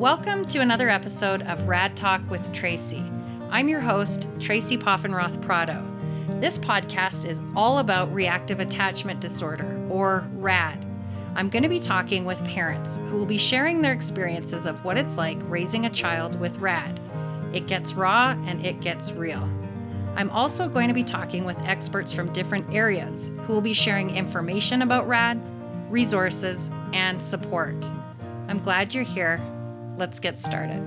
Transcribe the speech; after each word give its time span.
Welcome 0.00 0.46
to 0.46 0.60
another 0.60 0.88
episode 0.88 1.42
of 1.42 1.68
Rad 1.68 1.94
Talk 1.94 2.22
with 2.30 2.54
Tracy. 2.54 3.04
I'm 3.50 3.68
your 3.68 3.82
host, 3.82 4.30
Tracy 4.40 4.78
Poffenroth 4.78 5.42
Prado. 5.42 5.84
This 6.40 6.56
podcast 6.56 7.28
is 7.28 7.42
all 7.54 7.80
about 7.80 8.10
reactive 8.10 8.60
attachment 8.60 9.20
disorder, 9.20 9.78
or 9.90 10.26
RAD. 10.36 10.86
I'm 11.34 11.50
going 11.50 11.64
to 11.64 11.68
be 11.68 11.78
talking 11.78 12.24
with 12.24 12.42
parents 12.46 12.96
who 13.08 13.18
will 13.18 13.26
be 13.26 13.36
sharing 13.36 13.82
their 13.82 13.92
experiences 13.92 14.64
of 14.64 14.82
what 14.86 14.96
it's 14.96 15.18
like 15.18 15.36
raising 15.50 15.84
a 15.84 15.90
child 15.90 16.40
with 16.40 16.60
RAD. 16.60 16.98
It 17.52 17.66
gets 17.66 17.92
raw 17.92 18.30
and 18.46 18.64
it 18.64 18.80
gets 18.80 19.12
real. 19.12 19.46
I'm 20.16 20.30
also 20.30 20.66
going 20.66 20.88
to 20.88 20.94
be 20.94 21.04
talking 21.04 21.44
with 21.44 21.62
experts 21.66 22.10
from 22.10 22.32
different 22.32 22.72
areas 22.74 23.30
who 23.46 23.52
will 23.52 23.60
be 23.60 23.74
sharing 23.74 24.16
information 24.16 24.80
about 24.80 25.06
RAD, 25.06 25.38
resources, 25.90 26.70
and 26.94 27.22
support. 27.22 27.84
I'm 28.48 28.60
glad 28.60 28.94
you're 28.94 29.04
here. 29.04 29.42
Let's 30.00 30.18
get 30.18 30.40
started. 30.40 30.82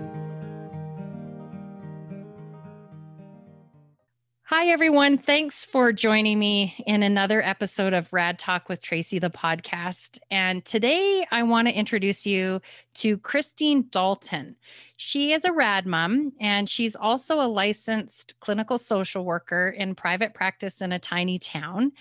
Hi, 4.45 4.65
everyone. 4.69 5.19
Thanks 5.19 5.63
for 5.63 5.93
joining 5.93 6.39
me 6.39 6.73
in 6.87 7.03
another 7.03 7.39
episode 7.39 7.93
of 7.93 8.11
Rad 8.11 8.39
Talk 8.39 8.69
with 8.69 8.81
Tracy, 8.81 9.19
the 9.19 9.29
podcast. 9.29 10.17
And 10.31 10.65
today 10.65 11.27
I 11.29 11.43
want 11.43 11.67
to 11.67 11.75
introduce 11.75 12.25
you 12.25 12.59
to 12.95 13.19
Christine 13.19 13.85
Dalton. 13.91 14.55
She 14.95 15.31
is 15.31 15.45
a 15.45 15.53
rad 15.53 15.85
mom, 15.85 16.33
and 16.39 16.67
she's 16.67 16.95
also 16.95 17.39
a 17.39 17.45
licensed 17.45 18.39
clinical 18.39 18.79
social 18.79 19.23
worker 19.25 19.69
in 19.77 19.93
private 19.93 20.33
practice 20.33 20.81
in 20.81 20.91
a 20.91 20.97
tiny 20.97 21.37
town. 21.37 21.91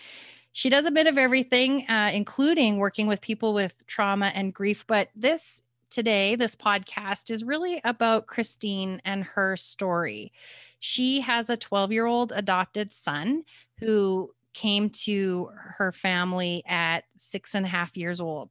She 0.53 0.70
does 0.70 0.87
a 0.87 0.91
bit 0.91 1.06
of 1.06 1.19
everything, 1.19 1.87
uh, 1.91 2.11
including 2.15 2.79
working 2.79 3.06
with 3.06 3.20
people 3.20 3.53
with 3.53 3.87
trauma 3.87 4.33
and 4.34 4.55
grief. 4.55 4.87
But 4.87 5.11
this 5.15 5.61
today, 5.92 6.34
this 6.34 6.56
podcast 6.56 7.30
is 7.30 7.44
really 7.44 7.80
about 7.84 8.27
Christine 8.27 9.00
and 9.05 9.22
her 9.22 9.56
story. 9.56 10.33
She 10.80 11.20
has 11.20 11.50
a 11.50 11.56
12 11.56 11.92
year 11.92 12.06
old 12.06 12.33
adopted 12.34 12.92
son 12.92 13.44
who 13.78 14.30
came 14.55 14.91
to 14.91 15.50
her 15.77 15.92
family 15.92 16.62
at 16.67 17.05
six 17.17 17.55
and 17.55 17.67
a 17.67 17.69
half 17.69 17.97
years 17.97 18.20
old. 18.20 18.50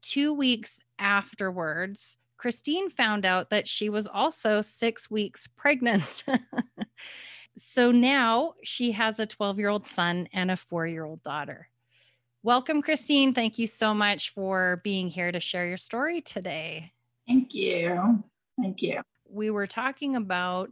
Two 0.00 0.32
weeks 0.32 0.80
afterwards, 0.98 2.16
Christine 2.38 2.90
found 2.90 3.24
out 3.24 3.50
that 3.50 3.68
she 3.68 3.88
was 3.88 4.06
also 4.06 4.60
six 4.60 5.10
weeks 5.10 5.46
pregnant. 5.46 6.24
so 7.58 7.90
now 7.90 8.54
she 8.64 8.92
has 8.92 9.20
a 9.20 9.26
12 9.26 9.58
year 9.58 9.68
old 9.68 9.86
son 9.86 10.28
and 10.32 10.50
a 10.50 10.56
four 10.56 10.86
year 10.86 11.04
old 11.04 11.22
daughter. 11.22 11.68
Welcome, 12.44 12.82
Christine. 12.82 13.32
Thank 13.32 13.58
you 13.58 13.66
so 13.66 13.94
much 13.94 14.34
for 14.34 14.82
being 14.84 15.08
here 15.08 15.32
to 15.32 15.40
share 15.40 15.66
your 15.66 15.78
story 15.78 16.20
today. 16.20 16.92
Thank 17.26 17.54
you. 17.54 18.22
Thank 18.60 18.82
you. 18.82 19.00
We 19.30 19.50
were 19.50 19.66
talking 19.66 20.14
about 20.14 20.68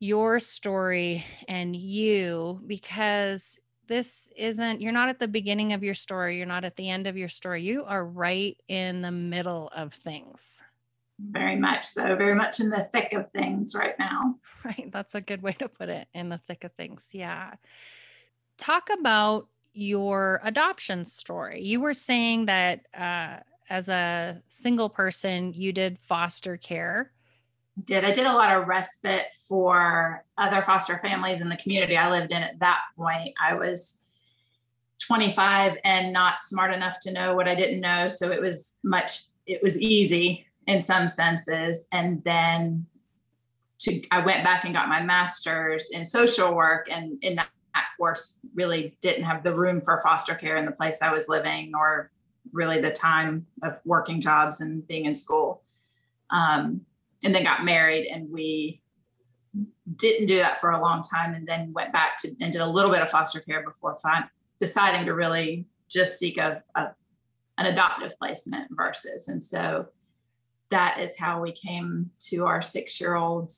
your 0.00 0.40
story 0.40 1.24
and 1.46 1.76
you 1.76 2.60
because 2.66 3.60
this 3.86 4.28
isn't, 4.36 4.80
you're 4.80 4.90
not 4.90 5.08
at 5.08 5.20
the 5.20 5.28
beginning 5.28 5.74
of 5.74 5.84
your 5.84 5.94
story, 5.94 6.38
you're 6.38 6.44
not 6.44 6.64
at 6.64 6.74
the 6.74 6.90
end 6.90 7.06
of 7.06 7.16
your 7.16 7.28
story. 7.28 7.62
You 7.62 7.84
are 7.84 8.04
right 8.04 8.60
in 8.66 9.00
the 9.00 9.12
middle 9.12 9.70
of 9.76 9.94
things. 9.94 10.60
Very 11.20 11.54
much 11.54 11.84
so, 11.84 12.16
very 12.16 12.34
much 12.34 12.58
in 12.58 12.68
the 12.68 12.82
thick 12.82 13.12
of 13.12 13.30
things 13.30 13.76
right 13.76 13.96
now. 13.96 14.34
Right. 14.64 14.90
That's 14.90 15.14
a 15.14 15.20
good 15.20 15.40
way 15.40 15.52
to 15.60 15.68
put 15.68 15.88
it 15.88 16.08
in 16.12 16.30
the 16.30 16.38
thick 16.38 16.64
of 16.64 16.72
things. 16.72 17.10
Yeah. 17.12 17.54
Talk 18.58 18.88
about 18.92 19.46
your 19.72 20.40
adoption 20.42 21.04
story. 21.04 21.62
You 21.62 21.80
were 21.80 21.94
saying 21.94 22.46
that 22.46 22.86
uh, 22.96 23.38
as 23.70 23.88
a 23.88 24.42
single 24.48 24.88
person, 24.88 25.52
you 25.54 25.72
did 25.72 25.98
foster 25.98 26.56
care. 26.56 27.12
Did 27.84 28.04
I 28.04 28.10
did 28.10 28.26
a 28.26 28.32
lot 28.32 28.56
of 28.56 28.66
respite 28.66 29.28
for 29.48 30.24
other 30.36 30.62
foster 30.62 30.98
families 30.98 31.40
in 31.40 31.48
the 31.48 31.56
community 31.56 31.96
I 31.96 32.10
lived 32.10 32.32
in 32.32 32.42
at 32.42 32.58
that 32.58 32.80
point. 32.96 33.34
I 33.40 33.54
was 33.54 34.00
25 35.06 35.76
and 35.84 36.12
not 36.12 36.40
smart 36.40 36.74
enough 36.74 36.98
to 37.00 37.12
know 37.12 37.34
what 37.34 37.46
I 37.46 37.54
didn't 37.54 37.80
know, 37.80 38.08
so 38.08 38.30
it 38.30 38.40
was 38.40 38.76
much 38.82 39.22
it 39.46 39.62
was 39.62 39.78
easy 39.78 40.46
in 40.66 40.82
some 40.82 41.08
senses. 41.08 41.88
And 41.92 42.22
then 42.24 42.86
to 43.80 44.02
I 44.10 44.24
went 44.24 44.44
back 44.44 44.64
and 44.64 44.74
got 44.74 44.88
my 44.88 45.02
master's 45.02 45.90
in 45.90 46.04
social 46.04 46.54
work, 46.54 46.88
and 46.90 47.22
in 47.22 47.36
that 47.36 47.48
course 47.98 48.38
really 48.54 48.96
didn't 49.00 49.24
have 49.24 49.42
the 49.42 49.54
room 49.54 49.80
for 49.80 50.00
foster 50.02 50.34
care 50.34 50.56
in 50.56 50.64
the 50.64 50.72
place 50.72 51.02
I 51.02 51.12
was 51.12 51.28
living 51.28 51.72
or 51.74 52.10
really 52.52 52.80
the 52.80 52.90
time 52.90 53.46
of 53.62 53.78
working 53.84 54.20
jobs 54.20 54.60
and 54.60 54.86
being 54.86 55.04
in 55.04 55.14
school. 55.14 55.62
Um, 56.30 56.82
and 57.24 57.34
then 57.34 57.42
got 57.42 57.64
married 57.64 58.06
and 58.06 58.30
we 58.30 58.80
didn't 59.96 60.26
do 60.26 60.36
that 60.36 60.60
for 60.60 60.70
a 60.70 60.80
long 60.80 61.02
time 61.02 61.34
and 61.34 61.46
then 61.46 61.72
went 61.72 61.92
back 61.92 62.16
to 62.18 62.28
and 62.40 62.52
did 62.52 62.60
a 62.60 62.66
little 62.66 62.90
bit 62.90 63.02
of 63.02 63.10
foster 63.10 63.40
care 63.40 63.64
before 63.64 63.98
find, 63.98 64.24
deciding 64.60 65.04
to 65.06 65.14
really 65.14 65.66
just 65.88 66.18
seek 66.18 66.38
a, 66.38 66.62
a 66.76 66.88
an 67.56 67.66
adoptive 67.66 68.16
placement 68.20 68.68
versus 68.70 69.26
and 69.26 69.42
so 69.42 69.88
that 70.70 71.00
is 71.00 71.18
how 71.18 71.40
we 71.40 71.50
came 71.50 72.08
to 72.20 72.46
our 72.46 72.62
six 72.62 73.00
year 73.00 73.16
old 73.16 73.50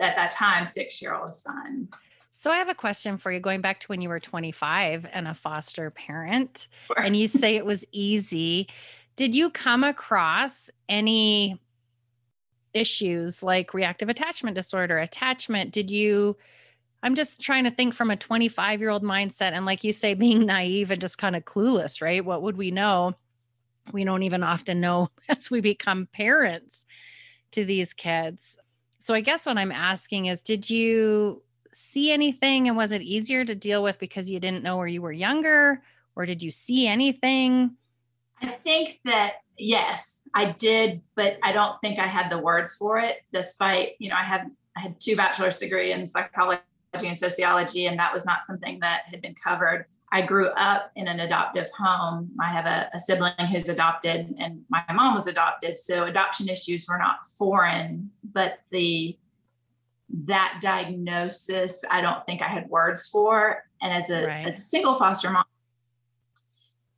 at 0.00 0.16
that 0.16 0.30
time 0.30 0.64
six 0.64 1.02
year 1.02 1.14
old 1.14 1.34
son 1.34 1.88
so 2.44 2.50
I 2.50 2.58
have 2.58 2.68
a 2.68 2.74
question 2.74 3.16
for 3.16 3.32
you 3.32 3.40
going 3.40 3.62
back 3.62 3.80
to 3.80 3.86
when 3.86 4.02
you 4.02 4.10
were 4.10 4.20
25 4.20 5.06
and 5.14 5.26
a 5.26 5.32
foster 5.32 5.90
parent 5.90 6.68
sure. 6.88 7.00
and 7.00 7.16
you 7.16 7.26
say 7.26 7.56
it 7.56 7.64
was 7.64 7.86
easy. 7.90 8.68
Did 9.16 9.34
you 9.34 9.48
come 9.48 9.82
across 9.82 10.68
any 10.86 11.58
issues 12.74 13.42
like 13.42 13.72
reactive 13.72 14.10
attachment 14.10 14.56
disorder, 14.56 14.98
attachment? 14.98 15.72
Did 15.72 15.90
you 15.90 16.36
I'm 17.02 17.14
just 17.14 17.40
trying 17.40 17.64
to 17.64 17.70
think 17.70 17.94
from 17.94 18.10
a 18.10 18.16
25 18.16 18.78
year 18.78 18.90
old 18.90 19.02
mindset 19.02 19.52
and 19.52 19.64
like 19.64 19.82
you 19.82 19.94
say 19.94 20.12
being 20.12 20.44
naive 20.44 20.90
and 20.90 21.00
just 21.00 21.16
kind 21.16 21.34
of 21.34 21.46
clueless, 21.46 22.02
right? 22.02 22.22
What 22.22 22.42
would 22.42 22.58
we 22.58 22.70
know? 22.70 23.14
We 23.90 24.04
don't 24.04 24.22
even 24.22 24.42
often 24.42 24.82
know 24.82 25.08
as 25.30 25.50
we 25.50 25.62
become 25.62 26.10
parents 26.12 26.84
to 27.52 27.64
these 27.64 27.94
kids. 27.94 28.58
So 28.98 29.14
I 29.14 29.22
guess 29.22 29.46
what 29.46 29.56
I'm 29.56 29.72
asking 29.72 30.26
is 30.26 30.42
did 30.42 30.68
you 30.68 31.40
see 31.74 32.12
anything 32.12 32.68
and 32.68 32.76
was 32.76 32.92
it 32.92 33.02
easier 33.02 33.44
to 33.44 33.54
deal 33.54 33.82
with 33.82 33.98
because 33.98 34.30
you 34.30 34.40
didn't 34.40 34.64
know 34.64 34.76
where 34.76 34.86
you 34.86 35.02
were 35.02 35.12
younger 35.12 35.82
or 36.16 36.26
did 36.26 36.42
you 36.42 36.50
see 36.50 36.86
anything? 36.86 37.76
I 38.42 38.48
think 38.48 39.00
that 39.04 39.34
yes, 39.58 40.22
I 40.34 40.52
did, 40.52 41.02
but 41.14 41.38
I 41.42 41.52
don't 41.52 41.80
think 41.80 41.98
I 41.98 42.06
had 42.06 42.30
the 42.30 42.38
words 42.38 42.74
for 42.76 42.98
it 42.98 43.24
despite, 43.32 43.92
you 43.98 44.08
know, 44.08 44.16
I 44.16 44.24
had 44.24 44.50
I 44.76 44.80
had 44.80 45.00
two 45.00 45.16
bachelor's 45.16 45.58
degree 45.58 45.92
in 45.92 46.06
psychology 46.06 46.60
and 46.94 47.18
sociology 47.18 47.86
and 47.86 47.98
that 47.98 48.12
was 48.12 48.26
not 48.26 48.44
something 48.44 48.80
that 48.80 49.02
had 49.06 49.22
been 49.22 49.34
covered. 49.34 49.86
I 50.12 50.22
grew 50.22 50.48
up 50.50 50.92
in 50.94 51.08
an 51.08 51.20
adoptive 51.20 51.68
home. 51.76 52.30
I 52.40 52.52
have 52.52 52.66
a, 52.66 52.88
a 52.94 53.00
sibling 53.00 53.32
who's 53.50 53.68
adopted 53.68 54.34
and 54.38 54.62
my 54.68 54.84
mom 54.92 55.14
was 55.14 55.26
adopted. 55.26 55.76
So 55.76 56.04
adoption 56.04 56.48
issues 56.48 56.86
were 56.88 56.98
not 56.98 57.26
foreign, 57.26 58.10
but 58.32 58.60
the 58.70 59.16
that 60.10 60.58
diagnosis 60.62 61.84
i 61.90 62.00
don't 62.00 62.24
think 62.26 62.42
i 62.42 62.48
had 62.48 62.68
words 62.68 63.08
for. 63.08 63.62
And 63.80 63.92
as 63.92 64.08
a, 64.08 64.26
right. 64.26 64.46
as 64.46 64.58
a 64.58 64.60
single 64.60 64.94
foster 64.94 65.30
mom 65.30 65.44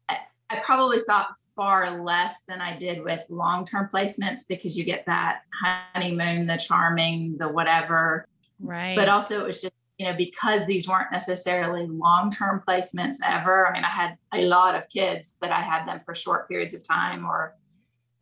I, 0.08 0.18
I 0.50 0.60
probably 0.64 0.98
saw 0.98 1.26
far 1.54 2.02
less 2.02 2.42
than 2.48 2.60
i 2.60 2.76
did 2.76 3.02
with 3.02 3.24
long-term 3.30 3.90
placements 3.92 4.40
because 4.48 4.76
you 4.76 4.84
get 4.84 5.06
that 5.06 5.40
honeymoon 5.62 6.46
the 6.46 6.56
charming 6.56 7.36
the 7.38 7.48
whatever. 7.48 8.26
Right. 8.58 8.96
but 8.96 9.08
also 9.08 9.40
it 9.40 9.46
was 9.46 9.60
just 9.60 9.74
you 9.98 10.06
know 10.06 10.14
because 10.16 10.66
these 10.66 10.88
weren't 10.88 11.12
necessarily 11.12 11.86
long-term 11.86 12.62
placements 12.66 13.16
ever 13.24 13.66
i 13.66 13.72
mean 13.72 13.84
i 13.84 13.88
had 13.88 14.16
a 14.32 14.42
lot 14.42 14.74
of 14.74 14.88
kids 14.88 15.36
but 15.40 15.50
i 15.50 15.60
had 15.60 15.86
them 15.86 16.00
for 16.00 16.14
short 16.14 16.48
periods 16.48 16.74
of 16.74 16.82
time 16.86 17.24
or 17.24 17.54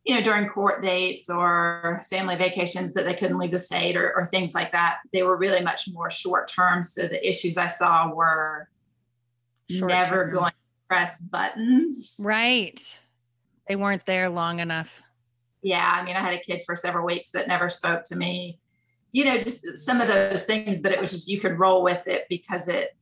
you 0.05 0.13
know, 0.13 0.21
during 0.21 0.47
court 0.47 0.83
dates 0.83 1.29
or 1.29 2.03
family 2.09 2.35
vacations 2.35 2.93
that 2.93 3.05
they 3.05 3.15
couldn't 3.15 3.39
leave 3.39 3.51
the 3.51 3.59
state 3.59 3.97
or, 3.97 4.13
or 4.15 4.27
things 4.27 4.53
like 4.53 4.71
that. 4.71 4.99
They 5.11 5.23
were 5.23 5.35
really 5.35 5.63
much 5.63 5.89
more 5.91 6.11
short 6.11 6.47
term. 6.47 6.83
So 6.83 7.07
the 7.07 7.27
issues 7.27 7.57
I 7.57 7.67
saw 7.67 8.13
were 8.13 8.69
short 9.69 9.89
never 9.89 10.25
going 10.25 10.51
to 10.51 10.87
press 10.87 11.21
buttons. 11.21 12.17
Right. 12.23 12.97
They 13.67 13.75
weren't 13.75 14.05
there 14.05 14.29
long 14.29 14.59
enough. 14.59 15.01
Yeah. 15.63 15.91
I 15.91 16.05
mean, 16.05 16.15
I 16.15 16.19
had 16.19 16.33
a 16.33 16.39
kid 16.39 16.61
for 16.67 16.75
several 16.75 17.03
weeks 17.03 17.31
that 17.31 17.47
never 17.47 17.67
spoke 17.67 18.03
to 18.05 18.15
me. 18.15 18.59
You 19.11 19.25
know, 19.25 19.39
just 19.39 19.79
some 19.79 20.01
of 20.01 20.07
those 20.07 20.45
things, 20.45 20.81
but 20.81 20.91
it 20.91 21.01
was 21.01 21.09
just 21.09 21.27
you 21.27 21.39
could 21.39 21.57
roll 21.57 21.81
with 21.81 22.07
it 22.07 22.27
because 22.29 22.67
it 22.67 22.95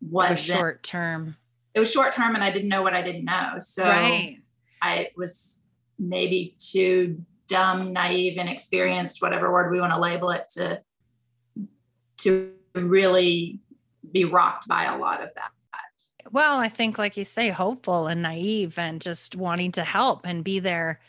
was, 0.00 0.30
was 0.30 0.44
short 0.44 0.82
term. 0.82 1.36
It 1.74 1.78
was 1.78 1.92
short 1.92 2.12
term 2.12 2.34
and 2.34 2.42
I 2.42 2.50
didn't 2.50 2.70
know 2.70 2.82
what 2.82 2.94
I 2.94 3.02
didn't 3.02 3.24
know. 3.24 3.60
So 3.60 3.84
right. 3.84 4.38
I 4.82 5.10
was 5.16 5.59
maybe 6.00 6.56
too 6.58 7.24
dumb, 7.46 7.92
naive, 7.92 8.38
inexperienced, 8.38 9.22
whatever 9.22 9.52
word 9.52 9.70
we 9.70 9.80
want 9.80 9.92
to 9.92 10.00
label 10.00 10.30
it, 10.30 10.48
to 10.50 10.80
to 12.18 12.52
really 12.74 13.60
be 14.12 14.24
rocked 14.24 14.66
by 14.66 14.84
a 14.84 14.98
lot 14.98 15.22
of 15.22 15.32
that. 15.34 15.50
Well, 16.32 16.58
I 16.58 16.68
think, 16.68 16.98
like 16.98 17.16
you 17.16 17.24
say, 17.24 17.48
hopeful 17.48 18.06
and 18.06 18.22
naive 18.22 18.78
and 18.78 19.00
just 19.00 19.34
wanting 19.34 19.72
to 19.72 19.84
help 19.84 20.26
and 20.26 20.44
be 20.44 20.60
there 20.60 21.00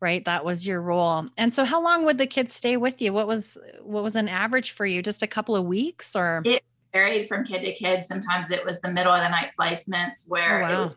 right? 0.00 0.24
That 0.24 0.44
was 0.44 0.66
your 0.66 0.80
role. 0.80 1.26
And 1.36 1.52
so 1.52 1.64
how 1.64 1.82
long 1.82 2.04
would 2.04 2.18
the 2.18 2.26
kids 2.26 2.52
stay 2.52 2.76
with 2.76 3.02
you? 3.02 3.12
What 3.12 3.26
was 3.26 3.58
what 3.82 4.02
was 4.02 4.16
an 4.16 4.28
average 4.28 4.70
for 4.70 4.86
you? 4.86 5.02
Just 5.02 5.22
a 5.22 5.26
couple 5.26 5.56
of 5.56 5.64
weeks 5.64 6.14
or 6.14 6.42
it 6.44 6.62
varied 6.92 7.28
from 7.28 7.44
kid 7.44 7.64
to 7.64 7.72
kid. 7.72 8.04
Sometimes 8.04 8.50
it 8.50 8.64
was 8.64 8.80
the 8.80 8.90
middle 8.90 9.12
of 9.12 9.22
the 9.22 9.28
night 9.28 9.50
placements 9.58 10.28
where 10.28 10.64
oh, 10.64 10.68
wow. 10.68 10.80
it 10.80 10.84
was 10.84 10.96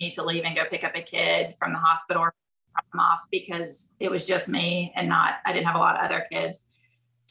need 0.00 0.12
to 0.12 0.22
leave 0.22 0.44
and 0.44 0.54
go 0.54 0.64
pick 0.70 0.84
up 0.84 0.92
a 0.94 1.00
kid 1.00 1.54
from 1.58 1.72
the 1.72 1.78
hospital 1.78 2.22
or 2.22 2.34
them 2.92 3.00
off 3.00 3.24
because 3.30 3.92
it 4.00 4.10
was 4.10 4.26
just 4.26 4.48
me 4.48 4.92
and 4.96 5.08
not 5.08 5.36
I 5.44 5.52
didn't 5.52 5.66
have 5.66 5.76
a 5.76 5.80
lot 5.80 5.96
of 5.96 6.04
other 6.04 6.24
kids. 6.30 6.64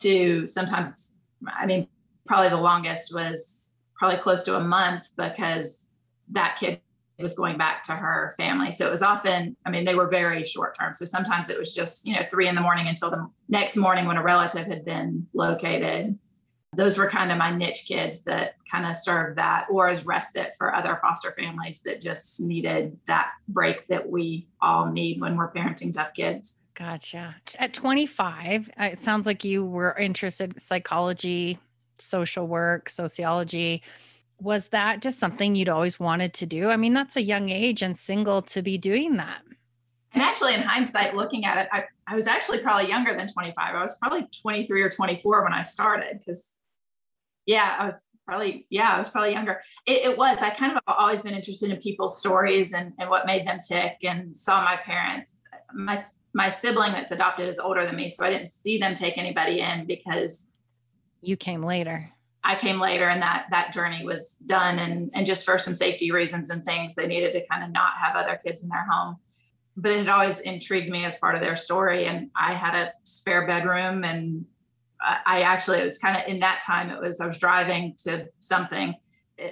To 0.02 0.46
sometimes 0.48 1.18
I 1.48 1.66
mean 1.66 1.88
probably 2.26 2.50
the 2.50 2.58
longest 2.58 3.14
was 3.14 3.76
probably 3.96 4.18
close 4.18 4.44
to 4.44 4.58
a 4.58 4.60
month 4.60 5.10
because 5.18 5.96
that 6.32 6.58
kid 6.60 6.80
was 7.20 7.36
going 7.36 7.58
back 7.58 7.84
to 7.84 7.94
her 7.94 8.34
family. 8.38 8.72
So 8.72 8.86
it 8.86 8.92
was 8.92 9.02
often, 9.02 9.56
I 9.66 9.70
mean, 9.70 9.86
they 9.86 9.96
were 9.96 10.10
very 10.10 10.44
short 10.44 10.78
term. 10.78 10.94
So 10.94 11.06
sometimes 11.06 11.50
it 11.50 11.58
was 11.58 11.74
just, 11.74 12.06
you 12.06 12.14
know, 12.14 12.24
three 12.30 12.48
in 12.48 12.56
the 12.56 12.62
morning 12.62 12.88
until 12.88 13.10
the 13.10 13.30
next 13.48 13.78
morning 13.78 14.06
when 14.06 14.18
a 14.18 14.24
relative 14.24 14.68
had 14.68 14.84
been 14.84 15.28
located. 15.34 16.18
Those 16.76 16.98
were 16.98 17.10
kind 17.10 17.32
of 17.32 17.38
my 17.38 17.52
niche 17.52 17.86
kids 17.88 18.22
that 18.24 18.56
kind 18.70 18.86
of 18.86 18.96
served 18.96 19.38
that, 19.38 19.68
or 19.70 19.88
as 19.90 20.06
respite 20.06 20.56
for 20.58 20.76
other 20.76 20.98
foster 21.02 21.32
families 21.32 21.82
that 21.82 22.02
just 22.02 22.42
needed 22.42 22.98
that 23.08 23.32
break 23.48 23.88
that 23.88 24.10
we 24.10 24.48
all 24.62 24.92
need 24.92 25.22
when 25.22 25.38
we're 25.38 25.52
parenting 25.52 25.94
tough 25.94 26.14
kids. 26.14 26.60
Gotcha. 26.74 27.36
At 27.58 27.74
25, 27.74 28.70
uh, 28.80 28.84
it 28.84 29.00
sounds 29.00 29.26
like 29.26 29.46
you 29.46 29.66
were 29.66 29.96
interested 29.98 30.54
in 30.54 30.60
psychology, 30.60 31.58
social 31.98 32.48
work, 32.48 32.90
sociology 32.90 33.82
was 34.40 34.70
that 34.70 35.02
just 35.02 35.20
something 35.20 35.56
you'd 35.56 35.70
always 35.70 36.00
wanted 36.00 36.34
to 36.34 36.46
do? 36.46 36.70
I 36.70 36.78
mean, 36.78 36.94
that's 36.94 37.16
a 37.16 37.22
young 37.22 37.50
age 37.50 37.82
and 37.82 37.98
single 37.98 38.42
to 38.44 38.62
be 38.62 38.78
doing 38.78 39.18
that. 39.18 39.42
And 40.14 40.24
actually, 40.24 40.54
in 40.54 40.62
hindsight, 40.62 41.16
looking 41.16 41.46
at 41.46 41.58
it, 41.58 41.68
I, 41.72 41.86
I 42.08 42.16
was 42.16 42.28
actually 42.28 42.60
probably 42.60 42.88
younger 42.88 43.16
than 43.16 43.28
25. 43.28 43.54
I 43.58 43.82
was 43.82 43.98
probably 43.98 44.28
23 44.42 44.82
or 44.82 44.90
24 44.90 45.44
when 45.44 45.54
I 45.54 45.62
started 45.62 46.20
because, 46.20 46.55
yeah, 47.46 47.76
I 47.80 47.86
was 47.86 48.06
probably, 48.26 48.66
yeah, 48.70 48.94
I 48.96 49.00
was 49.00 49.10
probably 49.10 49.32
younger. 49.32 49.62
It, 49.86 50.06
it, 50.06 50.18
was, 50.18 50.42
I 50.42 50.50
kind 50.50 50.76
of 50.76 50.82
always 50.88 51.22
been 51.22 51.34
interested 51.34 51.70
in 51.70 51.78
people's 51.78 52.20
stories 52.20 52.74
and, 52.74 52.94
and 53.00 53.10
what 53.10 53.26
made 53.26 53.48
them 53.48 53.60
tick 53.66 53.98
and 54.04 54.36
saw 54.36 54.64
my 54.64 54.78
parents. 54.78 55.42
My, 55.74 55.98
my 56.34 56.50
sibling 56.50 56.92
that's 56.92 57.12
adopted 57.12 57.48
is 57.48 57.60
older 57.60 57.86
than 57.86 57.96
me. 57.96 58.10
So 58.10 58.26
I 58.26 58.30
didn't 58.30 58.50
see 58.50 58.78
them 58.78 58.94
take 58.94 59.18
anybody 59.18 59.62
in 59.62 59.86
because 59.86 60.50
you 61.22 61.38
came 61.38 61.64
later. 61.64 62.12
I 62.44 62.56
came 62.56 62.80
later 62.80 63.06
and 63.10 63.22
that 63.24 63.48
that 63.50 63.74
journey 63.74 64.06
was 64.06 64.36
done 64.46 64.78
and 64.78 65.10
and 65.16 65.26
just 65.26 65.46
for 65.46 65.58
some 65.58 65.74
safety 65.74 66.12
reasons 66.12 66.52
and 66.52 66.64
things 66.64 66.94
they 66.94 67.08
needed 67.08 67.34
to 67.34 67.48
kind 67.48 67.64
of 67.64 67.72
not 67.72 67.94
have 68.00 68.16
other 68.16 68.40
kids 68.44 68.62
in 68.62 68.70
their 68.70 68.86
home. 68.86 69.18
But 69.76 69.92
it 69.92 69.98
had 70.00 70.10
always 70.10 70.40
intrigued 70.42 70.90
me 70.90 71.06
as 71.06 71.18
part 71.18 71.34
of 71.34 71.42
their 71.42 71.56
story 71.56 72.06
and 72.06 72.30
I 72.36 72.54
had 72.54 72.76
a 72.76 72.94
spare 73.04 73.48
bedroom 73.48 74.04
and 74.04 74.46
I 75.02 75.42
actually 75.42 75.80
it 75.80 75.86
was 75.86 75.98
kind 75.98 76.18
of 76.18 76.24
in 76.28 76.40
that 76.40 76.62
time 76.66 76.90
it 76.90 77.00
was 77.02 77.20
I 77.20 77.28
was 77.28 77.38
driving 77.38 77.96
to 78.00 78.28
something 78.40 78.96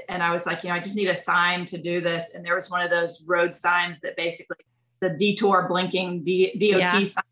and 0.07 0.23
I 0.23 0.31
was 0.31 0.45
like, 0.45 0.63
you 0.63 0.69
know, 0.69 0.75
I 0.75 0.79
just 0.79 0.95
need 0.95 1.09
a 1.09 1.15
sign 1.15 1.65
to 1.65 1.77
do 1.77 2.01
this 2.01 2.33
and 2.33 2.45
there 2.45 2.55
was 2.55 2.71
one 2.71 2.81
of 2.81 2.89
those 2.89 3.23
road 3.25 3.53
signs 3.53 3.99
that 4.01 4.15
basically 4.15 4.57
the 5.01 5.09
detour 5.09 5.67
blinking 5.67 6.23
D- 6.23 6.53
DOT 6.57 6.79
yeah. 6.79 7.03
sign 7.03 7.23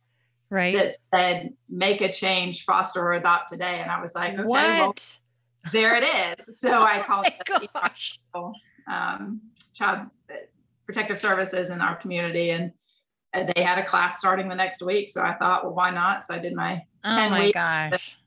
right 0.50 0.76
that 0.76 0.92
said 1.14 1.54
make 1.70 2.02
a 2.02 2.12
change 2.12 2.66
foster 2.66 3.02
or 3.02 3.14
adopt 3.14 3.48
today 3.48 3.80
and 3.80 3.90
i 3.90 4.02
was 4.02 4.14
like 4.14 4.34
okay 4.34 4.44
well 4.46 4.94
there 5.72 5.96
it 5.96 6.04
is. 6.04 6.60
So 6.60 6.72
I 6.82 7.00
oh 7.00 7.04
called 7.04 7.28
oh 8.34 8.50
it 8.50 8.92
um, 8.92 9.42
child 9.74 10.08
protective 10.86 11.20
services 11.20 11.70
in 11.70 11.82
our 11.82 11.96
community, 11.96 12.50
and 12.50 12.72
they 13.34 13.64
had 13.64 13.78
a 13.78 13.86
class 13.86 14.20
starting 14.20 14.50
the 14.50 14.56
next 14.56 14.82
week. 14.82 15.10
So 15.10 15.22
I 15.22 15.34
thought, 15.34 15.64
well, 15.64 15.74
why 15.74 15.92
not? 15.92 16.26
So 16.26 16.34
I 16.34 16.40
did 16.40 16.54
my 16.54 16.82
oh 17.04 17.16
ten 17.16 17.32
my 17.32 17.52
gosh 17.52 18.18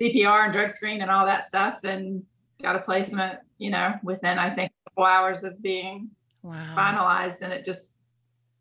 CPR 0.00 0.44
and 0.44 0.52
drug 0.52 0.70
screen 0.70 1.02
and 1.02 1.10
all 1.10 1.26
that 1.26 1.44
stuff, 1.44 1.84
and 1.84 2.24
got 2.62 2.76
a 2.76 2.80
placement. 2.80 3.38
You 3.58 3.70
know, 3.70 3.94
within 4.02 4.38
I 4.38 4.50
think 4.54 4.72
a 4.86 4.90
couple 4.90 5.04
hours 5.04 5.44
of 5.44 5.62
being 5.62 6.10
wow. 6.42 6.74
finalized, 6.76 7.42
and 7.42 7.52
it 7.52 7.64
just 7.64 8.00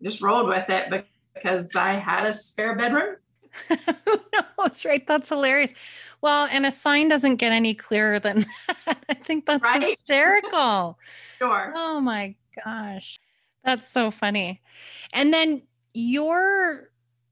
just 0.02 0.22
rolled 0.22 0.48
with 0.48 0.70
it 0.70 1.06
because 1.34 1.76
I 1.76 1.94
had 1.94 2.26
a 2.26 2.34
spare 2.34 2.76
bedroom. 2.76 3.16
Who 3.70 4.20
knows, 4.58 4.86
right? 4.86 5.06
That's 5.06 5.30
hilarious. 5.30 5.74
Well, 6.22 6.48
and 6.52 6.66
a 6.66 6.72
sign 6.72 7.08
doesn't 7.08 7.36
get 7.36 7.52
any 7.52 7.74
clearer 7.74 8.20
than 8.20 8.46
that. 8.86 9.04
I 9.10 9.14
think 9.14 9.46
that's 9.46 9.64
right? 9.64 9.82
hysterical. 9.82 10.98
sure. 11.40 11.72
Oh 11.76 12.00
my 12.00 12.36
gosh. 12.64 13.20
That's 13.64 13.90
so 13.90 14.12
funny. 14.12 14.62
And 15.14 15.34
then 15.34 15.64
your 15.94 16.90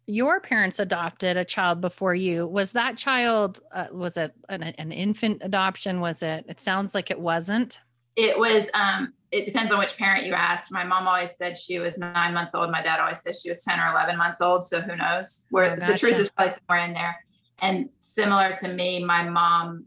your 0.07 0.41
parents 0.41 0.79
adopted 0.79 1.37
a 1.37 1.45
child 1.45 1.79
before 1.79 2.15
you. 2.15 2.47
Was 2.47 2.73
that 2.73 2.97
child 2.97 3.59
uh, 3.71 3.87
was 3.91 4.17
it 4.17 4.33
an, 4.49 4.63
an 4.63 4.91
infant 4.91 5.41
adoption? 5.43 6.01
Was 6.01 6.21
it? 6.23 6.45
It 6.47 6.59
sounds 6.59 6.93
like 6.93 7.11
it 7.11 7.19
wasn't. 7.19 7.79
It 8.15 8.37
was 8.37 8.69
um 8.73 9.13
it 9.31 9.45
depends 9.45 9.71
on 9.71 9.79
which 9.79 9.97
parent 9.97 10.25
you 10.25 10.33
asked. 10.33 10.71
My 10.71 10.83
mom 10.83 11.07
always 11.07 11.35
said 11.37 11.57
she 11.57 11.79
was 11.79 11.97
nine 11.97 12.33
months 12.33 12.53
old. 12.53 12.69
My 12.69 12.81
dad 12.81 12.99
always 12.99 13.21
said 13.21 13.33
she 13.35 13.49
was 13.49 13.63
10 13.63 13.79
or 13.79 13.91
11 13.91 14.17
months 14.17 14.41
old. 14.41 14.63
So 14.63 14.81
who 14.81 14.95
knows 14.95 15.47
where 15.49 15.71
oh, 15.71 15.75
gotcha. 15.77 15.91
the 15.93 15.97
truth 15.97 16.17
is 16.17 16.31
probably 16.31 16.53
somewhere 16.53 16.85
in 16.85 16.93
there. 16.93 17.23
And 17.59 17.89
similar 17.99 18.55
to 18.57 18.73
me, 18.73 19.03
my 19.03 19.23
mom, 19.23 19.85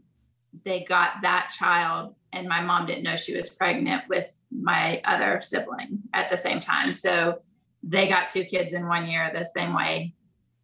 they 0.63 0.83
got 0.83 1.21
that 1.21 1.53
child, 1.55 2.15
and 2.33 2.47
my 2.47 2.61
mom 2.61 2.87
didn't 2.87 3.03
know 3.03 3.17
she 3.17 3.35
was 3.35 3.49
pregnant 3.49 4.03
with 4.09 4.34
my 4.51 5.01
other 5.05 5.41
sibling 5.41 5.99
at 6.13 6.29
the 6.29 6.37
same 6.37 6.59
time. 6.59 6.93
So 6.93 7.41
they 7.83 8.07
got 8.07 8.27
two 8.27 8.43
kids 8.43 8.73
in 8.73 8.87
one 8.87 9.07
year 9.07 9.31
the 9.33 9.45
same 9.45 9.73
way 9.73 10.13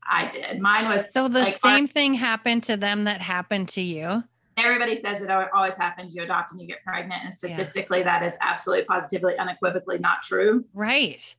I 0.07 0.29
did. 0.29 0.59
Mine 0.59 0.87
was 0.87 1.11
so 1.11 1.27
the 1.27 1.41
like 1.41 1.57
same 1.57 1.83
our, 1.83 1.87
thing 1.87 2.13
happened 2.13 2.63
to 2.63 2.77
them 2.77 3.05
that 3.05 3.21
happened 3.21 3.69
to 3.69 3.81
you. 3.81 4.23
Everybody 4.57 4.95
says 4.95 5.21
it 5.21 5.29
always 5.29 5.75
happens. 5.75 6.15
You 6.15 6.23
adopt 6.23 6.51
and 6.51 6.59
you 6.59 6.67
get 6.67 6.83
pregnant, 6.83 7.23
and 7.23 7.35
statistically, 7.35 7.99
yeah. 7.99 8.19
that 8.19 8.23
is 8.23 8.37
absolutely, 8.41 8.85
positively, 8.85 9.37
unequivocally 9.37 9.97
not 9.97 10.23
true. 10.23 10.65
Right. 10.73 11.35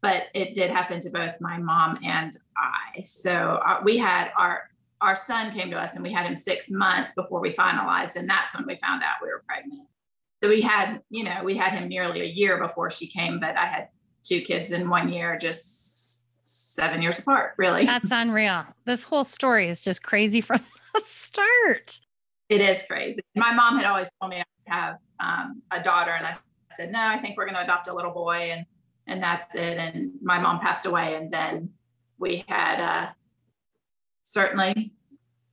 But 0.00 0.24
it 0.34 0.54
did 0.54 0.70
happen 0.70 1.00
to 1.00 1.10
both 1.10 1.34
my 1.40 1.58
mom 1.58 1.98
and 2.04 2.36
I. 2.56 3.02
So 3.02 3.60
uh, 3.64 3.80
we 3.84 3.96
had 3.98 4.32
our 4.36 4.64
our 5.00 5.16
son 5.16 5.52
came 5.52 5.70
to 5.70 5.78
us 5.78 5.96
and 5.96 6.04
we 6.04 6.12
had 6.12 6.26
him 6.26 6.36
six 6.36 6.70
months 6.70 7.12
before 7.14 7.40
we 7.40 7.52
finalized. 7.52 8.16
And 8.16 8.28
that's 8.30 8.54
when 8.54 8.66
we 8.66 8.76
found 8.76 9.02
out 9.02 9.16
we 9.20 9.28
were 9.28 9.42
pregnant. 9.46 9.88
So 10.42 10.48
we 10.48 10.60
had, 10.60 11.00
you 11.10 11.22
know, 11.24 11.40
we 11.44 11.56
had 11.56 11.72
him 11.72 11.88
nearly 11.88 12.20
a 12.22 12.26
year 12.26 12.58
before 12.58 12.90
she 12.90 13.06
came, 13.06 13.38
but 13.38 13.56
I 13.56 13.66
had 13.66 13.88
two 14.24 14.40
kids 14.40 14.72
in 14.72 14.88
one 14.88 15.12
year, 15.12 15.38
just 15.38 16.74
seven 16.74 17.00
years 17.00 17.18
apart, 17.20 17.52
really. 17.58 17.84
That's 17.84 18.10
unreal. 18.12 18.64
This 18.84 19.04
whole 19.04 19.24
story 19.24 19.68
is 19.68 19.82
just 19.82 20.02
crazy 20.02 20.40
from 20.40 20.60
the 20.94 21.00
start. 21.00 22.00
It 22.48 22.60
is 22.60 22.82
crazy. 22.88 23.20
My 23.36 23.54
mom 23.54 23.76
had 23.76 23.86
always 23.86 24.10
told 24.20 24.30
me 24.30 24.42
I 24.68 24.74
have 24.74 24.96
um, 25.20 25.62
a 25.70 25.80
daughter, 25.80 26.10
and 26.10 26.26
I 26.26 26.34
said, 26.76 26.90
no, 26.90 27.00
I 27.00 27.18
think 27.18 27.36
we're 27.36 27.46
going 27.46 27.56
to 27.56 27.62
adopt 27.62 27.86
a 27.86 27.94
little 27.94 28.12
boy. 28.12 28.50
And, 28.52 28.66
and 29.06 29.22
that's 29.22 29.54
it. 29.54 29.78
And 29.78 30.12
my 30.22 30.40
mom 30.40 30.58
passed 30.58 30.86
away. 30.86 31.14
And 31.14 31.32
then 31.32 31.70
we 32.18 32.44
had, 32.48 32.80
uh, 32.80 33.10
certainly 34.22 34.92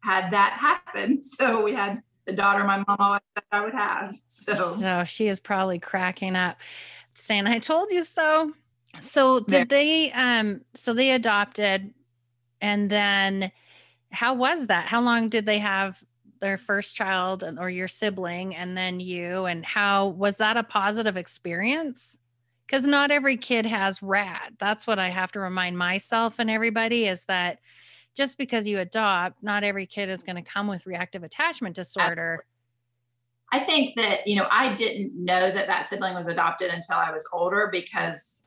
had 0.02 0.32
that 0.32 0.54
happen. 0.54 1.22
So 1.40 1.64
we 1.64 1.74
had 1.74 2.02
the 2.30 2.36
daughter 2.36 2.64
my 2.64 2.84
mom 2.88 2.98
always 3.00 3.22
said 3.36 3.44
I 3.52 3.64
would 3.64 3.74
have. 3.74 4.16
So, 4.26 4.56
so 4.56 5.04
she 5.04 5.28
is 5.28 5.40
probably 5.40 5.80
cracking 5.80 6.36
up, 6.36 6.58
saying, 7.14 7.48
"I 7.48 7.60
told 7.60 7.92
you 7.92 8.04
so." 8.04 8.54
So 9.00 9.40
did 9.40 9.70
they? 9.70 10.12
Um. 10.12 10.62
So 10.76 10.94
they 10.94 11.12
adopted, 11.12 11.94
and 12.62 12.90
then 12.90 13.52
how 14.12 14.36
was 14.36 14.68
that? 14.68 14.86
How 14.86 15.02
long 15.02 15.30
did 15.30 15.46
they 15.46 15.60
have 15.60 16.02
their 16.40 16.58
first 16.58 16.96
child 16.96 17.44
or 17.60 17.70
your 17.70 17.88
sibling, 17.88 18.56
and 18.56 18.78
then 18.78 19.00
you? 19.00 19.46
And 19.46 19.66
how 19.66 20.08
was 20.08 20.38
that 20.38 20.58
a 20.58 20.64
positive 20.64 21.18
experience? 21.18 22.18
Because 22.66 22.86
not 22.86 23.10
every 23.10 23.38
kid 23.38 23.66
has 23.66 24.04
rad. 24.04 24.56
That's 24.60 24.86
what 24.86 25.00
I 25.00 25.10
have 25.10 25.32
to 25.32 25.40
remind 25.40 25.76
myself 25.76 26.36
and 26.38 26.52
everybody 26.52 27.08
is 27.08 27.26
that 27.26 27.60
just 28.16 28.38
because 28.38 28.68
you 28.68 28.80
adopt, 28.80 29.42
not 29.42 29.64
every 29.64 29.86
kid 29.86 30.10
is 30.10 30.24
going 30.24 30.36
to 30.36 30.42
come 30.42 30.68
with 30.68 30.86
reactive 30.86 31.24
attachment 31.24 31.76
disorder. 31.76 32.46
I 33.52 33.60
think 33.60 33.96
that, 33.96 34.28
you 34.28 34.36
know, 34.36 34.48
I 34.52 34.76
didn't 34.76 35.14
know 35.16 35.50
that 35.52 35.68
that 35.68 35.88
sibling 35.88 36.14
was 36.14 36.28
adopted 36.28 36.70
until 36.70 36.98
I 36.98 37.12
was 37.12 37.28
older 37.34 37.70
because 37.72 38.42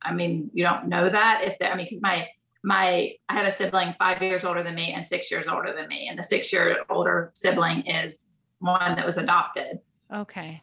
I 0.00 0.12
mean, 0.12 0.50
you 0.54 0.64
don't 0.64 0.88
know 0.88 1.10
that 1.10 1.42
if 1.42 1.56
I 1.60 1.74
mean, 1.74 1.84
because 1.84 2.00
my, 2.00 2.28
my, 2.62 3.12
I 3.28 3.36
have 3.36 3.46
a 3.46 3.52
sibling 3.52 3.94
five 3.98 4.22
years 4.22 4.44
older 4.44 4.62
than 4.62 4.74
me 4.74 4.92
and 4.92 5.04
six 5.04 5.30
years 5.30 5.48
older 5.48 5.74
than 5.74 5.88
me. 5.88 6.08
And 6.08 6.18
the 6.18 6.22
six 6.22 6.52
year 6.52 6.84
older 6.88 7.30
sibling 7.34 7.82
is 7.82 8.30
one 8.60 8.94
that 8.94 9.04
was 9.04 9.18
adopted. 9.18 9.80
Okay 10.14 10.62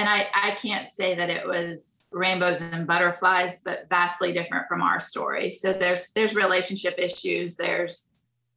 and 0.00 0.08
I, 0.08 0.28
I 0.34 0.50
can't 0.52 0.86
say 0.86 1.14
that 1.14 1.28
it 1.28 1.46
was 1.46 2.04
rainbows 2.10 2.62
and 2.62 2.86
butterflies, 2.86 3.60
but 3.60 3.86
vastly 3.90 4.32
different 4.32 4.66
from 4.66 4.80
our 4.80 4.98
story. 4.98 5.50
So 5.50 5.74
there's 5.74 6.12
there's 6.12 6.34
relationship 6.34 6.94
issues, 6.96 7.56
there's 7.56 8.08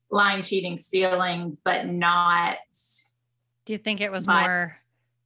lying, 0.10 0.42
cheating, 0.42 0.78
stealing, 0.78 1.58
but 1.66 1.88
not. 1.88 2.56
Do 3.66 3.74
you 3.74 3.78
think 3.78 4.00
it 4.00 4.10
was 4.10 4.26
more 4.26 4.78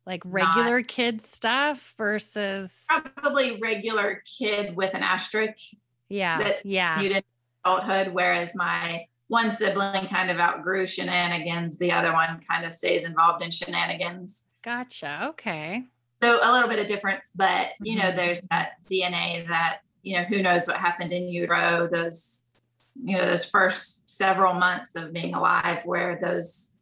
like 0.08 0.24
regular 0.26 0.82
kid 0.82 1.22
stuff 1.22 1.94
versus 2.00 2.86
probably 2.88 3.60
regular 3.62 4.24
kid 4.26 4.76
with 4.76 4.96
an 4.96 5.04
asterisk 5.04 5.60
Yeah. 6.10 6.40
That's 6.40 6.66
yeah. 6.66 7.00
You 7.00 7.10
did 7.10 7.26
adulthood, 7.64 8.08
whereas 8.08 8.56
my 8.56 9.06
one 9.28 9.52
sibling 9.52 10.08
kind 10.08 10.32
of 10.32 10.40
outgrew 10.40 10.88
shenanigans. 10.88 11.78
The 11.78 11.92
other 11.92 12.12
one 12.12 12.42
kind 12.50 12.66
of 12.66 12.74
stays 12.74 13.04
involved 13.04 13.44
in 13.44 13.52
shenanigans. 13.52 14.48
Gotcha. 14.64 15.28
Okay. 15.30 15.86
So 16.22 16.40
a 16.42 16.52
little 16.52 16.70
bit 16.70 16.80
of 16.80 16.88
difference, 16.88 17.34
but 17.38 17.70
you 17.80 17.98
mm-hmm. 17.98 18.08
know, 18.08 18.16
there's 18.16 18.42
that 18.50 18.84
DNA 18.90 19.48
that, 19.48 19.80
you 20.02 20.18
know, 20.18 20.24
who 20.24 20.42
knows 20.42 20.68
what 20.68 20.78
happened 20.78 21.12
in 21.12 21.28
utero, 21.28 21.88
those, 21.92 22.66
you 23.04 23.18
know, 23.18 23.26
those 23.26 23.46
first 23.46 24.10
several 24.10 24.54
months 24.54 24.96
of 24.96 25.14
being 25.14 25.34
alive 25.34 25.82
where 25.86 26.18
those 26.22 26.78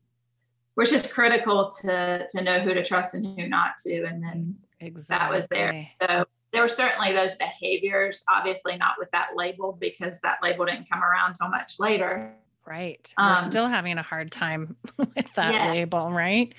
were 0.75 0.85
just 0.85 1.13
critical 1.13 1.69
to 1.81 2.27
to 2.29 2.41
know 2.41 2.59
who 2.59 2.73
to 2.73 2.83
trust 2.83 3.15
and 3.15 3.39
who 3.39 3.47
not 3.47 3.77
to. 3.85 4.03
And 4.03 4.23
then 4.23 4.55
exactly. 4.79 5.27
that 5.27 5.35
was 5.35 5.47
there. 5.47 5.87
So 6.01 6.25
there 6.51 6.61
were 6.61 6.69
certainly 6.69 7.11
those 7.11 7.35
behaviors, 7.35 8.23
obviously 8.29 8.77
not 8.77 8.93
with 8.97 9.11
that 9.11 9.29
label 9.35 9.77
because 9.79 10.21
that 10.21 10.37
label 10.41 10.65
didn't 10.65 10.89
come 10.89 11.03
around 11.03 11.33
till 11.33 11.49
much 11.49 11.79
later. 11.79 12.33
Right. 12.65 13.13
Um, 13.17 13.35
We're 13.35 13.43
still 13.43 13.67
having 13.67 13.97
a 13.97 14.01
hard 14.01 14.31
time 14.31 14.75
with 14.97 15.33
that 15.35 15.53
yeah. 15.53 15.71
label, 15.71 16.11
right? 16.11 16.53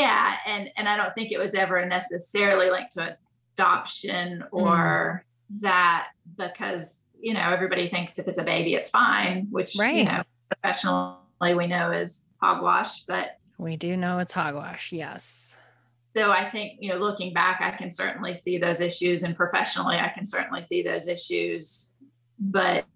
Yeah. 0.00 0.36
And 0.46 0.70
and 0.76 0.88
I 0.88 0.96
don't 0.96 1.14
think 1.14 1.32
it 1.32 1.38
was 1.38 1.54
ever 1.54 1.84
necessarily 1.86 2.70
linked 2.70 2.92
to 2.94 3.16
adoption 3.54 4.44
or 4.52 5.24
mm. 5.52 5.60
that 5.62 6.08
because 6.36 7.02
you 7.18 7.32
know 7.34 7.40
everybody 7.40 7.88
thinks 7.88 8.18
if 8.18 8.28
it's 8.28 8.38
a 8.38 8.44
baby 8.44 8.74
it's 8.74 8.90
fine, 8.90 9.46
which 9.50 9.76
right. 9.78 9.96
you 9.96 10.04
know 10.04 10.22
professionally 10.50 11.54
we 11.54 11.66
know 11.66 11.90
is 11.90 12.28
hogwash, 12.40 13.04
but 13.04 13.38
we 13.58 13.76
do 13.76 13.96
know 13.96 14.18
it's 14.18 14.32
hogwash, 14.32 14.92
yes 14.92 15.46
so 16.16 16.32
I 16.32 16.48
think, 16.48 16.78
you 16.80 16.90
know, 16.90 16.96
looking 16.96 17.34
back, 17.34 17.60
I 17.60 17.72
can 17.72 17.90
certainly 17.90 18.34
see 18.34 18.56
those 18.56 18.80
issues 18.80 19.22
and 19.22 19.36
professionally, 19.36 19.96
I 19.96 20.08
can 20.08 20.24
certainly 20.24 20.62
see 20.62 20.82
those 20.82 21.08
issues, 21.08 21.90
but 22.38 22.86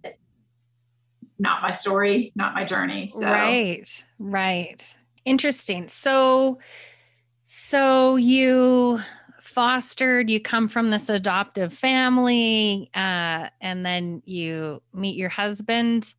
not 1.39 1.61
my 1.61 1.71
story, 1.71 2.33
not 2.35 2.55
my 2.55 2.65
journey. 2.65 3.09
So. 3.09 3.27
Right, 3.27 4.05
right. 4.19 4.97
Interesting. 5.27 5.89
So, 5.89 6.61
so 7.53 8.15
you 8.15 9.01
fostered, 9.41 10.31
you 10.31 10.39
come 10.39 10.69
from 10.69 10.91
this 10.91 11.09
adoptive 11.09 11.73
family, 11.73 12.89
uh, 12.95 13.49
and 13.61 13.85
then 13.85 14.23
you 14.25 14.81
meet 14.95 15.17
your 15.17 15.31
husband, 15.31 16.15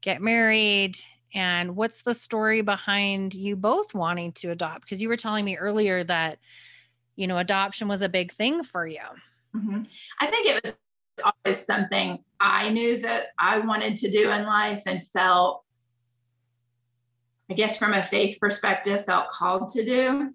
get 0.00 0.20
married, 0.20 0.96
and 1.32 1.76
what's 1.76 2.02
the 2.02 2.14
story 2.14 2.62
behind 2.62 3.32
you 3.32 3.54
both 3.54 3.94
wanting 3.94 4.32
to 4.32 4.50
adopt? 4.50 4.80
Because 4.80 5.00
you 5.00 5.08
were 5.08 5.16
telling 5.16 5.44
me 5.44 5.56
earlier 5.56 6.02
that 6.02 6.40
you 7.14 7.28
know 7.28 7.38
adoption 7.38 7.86
was 7.86 8.02
a 8.02 8.08
big 8.08 8.32
thing 8.32 8.64
for 8.64 8.88
you. 8.88 8.98
Mm-hmm. 9.54 9.82
i 10.20 10.26
think 10.26 10.46
it 10.46 10.60
was 10.64 10.78
always 11.24 11.64
something 11.64 12.18
i 12.40 12.68
knew 12.68 13.00
that 13.02 13.28
i 13.38 13.58
wanted 13.60 13.96
to 13.98 14.10
do 14.10 14.30
in 14.30 14.44
life 14.44 14.82
and 14.84 15.02
felt 15.06 15.62
i 17.48 17.54
guess 17.54 17.78
from 17.78 17.94
a 17.94 18.02
faith 18.02 18.36
perspective 18.38 19.06
felt 19.06 19.30
called 19.30 19.68
to 19.68 19.84
do 19.84 20.34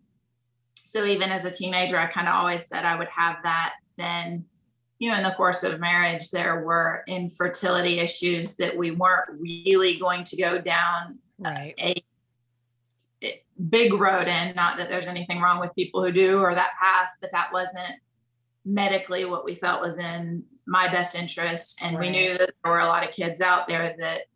so 0.92 1.06
even 1.06 1.30
as 1.32 1.46
a 1.46 1.52
teenager 1.52 1.98
i 1.98 2.06
kind 2.06 2.28
of 2.28 2.36
always 2.36 2.66
said 2.66 2.86
i 2.86 2.96
would 2.96 3.08
have 3.08 3.38
that 3.44 3.74
then 3.98 4.46
you 5.02 5.10
know, 5.10 5.18
in 5.18 5.24
the 5.24 5.32
course 5.32 5.64
of 5.64 5.80
marriage, 5.80 6.30
there 6.30 6.62
were 6.62 7.04
infertility 7.08 7.98
issues 7.98 8.56
that 8.58 8.78
we 8.78 8.92
weren't 8.92 9.32
really 9.32 9.98
going 9.98 10.24
to 10.26 10.38
go 10.38 10.62
down 10.62 11.18
right. 11.40 11.74
a, 11.80 12.04
a 13.24 13.42
big 13.68 13.94
road 13.94 14.28
in. 14.28 14.54
Not 14.56 14.78
that 14.78 14.90
there's 14.90 15.08
anything 15.08 15.42
wrong 15.42 15.60
with 15.60 15.74
people 15.74 16.06
who 16.06 16.12
do 16.12 16.38
or 16.38 16.54
that 16.54 16.74
path, 16.80 17.10
but 17.20 17.32
that 17.32 17.52
wasn't 17.52 17.96
medically 18.64 19.26
what 19.26 19.44
we 19.44 19.56
felt 19.56 19.82
was 19.82 19.98
in 19.98 20.44
my 20.68 20.88
best 20.88 21.16
interest. 21.16 21.82
And 21.84 21.98
right. 21.98 22.06
we 22.06 22.12
knew 22.12 22.38
that 22.38 22.52
there 22.64 22.72
were 22.72 22.82
a 22.82 22.86
lot 22.86 23.04
of 23.04 23.12
kids 23.12 23.42
out 23.42 23.68
there 23.68 23.96
that 23.98 24.28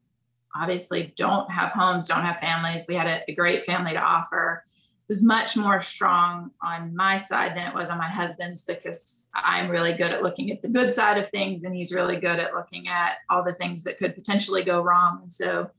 obviously 0.56 1.14
don't 1.16 1.52
have 1.52 1.74
homes, 1.74 2.08
don't 2.08 2.24
have 2.24 2.40
families. 2.40 2.86
We 2.90 2.96
had 2.96 3.06
a, 3.06 3.22
a 3.28 3.36
great 3.36 3.66
family 3.66 3.94
to 3.94 4.02
offer 4.02 4.66
was 5.08 5.24
much 5.24 5.56
more 5.56 5.82
strong 5.82 6.52
on 6.64 6.96
my 6.96 7.18
side 7.18 7.56
than 7.56 7.68
it 7.68 7.76
was 7.76 7.90
on 7.90 7.98
my 7.98 8.10
husband's 8.10 8.64
because 8.64 9.30
I'm 9.36 9.70
really 9.70 9.94
good 9.94 10.12
at 10.12 10.24
looking 10.24 10.52
at 10.52 10.62
the 10.62 10.68
good 10.68 10.90
side 10.90 11.18
of 11.18 11.30
things 11.30 11.64
and 11.64 11.76
he's 11.76 11.94
really 11.94 12.20
good 12.20 12.40
at 12.40 12.54
looking 12.54 12.88
at 12.88 13.18
all 13.30 13.44
the 13.44 13.54
things 13.54 13.84
that 13.84 13.98
could 13.98 14.16
potentially 14.16 14.64
go 14.64 14.82
wrong. 14.82 15.20
And 15.22 15.32
so 15.32 15.70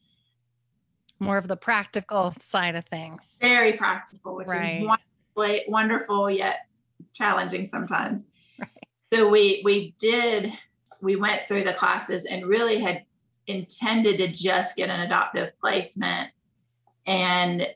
more 1.18 1.38
of 1.38 1.48
the 1.48 1.56
practical 1.56 2.34
side 2.38 2.76
of 2.76 2.84
things. 2.86 3.20
Very 3.40 3.72
practical, 3.72 4.36
which 4.36 4.48
right. 4.48 4.82
is 4.82 4.88
wonderful, 5.36 5.72
wonderful 5.72 6.30
yet 6.30 6.66
challenging 7.14 7.66
sometimes. 7.66 8.28
Right. 8.58 8.68
So 9.12 9.28
we 9.28 9.62
we 9.64 9.94
did 9.98 10.52
we 11.00 11.16
went 11.16 11.46
through 11.46 11.64
the 11.64 11.72
classes 11.72 12.26
and 12.26 12.46
really 12.46 12.80
had 12.80 13.04
intended 13.46 14.18
to 14.18 14.28
just 14.28 14.76
get 14.76 14.90
an 14.90 15.00
adoptive 15.00 15.52
placement 15.60 16.30
and 17.06 17.66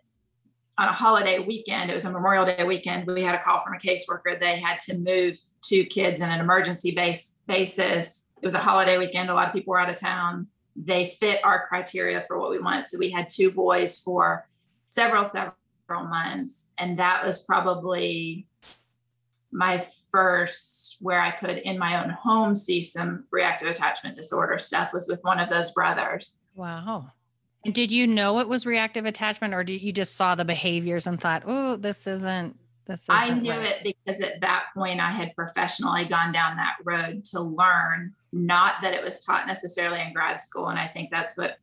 on 0.81 0.89
a 0.89 0.93
holiday 0.93 1.39
weekend, 1.39 1.91
it 1.91 1.95
was 1.95 2.07
a 2.07 2.11
Memorial 2.11 2.47
Day 2.47 2.65
weekend, 2.65 3.07
we 3.07 3.23
had 3.23 3.35
a 3.35 3.43
call 3.43 3.61
from 3.61 3.75
a 3.75 3.79
caseworker. 3.79 4.41
They 4.41 4.59
had 4.59 4.81
to 4.81 4.97
move 4.97 5.39
two 5.61 5.85
kids 5.85 6.23
in 6.23 6.31
an 6.31 6.41
emergency 6.41 6.93
base 6.93 7.37
basis. 7.47 8.25
It 8.41 8.47
was 8.47 8.55
a 8.55 8.59
holiday 8.59 8.97
weekend. 8.97 9.29
A 9.29 9.35
lot 9.35 9.47
of 9.47 9.53
people 9.53 9.73
were 9.73 9.79
out 9.79 9.91
of 9.91 10.01
town. 10.01 10.47
They 10.75 11.05
fit 11.05 11.45
our 11.45 11.67
criteria 11.69 12.23
for 12.23 12.41
what 12.41 12.51
we 12.51 12.61
want. 12.61 12.87
So 12.87 12.99
we 12.99 13.11
had 13.11 13.29
two 13.29 13.51
boys 13.51 14.01
for 14.01 14.49
several, 14.89 15.27
several 15.27 15.55
months. 15.91 16.69
And 16.79 16.99
that 16.99 17.27
was 17.27 17.43
probably 17.43 18.47
my 19.53 19.85
first 20.11 20.97
where 21.01 21.21
I 21.21 21.31
could 21.31 21.59
in 21.59 21.79
my 21.79 22.03
own 22.03 22.09
home 22.09 22.57
see 22.57 22.83
some 22.83 23.25
reactive 23.31 23.69
attachment 23.69 24.17
disorder 24.17 24.59
stuff 24.59 24.95
was 24.95 25.09
with 25.09 25.23
one 25.25 25.41
of 25.41 25.51
those 25.51 25.73
brothers. 25.73 26.39
Wow. 26.55 27.11
And 27.65 27.75
did 27.75 27.93
you 27.93 28.07
know 28.07 28.39
it 28.41 28.49
was 28.49 28.65
reactive 28.65 29.05
attachment 29.05 29.53
or 29.53 29.63
did 29.63 29.83
you 29.83 29.93
just 29.93 30.17
saw 30.17 30.35
the 30.35 30.45
behaviors 30.45 31.07
and 31.07 31.21
thought, 31.21 31.43
oh, 31.47 31.77
this 31.77 32.07
isn't 32.07 32.57
this 32.87 33.03
isn't 33.03 33.15
I 33.15 33.35
knew 33.35 33.51
right. 33.51 33.85
it 33.85 33.97
because 34.07 34.21
at 34.23 34.41
that 34.41 34.67
point 34.75 35.01
I 35.01 35.11
had 35.11 35.35
professionally 35.37 36.07
gone 36.07 36.33
down 36.33 36.57
that 36.57 36.77
road 36.85 37.25
to 37.27 37.41
learn, 37.41 38.15
not 38.33 38.77
that 38.83 38.95
it 38.95 39.05
was 39.05 39.23
taught 39.25 39.47
necessarily 39.47 40.01
in 40.01 40.13
grad 40.13 40.41
school. 40.41 40.69
And 40.69 40.79
I 40.79 40.89
think 40.89 41.11
that's 41.11 41.37
what, 41.37 41.59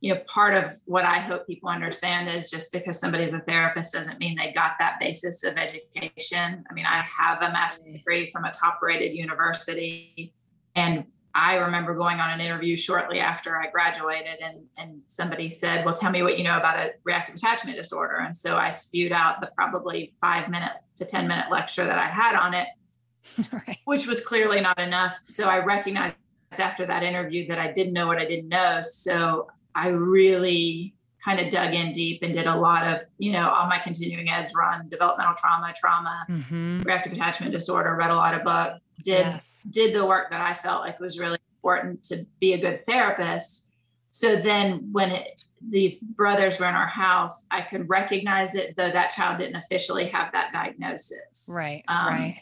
you 0.00 0.14
know, 0.14 0.20
part 0.26 0.52
of 0.54 0.70
what 0.84 1.04
I 1.04 1.18
hope 1.18 1.46
people 1.46 1.70
understand 1.70 2.28
is 2.28 2.50
just 2.50 2.70
because 2.70 3.00
somebody's 3.00 3.32
a 3.32 3.40
therapist 3.40 3.94
doesn't 3.94 4.20
mean 4.20 4.36
they 4.36 4.52
got 4.52 4.72
that 4.78 5.00
basis 5.00 5.42
of 5.42 5.56
education. 5.56 6.64
I 6.70 6.74
mean, 6.74 6.86
I 6.86 7.00
have 7.00 7.38
a 7.38 7.50
master's 7.50 7.92
degree 7.92 8.30
from 8.30 8.44
a 8.44 8.52
top 8.52 8.80
rated 8.82 9.16
university 9.16 10.34
and 10.76 11.04
I 11.34 11.56
remember 11.56 11.94
going 11.94 12.20
on 12.20 12.30
an 12.30 12.40
interview 12.40 12.76
shortly 12.76 13.18
after 13.18 13.58
I 13.58 13.68
graduated, 13.68 14.40
and, 14.40 14.64
and 14.76 15.02
somebody 15.06 15.50
said, 15.50 15.84
Well, 15.84 15.94
tell 15.94 16.12
me 16.12 16.22
what 16.22 16.38
you 16.38 16.44
know 16.44 16.56
about 16.56 16.78
a 16.78 16.92
reactive 17.02 17.34
attachment 17.34 17.76
disorder. 17.76 18.16
And 18.16 18.34
so 18.34 18.56
I 18.56 18.70
spewed 18.70 19.10
out 19.10 19.40
the 19.40 19.50
probably 19.56 20.14
five 20.20 20.48
minute 20.48 20.72
to 20.96 21.04
10 21.04 21.26
minute 21.26 21.50
lecture 21.50 21.84
that 21.84 21.98
I 21.98 22.06
had 22.06 22.36
on 22.36 22.54
it, 22.54 22.68
right. 23.52 23.78
which 23.84 24.06
was 24.06 24.24
clearly 24.24 24.60
not 24.60 24.78
enough. 24.78 25.18
So 25.24 25.48
I 25.48 25.58
recognized 25.58 26.14
after 26.52 26.86
that 26.86 27.02
interview 27.02 27.48
that 27.48 27.58
I 27.58 27.72
didn't 27.72 27.94
know 27.94 28.06
what 28.06 28.18
I 28.18 28.26
didn't 28.26 28.48
know. 28.48 28.80
So 28.80 29.48
I 29.74 29.88
really 29.88 30.94
kind 31.24 31.40
of 31.40 31.50
dug 31.50 31.72
in 31.72 31.92
deep 31.92 32.22
and 32.22 32.34
did 32.34 32.46
a 32.46 32.54
lot 32.54 32.86
of, 32.86 33.00
you 33.18 33.32
know, 33.32 33.48
all 33.48 33.66
my 33.66 33.78
continuing 33.78 34.28
eds 34.28 34.52
run 34.54 34.88
developmental 34.88 35.34
trauma, 35.34 35.72
trauma, 35.74 36.26
mm-hmm. 36.28 36.82
reactive 36.82 37.12
attachment 37.12 37.52
disorder, 37.52 37.94
read 37.96 38.10
a 38.10 38.14
lot 38.14 38.34
of 38.34 38.44
books, 38.44 38.82
did 39.02 39.26
yes. 39.26 39.60
did 39.70 39.94
the 39.94 40.04
work 40.04 40.30
that 40.30 40.40
I 40.40 40.52
felt 40.52 40.82
like 40.82 41.00
was 41.00 41.18
really 41.18 41.38
important 41.56 42.02
to 42.04 42.26
be 42.40 42.52
a 42.52 42.58
good 42.58 42.80
therapist. 42.80 43.66
So 44.10 44.36
then 44.36 44.90
when 44.92 45.10
it, 45.12 45.42
these 45.66 45.98
brothers 45.98 46.60
were 46.60 46.66
in 46.66 46.74
our 46.74 46.86
house, 46.86 47.46
I 47.50 47.62
could 47.62 47.88
recognize 47.88 48.54
it, 48.54 48.76
though 48.76 48.90
that 48.90 49.10
child 49.10 49.38
didn't 49.38 49.56
officially 49.56 50.08
have 50.08 50.30
that 50.32 50.52
diagnosis. 50.52 51.48
Right. 51.50 51.82
Um, 51.88 52.06
right. 52.08 52.40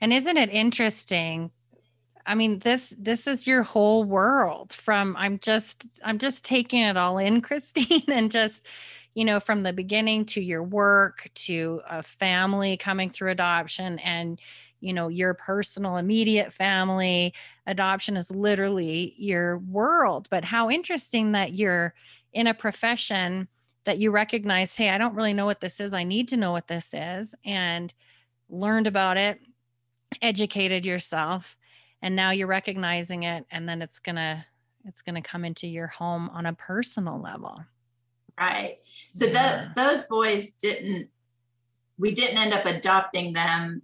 And 0.00 0.12
isn't 0.12 0.36
it 0.36 0.50
interesting 0.50 1.52
I 2.28 2.34
mean, 2.34 2.58
this 2.60 2.94
this 2.98 3.26
is 3.26 3.46
your 3.46 3.62
whole 3.62 4.04
world 4.04 4.72
from 4.72 5.16
I'm 5.18 5.38
just 5.38 6.00
I'm 6.04 6.18
just 6.18 6.44
taking 6.44 6.80
it 6.80 6.96
all 6.96 7.18
in, 7.18 7.40
Christine, 7.42 8.04
and 8.08 8.30
just 8.30 8.66
you 9.14 9.24
know, 9.24 9.40
from 9.40 9.64
the 9.64 9.72
beginning 9.72 10.26
to 10.26 10.40
your 10.40 10.62
work 10.62 11.28
to 11.34 11.80
a 11.88 12.02
family 12.04 12.76
coming 12.76 13.10
through 13.10 13.30
adoption 13.30 13.98
and 14.00 14.38
you 14.80 14.92
know, 14.92 15.08
your 15.08 15.34
personal 15.34 15.96
immediate 15.96 16.52
family, 16.52 17.34
adoption 17.66 18.16
is 18.16 18.30
literally 18.30 19.14
your 19.16 19.58
world. 19.58 20.28
But 20.30 20.44
how 20.44 20.70
interesting 20.70 21.32
that 21.32 21.52
you're 21.52 21.94
in 22.32 22.46
a 22.46 22.54
profession 22.54 23.48
that 23.84 23.98
you 23.98 24.12
recognize, 24.12 24.76
hey, 24.76 24.90
I 24.90 24.98
don't 24.98 25.16
really 25.16 25.32
know 25.32 25.46
what 25.46 25.60
this 25.60 25.80
is. 25.80 25.94
I 25.94 26.04
need 26.04 26.28
to 26.28 26.36
know 26.36 26.52
what 26.52 26.68
this 26.68 26.94
is 26.94 27.34
and 27.44 27.92
learned 28.48 28.86
about 28.86 29.16
it, 29.16 29.40
educated 30.22 30.86
yourself 30.86 31.56
and 32.02 32.14
now 32.14 32.30
you're 32.30 32.46
recognizing 32.46 33.24
it 33.24 33.44
and 33.50 33.68
then 33.68 33.82
it's 33.82 33.98
gonna 33.98 34.44
it's 34.84 35.02
gonna 35.02 35.22
come 35.22 35.44
into 35.44 35.66
your 35.66 35.88
home 35.88 36.30
on 36.30 36.46
a 36.46 36.52
personal 36.52 37.20
level 37.20 37.64
right 38.38 38.78
so 39.14 39.26
yeah. 39.26 39.68
the, 39.74 39.82
those 39.82 40.04
boys 40.06 40.52
didn't 40.52 41.08
we 41.98 42.14
didn't 42.14 42.38
end 42.38 42.52
up 42.52 42.64
adopting 42.64 43.32
them 43.32 43.82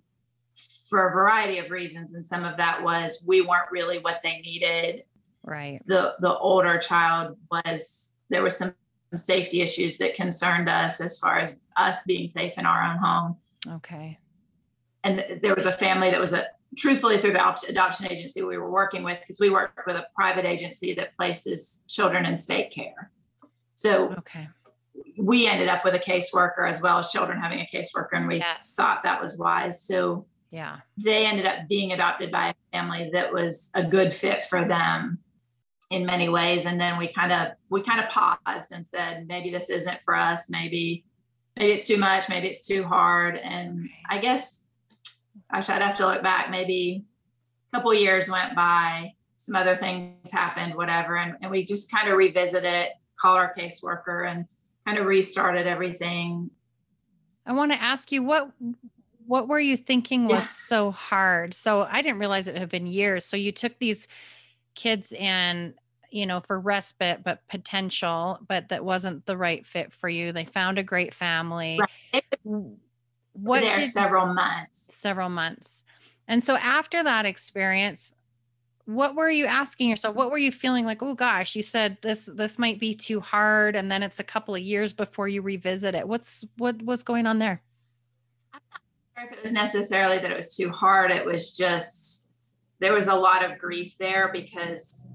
for 0.88 1.08
a 1.08 1.12
variety 1.12 1.58
of 1.58 1.70
reasons. 1.70 2.14
And 2.14 2.24
some 2.24 2.44
of 2.44 2.56
that 2.56 2.82
was 2.82 3.20
we 3.24 3.40
weren't 3.40 3.70
really 3.70 3.98
what 3.98 4.20
they 4.22 4.40
needed. 4.40 5.04
Right. 5.42 5.80
The 5.86 6.14
the 6.20 6.36
older 6.38 6.78
child 6.78 7.36
was 7.50 8.12
there 8.30 8.42
was 8.42 8.56
some 8.56 8.74
safety 9.14 9.60
issues 9.60 9.98
that 9.98 10.14
concerned 10.14 10.68
us 10.68 11.00
as 11.00 11.18
far 11.18 11.38
as 11.38 11.56
us 11.76 12.04
being 12.04 12.28
safe 12.28 12.58
in 12.58 12.66
our 12.66 12.82
own 12.82 12.96
home. 12.98 13.36
Okay. 13.68 14.18
And 15.02 15.40
there 15.42 15.54
was 15.54 15.66
a 15.66 15.72
family 15.72 16.10
that 16.10 16.20
was 16.20 16.32
a 16.32 16.46
truthfully 16.76 17.18
through 17.18 17.32
the 17.32 17.66
adoption 17.68 18.10
agency 18.10 18.42
we 18.42 18.56
were 18.56 18.70
working 18.70 19.02
with 19.02 19.18
because 19.20 19.38
we 19.40 19.50
work 19.50 19.72
with 19.86 19.96
a 19.96 20.06
private 20.14 20.44
agency 20.44 20.94
that 20.94 21.14
places 21.16 21.82
children 21.88 22.24
in 22.24 22.36
state 22.36 22.70
care. 22.70 23.10
So 23.74 24.14
okay. 24.18 24.48
we 25.18 25.46
ended 25.46 25.68
up 25.68 25.84
with 25.84 25.94
a 25.94 25.98
caseworker 25.98 26.68
as 26.68 26.80
well 26.80 26.98
as 26.98 27.10
children 27.10 27.40
having 27.40 27.60
a 27.60 27.68
caseworker, 27.72 28.12
and 28.12 28.28
we 28.28 28.36
yes. 28.36 28.74
thought 28.76 29.02
that 29.02 29.22
was 29.22 29.38
wise. 29.38 29.82
So 29.82 30.26
yeah, 30.50 30.78
they 30.96 31.26
ended 31.26 31.46
up 31.46 31.68
being 31.68 31.92
adopted 31.92 32.30
by 32.30 32.50
a 32.50 32.54
family 32.72 33.10
that 33.12 33.32
was 33.32 33.70
a 33.74 33.82
good 33.82 34.14
fit 34.14 34.44
for 34.44 34.66
them 34.66 35.18
in 35.90 36.06
many 36.06 36.28
ways. 36.28 36.64
And 36.64 36.80
then 36.80 36.98
we 36.98 37.08
kind 37.12 37.32
of 37.32 37.52
we 37.70 37.82
kind 37.82 38.00
of 38.00 38.08
paused 38.08 38.72
and 38.72 38.86
said, 38.86 39.26
maybe 39.26 39.50
this 39.50 39.70
isn't 39.70 40.02
for 40.02 40.14
us. 40.14 40.48
Maybe 40.48 41.04
maybe 41.56 41.72
it's 41.72 41.86
too 41.86 41.98
much. 41.98 42.28
Maybe 42.28 42.48
it's 42.48 42.66
too 42.66 42.84
hard. 42.84 43.36
And 43.36 43.88
I 44.08 44.18
guess 44.18 44.63
gosh, 45.52 45.68
I'd 45.68 45.82
have 45.82 45.96
to 45.98 46.06
look 46.06 46.22
back. 46.22 46.50
Maybe 46.50 47.04
a 47.72 47.76
couple 47.76 47.94
years 47.94 48.30
went 48.30 48.54
by. 48.54 49.12
Some 49.36 49.56
other 49.56 49.76
things 49.76 50.30
happened, 50.32 50.74
whatever, 50.74 51.16
and, 51.16 51.36
and 51.42 51.50
we 51.50 51.64
just 51.64 51.90
kind 51.90 52.08
of 52.08 52.16
revisited 52.16 52.64
it 52.64 52.92
called 53.20 53.38
our 53.38 53.54
caseworker 53.54 54.30
and 54.30 54.46
kind 54.86 54.98
of 54.98 55.06
restarted 55.06 55.66
everything. 55.66 56.50
I 57.46 57.52
want 57.52 57.72
to 57.72 57.82
ask 57.82 58.10
you 58.10 58.22
what 58.22 58.50
what 59.26 59.48
were 59.48 59.60
you 59.60 59.76
thinking 59.76 60.26
was 60.26 60.38
yeah. 60.38 60.40
so 60.40 60.90
hard? 60.90 61.54
So 61.54 61.82
I 61.82 62.02
didn't 62.02 62.18
realize 62.18 62.48
it 62.48 62.56
had 62.56 62.68
been 62.68 62.86
years. 62.86 63.24
So 63.24 63.36
you 63.36 63.52
took 63.52 63.78
these 63.78 64.06
kids 64.74 65.14
and 65.18 65.74
you 66.10 66.26
know 66.26 66.40
for 66.40 66.60
respite 66.60 67.24
but 67.24 67.46
potential 67.48 68.38
but 68.46 68.68
that 68.68 68.84
wasn't 68.84 69.24
the 69.26 69.36
right 69.36 69.66
fit 69.66 69.92
for 69.92 70.08
you 70.08 70.32
they 70.32 70.44
found 70.44 70.78
a 70.78 70.82
great 70.82 71.14
family 71.14 71.78
right. 72.12 72.24
What 73.34 73.60
there 73.60 73.76
did, 73.76 73.84
several 73.84 74.32
months. 74.32 74.90
Several 74.94 75.28
months. 75.28 75.82
And 76.26 76.42
so 76.42 76.56
after 76.56 77.02
that 77.02 77.26
experience 77.26 78.14
what 78.86 79.14
were 79.14 79.30
you 79.30 79.46
asking 79.46 79.88
yourself? 79.88 80.14
What 80.14 80.30
were 80.30 80.38
you 80.38 80.52
feeling 80.52 80.84
like 80.84 81.02
oh 81.02 81.14
gosh 81.14 81.56
you 81.56 81.62
said 81.62 81.96
this 82.02 82.26
this 82.26 82.58
might 82.58 82.78
be 82.78 82.94
too 82.94 83.20
hard 83.20 83.76
and 83.76 83.90
then 83.90 84.02
it's 84.02 84.20
a 84.20 84.24
couple 84.24 84.54
of 84.54 84.60
years 84.60 84.92
before 84.92 85.28
you 85.28 85.42
revisit 85.42 85.94
it. 85.94 86.06
What's 86.06 86.44
what 86.58 86.82
was 86.82 87.02
going 87.02 87.26
on 87.26 87.38
there? 87.38 87.62
I'm 88.52 88.60
not 88.70 88.80
sure 89.16 89.32
if 89.32 89.38
it 89.38 89.42
was 89.42 89.52
necessarily 89.52 90.18
that 90.18 90.30
it 90.30 90.36
was 90.36 90.54
too 90.54 90.70
hard. 90.70 91.10
It 91.10 91.24
was 91.24 91.56
just 91.56 92.30
there 92.80 92.92
was 92.92 93.08
a 93.08 93.14
lot 93.14 93.44
of 93.44 93.58
grief 93.58 93.96
there 93.98 94.30
because 94.32 95.10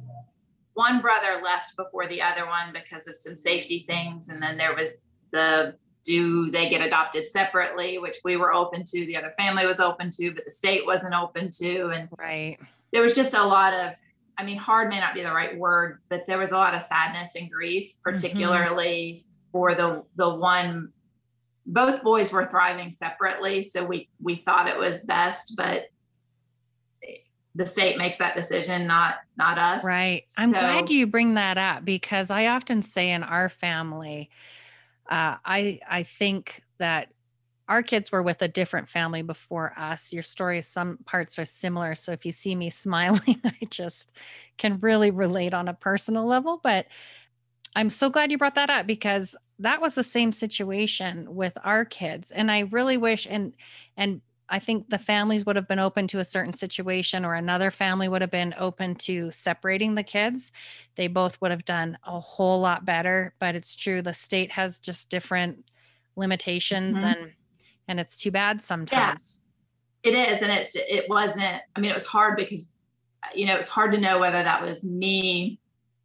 one 0.74 1.02
brother 1.02 1.42
left 1.44 1.76
before 1.76 2.08
the 2.08 2.22
other 2.22 2.48
one 2.48 2.74
because 2.74 3.08
of 3.08 3.16
some 3.16 3.36
safety 3.36 3.86
things 3.88 4.30
and 4.30 4.42
then 4.42 4.58
there 4.58 4.76
was 4.76 5.08
the 5.32 5.76
do 6.03 6.50
they 6.51 6.70
get 6.70 6.82
adopted 6.82 7.25
separately 7.25 7.98
which 7.98 8.18
we 8.24 8.38
were 8.38 8.53
open 8.53 8.84
to 8.84 9.06
the 9.06 9.15
other 9.15 9.32
family 9.32 9.65
was 9.65 9.79
open 9.79 10.10
to 10.10 10.34
but 10.34 10.46
the 10.46 10.51
state 10.51 10.86
wasn't 10.86 11.13
open 11.13 11.50
to 11.50 11.89
and 11.89 12.10
right 12.18 12.58
there 12.91 13.01
was 13.01 13.15
just 13.15 13.34
a 13.34 13.44
lot 13.44 13.74
of 13.74 13.94
i 14.38 14.44
mean 14.44 14.58
hard 14.58 14.89
may 14.89 15.00
not 15.00 15.13
be 15.13 15.22
the 15.22 15.32
right 15.32 15.58
word 15.58 16.00
but 16.10 16.25
there 16.27 16.38
was 16.38 16.51
a 16.51 16.58
lot 16.58 16.74
of 16.74 16.82
sadness 16.82 17.36
and 17.36 17.51
grief 17.51 17.89
mm-hmm. 17.89 18.12
particularly 18.15 19.18
mm-hmm. 19.18 19.51
for 19.51 19.75
the 19.75 20.03
the 20.15 20.29
one 20.29 20.91
both 21.65 22.01
boys 22.01 22.32
were 22.32 22.46
thriving 22.46 22.91
separately 22.91 23.62
so 23.62 23.84
we 23.84 24.10
we 24.22 24.36
thought 24.36 24.68
it 24.68 24.77
was 24.77 25.03
best 25.03 25.53
but 25.56 25.89
the 27.56 27.65
state 27.65 27.98
makes 27.98 28.18
that 28.18 28.36
decision 28.36 28.88
not 28.88 29.15
not 29.38 29.58
us 29.58 29.84
right 29.84 30.24
i'm 30.38 30.53
so, 30.53 30.60
glad 30.60 30.89
you 30.89 31.05
bring 31.05 31.33
that 31.33 31.57
up 31.57 31.83
because 31.83 32.31
i 32.31 32.48
often 32.48 32.81
say 32.81 33.12
in 33.12 33.24
our 33.24 33.50
family 33.50 34.29
uh, 35.09 35.35
i 35.45 35.79
i 35.89 36.03
think 36.03 36.61
that 36.77 37.09
our 37.69 37.83
kids 37.83 38.11
were 38.11 38.24
with 38.24 38.41
a 38.41 38.48
different 38.48 38.89
family 38.89 39.22
before 39.22 39.74
us. 39.77 40.11
Your 40.11 40.24
story, 40.24 40.59
some 40.63 40.98
parts 41.05 41.37
are 41.37 41.45
similar. 41.45 41.93
So 41.93 42.11
if 42.11 42.25
you 42.25 42.31
see 42.31 42.55
me 42.55 42.69
smiling, 42.72 43.39
I 43.45 43.59
just 43.69 44.11
can 44.57 44.79
really 44.79 45.11
relate 45.11 45.53
on 45.53 45.67
a 45.67 45.74
personal 45.75 46.25
level. 46.25 46.59
But 46.61 46.87
I'm 47.75 47.91
so 47.91 48.09
glad 48.09 48.31
you 48.31 48.39
brought 48.39 48.55
that 48.55 48.72
up 48.72 48.87
because 48.87 49.35
that 49.59 49.81
was 49.81 49.93
the 49.93 50.03
same 50.03 50.31
situation 50.31 51.35
with 51.35 51.55
our 51.63 51.85
kids. 51.85 52.31
And 52.31 52.51
I 52.51 52.61
really 52.61 52.98
wish 52.98 53.27
and 53.29 53.53
and 53.95 54.22
I 54.50 54.59
think 54.59 54.90
the 54.90 54.98
families 54.98 55.46
would 55.46 55.55
have 55.55 55.68
been 55.68 55.79
open 55.79 56.07
to 56.07 56.20
a 56.20 56.25
certain 56.25 56.53
situation 56.53 57.24
or 57.24 57.35
another 57.35 57.72
family 57.72 58.07
would 58.07 58.22
have 58.22 58.31
been 58.31 58.55
open 58.57 58.96
to 58.96 59.31
separating 59.31 59.96
the 59.96 60.03
kids. 60.03 60.51
They 60.96 61.07
both 61.07 61.40
would 61.42 61.51
have 61.51 61.66
done 61.66 61.98
a 62.05 62.20
whole 62.20 62.59
lot 62.59 62.85
better, 62.85 63.33
but 63.40 63.55
it's 63.55 63.75
true 63.75 64.01
the 64.01 64.14
state 64.14 64.51
has 64.51 64.79
just 64.79 65.09
different 65.09 65.70
limitations 66.20 66.98
mm-hmm. 66.98 67.07
and 67.07 67.31
and 67.88 68.00
it's 68.00 68.18
too 68.18 68.29
bad 68.29 68.62
sometimes 68.62 69.40
yeah, 70.03 70.12
it 70.12 70.16
is 70.16 70.42
and 70.42 70.51
it's 70.51 70.75
it 70.75 71.05
wasn't 71.09 71.62
i 71.75 71.79
mean 71.79 71.90
it 71.90 71.96
was 71.96 72.05
hard 72.05 72.38
because 72.38 72.68
you 73.33 73.46
know 73.46 73.53
it 73.53 73.57
was 73.57 73.70
hard 73.70 73.92
to 73.94 74.00
know 74.00 74.20
whether 74.20 74.44
that 74.44 74.62
was 74.62 74.83
me 74.83 75.59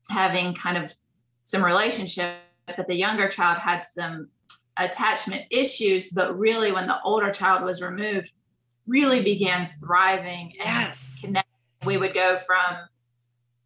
having 0.09 0.54
kind 0.54 0.78
of 0.78 0.92
some 1.44 1.64
relationship 1.64 2.37
but 2.66 2.87
the 2.87 2.94
younger 2.94 3.28
child 3.28 3.59
had 3.59 3.80
some 3.80 4.28
attachment 4.76 5.44
issues 5.50 6.10
but 6.10 6.37
really 6.38 6.72
when 6.72 6.87
the 6.87 7.00
older 7.02 7.30
child 7.30 7.62
was 7.62 7.80
removed 7.80 8.32
really 8.87 9.22
began 9.22 9.68
thriving 9.80 10.52
yes 10.56 11.20
connecting. 11.20 11.52
we 11.84 11.96
would 11.96 12.12
go 12.12 12.38
from 12.38 12.76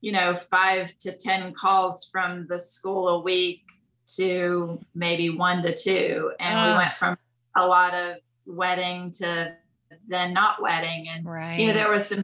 you 0.01 0.13
know 0.13 0.35
five 0.35 0.97
to 0.99 1.13
ten 1.13 1.53
calls 1.53 2.09
from 2.13 2.47
the 2.49 2.59
school 2.59 3.09
a 3.09 3.21
week 3.21 3.63
to 4.07 4.79
maybe 4.95 5.31
one 5.31 5.63
to 5.63 5.75
two 5.75 6.31
and 6.41 6.73
we 6.73 6.79
went 6.79 6.93
from 6.93 7.17
a 7.57 7.67
lot 7.67 7.95
of 7.95 8.17
wedding 8.47 9.11
to 9.11 9.55
then 10.07 10.33
not 10.33 10.61
wedding 10.63 11.09
and 11.09 11.25
right. 11.25 11.59
you 11.59 11.67
know 11.67 11.75
there 11.75 11.91
was 11.91 12.07
some 12.07 12.23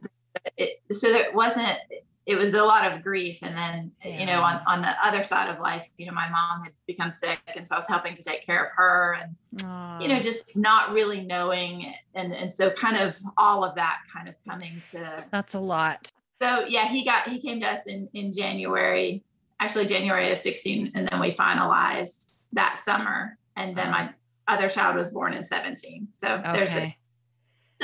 it, 0.57 0.81
so 0.91 1.11
there 1.11 1.31
wasn't 1.33 1.79
it 2.25 2.37
was 2.37 2.53
a 2.53 2.63
lot 2.63 2.91
of 2.91 3.03
grief 3.03 3.39
and 3.41 3.55
then 3.55 3.91
yeah. 4.03 4.19
you 4.19 4.25
know 4.25 4.41
on, 4.41 4.61
on 4.65 4.81
the 4.81 4.93
other 5.05 5.23
side 5.23 5.49
of 5.49 5.59
life 5.59 5.85
you 5.97 6.05
know 6.05 6.11
my 6.11 6.29
mom 6.29 6.63
had 6.63 6.73
become 6.87 7.11
sick 7.11 7.39
and 7.55 7.67
so 7.67 7.75
i 7.75 7.77
was 7.77 7.87
helping 7.87 8.15
to 8.15 8.23
take 8.23 8.45
care 8.45 8.63
of 8.63 8.71
her 8.75 9.17
and 9.21 9.35
Aww. 9.57 10.01
you 10.01 10.07
know 10.07 10.19
just 10.19 10.57
not 10.57 10.91
really 10.91 11.21
knowing 11.21 11.93
and 12.13 12.33
and 12.33 12.51
so 12.51 12.69
kind 12.71 12.97
of 12.97 13.17
all 13.37 13.63
of 13.63 13.75
that 13.75 13.99
kind 14.11 14.27
of 14.27 14.35
coming 14.47 14.81
to 14.91 15.25
that's 15.31 15.53
a 15.53 15.59
lot 15.59 16.09
so 16.41 16.65
yeah 16.67 16.87
he 16.87 17.03
got 17.03 17.27
he 17.27 17.39
came 17.39 17.59
to 17.59 17.67
us 17.67 17.87
in 17.87 18.09
in 18.13 18.31
january 18.31 19.23
actually 19.59 19.85
january 19.85 20.31
of 20.31 20.37
16 20.37 20.91
and 20.95 21.07
then 21.09 21.19
we 21.19 21.31
finalized 21.31 22.35
that 22.53 22.79
summer 22.83 23.37
and 23.55 23.77
then 23.77 23.91
my 23.91 24.09
other 24.47 24.69
child 24.69 24.95
was 24.95 25.11
born 25.11 25.33
in 25.33 25.43
17. 25.43 26.07
So 26.13 26.27
okay. 26.27 26.51
there's 26.53 26.69
the, 26.71 26.91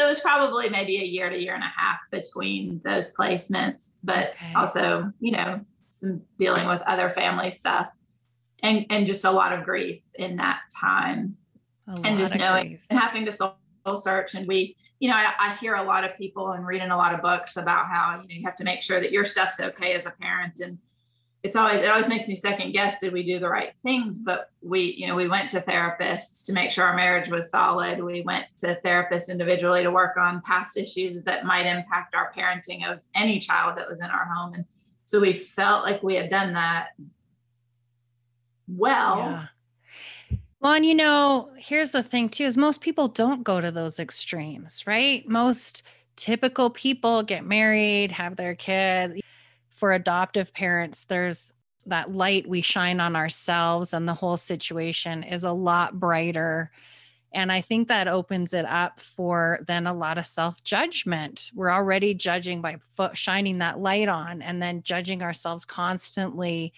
so 0.01 0.07
it 0.07 0.09
was 0.09 0.19
probably 0.19 0.67
maybe 0.67 0.97
a 0.97 1.05
year 1.05 1.29
to 1.29 1.37
year 1.37 1.53
and 1.53 1.63
a 1.63 1.71
half 1.77 1.99
between 2.09 2.81
those 2.83 3.15
placements, 3.15 3.97
but 4.03 4.29
okay. 4.31 4.51
also, 4.55 5.13
you 5.19 5.31
know, 5.31 5.61
some 5.91 6.23
dealing 6.39 6.67
with 6.67 6.81
other 6.87 7.11
family 7.11 7.51
stuff 7.51 7.95
and, 8.63 8.87
and 8.89 9.05
just 9.05 9.25
a 9.25 9.31
lot 9.31 9.53
of 9.53 9.63
grief 9.63 10.01
in 10.15 10.37
that 10.37 10.61
time. 10.75 11.37
and 12.03 12.17
just 12.17 12.35
knowing 12.35 12.69
grief. 12.69 12.79
and 12.89 12.99
having 12.99 13.25
to 13.25 13.31
soul 13.31 13.53
search. 13.93 14.33
And 14.33 14.47
we, 14.47 14.75
you 14.99 15.07
know, 15.07 15.15
I, 15.15 15.33
I 15.39 15.55
hear 15.57 15.75
a 15.75 15.83
lot 15.83 16.03
of 16.03 16.15
people 16.15 16.53
and 16.53 16.65
reading 16.65 16.89
a 16.89 16.97
lot 16.97 17.13
of 17.13 17.21
books 17.21 17.55
about 17.55 17.85
how, 17.85 18.21
you 18.23 18.27
know, 18.27 18.39
you 18.39 18.41
have 18.45 18.55
to 18.55 18.63
make 18.63 18.81
sure 18.81 18.99
that 18.99 19.11
your 19.11 19.23
stuff's 19.23 19.59
okay 19.59 19.93
as 19.93 20.07
a 20.07 20.11
parent. 20.19 20.61
And 20.61 20.79
it's 21.43 21.55
always 21.55 21.81
it 21.81 21.89
always 21.89 22.07
makes 22.07 22.27
me 22.27 22.35
second 22.35 22.71
guess 22.71 22.99
did 22.99 23.13
we 23.13 23.23
do 23.23 23.39
the 23.39 23.49
right 23.49 23.73
things? 23.83 24.19
But 24.19 24.51
we 24.61 24.93
you 24.97 25.07
know 25.07 25.15
we 25.15 25.27
went 25.27 25.49
to 25.49 25.59
therapists 25.59 26.45
to 26.45 26.53
make 26.53 26.71
sure 26.71 26.85
our 26.85 26.95
marriage 26.95 27.29
was 27.29 27.49
solid. 27.49 28.03
We 28.03 28.21
went 28.21 28.45
to 28.57 28.79
therapists 28.85 29.29
individually 29.29 29.81
to 29.81 29.91
work 29.91 30.17
on 30.17 30.41
past 30.41 30.77
issues 30.77 31.23
that 31.23 31.45
might 31.45 31.65
impact 31.65 32.13
our 32.13 32.31
parenting 32.37 32.85
of 32.85 33.03
any 33.15 33.39
child 33.39 33.77
that 33.77 33.89
was 33.89 34.01
in 34.01 34.07
our 34.07 34.25
home. 34.25 34.53
And 34.53 34.65
so 35.03 35.19
we 35.19 35.33
felt 35.33 35.83
like 35.83 36.03
we 36.03 36.15
had 36.15 36.29
done 36.29 36.53
that 36.53 36.89
well. 38.67 39.17
Yeah. 39.17 40.37
well 40.59 40.73
and 40.73 40.85
you 40.85 40.93
know 40.93 41.49
here's 41.57 41.89
the 41.89 42.03
thing 42.03 42.29
too 42.29 42.43
is 42.43 42.55
most 42.55 42.81
people 42.81 43.07
don't 43.07 43.43
go 43.43 43.59
to 43.59 43.71
those 43.71 43.97
extremes 43.97 44.85
right? 44.85 45.27
Most 45.27 45.81
typical 46.17 46.69
people 46.69 47.23
get 47.23 47.43
married 47.43 48.11
have 48.11 48.35
their 48.35 48.53
kid 48.53 49.21
for 49.81 49.91
adoptive 49.91 50.53
parents, 50.53 51.05
there's 51.05 51.55
that 51.87 52.13
light 52.13 52.47
we 52.47 52.61
shine 52.61 52.99
on 52.99 53.15
ourselves, 53.15 53.95
and 53.95 54.07
the 54.07 54.13
whole 54.13 54.37
situation 54.37 55.23
is 55.23 55.43
a 55.43 55.51
lot 55.51 55.99
brighter. 55.99 56.69
And 57.33 57.51
I 57.51 57.61
think 57.61 57.87
that 57.87 58.07
opens 58.07 58.53
it 58.53 58.65
up 58.65 58.99
for 58.99 59.61
then 59.65 59.87
a 59.87 59.93
lot 59.95 60.19
of 60.19 60.27
self 60.27 60.63
judgment. 60.63 61.49
We're 61.55 61.71
already 61.71 62.13
judging 62.13 62.61
by 62.61 62.77
shining 63.13 63.57
that 63.57 63.79
light 63.79 64.07
on 64.07 64.43
and 64.43 64.61
then 64.61 64.83
judging 64.83 65.23
ourselves 65.23 65.65
constantly 65.65 66.73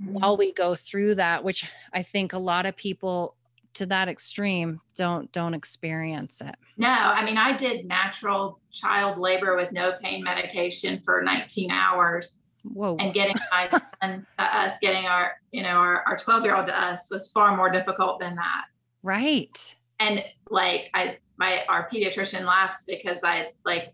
mm-hmm. 0.00 0.12
while 0.12 0.36
we 0.36 0.52
go 0.52 0.76
through 0.76 1.16
that, 1.16 1.42
which 1.42 1.68
I 1.92 2.04
think 2.04 2.34
a 2.34 2.38
lot 2.38 2.66
of 2.66 2.76
people 2.76 3.34
to 3.74 3.86
that 3.86 4.08
extreme, 4.08 4.80
don't 4.96 5.30
don't 5.32 5.54
experience 5.54 6.40
it. 6.40 6.54
No, 6.76 6.88
I 6.88 7.24
mean 7.24 7.38
I 7.38 7.52
did 7.52 7.86
natural 7.86 8.60
child 8.70 9.18
labor 9.18 9.56
with 9.56 9.72
no 9.72 9.92
pain 10.02 10.22
medication 10.22 11.00
for 11.02 11.22
19 11.22 11.70
hours. 11.70 12.36
Whoa. 12.64 12.96
And 12.96 13.12
getting 13.12 13.36
my 13.50 13.68
son 14.02 14.26
to 14.38 14.44
us, 14.44 14.74
getting 14.80 15.06
our, 15.06 15.32
you 15.50 15.62
know, 15.62 15.70
our, 15.70 16.02
our 16.06 16.16
12 16.16 16.44
year 16.44 16.56
old 16.56 16.66
to 16.66 16.80
us 16.80 17.08
was 17.10 17.30
far 17.30 17.56
more 17.56 17.70
difficult 17.70 18.20
than 18.20 18.36
that. 18.36 18.64
Right. 19.02 19.74
And 19.98 20.22
like 20.50 20.90
I 20.94 21.18
my 21.38 21.62
our 21.68 21.88
pediatrician 21.88 22.44
laughs 22.44 22.84
because 22.86 23.20
I 23.24 23.52
like 23.64 23.92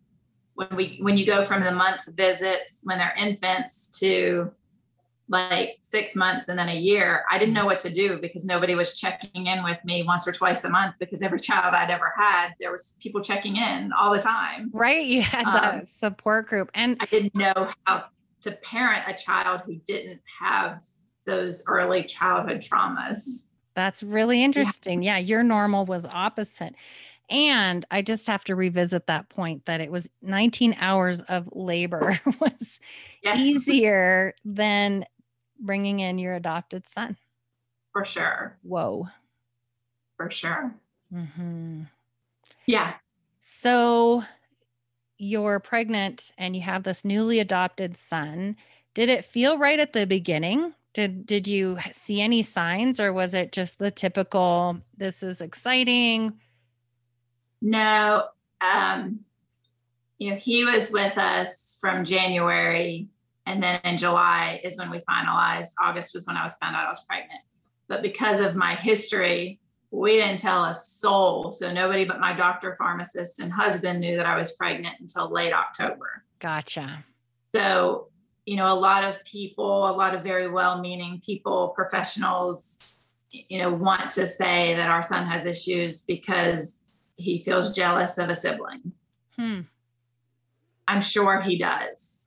when 0.55 0.69
we 0.75 0.99
when 1.03 1.17
you 1.17 1.25
go 1.25 1.45
from 1.45 1.63
the 1.63 1.73
month 1.73 2.03
visits 2.17 2.81
when 2.85 2.99
they're 2.99 3.15
infants 3.17 3.99
to 4.01 4.53
like 5.29 5.79
six 5.81 6.17
months 6.17 6.49
and 6.49 6.59
then 6.59 6.69
a 6.69 6.75
year, 6.75 7.25
I 7.31 7.39
didn't 7.39 7.55
know 7.55 7.67
what 7.67 7.81
to 7.81 7.91
do 7.91 8.19
because 8.21 8.45
nobody 8.45 8.75
was 8.75 8.99
checking 8.99 9.47
in 9.47 9.63
with 9.63 9.79
me 9.85 10.03
once 10.03 10.27
or 10.27 10.33
twice 10.33 10.65
a 10.65 10.71
month 10.71 10.97
because 10.99 11.23
every 11.23 11.41
child 11.41 11.75
I'd 11.75 11.91
ever 11.91 12.13
had, 12.17 12.55
there 12.61 12.73
was 12.73 12.97
people 13.01 13.21
checking 13.21 13.57
in 13.57 13.93
all 13.93 14.13
the 14.13 14.21
time. 14.21 14.71
Right. 14.73 15.05
You 15.05 15.23
had 15.23 15.47
um, 15.47 15.81
the 15.81 15.87
support 15.87 16.47
group. 16.47 16.71
And 16.75 16.97
I 17.01 17.07
didn't 17.07 17.35
know 17.35 17.73
how 17.85 18.05
to 18.43 18.53
parent 18.53 19.05
a 19.07 19.15
child 19.15 19.63
who 19.67 19.77
didn't 19.87 20.21
have 20.41 20.83
those 21.27 21.63
early 21.67 22.05
childhood 22.05 22.61
traumas. 22.61 23.51
That's 23.75 24.03
really 24.03 24.43
interesting. 24.43 25.03
Yeah, 25.03 25.19
yeah 25.19 25.27
your 25.27 25.43
normal 25.43 25.85
was 25.85 26.07
opposite. 26.07 26.75
And 27.31 27.85
I 27.91 28.01
just 28.03 28.27
have 28.27 28.43
to 28.45 28.55
revisit 28.55 29.07
that 29.07 29.29
point 29.29 29.67
that 29.67 29.81
it 29.81 29.93
was 29.93 30.09
19 30.23 30.77
hours 30.79 31.21
of 31.23 31.49
labor 31.53 32.19
was 32.41 32.81
yes. 33.23 33.39
easier 33.39 34.35
than 34.45 35.05
bringing 35.59 36.01
in 36.01 36.19
your 36.19 36.35
adopted 36.35 36.87
son. 36.87 37.17
For 37.93 38.05
sure. 38.05 38.57
Whoa. 38.63 39.09
For 40.17 40.31
sure. 40.31 40.75
Mm-hmm. 41.13 41.83
Yeah. 42.67 42.95
So 43.39 44.25
you're 45.17 45.59
pregnant 45.59 46.33
and 46.39 46.55
you 46.55 46.63
have 46.63 46.83
this 46.85 47.05
newly 47.05 47.41
adopted 47.41 47.97
son. 47.97 48.57
Did 48.95 49.09
it 49.09 49.25
feel 49.25 49.59
right 49.59 49.81
at 49.81 49.93
the 49.93 50.07
beginning? 50.07 50.75
Did 50.95 51.27
did 51.27 51.47
you 51.47 51.79
see 51.93 52.21
any 52.21 52.43
signs 52.43 52.99
or 52.99 53.13
was 53.13 53.35
it 53.35 53.53
just 53.53 53.79
the 53.79 53.91
typical 53.91 54.79
this 54.97 55.23
is 55.23 55.41
exciting? 55.41 56.35
No. 57.61 58.29
Um 58.61 59.21
you 60.19 60.31
know, 60.31 60.37
he 60.37 60.65
was 60.65 60.91
with 60.91 61.17
us 61.17 61.79
from 61.81 62.05
January 62.05 63.09
and 63.49 63.63
then 63.63 63.81
in 63.83 63.97
July 63.97 64.61
is 64.63 64.77
when 64.77 64.91
we 64.91 64.99
finalized. 64.99 65.71
August 65.81 66.13
was 66.13 66.27
when 66.27 66.37
I 66.37 66.45
was 66.45 66.55
found 66.57 66.77
out 66.77 66.85
I 66.85 66.91
was 66.91 67.05
pregnant. 67.09 67.41
But 67.89 68.03
because 68.03 68.41
of 68.41 68.55
my 68.55 68.75
history, 68.75 69.59
we 69.91 70.17
didn't 70.17 70.39
tell 70.39 70.67
a 70.67 70.75
soul. 70.75 71.51
So 71.53 71.73
nobody 71.73 72.05
but 72.05 72.21
my 72.21 72.35
doctor, 72.35 72.77
pharmacist, 72.77 73.41
and 73.41 73.51
husband 73.51 74.01
knew 74.01 74.19
that 74.19 74.27
I 74.27 74.37
was 74.37 74.53
pregnant 74.53 74.97
until 75.01 75.33
late 75.33 75.55
October. 75.55 76.25
Gotcha. 76.41 77.03
So, 77.55 78.09
you 78.45 78.57
know, 78.57 78.71
a 78.71 78.77
lot 78.77 79.03
of 79.03 79.25
people, 79.25 79.89
a 79.89 79.97
lot 79.97 80.15
of 80.15 80.23
very 80.23 80.49
well 80.49 80.83
meaning 80.83 81.23
people, 81.25 81.73
professionals, 81.75 83.07
you 83.33 83.59
know, 83.59 83.73
want 83.73 84.11
to 84.11 84.29
say 84.29 84.75
that 84.75 84.91
our 84.91 85.03
son 85.03 85.27
has 85.27 85.47
issues 85.47 86.03
because 86.03 86.83
he 87.17 87.39
feels 87.39 87.75
jealous 87.75 88.19
of 88.19 88.29
a 88.29 88.37
sibling. 88.37 88.93
Hmm. 89.37 89.61
I'm 90.87 91.01
sure 91.01 91.41
he 91.41 91.57
does 91.57 92.18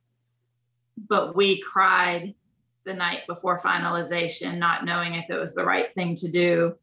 but 1.08 1.34
we 1.34 1.60
cried 1.60 2.34
the 2.84 2.94
night 2.94 3.20
before 3.26 3.60
finalization, 3.60 4.58
not 4.58 4.84
knowing 4.84 5.14
if 5.14 5.26
it 5.28 5.38
was 5.38 5.54
the 5.54 5.64
right 5.64 5.94
thing 5.94 6.14
to 6.16 6.30
do 6.30 6.74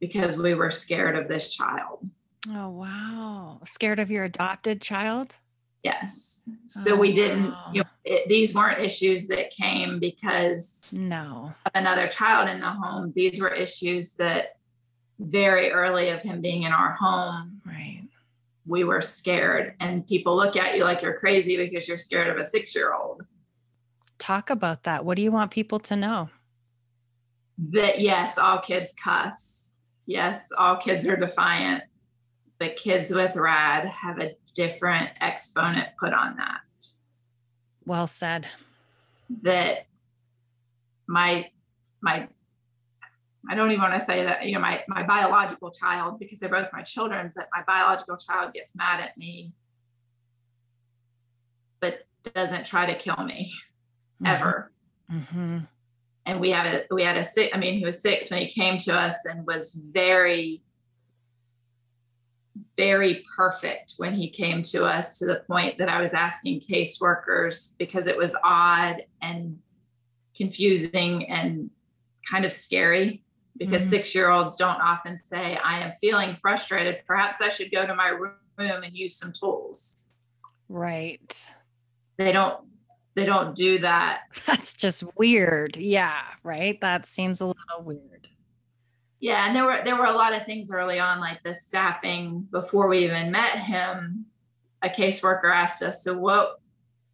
because 0.00 0.36
we 0.36 0.54
were 0.54 0.70
scared 0.70 1.16
of 1.16 1.28
this 1.28 1.54
child. 1.54 2.08
Oh, 2.50 2.68
wow. 2.70 3.60
Scared 3.64 4.00
of 4.00 4.10
your 4.10 4.24
adopted 4.24 4.80
child? 4.80 5.36
Yes. 5.82 6.48
So 6.66 6.94
oh, 6.94 6.98
we 6.98 7.12
didn't, 7.12 7.50
wow. 7.50 7.70
you 7.72 7.82
know, 7.82 7.88
it, 8.04 8.28
these 8.28 8.54
weren't 8.54 8.80
issues 8.80 9.26
that 9.28 9.50
came 9.50 9.98
because 9.98 10.86
no 10.92 11.52
of 11.66 11.72
another 11.74 12.08
child 12.08 12.48
in 12.48 12.60
the 12.60 12.70
home. 12.70 13.12
These 13.14 13.40
were 13.40 13.50
issues 13.50 14.14
that 14.14 14.56
very 15.18 15.70
early 15.70 16.08
of 16.08 16.22
him 16.22 16.40
being 16.40 16.62
in 16.62 16.72
our 16.72 16.92
home. 16.92 17.60
Right. 17.66 18.02
We 18.66 18.84
were 18.84 19.02
scared 19.02 19.74
and 19.78 20.06
people 20.06 20.34
look 20.36 20.56
at 20.56 20.74
you 20.76 20.84
like 20.84 21.02
you're 21.02 21.18
crazy 21.18 21.58
because 21.58 21.86
you're 21.86 21.98
scared 21.98 22.28
of 22.28 22.38
a 22.38 22.48
6-year-old 22.48 23.22
talk 24.18 24.50
about 24.50 24.84
that. 24.84 25.04
What 25.04 25.16
do 25.16 25.22
you 25.22 25.32
want 25.32 25.50
people 25.50 25.78
to 25.80 25.96
know? 25.96 26.30
That 27.58 28.00
yes, 28.00 28.38
all 28.38 28.58
kids 28.58 28.94
cuss. 28.94 29.76
Yes, 30.06 30.50
all 30.58 30.76
kids 30.76 31.06
are 31.06 31.16
defiant. 31.16 31.84
But 32.58 32.76
kids 32.76 33.10
with 33.10 33.36
RAD 33.36 33.86
have 33.86 34.18
a 34.20 34.36
different 34.54 35.10
exponent 35.20 35.88
put 35.98 36.12
on 36.12 36.36
that. 36.36 36.60
Well 37.84 38.06
said. 38.06 38.46
That 39.42 39.86
my 41.06 41.50
my 42.00 42.28
I 43.48 43.54
don't 43.54 43.70
even 43.70 43.82
want 43.82 43.94
to 43.94 44.00
say 44.00 44.24
that, 44.24 44.46
you 44.46 44.54
know, 44.54 44.60
my 44.60 44.82
my 44.88 45.02
biological 45.02 45.70
child, 45.70 46.18
because 46.18 46.40
they're 46.40 46.48
both 46.48 46.70
my 46.72 46.82
children, 46.82 47.32
but 47.36 47.48
my 47.52 47.62
biological 47.66 48.16
child 48.16 48.54
gets 48.54 48.74
mad 48.74 49.00
at 49.00 49.16
me, 49.18 49.52
but 51.80 52.06
doesn't 52.34 52.64
try 52.64 52.86
to 52.86 52.94
kill 52.94 53.22
me. 53.24 53.52
ever. 54.24 54.72
Mm-hmm. 55.10 55.58
And 56.26 56.40
we 56.40 56.50
had 56.50 56.66
a 56.66 56.94
we 56.94 57.02
had 57.02 57.16
a 57.16 57.24
six. 57.24 57.54
I 57.54 57.58
mean, 57.58 57.78
he 57.78 57.84
was 57.84 58.00
six 58.00 58.30
when 58.30 58.40
he 58.40 58.46
came 58.46 58.78
to 58.78 58.94
us 58.94 59.24
and 59.26 59.46
was 59.46 59.74
very, 59.74 60.62
very 62.76 63.24
perfect 63.36 63.94
when 63.98 64.14
he 64.14 64.30
came 64.30 64.62
to 64.62 64.86
us 64.86 65.18
to 65.18 65.26
the 65.26 65.42
point 65.46 65.78
that 65.78 65.88
I 65.88 66.00
was 66.00 66.14
asking 66.14 66.60
caseworkers 66.60 67.76
because 67.78 68.06
it 68.06 68.16
was 68.16 68.34
odd 68.42 69.02
and 69.20 69.58
confusing 70.34 71.28
and 71.28 71.70
kind 72.28 72.44
of 72.44 72.52
scary 72.52 73.22
because 73.56 73.82
mm-hmm. 73.82 73.90
six 73.90 74.14
year 74.14 74.30
olds 74.30 74.56
don't 74.56 74.80
often 74.80 75.16
say, 75.16 75.58
I 75.62 75.80
am 75.80 75.92
feeling 76.00 76.34
frustrated. 76.34 77.02
Perhaps 77.06 77.40
I 77.40 77.48
should 77.48 77.70
go 77.70 77.86
to 77.86 77.94
my 77.94 78.08
room 78.08 78.32
and 78.58 78.96
use 78.96 79.16
some 79.16 79.32
tools. 79.32 80.06
Right. 80.68 81.50
They 82.16 82.32
don't 82.32 82.60
they 83.14 83.24
don't 83.24 83.54
do 83.54 83.78
that. 83.78 84.22
That's 84.46 84.74
just 84.74 85.04
weird. 85.16 85.76
Yeah, 85.76 86.20
right. 86.42 86.80
That 86.80 87.06
seems 87.06 87.40
a 87.40 87.46
little 87.46 87.82
weird. 87.82 88.28
Yeah, 89.20 89.46
and 89.46 89.56
there 89.56 89.64
were 89.64 89.80
there 89.84 89.96
were 89.96 90.04
a 90.04 90.12
lot 90.12 90.34
of 90.34 90.44
things 90.44 90.70
early 90.70 91.00
on, 91.00 91.20
like 91.20 91.42
the 91.42 91.54
staffing 91.54 92.46
before 92.50 92.88
we 92.88 93.04
even 93.04 93.30
met 93.30 93.58
him. 93.58 94.26
A 94.82 94.88
caseworker 94.88 95.54
asked 95.54 95.82
us, 95.82 96.04
"So 96.04 96.18
what 96.18 96.60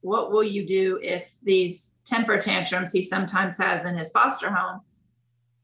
what 0.00 0.32
will 0.32 0.42
you 0.42 0.66
do 0.66 0.98
if 1.02 1.36
these 1.42 1.94
temper 2.04 2.38
tantrums 2.38 2.90
he 2.92 3.02
sometimes 3.02 3.58
has 3.58 3.84
in 3.84 3.96
his 3.96 4.10
foster 4.10 4.50
home? 4.50 4.80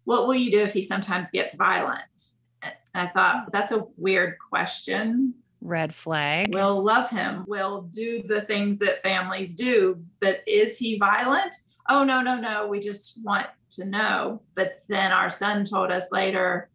What 0.05 0.27
will 0.27 0.35
you 0.35 0.53
do 0.53 0.61
if 0.61 0.72
he 0.72 0.83
sometimes 0.83 1.31
gets 1.31 1.57
violent?" 1.57 2.29
And 2.62 2.75
I 2.94 3.09
thought 3.09 3.51
that's 3.51 3.72
a 3.72 3.87
weird 3.96 4.37
question 4.51 5.35
red 5.61 5.95
flag. 5.95 6.55
We'll 6.55 6.83
love 6.83 7.11
him. 7.11 7.45
We'll 7.47 7.83
do 7.83 8.23
the 8.27 8.42
things 8.42 8.79
that 8.79 9.03
families 9.03 9.55
do. 9.55 10.03
But 10.21 10.40
is 10.47 10.79
he 10.79 10.99
violent? 10.99 11.55
Oh, 11.88 12.05
no, 12.05 12.21
no, 12.21 12.37
no. 12.37 12.66
We 12.66 12.81
just 12.81 13.21
want 13.25 13.47
to 13.71 13.85
know. 13.87 14.42
But 14.55 14.83
then 14.88 15.12
our 15.12 15.31
son 15.31 15.64
told 15.64 15.90
us 15.90 16.11
later 16.12 16.69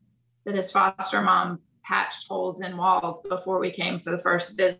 that 0.45 0.55
his 0.55 0.71
foster 0.71 1.21
mom 1.21 1.59
patched 1.83 2.27
holes 2.27 2.61
in 2.61 2.77
walls 2.77 3.25
before 3.27 3.59
we 3.59 3.71
came 3.71 3.99
for 3.99 4.11
the 4.11 4.19
first 4.19 4.57
visit. 4.57 4.79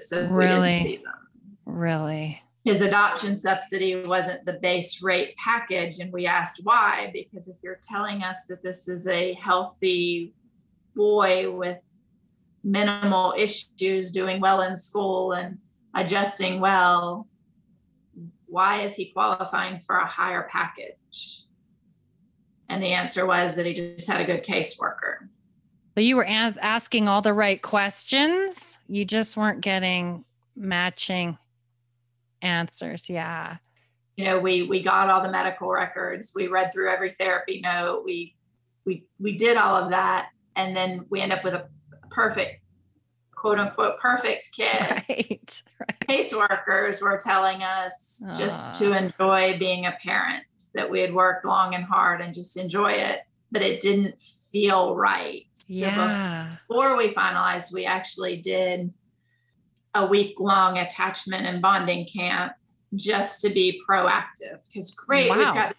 So 0.00 0.26
really? 0.28 0.60
we 0.60 0.66
didn't 0.66 0.82
see 0.84 0.96
them. 0.96 1.28
Really? 1.66 2.42
His 2.64 2.82
adoption 2.82 3.34
subsidy 3.34 4.04
wasn't 4.04 4.44
the 4.44 4.54
base 4.54 5.02
rate 5.02 5.34
package. 5.36 6.00
And 6.00 6.12
we 6.12 6.26
asked 6.26 6.60
why, 6.64 7.10
because 7.14 7.48
if 7.48 7.56
you're 7.62 7.78
telling 7.82 8.22
us 8.22 8.46
that 8.48 8.62
this 8.62 8.88
is 8.88 9.06
a 9.06 9.34
healthy 9.34 10.34
boy 10.94 11.50
with 11.50 11.78
minimal 12.68 13.34
issues, 13.36 14.10
doing 14.10 14.40
well 14.40 14.60
in 14.62 14.76
school 14.76 15.32
and 15.32 15.58
adjusting 15.94 16.60
well, 16.60 17.26
why 18.46 18.82
is 18.82 18.94
he 18.94 19.06
qualifying 19.06 19.78
for 19.78 19.96
a 19.96 20.06
higher 20.06 20.48
package? 20.50 21.44
And 22.68 22.82
the 22.82 22.88
answer 22.88 23.26
was 23.26 23.56
that 23.56 23.64
he 23.64 23.72
just 23.72 24.06
had 24.06 24.20
a 24.20 24.24
good 24.24 24.44
caseworker. 24.44 25.28
So 25.94 26.02
you 26.02 26.16
were 26.16 26.26
asking 26.28 27.08
all 27.08 27.22
the 27.22 27.32
right 27.32 27.60
questions. 27.60 28.78
You 28.86 29.04
just 29.04 29.36
weren't 29.36 29.62
getting 29.62 30.24
matching 30.54 31.38
answers. 32.42 33.08
Yeah. 33.08 33.56
You 34.16 34.26
know, 34.26 34.38
we 34.38 34.64
we 34.64 34.82
got 34.82 35.10
all 35.10 35.22
the 35.22 35.30
medical 35.30 35.68
records. 35.68 36.32
We 36.34 36.48
read 36.48 36.72
through 36.72 36.90
every 36.90 37.14
therapy 37.18 37.60
note. 37.60 38.02
We 38.04 38.36
we 38.84 39.06
we 39.18 39.36
did 39.36 39.56
all 39.56 39.76
of 39.76 39.90
that, 39.90 40.28
and 40.56 40.76
then 40.76 41.06
we 41.08 41.20
end 41.20 41.32
up 41.32 41.44
with 41.44 41.54
a 41.54 41.68
perfect, 42.10 42.62
quote 43.34 43.58
unquote, 43.58 43.98
perfect 44.00 44.48
kid. 44.54 45.04
Right. 45.08 45.62
right. 45.80 46.00
Caseworkers 46.08 47.02
were 47.02 47.18
telling 47.18 47.62
us 47.62 48.22
uh. 48.26 48.36
just 48.36 48.78
to 48.80 48.92
enjoy 48.92 49.58
being 49.58 49.86
a 49.86 49.96
parent, 50.02 50.44
that 50.74 50.90
we 50.90 51.00
had 51.00 51.14
worked 51.14 51.44
long 51.44 51.74
and 51.74 51.84
hard 51.84 52.20
and 52.20 52.34
just 52.34 52.56
enjoy 52.56 52.92
it. 52.92 53.20
But 53.50 53.62
it 53.62 53.80
didn't 53.80 54.20
feel 54.20 54.94
right. 54.96 55.46
So 55.54 55.74
yeah. 55.74 56.56
Before 56.68 56.96
we 56.96 57.08
finalized, 57.08 57.72
we 57.72 57.86
actually 57.86 58.38
did 58.38 58.92
a 59.94 60.06
week 60.06 60.38
long 60.38 60.78
attachment 60.78 61.46
and 61.46 61.62
bonding 61.62 62.06
camp 62.06 62.52
just 62.94 63.40
to 63.42 63.50
be 63.50 63.80
proactive. 63.88 64.66
Because 64.66 64.94
great, 64.94 65.30
wow. 65.30 65.36
we've 65.36 65.46
got 65.46 65.74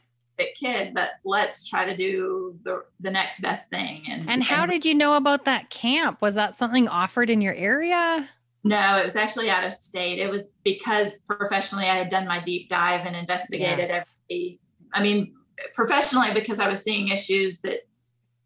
kid, 0.55 0.93
but 0.93 1.11
let's 1.23 1.67
try 1.67 1.85
to 1.85 1.95
do 1.95 2.57
the 2.63 2.83
the 2.99 3.11
next 3.11 3.41
best 3.41 3.69
thing. 3.69 4.03
And 4.09 4.29
and 4.29 4.43
how 4.43 4.63
and, 4.63 4.71
did 4.71 4.85
you 4.85 4.95
know 4.95 5.15
about 5.15 5.45
that 5.45 5.69
camp? 5.69 6.21
Was 6.21 6.35
that 6.35 6.55
something 6.55 6.87
offered 6.87 7.29
in 7.29 7.41
your 7.41 7.53
area? 7.53 8.27
No, 8.63 8.97
it 8.97 9.03
was 9.03 9.15
actually 9.15 9.49
out 9.49 9.63
of 9.63 9.73
state. 9.73 10.19
It 10.19 10.29
was 10.29 10.55
because 10.63 11.19
professionally 11.19 11.85
I 11.85 11.95
had 11.95 12.09
done 12.09 12.27
my 12.27 12.43
deep 12.43 12.69
dive 12.69 13.05
and 13.05 13.15
investigated 13.15 13.87
yes. 13.87 14.13
every. 14.29 14.59
I 14.93 15.03
mean, 15.03 15.33
professionally 15.73 16.33
because 16.33 16.59
I 16.59 16.67
was 16.67 16.81
seeing 16.81 17.09
issues 17.09 17.61
that 17.61 17.79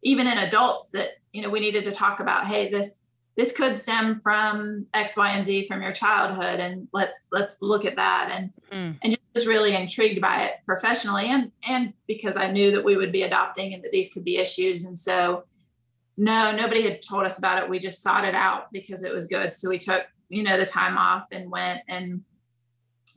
even 0.03 0.27
in 0.27 0.37
adults 0.37 0.89
that 0.89 1.11
you 1.31 1.41
know 1.41 1.49
we 1.49 1.59
needed 1.59 1.85
to 1.85 1.91
talk 1.91 2.19
about. 2.19 2.47
Hey, 2.47 2.69
this 2.69 2.99
this 3.35 3.55
could 3.55 3.75
stem 3.75 4.19
from 4.21 4.85
X, 4.93 5.17
Y, 5.17 5.29
and 5.29 5.43
Z 5.43 5.67
from 5.67 5.81
your 5.81 5.91
childhood, 5.91 6.59
and 6.59 6.87
let's 6.93 7.27
let's 7.31 7.57
look 7.61 7.85
at 7.85 7.95
that. 7.95 8.29
And 8.31 8.53
mm. 8.71 8.97
and 9.01 9.11
just 9.11 9.21
was 9.33 9.47
really 9.47 9.75
intrigued 9.75 10.21
by 10.21 10.43
it 10.43 10.53
professionally, 10.65 11.27
and 11.27 11.51
and 11.67 11.93
because 12.07 12.37
I 12.37 12.51
knew 12.51 12.71
that 12.71 12.83
we 12.83 12.95
would 12.97 13.11
be 13.11 13.23
adopting 13.23 13.73
and 13.73 13.83
that 13.83 13.91
these 13.91 14.13
could 14.13 14.23
be 14.23 14.37
issues, 14.37 14.85
and 14.85 14.97
so 14.97 15.45
no, 16.15 16.55
nobody 16.55 16.83
had 16.83 17.01
told 17.01 17.25
us 17.25 17.39
about 17.39 17.63
it. 17.63 17.69
We 17.69 17.79
just 17.79 18.03
sought 18.03 18.25
it 18.25 18.35
out 18.35 18.71
because 18.71 19.03
it 19.03 19.11
was 19.11 19.25
good. 19.25 19.51
So 19.51 19.67
we 19.67 19.79
took 19.79 20.05
you 20.33 20.43
know 20.43 20.57
the 20.57 20.65
time 20.65 20.97
off 20.97 21.27
and 21.31 21.49
went 21.49 21.81
and 21.87 22.21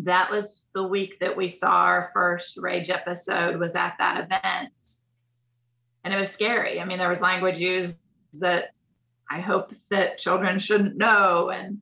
that 0.01 0.31
was 0.31 0.67
the 0.75 0.87
week 0.87 1.19
that 1.21 1.37
we 1.37 1.49
saw 1.49 1.71
our 1.71 2.11
first 2.13 2.59
rage 2.59 2.91
episode 2.91 3.59
was 3.59 3.75
at 3.75 3.95
that 3.99 4.25
event 4.25 4.73
and 6.05 6.13
it 6.13 6.19
was 6.19 6.31
scary 6.31 6.81
i 6.81 6.85
mean 6.85 6.99
there 6.99 7.09
was 7.09 7.23
language 7.23 7.59
used 7.59 7.99
that 8.35 8.71
i 9.31 9.41
hope 9.41 9.73
that 9.91 10.19
children 10.19 10.59
shouldn't 10.59 10.97
know 10.97 11.51
and 11.51 11.79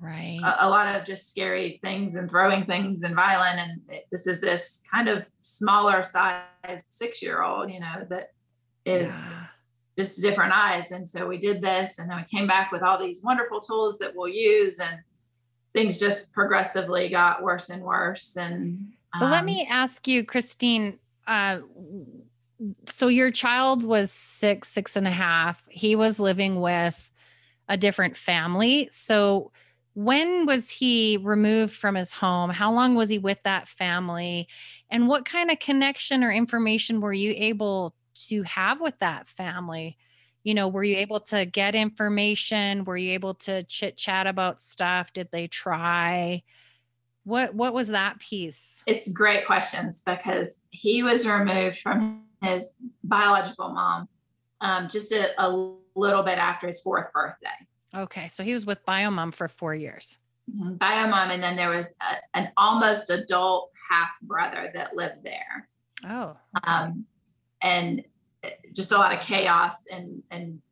right 0.00 0.40
a, 0.42 0.66
a 0.66 0.68
lot 0.68 0.94
of 0.94 1.04
just 1.04 1.28
scary 1.28 1.78
things 1.82 2.14
and 2.14 2.30
throwing 2.30 2.64
things 2.64 3.02
and 3.02 3.14
violent 3.14 3.58
and 3.58 3.80
it, 3.88 4.06
this 4.10 4.26
is 4.26 4.40
this 4.40 4.82
kind 4.90 5.08
of 5.08 5.26
smaller 5.40 6.02
size 6.02 6.42
six 6.88 7.22
year 7.22 7.42
old 7.42 7.70
you 7.70 7.80
know 7.80 8.06
that 8.08 8.32
is 8.86 9.24
yeah. 9.24 9.46
just 9.98 10.22
different 10.22 10.52
eyes 10.54 10.90
and 10.90 11.08
so 11.08 11.26
we 11.26 11.36
did 11.36 11.60
this 11.60 11.98
and 11.98 12.10
then 12.10 12.16
we 12.16 12.38
came 12.38 12.46
back 12.46 12.72
with 12.72 12.82
all 12.82 12.98
these 12.98 13.22
wonderful 13.22 13.60
tools 13.60 13.98
that 13.98 14.14
we'll 14.14 14.28
use 14.28 14.78
and 14.78 15.00
things 15.72 15.98
just 15.98 16.32
progressively 16.32 17.08
got 17.08 17.42
worse 17.42 17.70
and 17.70 17.82
worse. 17.82 18.36
And 18.36 18.92
so 19.16 19.26
um, 19.26 19.30
let 19.30 19.44
me 19.44 19.66
ask 19.68 20.06
you, 20.08 20.24
Christine. 20.24 20.98
Uh, 21.26 21.60
so 22.86 23.08
your 23.08 23.30
child 23.30 23.84
was 23.84 24.10
six, 24.10 24.68
six 24.68 24.96
and 24.96 25.06
a 25.06 25.10
half. 25.10 25.62
He 25.68 25.96
was 25.96 26.18
living 26.18 26.60
with 26.60 27.10
a 27.68 27.76
different 27.76 28.16
family. 28.16 28.88
So 28.92 29.52
when 29.94 30.46
was 30.46 30.70
he 30.70 31.18
removed 31.22 31.74
from 31.74 31.94
his 31.94 32.12
home? 32.12 32.50
How 32.50 32.72
long 32.72 32.94
was 32.94 33.08
he 33.08 33.18
with 33.18 33.42
that 33.44 33.68
family? 33.68 34.48
And 34.90 35.08
what 35.08 35.24
kind 35.24 35.50
of 35.50 35.58
connection 35.58 36.22
or 36.22 36.30
information 36.30 37.00
were 37.00 37.12
you 37.12 37.34
able 37.36 37.94
to 38.28 38.42
have 38.42 38.80
with 38.80 38.98
that 38.98 39.28
family? 39.28 39.96
you 40.42 40.54
know 40.54 40.68
were 40.68 40.84
you 40.84 40.96
able 40.96 41.20
to 41.20 41.44
get 41.44 41.74
information 41.74 42.84
were 42.84 42.96
you 42.96 43.12
able 43.12 43.34
to 43.34 43.62
chit 43.64 43.96
chat 43.96 44.26
about 44.26 44.62
stuff 44.62 45.12
did 45.12 45.28
they 45.30 45.46
try 45.46 46.42
what 47.24 47.54
what 47.54 47.74
was 47.74 47.88
that 47.88 48.18
piece 48.18 48.82
it's 48.86 49.12
great 49.12 49.46
questions 49.46 50.02
because 50.04 50.60
he 50.70 51.02
was 51.02 51.26
removed 51.26 51.78
from 51.78 52.22
his 52.42 52.74
biological 53.04 53.70
mom 53.70 54.08
um, 54.60 54.88
just 54.88 55.12
a, 55.12 55.30
a, 55.42 55.74
little 55.96 56.22
bit 56.22 56.38
after 56.38 56.66
his 56.66 56.80
fourth 56.80 57.12
birthday 57.12 57.48
okay 57.94 58.28
so 58.28 58.44
he 58.44 58.54
was 58.54 58.64
with 58.64 58.84
bio 58.86 59.10
mom 59.10 59.32
for 59.32 59.48
four 59.48 59.74
years 59.74 60.18
mm-hmm. 60.48 60.74
biomom 60.74 61.30
and 61.30 61.42
then 61.42 61.56
there 61.56 61.68
was 61.68 61.94
a, 62.00 62.38
an 62.38 62.50
almost 62.56 63.10
adult 63.10 63.70
half 63.90 64.12
brother 64.22 64.70
that 64.72 64.94
lived 64.94 65.22
there 65.24 65.68
oh 66.08 66.36
okay. 66.56 66.70
um, 66.70 67.04
and 67.60 68.04
just 68.72 68.92
a 68.92 68.96
lot 68.96 69.12
of 69.12 69.20
chaos 69.20 69.84
and 69.90 70.22
and 70.30 70.62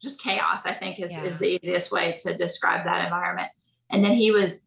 just 0.00 0.20
chaos 0.22 0.64
i 0.64 0.72
think 0.72 0.98
is, 0.98 1.12
yeah. 1.12 1.24
is 1.24 1.38
the 1.38 1.58
easiest 1.62 1.92
way 1.92 2.16
to 2.18 2.34
describe 2.36 2.84
that 2.84 3.04
environment 3.04 3.50
and 3.90 4.02
then 4.02 4.12
he 4.12 4.30
was 4.30 4.65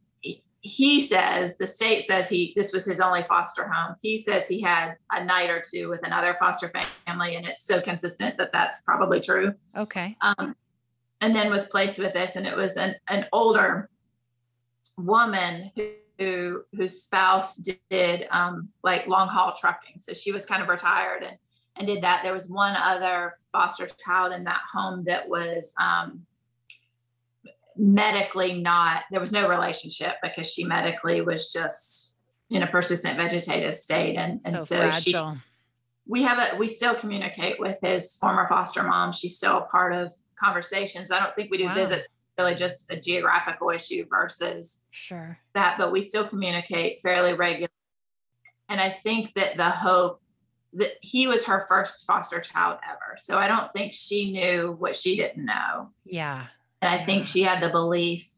he 0.61 0.99
says 0.99 1.57
the 1.57 1.67
state 1.67 2.03
says 2.03 2.27
he 2.27 2.53
this 2.55 2.73
was 2.73 2.85
his 2.85 2.99
only 2.99 3.23
foster 3.23 3.67
home. 3.67 3.95
He 4.01 4.17
says 4.17 4.47
he 4.47 4.61
had 4.61 4.95
a 5.11 5.23
night 5.23 5.49
or 5.49 5.61
two 5.61 5.89
with 5.89 6.05
another 6.05 6.33
foster 6.33 6.69
family 7.05 7.35
and 7.35 7.45
it's 7.45 7.63
so 7.63 7.79
consistent 7.81 8.37
that 8.37 8.51
that's 8.51 8.81
probably 8.81 9.21
true. 9.21 9.53
Okay. 9.77 10.17
Um, 10.21 10.55
and 11.21 11.35
then 11.35 11.49
was 11.49 11.67
placed 11.67 11.99
with 11.99 12.13
this 12.13 12.35
and 12.35 12.45
it 12.45 12.55
was 12.55 12.75
an, 12.75 12.95
an 13.07 13.25
older 13.31 13.89
woman 14.97 15.71
who, 15.75 15.91
who 16.17 16.63
whose 16.75 17.03
spouse 17.03 17.55
did 17.89 18.27
um, 18.31 18.69
like 18.83 19.07
long 19.07 19.29
haul 19.29 19.55
trucking. 19.59 19.99
So 19.99 20.13
she 20.13 20.33
was 20.33 20.45
kind 20.45 20.61
of 20.61 20.67
retired 20.67 21.23
and 21.23 21.37
and 21.77 21.87
did 21.87 22.03
that. 22.03 22.21
There 22.23 22.33
was 22.33 22.49
one 22.49 22.75
other 22.75 23.33
foster 23.53 23.87
child 24.03 24.33
in 24.33 24.43
that 24.43 24.61
home 24.71 25.05
that 25.05 25.29
was 25.29 25.73
um, 25.79 26.25
medically 27.79 28.61
not, 28.61 29.03
there 29.09 29.21
was 29.21 29.31
no 29.31 29.47
relationship 29.47 30.15
because 30.21 30.51
she 30.51 30.65
medically 30.65 31.21
was 31.21 31.51
just 31.51 32.17
in 32.49 32.61
a 32.61 32.67
persistent 32.67 33.15
vegetative 33.15 33.73
state. 33.73 34.17
And, 34.17 34.39
and 34.45 34.63
so, 34.63 34.89
so 34.89 34.91
she, 34.91 35.15
we 36.05 36.23
have 36.23 36.37
a, 36.39 36.57
we 36.57 36.67
still 36.67 36.93
communicate 36.93 37.59
with 37.59 37.79
his 37.81 38.15
former 38.15 38.47
foster 38.49 38.83
mom. 38.83 39.13
She's 39.13 39.37
still 39.37 39.59
a 39.59 39.65
part 39.65 39.93
of 39.93 40.13
conversations. 40.37 41.09
I 41.09 41.19
don't 41.19 41.33
think 41.35 41.51
we 41.51 41.57
do 41.57 41.65
wow. 41.65 41.75
visits 41.75 42.09
really 42.37 42.55
just 42.55 42.91
a 42.91 42.99
geographical 42.99 43.69
issue 43.69 44.05
versus 44.09 44.81
sure 44.91 45.37
that, 45.53 45.77
but 45.77 45.91
we 45.91 46.01
still 46.01 46.25
communicate 46.25 47.01
fairly 47.01 47.33
regularly. 47.33 47.67
And 48.69 48.79
I 48.79 48.89
think 48.89 49.33
that 49.35 49.57
the 49.57 49.69
hope 49.69 50.21
that 50.73 50.91
he 51.01 51.27
was 51.27 51.45
her 51.45 51.65
first 51.67 52.05
foster 52.05 52.39
child 52.39 52.77
ever. 52.87 53.15
So 53.17 53.37
I 53.37 53.47
don't 53.47 53.71
think 53.73 53.93
she 53.93 54.31
knew 54.31 54.75
what 54.77 54.95
she 54.95 55.17
didn't 55.17 55.45
know. 55.45 55.89
Yeah. 56.05 56.47
And 56.81 56.93
I 56.93 56.97
think 57.03 57.25
she 57.25 57.41
had 57.41 57.61
the 57.61 57.69
belief 57.69 58.29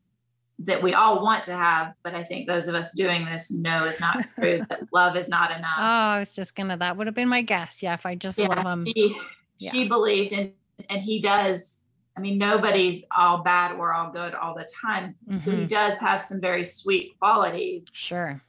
that 0.60 0.82
we 0.82 0.94
all 0.94 1.24
want 1.24 1.44
to 1.46 1.54
have, 1.54 1.96
but 2.04 2.14
I 2.14 2.24
think 2.24 2.48
those 2.48 2.68
of 2.68 2.76
us 2.76 2.94
doing 2.94 3.26
this 3.26 3.52
know 3.52 3.86
is 3.86 4.00
not 4.00 4.24
true, 4.40 4.64
that 4.70 4.82
love 4.92 5.16
is 5.16 5.30
not 5.30 5.52
enough. 5.52 5.78
Oh, 5.78 5.84
I 5.84 6.20
was 6.20 6.32
just 6.32 6.56
gonna, 6.56 6.78
that 6.78 6.98
would 6.98 7.08
have 7.08 7.16
been 7.16 7.28
my 7.30 7.42
guess. 7.42 7.82
Yeah. 7.82 7.94
If 7.94 8.06
I 8.06 8.16
just 8.16 8.38
yeah, 8.38 8.48
love 8.48 8.66
him. 8.66 8.86
She, 8.86 9.18
yeah. 9.58 9.72
she 9.72 9.88
believed 9.88 10.34
and 10.34 10.54
and 10.90 11.02
he 11.02 11.22
does. 11.22 11.84
I 12.18 12.20
mean, 12.20 12.38
nobody's 12.38 13.06
all 13.16 13.42
bad 13.44 13.78
or 13.78 13.94
all 13.94 14.12
good 14.12 14.34
all 14.34 14.54
the 14.54 14.68
time. 14.84 15.16
Mm-hmm. 15.26 15.38
So 15.38 15.52
he 15.52 15.58
mm-hmm. 15.58 15.68
does 15.68 15.98
have 16.00 16.22
some 16.22 16.42
very 16.42 16.64
sweet 16.64 17.18
qualities. 17.20 17.86
Sure. 17.94 18.42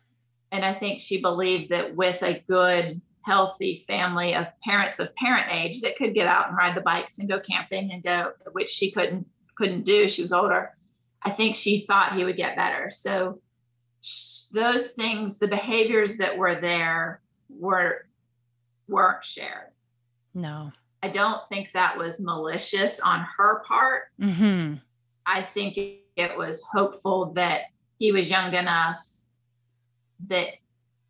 And 0.50 0.64
I 0.64 0.74
think 0.74 1.00
she 1.00 1.22
believed 1.22 1.70
that 1.70 1.94
with 1.94 2.22
a 2.22 2.42
good 2.48 3.00
healthy 3.24 3.76
family 3.87 4.35
of 4.35 4.48
parents 4.61 4.98
of 4.98 5.14
parent 5.14 5.46
age 5.50 5.81
that 5.83 5.96
could 5.96 6.12
get 6.12 6.26
out 6.26 6.48
and 6.48 6.57
ride 6.57 6.74
the 6.74 6.81
bikes 6.81 7.20
and 7.20 7.28
go 7.28 7.38
camping 7.38 7.92
and 7.92 8.02
go 8.02 8.33
which 8.50 8.68
she 8.68 8.90
couldn't 8.90 9.26
couldn't 9.57 9.83
do 9.83 10.09
she 10.09 10.23
was 10.23 10.33
older 10.33 10.75
i 11.23 11.31
think 11.31 11.55
she 11.55 11.81
thought 11.81 12.17
he 12.17 12.25
would 12.25 12.37
get 12.37 12.57
better 12.57 12.91
so 12.91 13.41
those 14.53 14.93
things 14.93 15.38
the 15.38 15.49
behaviors 15.49 16.17
that 16.17 16.37
were 16.37 16.55
there 16.55 17.21
were 17.49 18.07
weren't 18.88 19.25
shared 19.25 19.71
no 20.35 20.71
i 21.03 21.09
don't 21.09 21.47
think 21.49 21.71
that 21.73 21.97
was 21.97 22.21
malicious 22.21 23.01
on 23.01 23.27
her 23.37 23.62
part 23.67 24.05
mm-hmm. 24.21 24.75
i 25.27 25.43
think 25.43 25.77
it 25.77 26.37
was 26.37 26.62
hopeful 26.73 27.33
that 27.33 27.62
he 27.99 28.12
was 28.12 28.29
young 28.29 28.53
enough 28.55 28.99
that 30.27 30.49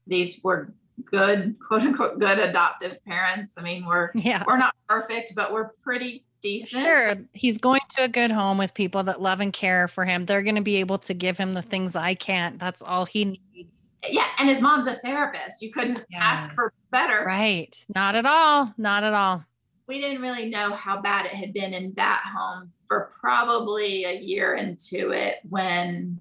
these 0.06 0.42
were 0.42 0.72
good 1.04 1.56
quote 1.66 1.82
unquote 1.82 2.18
good 2.18 2.38
adoptive 2.38 3.02
parents. 3.04 3.54
I 3.58 3.62
mean, 3.62 3.86
we're 3.86 4.10
yeah. 4.14 4.44
we're 4.46 4.58
not 4.58 4.74
perfect, 4.88 5.34
but 5.34 5.52
we're 5.52 5.70
pretty 5.82 6.24
decent. 6.42 6.82
Sure. 6.82 7.16
He's 7.32 7.58
going 7.58 7.80
to 7.96 8.04
a 8.04 8.08
good 8.08 8.30
home 8.30 8.58
with 8.58 8.74
people 8.74 9.02
that 9.04 9.22
love 9.22 9.40
and 9.40 9.52
care 9.52 9.88
for 9.88 10.04
him. 10.04 10.26
They're 10.26 10.42
going 10.42 10.56
to 10.56 10.62
be 10.62 10.76
able 10.76 10.98
to 10.98 11.14
give 11.14 11.38
him 11.38 11.52
the 11.52 11.62
things 11.62 11.96
I 11.96 12.14
can't. 12.14 12.58
That's 12.58 12.82
all 12.82 13.04
he 13.04 13.40
needs. 13.54 13.92
Yeah, 14.08 14.26
and 14.38 14.48
his 14.48 14.60
mom's 14.60 14.86
a 14.86 14.94
therapist. 14.94 15.62
You 15.62 15.70
couldn't 15.70 16.04
yeah. 16.10 16.18
ask 16.20 16.52
for 16.54 16.72
better. 16.90 17.24
Right. 17.24 17.74
Not 17.94 18.16
at 18.16 18.26
all. 18.26 18.74
Not 18.76 19.04
at 19.04 19.14
all. 19.14 19.44
We 19.86 20.00
didn't 20.00 20.22
really 20.22 20.48
know 20.48 20.74
how 20.74 21.00
bad 21.00 21.26
it 21.26 21.32
had 21.32 21.52
been 21.52 21.72
in 21.72 21.92
that 21.94 22.22
home 22.36 22.72
for 22.86 23.12
probably 23.20 24.04
a 24.04 24.18
year 24.18 24.54
into 24.54 25.10
it 25.10 25.38
when 25.48 26.20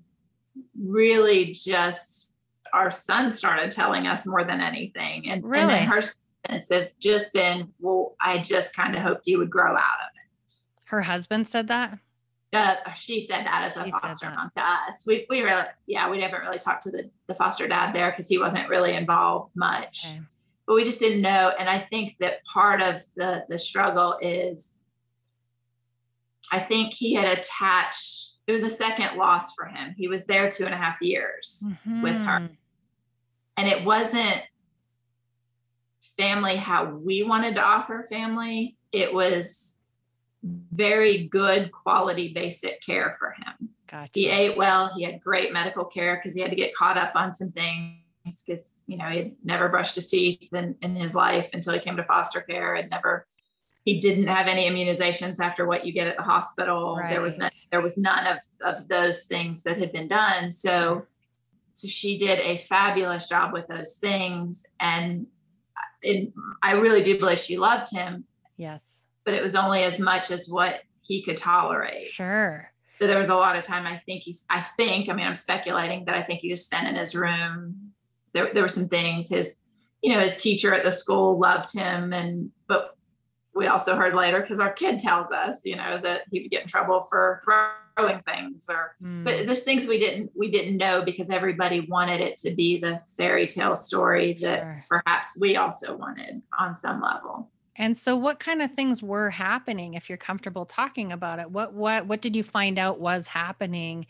really 0.79 1.53
just 1.53 2.31
our 2.73 2.91
son 2.91 3.31
started 3.31 3.71
telling 3.71 4.07
us 4.07 4.27
more 4.27 4.43
than 4.43 4.61
anything. 4.61 5.29
And, 5.29 5.43
really? 5.43 5.73
and 5.73 5.89
her 5.89 6.01
have 6.49 6.89
just 6.99 7.33
been, 7.33 7.71
well, 7.79 8.15
I 8.21 8.39
just 8.39 8.75
kind 8.75 8.95
of 8.95 9.01
hoped 9.01 9.27
you 9.27 9.37
would 9.37 9.49
grow 9.49 9.71
out 9.71 9.77
of 9.77 10.09
it. 10.15 10.53
Her 10.85 11.01
husband 11.01 11.47
said 11.47 11.67
that? 11.69 11.99
Uh, 12.53 12.75
she 12.93 13.21
said 13.21 13.45
that 13.45 13.63
as 13.65 13.77
a 13.77 13.85
she 13.85 13.91
foster 13.91 14.29
mom 14.29 14.49
to 14.57 14.61
us. 14.61 15.05
We, 15.07 15.25
we 15.29 15.41
really, 15.41 15.63
yeah, 15.87 16.09
we 16.09 16.21
haven't 16.21 16.41
really 16.41 16.57
talked 16.57 16.83
to 16.83 16.91
the, 16.91 17.09
the 17.27 17.33
foster 17.33 17.67
dad 17.67 17.93
there 17.93 18.09
because 18.11 18.27
he 18.27 18.37
wasn't 18.37 18.67
really 18.67 18.93
involved 18.93 19.55
much. 19.55 20.07
Okay. 20.09 20.21
but 20.67 20.75
we 20.75 20.83
just 20.83 20.99
didn't 20.99 21.21
know. 21.21 21.51
And 21.59 21.69
I 21.69 21.79
think 21.79 22.17
that 22.17 22.43
part 22.45 22.81
of 22.81 23.01
the 23.15 23.45
the 23.49 23.59
struggle 23.59 24.17
is 24.21 24.73
I 26.51 26.59
think 26.59 26.93
he 26.93 27.13
had 27.13 27.37
attached, 27.37 28.35
it 28.47 28.51
was 28.51 28.63
a 28.63 28.69
second 28.69 29.17
loss 29.17 29.53
for 29.53 29.65
him. 29.65 29.93
He 29.97 30.07
was 30.07 30.25
there 30.25 30.49
two 30.49 30.65
and 30.65 30.73
a 30.73 30.77
half 30.77 31.01
years 31.01 31.63
mm-hmm. 31.65 32.01
with 32.01 32.17
her. 32.17 32.49
And 33.57 33.67
it 33.67 33.85
wasn't 33.85 34.41
family 36.17 36.55
how 36.55 36.85
we 36.85 37.23
wanted 37.23 37.55
to 37.55 37.63
offer 37.63 38.03
family. 38.09 38.77
It 38.91 39.13
was 39.13 39.77
very 40.43 41.27
good 41.27 41.71
quality 41.71 42.33
basic 42.33 42.81
care 42.81 43.13
for 43.17 43.31
him. 43.31 43.69
Gotcha. 43.87 44.11
He 44.13 44.27
ate 44.27 44.57
well. 44.57 44.91
He 44.95 45.03
had 45.03 45.21
great 45.21 45.53
medical 45.53 45.85
care 45.85 46.15
because 46.15 46.33
he 46.33 46.41
had 46.41 46.49
to 46.49 46.55
get 46.55 46.73
caught 46.73 46.97
up 46.97 47.15
on 47.15 47.33
some 47.33 47.51
things 47.51 47.97
because 48.45 48.73
you 48.87 48.97
know 48.97 49.05
he 49.05 49.17
had 49.17 49.35
never 49.43 49.69
brushed 49.69 49.95
his 49.95 50.07
teeth 50.07 50.53
in, 50.53 50.75
in 50.81 50.95
his 50.95 51.13
life 51.13 51.49
until 51.53 51.73
he 51.73 51.79
came 51.79 51.97
to 51.97 52.03
foster 52.03 52.41
care. 52.41 52.75
Had 52.75 52.89
never 52.89 53.27
he 53.83 53.99
didn't 53.99 54.27
have 54.27 54.47
any 54.47 54.69
immunizations 54.69 55.39
after 55.39 55.65
what 55.65 55.85
you 55.85 55.91
get 55.91 56.07
at 56.07 56.15
the 56.15 56.23
hospital. 56.23 56.95
Right. 56.97 57.11
There 57.11 57.21
was 57.21 57.37
no, 57.37 57.49
there 57.71 57.81
was 57.81 57.97
none 57.97 58.27
of 58.27 58.37
of 58.61 58.87
those 58.87 59.25
things 59.25 59.63
that 59.63 59.77
had 59.77 59.91
been 59.91 60.07
done. 60.07 60.51
So 60.51 61.05
so 61.73 61.87
she 61.87 62.17
did 62.17 62.39
a 62.39 62.57
fabulous 62.57 63.27
job 63.27 63.53
with 63.53 63.67
those 63.67 63.95
things 63.95 64.65
and 64.79 65.27
it, 66.01 66.33
I 66.61 66.73
really 66.73 67.03
do 67.03 67.19
believe 67.19 67.39
she 67.39 67.57
loved 67.57 67.91
him. 67.91 68.25
Yes. 68.57 69.03
But 69.23 69.33
it 69.33 69.43
was 69.43 69.55
only 69.55 69.83
as 69.83 69.99
much 69.99 70.31
as 70.31 70.47
what 70.47 70.81
he 71.01 71.23
could 71.23 71.37
tolerate. 71.37 72.07
Sure. 72.07 72.71
So 72.99 73.07
there 73.07 73.17
was 73.17 73.29
a 73.29 73.35
lot 73.35 73.55
of 73.55 73.65
time 73.65 73.87
I 73.87 74.01
think 74.05 74.23
he's 74.23 74.45
I 74.49 74.61
think, 74.77 75.09
I 75.09 75.13
mean 75.13 75.25
I'm 75.25 75.35
speculating 75.35 76.05
that 76.05 76.15
I 76.15 76.23
think 76.23 76.41
he 76.41 76.49
just 76.49 76.65
spent 76.65 76.87
in 76.87 76.95
his 76.95 77.15
room. 77.15 77.93
There 78.33 78.53
there 78.53 78.63
were 78.63 78.69
some 78.69 78.87
things 78.87 79.29
his 79.29 79.57
you 80.01 80.13
know, 80.13 80.19
his 80.19 80.37
teacher 80.37 80.73
at 80.73 80.83
the 80.83 80.91
school 80.91 81.39
loved 81.39 81.73
him 81.73 82.13
and 82.13 82.51
but 82.67 82.95
we 83.53 83.67
also 83.67 83.95
heard 83.95 84.13
later 84.13 84.41
because 84.41 84.59
our 84.59 84.71
kid 84.71 84.99
tells 84.99 85.31
us, 85.31 85.65
you 85.65 85.75
know, 85.75 85.99
that 86.01 86.23
he 86.31 86.41
would 86.41 86.51
get 86.51 86.63
in 86.63 86.67
trouble 86.67 87.01
for 87.09 87.41
throwing 87.97 88.21
things 88.21 88.67
or 88.69 88.95
mm. 89.03 89.23
but 89.23 89.45
there's 89.45 89.63
things 89.63 89.87
we 89.87 89.99
didn't 89.99 90.31
we 90.35 90.49
didn't 90.49 90.77
know 90.77 91.03
because 91.03 91.29
everybody 91.29 91.81
wanted 91.81 92.21
it 92.21 92.37
to 92.37 92.53
be 92.55 92.79
the 92.79 92.99
fairy 93.17 93.45
tale 93.45 93.75
story 93.75 94.33
that 94.41 94.61
sure. 94.61 94.85
perhaps 94.89 95.37
we 95.39 95.57
also 95.57 95.95
wanted 95.95 96.41
on 96.57 96.75
some 96.75 97.01
level. 97.01 97.49
And 97.75 97.95
so 97.95 98.15
what 98.15 98.39
kind 98.39 98.61
of 98.61 98.71
things 98.71 99.01
were 99.01 99.29
happening 99.29 99.93
if 99.93 100.09
you're 100.09 100.17
comfortable 100.17 100.65
talking 100.65 101.11
about 101.11 101.39
it? 101.39 101.49
What 101.51 101.73
what 101.73 102.05
what 102.05 102.21
did 102.21 102.35
you 102.35 102.43
find 102.43 102.79
out 102.79 102.99
was 102.99 103.27
happening 103.27 104.05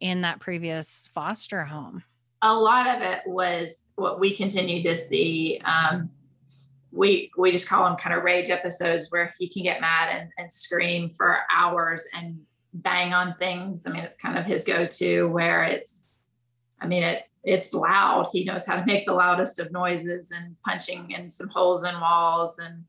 in 0.00 0.22
that 0.22 0.40
previous 0.40 1.08
foster 1.12 1.64
home? 1.64 2.02
A 2.42 2.54
lot 2.54 2.88
of 2.88 3.02
it 3.02 3.20
was 3.24 3.84
what 3.94 4.18
we 4.18 4.34
continued 4.34 4.82
to 4.82 4.96
see 4.96 5.60
um, 5.64 6.10
we 6.92 7.30
we 7.36 7.50
just 7.50 7.68
call 7.68 7.84
them 7.84 7.96
kind 7.96 8.14
of 8.14 8.22
rage 8.22 8.50
episodes 8.50 9.06
where 9.10 9.32
he 9.38 9.48
can 9.48 9.62
get 9.62 9.80
mad 9.80 10.08
and, 10.10 10.30
and 10.38 10.52
scream 10.52 11.08
for 11.10 11.40
hours 11.50 12.06
and 12.14 12.38
bang 12.74 13.12
on 13.12 13.34
things. 13.38 13.84
I 13.86 13.90
mean, 13.90 14.04
it's 14.04 14.18
kind 14.18 14.38
of 14.38 14.44
his 14.44 14.64
go-to 14.64 15.28
where 15.28 15.64
it's, 15.64 16.06
I 16.80 16.86
mean, 16.86 17.02
it 17.02 17.24
it's 17.44 17.74
loud. 17.74 18.28
He 18.32 18.44
knows 18.44 18.66
how 18.66 18.76
to 18.76 18.86
make 18.86 19.06
the 19.06 19.14
loudest 19.14 19.58
of 19.58 19.72
noises 19.72 20.30
and 20.30 20.56
punching 20.64 21.10
in 21.10 21.28
some 21.28 21.48
holes 21.48 21.82
in 21.82 21.98
walls 22.00 22.58
and 22.58 22.84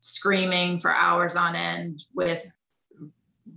screaming 0.00 0.78
for 0.78 0.94
hours 0.94 1.34
on 1.34 1.56
end 1.56 2.04
with 2.14 2.52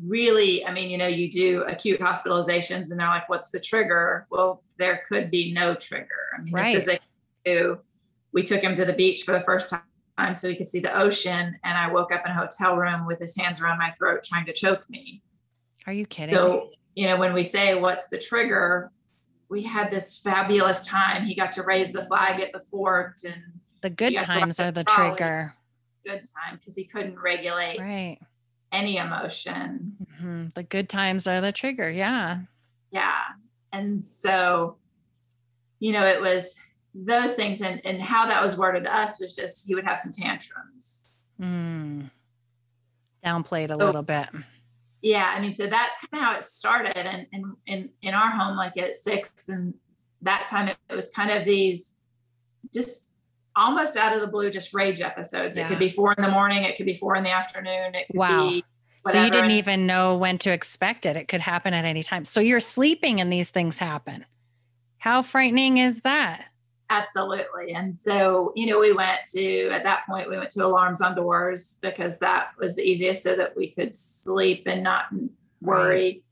really, 0.04 0.66
I 0.66 0.74
mean, 0.74 0.90
you 0.90 0.98
know, 0.98 1.08
you 1.08 1.30
do 1.30 1.62
acute 1.68 2.00
hospitalizations 2.00 2.90
and 2.90 3.00
they're 3.00 3.08
like, 3.08 3.30
what's 3.30 3.52
the 3.52 3.60
trigger? 3.60 4.26
Well, 4.32 4.64
there 4.80 5.04
could 5.08 5.30
be 5.30 5.54
no 5.54 5.76
trigger. 5.76 6.08
I 6.36 6.42
mean, 6.42 6.54
right. 6.54 6.74
this 6.74 6.88
is 6.88 7.00
a 7.46 7.78
we 8.34 8.44
took 8.44 8.62
him 8.62 8.76
to 8.76 8.86
the 8.86 8.94
beach 8.94 9.24
for 9.24 9.32
the 9.32 9.42
first 9.42 9.74
time 10.18 10.36
so 10.36 10.50
he 10.50 10.56
could 10.56 10.68
see 10.68 10.80
the 10.80 10.96
ocean. 10.98 11.58
And 11.64 11.78
I 11.78 11.92
woke 11.92 12.14
up 12.14 12.26
in 12.26 12.32
a 12.32 12.36
hotel 12.36 12.76
room 12.76 13.06
with 13.06 13.20
his 13.20 13.36
hands 13.36 13.62
around 13.62 13.78
my 13.78 13.92
throat 13.98 14.24
trying 14.24 14.46
to 14.46 14.54
choke 14.54 14.90
me. 14.90 15.22
Are 15.88 15.94
you 15.94 16.06
kidding? 16.06 16.34
So, 16.34 16.70
you 16.96 17.08
know, 17.08 17.18
when 17.18 17.34
we 17.34 17.44
say 17.44 17.76
what's 17.76 18.08
the 18.10 18.18
trigger, 18.18 18.92
we 19.50 19.64
had 19.64 19.92
this 19.92 20.20
fabulous 20.20 20.86
time. 20.86 21.26
He 21.26 21.36
got 21.36 21.52
to 21.54 21.64
raise 21.64 21.92
the 21.92 22.04
flag 22.04 22.40
at 22.40 22.54
the 22.54 22.60
fort 22.60 23.22
and 23.26 23.60
the 23.82 23.90
good 23.90 24.18
times 24.20 24.60
are 24.60 24.72
the 24.72 24.84
trigger. 24.84 25.56
Good 26.06 26.22
time 26.22 26.58
because 26.58 26.76
he 26.76 26.86
couldn't 26.86 27.20
regulate 27.20 27.80
right 27.80 28.20
any 28.72 28.98
emotion. 28.98 29.98
Mm-hmm. 30.02 30.46
The 30.56 30.64
good 30.64 30.90
times 30.90 31.28
are 31.28 31.42
the 31.42 31.52
trigger. 31.52 31.90
Yeah. 31.90 32.40
Yeah. 32.92 33.22
And 33.74 34.04
so, 34.04 34.78
you 35.80 35.92
know, 35.92 36.06
it 36.06 36.22
was 36.22 36.58
those 36.94 37.34
things 37.34 37.62
and, 37.62 37.84
and 37.86 38.02
how 38.02 38.26
that 38.26 38.44
was 38.44 38.58
worded 38.58 38.84
to 38.84 38.96
us 38.96 39.20
was 39.20 39.36
just 39.36 39.68
he 39.68 39.76
would 39.76 39.86
have 39.86 39.98
some 39.98 40.12
tantrums. 40.12 41.14
Mm. 41.42 42.10
Downplayed 43.26 43.70
so, 43.70 43.76
a 43.76 43.78
little 43.78 44.02
bit. 44.02 44.28
Yeah, 45.02 45.34
I 45.36 45.40
mean, 45.40 45.54
so 45.54 45.68
that's 45.68 45.98
kind 45.98 46.22
of 46.24 46.30
how 46.30 46.38
it 46.38 46.44
started. 46.44 46.98
And 46.98 47.28
in 47.32 47.56
in 47.66 47.90
in 48.02 48.14
our 48.14 48.30
home, 48.30 48.56
like 48.56 48.78
at 48.78 48.98
six, 48.98 49.50
and 49.50 49.74
that 50.22 50.46
time 50.48 50.68
it, 50.68 50.78
it 50.90 50.96
was 50.96 51.10
kind 51.10 51.32
of 51.32 51.46
these 51.46 51.96
just 52.74 53.14
almost 53.56 53.98
out 53.98 54.14
of 54.14 54.22
the 54.22 54.28
blue, 54.28 54.50
just 54.50 54.74
rage 54.74 55.02
episodes. 55.02 55.56
Yeah. 55.56 55.66
It 55.66 55.68
could 55.70 55.80
be 55.80 55.90
four 55.90 56.14
in 56.14 56.22
the 56.22 56.30
morning, 56.30 56.64
it 56.64 56.78
could 56.78 56.86
be 56.86 56.96
four 56.96 57.16
in 57.16 57.24
the 57.24 57.32
afternoon, 57.32 57.96
it 57.96 58.08
could 58.08 58.18
wow. 58.18 58.50
be 58.50 58.64
so 59.08 59.24
you 59.24 59.32
didn't 59.32 59.52
even 59.52 59.88
know 59.88 60.16
when 60.16 60.38
to 60.40 60.52
expect 60.52 61.06
it. 61.08 61.18
It 61.18 61.28
could 61.28 61.42
happen 61.42 61.74
at 61.74 61.86
any 61.86 62.04
time. 62.04 62.24
So 62.24 62.40
you're 62.40 62.60
sleeping 62.60 63.20
and 63.20 63.34
these 63.34 63.50
things 63.50 63.80
happen. 63.80 64.26
How 65.00 65.24
frightening 65.24 65.80
is 65.80 66.02
that? 66.02 66.46
Absolutely. 66.92 67.72
And 67.74 67.98
so, 67.98 68.52
you 68.54 68.66
know, 68.66 68.78
we 68.78 68.92
went 68.92 69.22
to, 69.34 69.70
at 69.70 69.84
that 69.84 70.06
point, 70.06 70.30
we 70.30 70.38
went 70.38 70.52
to 70.52 70.66
alarms 70.66 71.00
on 71.00 71.16
doors 71.16 71.78
because 71.82 72.20
that 72.20 72.50
was 72.60 72.76
the 72.76 72.84
easiest 72.84 73.24
so 73.24 73.34
that 73.34 73.56
we 73.56 73.72
could 73.72 73.96
sleep 73.96 74.64
and 74.66 74.84
not 74.84 75.06
worry. 75.62 75.88
Right. 75.88 76.24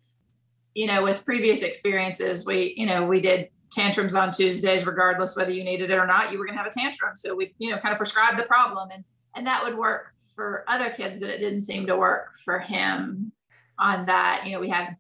You 0.76 0.88
know, 0.88 1.02
with 1.02 1.24
previous 1.24 1.62
experiences, 1.62 2.45
we, 2.45 2.74
you 2.76 2.86
know, 2.86 3.06
we 3.06 3.22
did 3.22 3.48
tantrums 3.72 4.15
on 4.15 4.32
Tuesdays, 4.34 4.86
regardless 4.86 5.34
whether 5.34 5.52
you 5.52 5.63
needed 5.63 5.91
it 5.91 5.95
or 5.95 6.06
not, 6.06 6.34
you 6.34 6.38
were 6.38 6.45
going 6.45 6.58
to 6.58 6.62
have 6.62 6.69
a 6.69 6.78
tantrum. 6.78 7.15
So 7.15 7.38
we, 7.38 7.54
you 7.58 7.72
know, 7.72 7.78
kind 7.78 7.93
of 7.93 7.98
prescribed 7.98 8.38
the 8.38 8.43
problem 8.43 8.89
and, 8.91 9.06
and 9.38 9.48
that 9.48 9.63
would 9.63 9.78
work 9.78 10.13
for 10.36 10.65
other 10.67 10.89
kids, 10.89 11.22
but 11.22 11.30
it 11.30 11.38
didn't 11.38 11.62
seem 11.62 11.88
to 11.88 11.95
work 11.95 12.38
for 12.43 12.60
him 12.60 13.32
on 13.78 14.08
that. 14.08 14.43
You 14.45 14.52
know, 14.52 14.60
we 14.60 14.67
had 14.67 14.98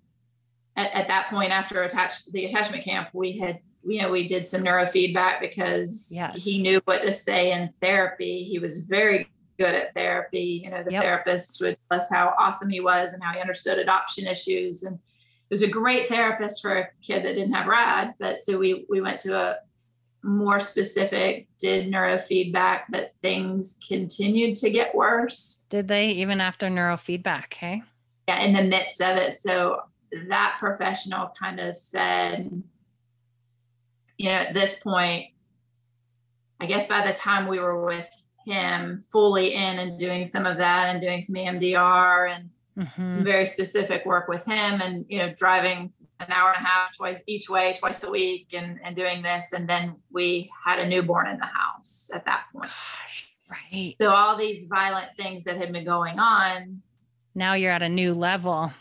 at, 0.77 0.93
at 0.93 1.09
that 1.09 1.29
point 1.29 1.51
after 1.51 1.83
attached 1.83 2.31
the 2.31 2.45
attachment 2.45 2.85
camp, 2.85 3.09
we 3.11 3.37
had 3.37 3.59
you 3.85 4.01
know, 4.01 4.11
we 4.11 4.27
did 4.27 4.45
some 4.45 4.63
neurofeedback 4.63 5.39
because 5.39 6.09
yes. 6.11 6.35
he 6.41 6.61
knew 6.61 6.81
what 6.85 7.01
to 7.01 7.13
say 7.13 7.51
in 7.51 7.71
therapy. 7.81 8.43
He 8.43 8.59
was 8.59 8.81
very 8.81 9.29
good 9.57 9.75
at 9.75 9.93
therapy. 9.93 10.61
You 10.63 10.71
know, 10.71 10.83
the 10.83 10.93
yep. 10.93 11.03
therapist 11.03 11.61
would 11.61 11.77
tell 11.89 11.99
us 11.99 12.09
how 12.11 12.33
awesome 12.37 12.69
he 12.69 12.79
was 12.79 13.13
and 13.13 13.23
how 13.23 13.33
he 13.33 13.39
understood 13.39 13.77
adoption 13.77 14.27
issues. 14.27 14.83
And 14.83 14.95
it 14.95 15.53
was 15.53 15.61
a 15.61 15.67
great 15.67 16.07
therapist 16.07 16.61
for 16.61 16.75
a 16.75 16.87
kid 17.01 17.23
that 17.25 17.33
didn't 17.33 17.53
have 17.53 17.67
RAD. 17.67 18.15
But 18.19 18.37
so 18.37 18.57
we 18.57 18.85
we 18.89 19.01
went 19.01 19.19
to 19.19 19.37
a 19.37 19.57
more 20.23 20.59
specific, 20.59 21.47
did 21.57 21.91
neurofeedback, 21.91 22.83
but 22.89 23.13
things 23.21 23.77
continued 23.87 24.55
to 24.57 24.69
get 24.69 24.93
worse. 24.93 25.63
Did 25.69 25.87
they 25.87 26.09
even 26.09 26.41
after 26.41 26.67
neurofeedback? 26.67 27.53
Hey. 27.53 27.83
Yeah, 28.27 28.41
in 28.43 28.53
the 28.53 28.63
midst 28.63 29.01
of 29.01 29.17
it. 29.17 29.33
So 29.33 29.81
that 30.27 30.57
professional 30.59 31.31
kind 31.39 31.59
of 31.59 31.77
said, 31.77 32.63
you 34.19 34.25
know, 34.25 34.35
at 34.35 34.53
this 34.53 34.79
point, 34.79 35.27
I 36.59 36.65
guess 36.65 36.87
by 36.87 37.07
the 37.07 37.13
time 37.13 37.47
we 37.47 37.59
were 37.59 37.83
with 37.85 38.09
him 38.45 38.99
fully 39.01 39.53
in 39.53 39.79
and 39.79 39.97
doing 39.97 40.25
some 40.25 40.45
of 40.45 40.57
that 40.57 40.89
and 40.89 41.01
doing 41.01 41.21
some 41.21 41.35
EMDR 41.35 42.33
and 42.35 42.49
mm-hmm. 42.77 43.09
some 43.09 43.23
very 43.23 43.45
specific 43.45 44.05
work 44.05 44.27
with 44.27 44.43
him 44.45 44.81
and, 44.81 45.05
you 45.07 45.19
know, 45.19 45.33
driving 45.33 45.93
an 46.19 46.31
hour 46.33 46.49
and 46.49 46.65
a 46.65 46.67
half 46.67 46.97
twice 46.97 47.21
each 47.27 47.49
way, 47.49 47.73
twice 47.79 48.03
a 48.03 48.11
week 48.11 48.49
and, 48.51 48.77
and 48.83 48.93
doing 48.93 49.21
this. 49.21 49.53
And 49.53 49.69
then 49.69 49.95
we 50.11 50.51
had 50.65 50.79
a 50.79 50.87
newborn 50.87 51.27
in 51.27 51.37
the 51.37 51.45
house 51.45 52.11
at 52.13 52.25
that 52.25 52.43
point. 52.51 52.65
Gosh, 52.65 53.29
right. 53.49 53.95
So 54.01 54.09
all 54.09 54.35
these 54.35 54.67
violent 54.67 55.15
things 55.15 55.45
that 55.45 55.55
had 55.55 55.71
been 55.71 55.85
going 55.85 56.19
on. 56.19 56.81
Now 57.35 57.53
you're 57.53 57.71
at 57.71 57.83
a 57.83 57.89
new 57.89 58.13
level. 58.13 58.73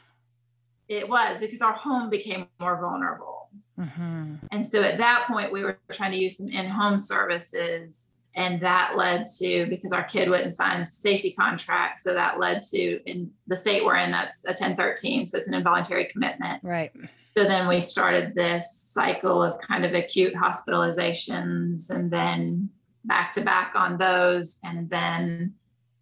It 0.89 1.09
was 1.09 1.39
because 1.39 1.63
our 1.63 1.75
home 1.75 2.11
became 2.11 2.49
more 2.59 2.81
vulnerable 2.81 3.38
Mm-hmm. 3.79 4.35
And 4.51 4.67
so 4.67 4.83
at 4.83 4.99
that 4.99 5.27
point, 5.31 5.53
we 5.53 5.63
were 5.63 5.79
trying 5.93 6.13
to 6.13 6.19
use 6.19 6.39
some 6.39 6.49
in 6.49 6.69
home 6.69 6.99
services. 6.99 8.15
And 8.35 8.61
that 8.61 8.95
led 8.97 9.27
to, 9.39 9.67
because 9.69 9.93
our 9.93 10.05
kid 10.05 10.29
wouldn't 10.29 10.55
sign 10.55 10.87
safety 10.87 11.33
contracts. 11.33 12.05
So 12.05 12.15
that 12.15 12.39
led 12.39 12.63
to, 12.71 13.01
in 13.11 13.31
the 13.47 13.57
state 13.57 13.85
we're 13.85 13.97
in, 13.97 14.11
that's 14.13 14.45
a 14.45 14.51
1013. 14.51 15.27
So 15.27 15.39
it's 15.39 15.49
an 15.49 15.55
involuntary 15.55 16.05
commitment. 16.05 16.63
Right. 16.63 16.93
So 17.37 17.45
then 17.45 17.69
we 17.69 17.81
started 17.81 18.35
this 18.35 18.73
cycle 18.73 19.43
of 19.43 19.61
kind 19.61 19.85
of 19.85 19.95
acute 19.95 20.35
hospitalizations 20.35 21.91
and 21.91 22.11
then 22.11 22.71
back 23.05 23.33
to 23.33 23.41
back 23.41 23.73
on 23.75 23.99
those. 23.99 24.59
And 24.65 24.89
then 24.91 25.55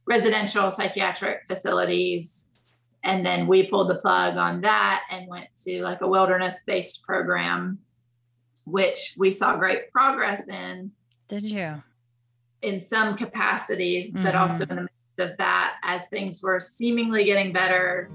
residential 0.07 0.71
psychiatric 0.71 1.47
facilities 1.47 2.46
and 3.07 3.25
then 3.25 3.47
we 3.47 3.69
pulled 3.69 3.89
the 3.89 3.97
plug 3.97 4.37
on 4.37 4.61
that 4.61 5.05
and 5.11 5.27
went 5.29 5.49
to 5.65 5.83
like 5.83 6.03
a 6.03 6.09
wilderness 6.09 6.63
based 6.67 7.03
program, 7.05 7.79
which 8.67 9.15
we 9.17 9.31
saw 9.31 9.57
great 9.57 9.91
progress 9.91 10.49
in. 10.49 10.91
Did 11.29 11.51
you? 11.51 11.83
in 12.63 12.81
some 12.81 13.17
capacities, 13.17 14.13
mm-hmm. 14.13 14.25
but 14.25 14.35
also 14.35 14.65
in 14.65 14.77
the 14.77 14.83
midst 14.83 15.31
of 15.31 15.37
that 15.39 15.77
as 15.83 16.09
things 16.09 16.43
were 16.43 16.61
seemingly 16.61 17.25
getting 17.25 17.53
better. 17.53 18.11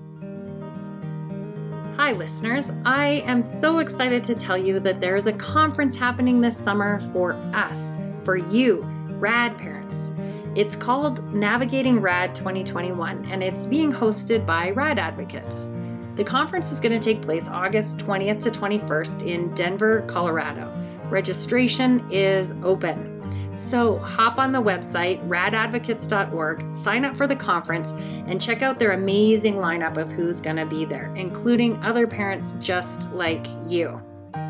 Hi, 1.98 2.14
listeners. 2.14 2.72
I 2.86 3.24
am 3.26 3.42
so 3.42 3.80
excited 3.80 4.24
to 4.26 4.36
tell 4.36 4.58
you 4.58 4.80
that 4.80 5.00
there 5.00 5.16
is 5.16 5.28
a 5.28 5.34
conference 5.34 5.96
happening 5.96 6.42
this 6.42 6.58
summer 6.58 7.00
for 7.12 7.34
us, 7.54 7.98
for 8.24 8.38
you, 8.38 8.82
rad 9.20 9.58
parents. 9.58 10.12
It's 10.54 10.76
called 10.76 11.34
Navigating 11.34 12.02
RAD 12.02 12.36
2021, 12.36 13.26
and 13.32 13.41
it's 13.41 13.66
being 13.66 13.89
hosted 13.89 14.45
by 14.45 14.72
RAD 14.72 14.99
Advocates. 14.99 15.70
The 16.16 16.26
conference 16.26 16.74
is 16.74 16.82
going 16.82 16.99
to 16.99 16.99
take 16.99 17.22
place 17.22 17.47
August 17.47 17.99
20th 17.99 18.43
to 18.43 18.52
21st 18.52 19.26
in 19.26 19.54
Denver, 19.56 20.04
Colorado. 20.08 20.70
Registration 21.10 22.06
is 22.12 22.54
open. 22.64 23.56
So 23.56 23.97
hop 23.99 24.39
on 24.39 24.52
the 24.52 24.62
website 24.62 25.26
radadvocates.org, 25.26 26.76
sign 26.76 27.06
up 27.06 27.16
for 27.16 27.28
the 27.28 27.36
conference, 27.38 27.93
and 27.93 28.41
check 28.41 28.62
out 28.62 28.78
their 28.78 28.91
amazing 28.91 29.56
lineup 29.56 29.95
of 29.95 30.12
who's 30.12 30.41
going 30.41 30.58
to 30.58 30.66
be 30.66 30.84
there, 30.84 31.16
including 31.16 31.78
other 31.78 32.06
parents 32.06 32.56
just 32.60 33.10
like 33.14 33.47
you. 33.66 34.02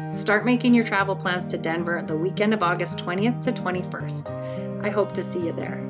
Start 0.09 0.45
making 0.45 0.73
your 0.73 0.83
travel 0.83 1.15
plans 1.15 1.45
to 1.47 1.59
Denver 1.59 2.03
the 2.05 2.17
weekend 2.17 2.55
of 2.55 2.63
August 2.63 2.97
20th 2.97 3.43
to 3.43 3.51
21st. 3.51 4.40
I 4.83 4.89
hope 4.89 5.11
to 5.13 5.23
see 5.23 5.39
you 5.39 5.51
there. 5.51 5.87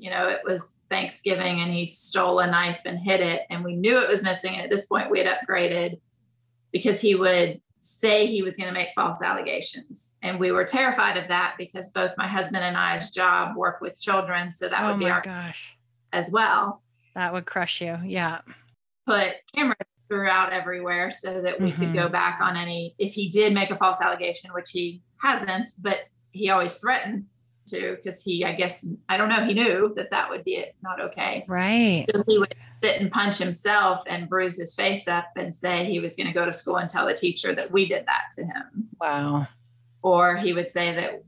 you 0.00 0.08
know, 0.08 0.28
it 0.28 0.40
was 0.44 0.78
Thanksgiving 0.88 1.60
and 1.60 1.70
he 1.70 1.84
stole 1.84 2.40
a 2.40 2.46
knife 2.46 2.80
and 2.86 2.98
hid 2.98 3.20
it. 3.20 3.42
And 3.50 3.62
we 3.62 3.76
knew 3.76 3.98
it 3.98 4.08
was 4.08 4.24
missing. 4.24 4.54
And 4.54 4.62
at 4.62 4.70
this 4.70 4.86
point, 4.86 5.10
we 5.10 5.18
had 5.20 5.28
upgraded 5.28 6.00
because 6.72 7.02
he 7.02 7.14
would 7.14 7.60
say 7.80 8.24
he 8.24 8.42
was 8.42 8.56
going 8.56 8.68
to 8.68 8.72
make 8.72 8.88
false 8.94 9.22
allegations. 9.22 10.14
And 10.22 10.40
we 10.40 10.52
were 10.52 10.64
terrified 10.64 11.18
of 11.18 11.28
that 11.28 11.56
because 11.58 11.90
both 11.90 12.12
my 12.16 12.26
husband 12.26 12.64
and 12.64 12.78
I's 12.78 13.10
job 13.10 13.56
work 13.56 13.82
with 13.82 14.00
children. 14.00 14.50
So 14.50 14.68
that 14.70 14.82
oh 14.82 14.88
would 14.88 14.98
be 14.98 15.10
our 15.10 15.20
gosh 15.20 15.76
as 16.14 16.30
well. 16.32 16.82
That 17.14 17.34
would 17.34 17.44
crush 17.44 17.82
you. 17.82 17.98
Yeah. 18.02 18.40
Put 19.06 19.34
cameras 19.54 19.76
throughout 20.10 20.52
everywhere 20.52 21.10
so 21.10 21.40
that 21.40 21.60
we 21.60 21.70
mm-hmm. 21.70 21.80
could 21.80 21.94
go 21.94 22.02
mm-hmm. 22.02 22.12
back 22.12 22.40
on 22.42 22.56
any, 22.56 22.96
if 22.98 23.12
he 23.12 23.28
did 23.28 23.54
make 23.54 23.70
a 23.70 23.76
false 23.76 24.00
allegation, 24.00 24.50
which 24.52 24.70
he 24.70 25.00
hasn't, 25.22 25.70
but 25.80 26.00
he 26.32 26.50
always 26.50 26.76
threatened 26.76 27.26
to 27.68 27.94
because 27.94 28.22
he, 28.24 28.44
I 28.44 28.52
guess, 28.52 28.90
I 29.08 29.16
don't 29.16 29.28
know, 29.28 29.44
he 29.44 29.54
knew 29.54 29.92
that 29.94 30.10
that 30.10 30.28
would 30.28 30.42
be 30.42 30.56
it, 30.56 30.74
not 30.82 31.00
okay. 31.00 31.44
Right. 31.46 32.06
So 32.12 32.24
he 32.26 32.38
would 32.38 32.54
sit 32.82 33.00
and 33.00 33.12
punch 33.12 33.38
himself 33.38 34.02
and 34.08 34.28
bruise 34.28 34.58
his 34.58 34.74
face 34.74 35.06
up 35.06 35.28
and 35.36 35.54
say 35.54 35.84
he 35.84 36.00
was 36.00 36.16
going 36.16 36.26
to 36.26 36.32
go 36.32 36.44
to 36.44 36.52
school 36.52 36.78
and 36.78 36.90
tell 36.90 37.06
the 37.06 37.14
teacher 37.14 37.54
that 37.54 37.70
we 37.70 37.86
did 37.86 38.04
that 38.06 38.24
to 38.34 38.44
him. 38.44 38.88
Wow. 39.00 39.46
Or 40.02 40.36
he 40.36 40.52
would 40.52 40.70
say 40.70 40.92
that 40.96 41.22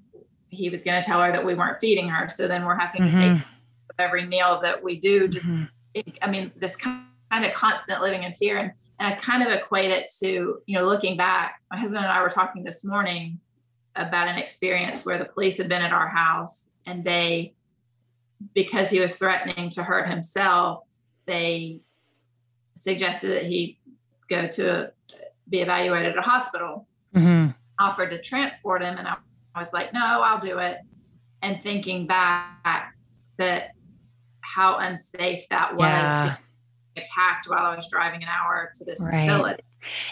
he 0.49 0.71
was 0.71 0.83
going 0.83 1.01
to 1.01 1.07
tell 1.07 1.23
her 1.23 1.31
that 1.31 1.47
we 1.47 1.55
weren't 1.55 1.79
feeding 1.79 2.09
her. 2.09 2.29
So 2.29 2.49
then 2.49 2.65
we're 2.65 2.79
having 2.79 3.03
mm-hmm. 3.03 3.21
to 3.21 3.35
take 3.39 3.47
every 4.01 4.27
meal 4.27 4.61
that 4.63 4.83
we 4.83 4.99
do. 4.99 5.29
Just, 5.29 5.47
mm-hmm. 5.47 6.11
I 6.21 6.29
mean, 6.29 6.51
this 6.57 6.77
kind 7.33 7.45
of 7.45 7.53
constant 7.53 8.03
living 8.03 8.25
in 8.25 8.35
fear. 8.35 8.59
And, 8.59 8.73
and 8.99 9.13
I 9.13 9.17
kind 9.17 9.43
of 9.43 9.51
equate 9.51 9.91
it 9.91 10.13
to, 10.21 10.59
you 10.67 10.79
know, 10.79 10.85
looking 10.85 11.17
back, 11.17 11.61
my 11.71 11.79
husband 11.79 12.05
and 12.05 12.13
I 12.13 12.21
were 12.21 12.29
talking 12.29 12.63
this 12.63 12.85
morning 12.85 13.41
about 13.97 14.29
an 14.29 14.37
experience 14.37 15.05
where 15.05 15.19
the 15.19 15.25
police 15.25 15.59
had 15.59 15.69
been 15.69 15.83
at 15.83 15.93
our 15.93 16.09
house 16.09 16.69
and 16.87 17.05
they 17.05 17.55
because 18.55 18.91
he 18.91 19.01
was 19.01 19.17
threatening 19.17 19.71
to 19.71 19.83
hurt 19.83 20.09
himself 20.09 20.85
they 21.27 21.81
suggested 22.75 23.29
that 23.29 23.45
he 23.45 23.79
go 24.29 24.49
to 24.49 24.87
a, 24.87 24.91
be 25.49 25.61
evaluated 25.61 26.13
at 26.13 26.19
a 26.19 26.23
hospital 26.23 26.89
mm-hmm. 27.15 27.51
offered 27.79 28.11
to 28.11 28.21
transport 28.21 28.83
him 28.83 28.97
and 28.97 29.07
I, 29.07 29.17
I 29.55 29.61
was 29.61 29.73
like 29.73 29.93
no 29.93 30.01
i'll 30.01 30.41
do 30.41 30.59
it 30.59 30.79
and 31.43 31.63
thinking 31.63 32.07
back 32.07 32.95
that 33.37 33.73
how 34.41 34.79
unsafe 34.79 35.49
that 35.51 35.77
was 35.77 35.83
yeah. 35.83 36.37
Attacked 36.97 37.49
while 37.49 37.65
i 37.65 37.75
was 37.77 37.89
driving 37.89 38.23
an 38.23 38.29
hour 38.29 38.71
to 38.75 38.85
this 38.85 39.01
right. 39.01 39.29
facility 39.29 39.63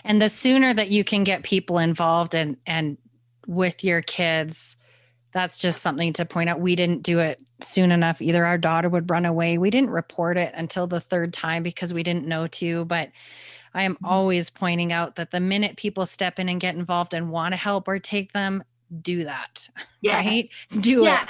and 0.05 0.21
the 0.21 0.29
sooner 0.29 0.73
that 0.73 0.91
you 0.91 1.05
can 1.05 1.25
get 1.25 1.43
people 1.43 1.79
involved 1.79 2.35
and 2.35 2.57
and 2.67 2.97
with 3.47 3.85
your 3.85 4.03
kids 4.03 4.77
that's 5.33 5.59
just 5.59 5.83
something 5.83 6.13
to 6.13 6.25
point 6.25 6.49
out 6.49 6.61
we 6.61 6.75
didn't 6.75 7.03
do 7.03 7.19
it 7.19 7.41
soon 7.61 7.93
enough 7.93 8.23
either 8.23 8.45
our 8.45 8.59
daughter 8.59 8.89
would 8.89 9.11
run 9.11 9.27
away 9.27 9.59
we 9.59 9.71
didn't 9.71 9.91
report 9.91 10.39
it 10.39 10.53
until 10.55 10.87
the 10.87 11.01
third 11.01 11.33
time 11.33 11.63
because 11.63 11.93
we 11.93 12.03
didn't 12.03 12.27
know 12.27 12.47
to 12.47 12.85
but 12.87 13.11
i 13.75 13.83
am 13.83 13.95
mm-hmm. 13.95 14.07
always 14.07 14.51
pointing 14.51 14.93
out 14.93 15.17
that 15.17 15.31
the 15.31 15.41
minute 15.41 15.77
people 15.77 16.07
step 16.07 16.39
in 16.39 16.49
and 16.49 16.61
get 16.61 16.75
involved 16.75 17.13
and 17.13 17.31
want 17.31 17.53
to 17.53 17.57
help 17.57 17.87
or 17.87 17.99
take 17.99 18.33
them 18.33 18.65
do 19.03 19.25
that 19.25 19.69
yes. 20.01 20.15
right 20.25 20.83
do 20.83 21.05
yeah. 21.05 21.25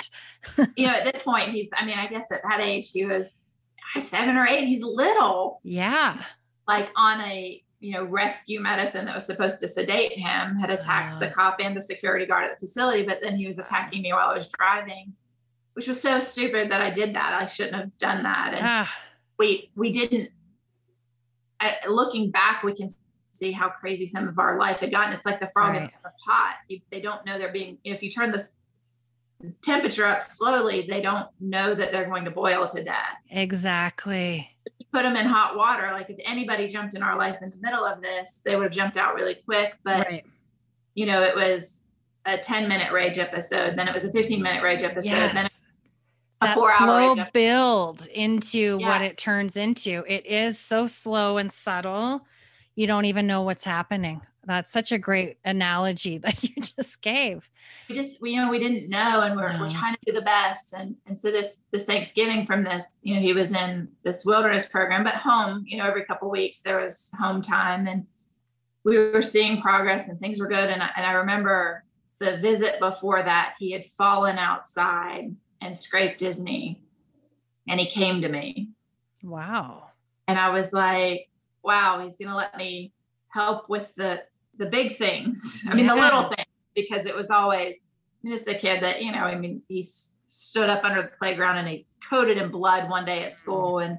it 0.57 0.69
you 0.77 0.87
know 0.87 0.95
at 0.95 1.13
this 1.13 1.23
point 1.23 1.49
he's 1.49 1.69
i 1.75 1.85
mean 1.85 1.99
i 1.99 2.07
guess 2.07 2.31
at 2.31 2.41
that 2.49 2.61
age 2.61 2.91
he 2.93 3.05
was 3.05 3.33
seven 3.99 4.37
or 4.37 4.47
eight 4.47 4.67
he's 4.67 4.83
little 4.83 5.61
yeah 5.65 6.23
like 6.69 6.91
on 6.97 7.21
a 7.23 7.63
you 7.81 7.95
know, 7.95 8.05
rescue 8.05 8.61
medicine 8.61 9.07
that 9.07 9.15
was 9.15 9.25
supposed 9.25 9.59
to 9.59 9.67
sedate 9.67 10.13
him 10.13 10.57
had 10.57 10.71
attacked 10.71 11.19
the 11.19 11.29
cop 11.29 11.57
and 11.61 11.75
the 11.75 11.83
security 11.83 12.27
guard 12.27 12.45
at 12.45 12.59
the 12.59 12.67
facility, 12.67 13.05
but 13.05 13.21
then 13.23 13.37
he 13.37 13.47
was 13.47 13.59
attacking 13.59 14.03
me 14.03 14.13
while 14.13 14.29
I 14.29 14.35
was 14.35 14.49
driving, 14.49 15.15
which 15.73 15.89
was 15.89 16.01
so 16.01 16.21
stupid 16.21 16.71
that 16.71 16.83
I 16.83 16.91
did 16.91 17.15
that. 17.15 17.33
I 17.33 17.47
shouldn't 17.47 17.77
have 17.77 17.97
done 17.97 18.23
that. 18.25 18.53
And 18.53 18.67
ah. 18.67 18.97
we 19.39 19.71
we 19.75 19.93
didn't. 19.93 20.29
looking 21.89 22.31
back, 22.31 22.63
we 22.63 22.75
can 22.75 22.91
see 23.33 23.51
how 23.51 23.71
crazy 23.71 24.05
some 24.05 24.29
of 24.29 24.39
our 24.39 24.59
life 24.59 24.81
had 24.81 24.91
gotten. 24.91 25.15
It's 25.15 25.25
like 25.25 25.41
the 25.41 25.49
frog 25.49 25.71
right. 25.71 25.83
in 25.85 25.91
the 26.05 26.13
pot. 26.27 26.57
You, 26.69 26.81
they 26.93 27.01
don't 27.01 27.25
know 27.25 27.39
they're 27.39 27.51
being. 27.51 27.79
If 27.83 28.03
you 28.03 28.11
turn 28.11 28.31
the 28.31 28.45
temperature 29.63 30.07
up 30.07 30.23
slowly, 30.23 30.87
they 30.89 31.01
don't 31.01 31.27
know 31.41 31.75
that 31.75 31.93
they're 31.93 32.09
going 32.09 32.25
to 32.25 32.31
boil 32.31 32.67
to 32.69 32.85
death. 32.85 33.17
Exactly 33.31 34.57
put 34.93 35.03
them 35.03 35.17
in 35.17 35.27
hot 35.27 35.57
water. 35.57 35.91
Like 35.93 36.11
if 36.11 36.19
anybody 36.25 36.69
jumped 36.69 36.95
in 36.95 37.03
our 37.03 37.17
life 37.17 37.39
in 37.43 37.51
the 37.51 37.57
middle 37.57 37.85
of 37.85 38.03
this, 38.03 38.43
they 38.45 38.57
would 38.57 38.65
have 38.65 38.73
jumped 38.73 38.97
out 38.97 39.15
really 39.15 39.37
quick. 39.47 39.77
But 39.85 40.07
right. 40.07 40.25
you 40.95 41.07
know, 41.07 41.23
it 41.23 41.35
was 41.35 41.85
a 42.27 42.39
10 42.39 42.69
minute 42.69 42.93
rage 42.93 43.19
episode, 43.19 43.77
then 43.77 43.89
it 43.89 43.95
was 43.95 44.05
a 44.05 44.13
15 44.13 44.43
minute 44.43 44.63
rage 44.63 44.83
episode, 44.83 45.11
yes. 45.11 45.35
then 45.35 45.47
a 46.43 46.47
that 46.47 46.55
slow 46.55 47.15
build 47.33 48.07
into 48.07 48.79
yes. 48.81 48.89
what 48.89 49.03
it 49.03 49.19
turns 49.19 49.57
into. 49.57 50.05
It 50.09 50.27
is 50.27 50.59
so 50.59 50.87
slow 50.87 51.37
and 51.37 51.53
subtle. 51.53 52.27
You 52.77 52.87
don't 52.87 53.05
even 53.05 53.27
know 53.27 53.43
what's 53.43 53.65
happening. 53.65 54.23
That's 54.51 54.73
such 54.73 54.91
a 54.91 54.99
great 54.99 55.39
analogy 55.45 56.19
that 56.25 56.43
you 56.43 56.51
just 56.61 57.01
gave. 57.03 57.49
We 57.89 57.95
just, 57.95 58.21
we, 58.21 58.33
you 58.33 58.43
know, 58.43 58.51
we 58.51 58.59
didn't 58.59 58.91
know, 58.91 59.23
and 59.23 59.37
we're, 59.37 59.57
we're 59.61 59.69
trying 59.69 59.95
to 59.95 60.01
do 60.07 60.13
the 60.13 60.23
best. 60.23 60.75
And 60.75 60.97
and 61.07 61.17
so 61.17 61.31
this 61.31 61.63
this 61.71 61.87
Thanksgiving 61.87 62.47
from 62.47 62.65
this, 62.65 62.85
you 63.03 63.15
know, 63.15 63.21
he 63.21 63.33
was 63.33 63.53
in 63.53 63.89
this 64.03 64.25
wilderness 64.25 64.69
program, 64.69 65.05
but 65.05 65.15
home, 65.15 65.65
you 65.67 65.79
know, 65.79 65.87
every 65.87 66.05
couple 66.05 66.29
weeks 66.31 66.63
there 66.63 66.81
was 66.81 67.13
home 67.21 67.41
time, 67.41 67.87
and 67.87 68.07
we 68.83 68.99
were 68.99 69.23
seeing 69.23 69.63
progress 69.63 70.09
and 70.09 70.19
things 70.19 70.41
were 70.41 70.49
good. 70.49 70.69
And 70.69 70.83
I, 70.83 70.91
and 70.97 71.07
I 71.07 71.13
remember 71.13 71.85
the 72.19 72.39
visit 72.39 72.81
before 72.81 73.23
that, 73.23 73.55
he 73.59 73.71
had 73.71 73.87
fallen 73.87 74.37
outside 74.37 75.35
and 75.61 75.77
scraped 75.77 76.21
his 76.21 76.41
knee, 76.41 76.83
and 77.69 77.79
he 77.79 77.87
came 77.87 78.21
to 78.23 78.29
me. 78.29 78.71
Wow. 79.23 79.91
And 80.27 80.39
I 80.39 80.51
was 80.51 80.73
like, 80.73 81.29
wow, 81.63 82.01
he's 82.03 82.17
going 82.17 82.31
to 82.31 82.37
let 82.37 82.57
me 82.57 82.93
help 83.31 83.69
with 83.69 83.95
the 83.95 84.23
the 84.61 84.67
big 84.67 84.97
things. 84.97 85.65
I 85.69 85.75
mean, 85.75 85.87
the 85.87 85.95
little 85.97 86.25
things, 86.25 86.47
because 86.77 87.07
it 87.07 87.17
was 87.17 87.31
always 87.31 87.81
this 88.23 88.43
is 88.43 88.49
a 88.49 88.55
kid 88.55 88.83
that 88.83 89.03
you 89.03 89.11
know. 89.11 89.25
I 89.25 89.35
mean, 89.35 89.63
he 89.67 89.83
stood 89.83 90.69
up 90.71 90.85
under 90.85 91.03
the 91.03 91.11
playground 91.19 91.57
and 91.57 91.67
he 91.67 91.87
coated 92.09 92.39
in 92.39 92.51
blood 92.51 92.89
one 92.89 93.05
day 93.05 93.25
at 93.25 93.33
school, 93.33 93.77
mm. 93.77 93.87
and 93.87 93.99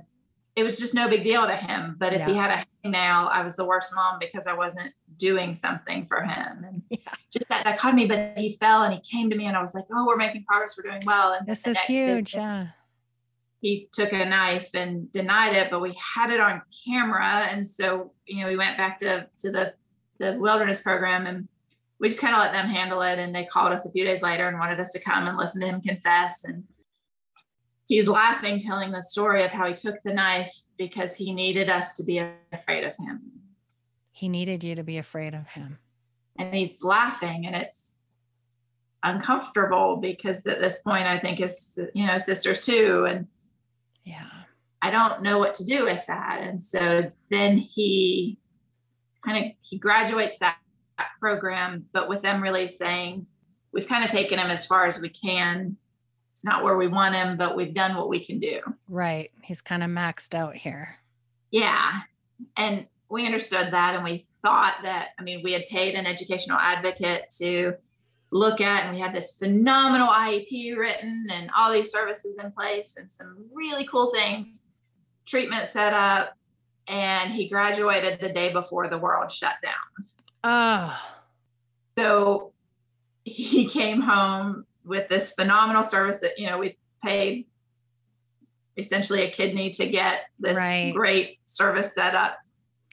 it 0.56 0.64
was 0.64 0.78
just 0.78 0.94
no 0.94 1.10
big 1.10 1.24
deal 1.24 1.46
to 1.46 1.56
him. 1.56 1.96
But 2.00 2.14
if 2.14 2.20
yeah. 2.20 2.28
he 2.28 2.36
had 2.36 2.66
a 2.84 2.88
nail, 2.88 3.28
I 3.32 3.42
was 3.44 3.56
the 3.56 3.66
worst 3.66 3.94
mom 3.96 4.20
because 4.20 4.46
I 4.46 4.54
wasn't 4.54 4.94
doing 5.18 5.56
something 5.56 6.06
for 6.06 6.22
him, 6.22 6.64
and 6.64 6.82
yeah. 6.92 7.14
just 7.34 7.50
that 7.50 7.96
me. 7.96 8.06
But 8.06 8.38
he 8.38 8.56
fell 8.56 8.84
and 8.84 8.94
he 8.94 9.02
came 9.02 9.30
to 9.32 9.36
me, 9.36 9.48
and 9.48 9.58
I 9.58 9.62
was 9.62 9.74
like, 9.74 9.86
"Oh, 9.92 10.06
we're 10.06 10.18
making 10.18 10.46
progress. 10.46 10.78
We're 10.78 10.90
doing 10.90 11.04
well." 11.06 11.34
And 11.34 11.48
this 11.48 11.66
is 11.66 11.78
huge. 11.80 12.36
yeah 12.36 12.68
he 13.62 13.88
took 13.94 14.12
a 14.12 14.26
knife 14.26 14.72
and 14.74 15.12
denied 15.12 15.56
it, 15.56 15.70
but 15.70 15.82
we 15.82 15.96
had 16.16 16.32
it 16.32 16.40
on 16.40 16.64
camera. 16.86 17.48
And 17.52 17.68
so, 17.68 18.12
you 18.26 18.42
know, 18.42 18.50
we 18.50 18.58
went 18.58 18.76
back 18.76 18.98
to, 19.00 19.28
to 19.38 19.52
the, 19.52 19.76
the 20.22 20.38
wilderness 20.38 20.82
program 20.82 21.28
and 21.28 21.48
we 22.00 22.10
just 22.10 22.22
kind 22.22 22.36
of 22.36 22.42
let 22.42 22.52
them 22.52 22.68
handle 22.68 23.02
it. 23.04 23.20
And 23.20 23.34
they 23.34 23.46
called 23.46 23.72
us 23.72 23.86
a 23.86 23.92
few 23.92 24.04
days 24.04 24.24
later 24.24 24.48
and 24.48 24.58
wanted 24.58 24.80
us 24.80 24.92
to 24.94 25.00
come 25.00 25.28
and 25.28 25.38
listen 25.38 25.62
to 25.62 25.68
him 25.68 25.82
confess. 25.82 26.44
And 26.44 26.64
he's 27.86 28.08
laughing, 28.08 28.60
telling 28.60 28.92
the 28.92 29.04
story 29.04 29.44
of 29.44 29.52
how 29.52 29.68
he 29.68 29.76
took 29.76 30.02
the 30.04 30.14
knife 30.14 30.52
because 30.78 31.16
he 31.16 31.32
needed 31.32 31.70
us 31.70 31.96
to 31.98 32.04
be 32.04 32.24
afraid 32.52 32.84
of 32.86 32.96
him. 32.98 33.22
He 34.12 34.30
needed 34.30 34.64
you 34.64 34.76
to 34.76 34.84
be 34.84 34.98
afraid 34.98 35.36
of 35.36 35.48
him. 35.48 35.78
And 36.38 36.56
he's 36.56 36.84
laughing 36.84 37.46
and 37.46 37.56
it's 37.56 37.98
uncomfortable 39.04 39.98
because 39.98 40.46
at 40.48 40.60
this 40.60 40.82
point 40.82 41.06
I 41.06 41.20
think 41.20 41.38
his, 41.38 41.80
you 41.94 42.08
know, 42.08 42.18
sisters 42.18 42.62
too. 42.62 43.06
And 43.08 43.28
yeah. 44.04 44.28
I 44.82 44.90
don't 44.90 45.22
know 45.22 45.38
what 45.38 45.54
to 45.56 45.66
do 45.66 45.84
with 45.84 46.06
that. 46.08 46.40
And 46.42 46.62
so 46.62 47.12
then 47.30 47.58
he 47.58 48.40
kind 49.24 49.46
of 49.46 49.52
he 49.62 49.78
graduates 49.78 50.40
that, 50.40 50.58
that 50.98 51.10
program, 51.20 51.86
but 51.94 52.10
with 52.10 52.22
them 52.22 52.42
really 52.42 52.68
saying, 52.68 53.26
we've 53.72 53.88
kind 53.88 54.04
of 54.04 54.10
taken 54.10 54.40
him 54.40 54.50
as 54.50 54.66
far 54.66 54.88
as 54.88 55.02
we 55.02 55.10
can. 55.10 55.78
It's 56.34 56.46
not 56.46 56.64
where 56.64 56.78
we 56.78 56.88
want 56.88 57.16
him, 57.16 57.38
but 57.38 57.56
we've 57.56 57.74
done 57.74 57.96
what 57.96 58.10
we 58.10 58.24
can 58.24 58.40
do. 58.40 58.60
Right. 58.88 59.32
He's 59.44 59.62
kind 59.62 59.84
of 59.84 59.90
maxed 59.90 60.34
out 60.34 60.56
here. 60.56 60.96
Yeah. 61.52 62.00
And 62.58 62.88
we 63.10 63.26
understood 63.26 63.72
that 63.72 63.96
and 63.96 64.04
we 64.04 64.26
thought 64.42 64.78
that, 64.84 65.10
I 65.20 65.24
mean, 65.24 65.42
we 65.44 65.54
had 65.54 65.68
paid 65.70 65.96
an 65.96 66.06
educational 66.06 66.58
advocate 66.58 67.34
to 67.40 67.74
look 68.32 68.62
at, 68.62 68.86
and 68.86 68.96
we 68.96 69.02
had 69.02 69.14
this 69.14 69.38
phenomenal 69.38 70.08
IEP 70.08 70.78
written 70.78 71.28
and 71.32 71.50
all 71.56 71.72
these 71.72 71.92
services 71.92 72.38
in 72.42 72.52
place 72.52 72.96
and 72.98 73.12
some 73.12 73.46
really 73.54 73.86
cool 73.86 74.12
things, 74.14 74.66
treatment 75.26 75.68
set 75.68 75.94
up. 75.94 76.38
And 76.88 77.32
he 77.32 77.48
graduated 77.48 78.20
the 78.20 78.30
day 78.30 78.52
before 78.52 78.88
the 78.88 78.98
world 78.98 79.32
shut 79.32 79.56
down. 79.62 80.08
Oh. 80.44 81.00
So 81.98 82.54
he 83.24 83.68
came 83.68 84.02
home 84.02 84.66
with 84.84 85.08
this 85.08 85.32
phenomenal 85.32 85.84
service 85.84 86.20
that, 86.20 86.40
you 86.40 86.48
know, 86.48 86.58
we 86.58 86.78
paid 87.04 87.46
essentially 88.78 89.24
a 89.24 89.30
kidney 89.30 89.70
to 89.70 89.88
get 89.90 90.26
this 90.40 90.58
right. 90.58 90.94
great 90.96 91.40
service 91.46 91.94
set 91.94 92.16
up. 92.16 92.38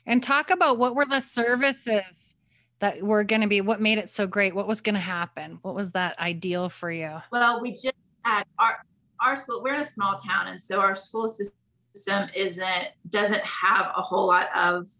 And 0.07 0.22
talk 0.22 0.51
about 0.51 0.78
what 0.78 0.95
were 0.95 1.07
the 1.07 1.20
services 1.20 2.34
that 2.80 3.03
were 3.03 3.24
going 3.24 3.43
to 3.43 3.49
be, 3.49 3.61
what 3.61 3.80
made 3.80 3.99
it 3.99 4.11
so 4.11 4.26
great? 4.26 4.55
What 4.55 4.68
was 4.68 4.80
going 4.80 4.95
to 4.95 5.01
happen? 5.01 5.59
What 5.62 5.74
was 5.74 5.93
that 5.93 6.18
ideal 6.18 6.68
for 6.68 6.91
you? 6.91 7.20
Well, 7.32 7.61
we 7.61 7.72
just 7.72 7.93
had 8.24 8.45
our, 8.59 8.78
our 9.20 9.36
school, 9.36 9.62
we're 9.62 9.74
in 9.74 9.80
a 9.80 9.86
small 9.86 10.14
town. 10.14 10.49
And 10.49 10.61
so 10.61 10.80
our 10.80 10.95
school 10.95 11.28
system 11.28 11.58
isn't, 11.95 12.89
doesn't 13.09 13.43
have 13.43 13.93
a 13.97 14.03
whole 14.03 14.26
lot 14.26 14.49
of, 14.55 14.91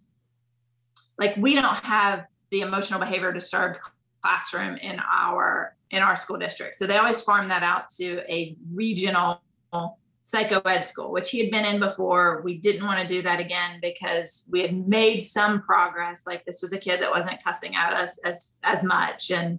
like, 1.19 1.37
we 1.37 1.55
don't 1.55 1.65
have 1.65 2.27
the 2.51 2.61
emotional 2.61 3.01
behavior 3.01 3.33
disturbed 3.33 3.79
classroom 4.23 4.77
in 4.77 5.01
our 5.01 5.77
in 5.91 6.03
our 6.03 6.17
school 6.17 6.37
district. 6.37 6.75
So 6.75 6.87
they 6.87 6.97
always 6.97 7.23
farm 7.23 7.49
that 7.49 7.63
out 7.63 7.89
to 7.97 8.21
a 8.31 8.57
regional 8.73 9.41
psycho 10.23 10.61
ed 10.61 10.81
school, 10.81 11.13
which 11.13 11.31
he 11.31 11.41
had 11.41 11.51
been 11.51 11.65
in 11.65 11.81
before. 11.81 12.43
We 12.43 12.59
didn't 12.59 12.85
want 12.85 13.01
to 13.01 13.07
do 13.07 13.23
that 13.23 13.41
again 13.41 13.79
because 13.81 14.45
we 14.51 14.61
had 14.61 14.87
made 14.87 15.21
some 15.21 15.63
progress. 15.63 16.25
Like 16.27 16.45
this 16.45 16.61
was 16.61 16.73
a 16.73 16.79
kid 16.79 17.01
that 17.01 17.11
wasn't 17.11 17.43
cussing 17.43 17.75
at 17.75 17.95
us 17.95 18.19
as 18.25 18.57
as 18.63 18.83
much, 18.83 19.31
and 19.31 19.59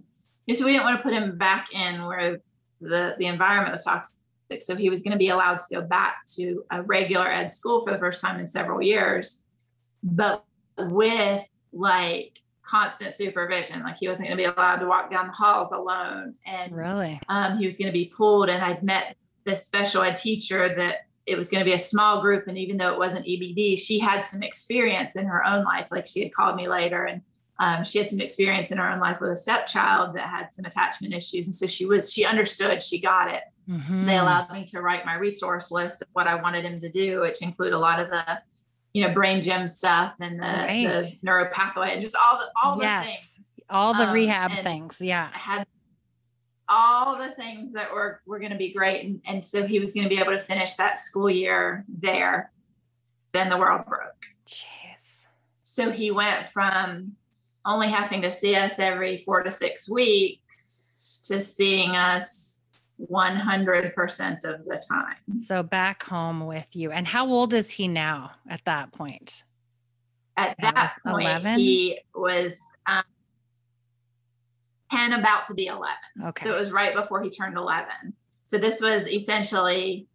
so 0.52 0.64
we 0.64 0.72
didn't 0.72 0.84
want 0.84 0.98
to 0.98 1.02
put 1.02 1.12
him 1.12 1.38
back 1.38 1.68
in 1.72 2.04
where 2.04 2.40
the 2.80 3.16
the 3.18 3.26
environment 3.26 3.72
was 3.72 3.84
toxic. 3.84 4.16
So 4.58 4.74
he 4.74 4.90
was 4.90 5.02
going 5.02 5.12
to 5.12 5.18
be 5.18 5.28
allowed 5.28 5.58
to 5.58 5.64
go 5.74 5.82
back 5.82 6.24
to 6.36 6.64
a 6.70 6.82
regular 6.82 7.28
ed 7.28 7.48
school 7.48 7.80
for 7.82 7.92
the 7.92 7.98
first 7.98 8.20
time 8.20 8.40
in 8.40 8.46
several 8.46 8.82
years, 8.82 9.44
but 10.02 10.44
with 10.76 11.46
like 11.72 12.40
constant 12.62 13.12
supervision. 13.12 13.82
Like 13.82 13.96
he 13.98 14.08
wasn't 14.08 14.28
going 14.28 14.38
to 14.38 14.44
be 14.44 14.56
allowed 14.56 14.76
to 14.76 14.86
walk 14.86 15.10
down 15.10 15.26
the 15.26 15.32
halls 15.32 15.72
alone. 15.72 16.34
And 16.46 16.74
really, 16.74 17.20
um, 17.28 17.58
he 17.58 17.64
was 17.64 17.76
going 17.76 17.88
to 17.88 17.92
be 17.92 18.12
pulled. 18.16 18.48
And 18.48 18.62
I'd 18.62 18.82
met 18.82 19.16
this 19.44 19.64
special 19.64 20.02
ed 20.02 20.16
teacher 20.16 20.68
that 20.76 21.06
it 21.26 21.36
was 21.36 21.48
going 21.48 21.60
to 21.60 21.64
be 21.64 21.74
a 21.74 21.78
small 21.78 22.20
group. 22.20 22.48
And 22.48 22.58
even 22.58 22.76
though 22.76 22.92
it 22.92 22.98
wasn't 22.98 23.26
EBD, 23.26 23.78
she 23.78 23.98
had 23.98 24.24
some 24.24 24.42
experience 24.42 25.16
in 25.16 25.26
her 25.26 25.44
own 25.44 25.64
life. 25.64 25.86
Like 25.90 26.06
she 26.06 26.22
had 26.22 26.32
called 26.32 26.56
me 26.56 26.68
later 26.68 27.04
and 27.04 27.22
um, 27.58 27.84
she 27.84 27.98
had 27.98 28.08
some 28.08 28.20
experience 28.20 28.70
in 28.70 28.78
her 28.78 28.90
own 28.90 29.00
life 29.00 29.20
with 29.20 29.30
a 29.30 29.36
stepchild 29.36 30.16
that 30.16 30.28
had 30.28 30.52
some 30.52 30.64
attachment 30.64 31.12
issues. 31.12 31.46
And 31.46 31.54
so 31.54 31.66
she 31.66 31.84
was, 31.84 32.10
she 32.10 32.24
understood, 32.24 32.82
she 32.82 33.00
got 33.00 33.30
it. 33.32 33.42
Mm-hmm. 33.70 34.06
They 34.06 34.18
allowed 34.18 34.50
me 34.50 34.64
to 34.66 34.80
write 34.80 35.06
my 35.06 35.14
resource 35.14 35.70
list 35.70 36.02
of 36.02 36.08
what 36.12 36.26
I 36.26 36.34
wanted 36.42 36.64
him 36.64 36.80
to 36.80 36.88
do, 36.88 37.20
which 37.20 37.40
include 37.40 37.72
a 37.72 37.78
lot 37.78 38.00
of 38.00 38.10
the 38.10 38.42
you 38.92 39.06
know 39.06 39.12
brain 39.12 39.42
gym 39.42 39.66
stuff 39.66 40.16
and 40.20 40.38
the, 40.38 40.42
right. 40.42 40.84
the 40.84 41.16
neuropathway 41.24 41.92
and 41.92 42.02
just 42.02 42.16
all 42.16 42.38
the 42.38 42.50
all 42.62 42.78
yes. 42.80 43.04
the 43.04 43.10
things 43.10 43.50
all 43.68 43.94
the 43.94 44.08
um, 44.08 44.12
rehab 44.12 44.50
things 44.64 45.00
yeah 45.00 45.30
I 45.32 45.38
had 45.38 45.66
all 46.68 47.16
the 47.16 47.30
things 47.36 47.72
that 47.72 47.92
were 47.92 48.20
were 48.26 48.38
going 48.38 48.52
to 48.52 48.58
be 48.58 48.72
great 48.72 49.04
and, 49.04 49.20
and 49.26 49.44
so 49.44 49.66
he 49.66 49.78
was 49.78 49.94
going 49.94 50.04
to 50.04 50.08
be 50.08 50.20
able 50.20 50.32
to 50.32 50.38
finish 50.38 50.74
that 50.74 50.98
school 50.98 51.30
year 51.30 51.84
there 51.88 52.52
then 53.32 53.48
the 53.48 53.56
world 53.56 53.86
broke 53.86 54.26
jeez 54.46 55.24
so 55.62 55.90
he 55.90 56.10
went 56.10 56.46
from 56.46 57.12
only 57.64 57.88
having 57.88 58.22
to 58.22 58.32
see 58.32 58.56
us 58.56 58.78
every 58.78 59.18
four 59.18 59.42
to 59.42 59.50
six 59.50 59.88
weeks 59.88 61.22
to 61.28 61.40
seeing 61.40 61.90
us 61.90 62.49
100% 63.08 64.44
of 64.44 64.64
the 64.64 64.82
time. 64.88 65.40
So 65.40 65.62
back 65.62 66.02
home 66.02 66.46
with 66.46 66.68
you. 66.74 66.90
And 66.90 67.06
how 67.06 67.26
old 67.26 67.52
is 67.52 67.70
he 67.70 67.88
now 67.88 68.32
at 68.48 68.64
that 68.64 68.92
point? 68.92 69.44
At 70.36 70.56
that 70.60 70.96
point, 71.06 71.28
11? 71.28 71.58
he 71.58 71.98
was 72.14 72.60
um, 72.86 73.02
10, 74.90 75.14
about 75.14 75.44
to 75.46 75.54
be 75.54 75.66
11. 75.66 75.86
Okay. 76.26 76.44
So 76.44 76.54
it 76.54 76.58
was 76.58 76.72
right 76.72 76.94
before 76.94 77.22
he 77.22 77.30
turned 77.30 77.56
11. 77.56 78.14
So 78.46 78.58
this 78.58 78.80
was 78.80 79.06
essentially 79.06 80.06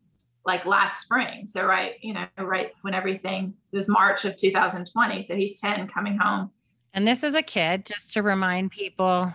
like 0.46 0.66
last 0.66 1.02
spring. 1.02 1.48
So 1.48 1.66
right, 1.66 1.94
you 2.02 2.14
know, 2.14 2.28
right 2.38 2.72
when 2.82 2.94
everything 2.94 3.54
it 3.72 3.76
was 3.76 3.88
March 3.88 4.26
of 4.26 4.36
2020. 4.36 5.22
So 5.24 5.36
he's 5.36 5.60
10 5.60 5.88
coming 5.88 6.18
home. 6.18 6.52
And 6.94 7.08
this 7.08 7.24
is 7.24 7.36
a 7.36 7.42
kid, 7.42 7.86
just 7.86 8.14
to 8.14 8.22
remind 8.22 8.72
people, 8.72 9.34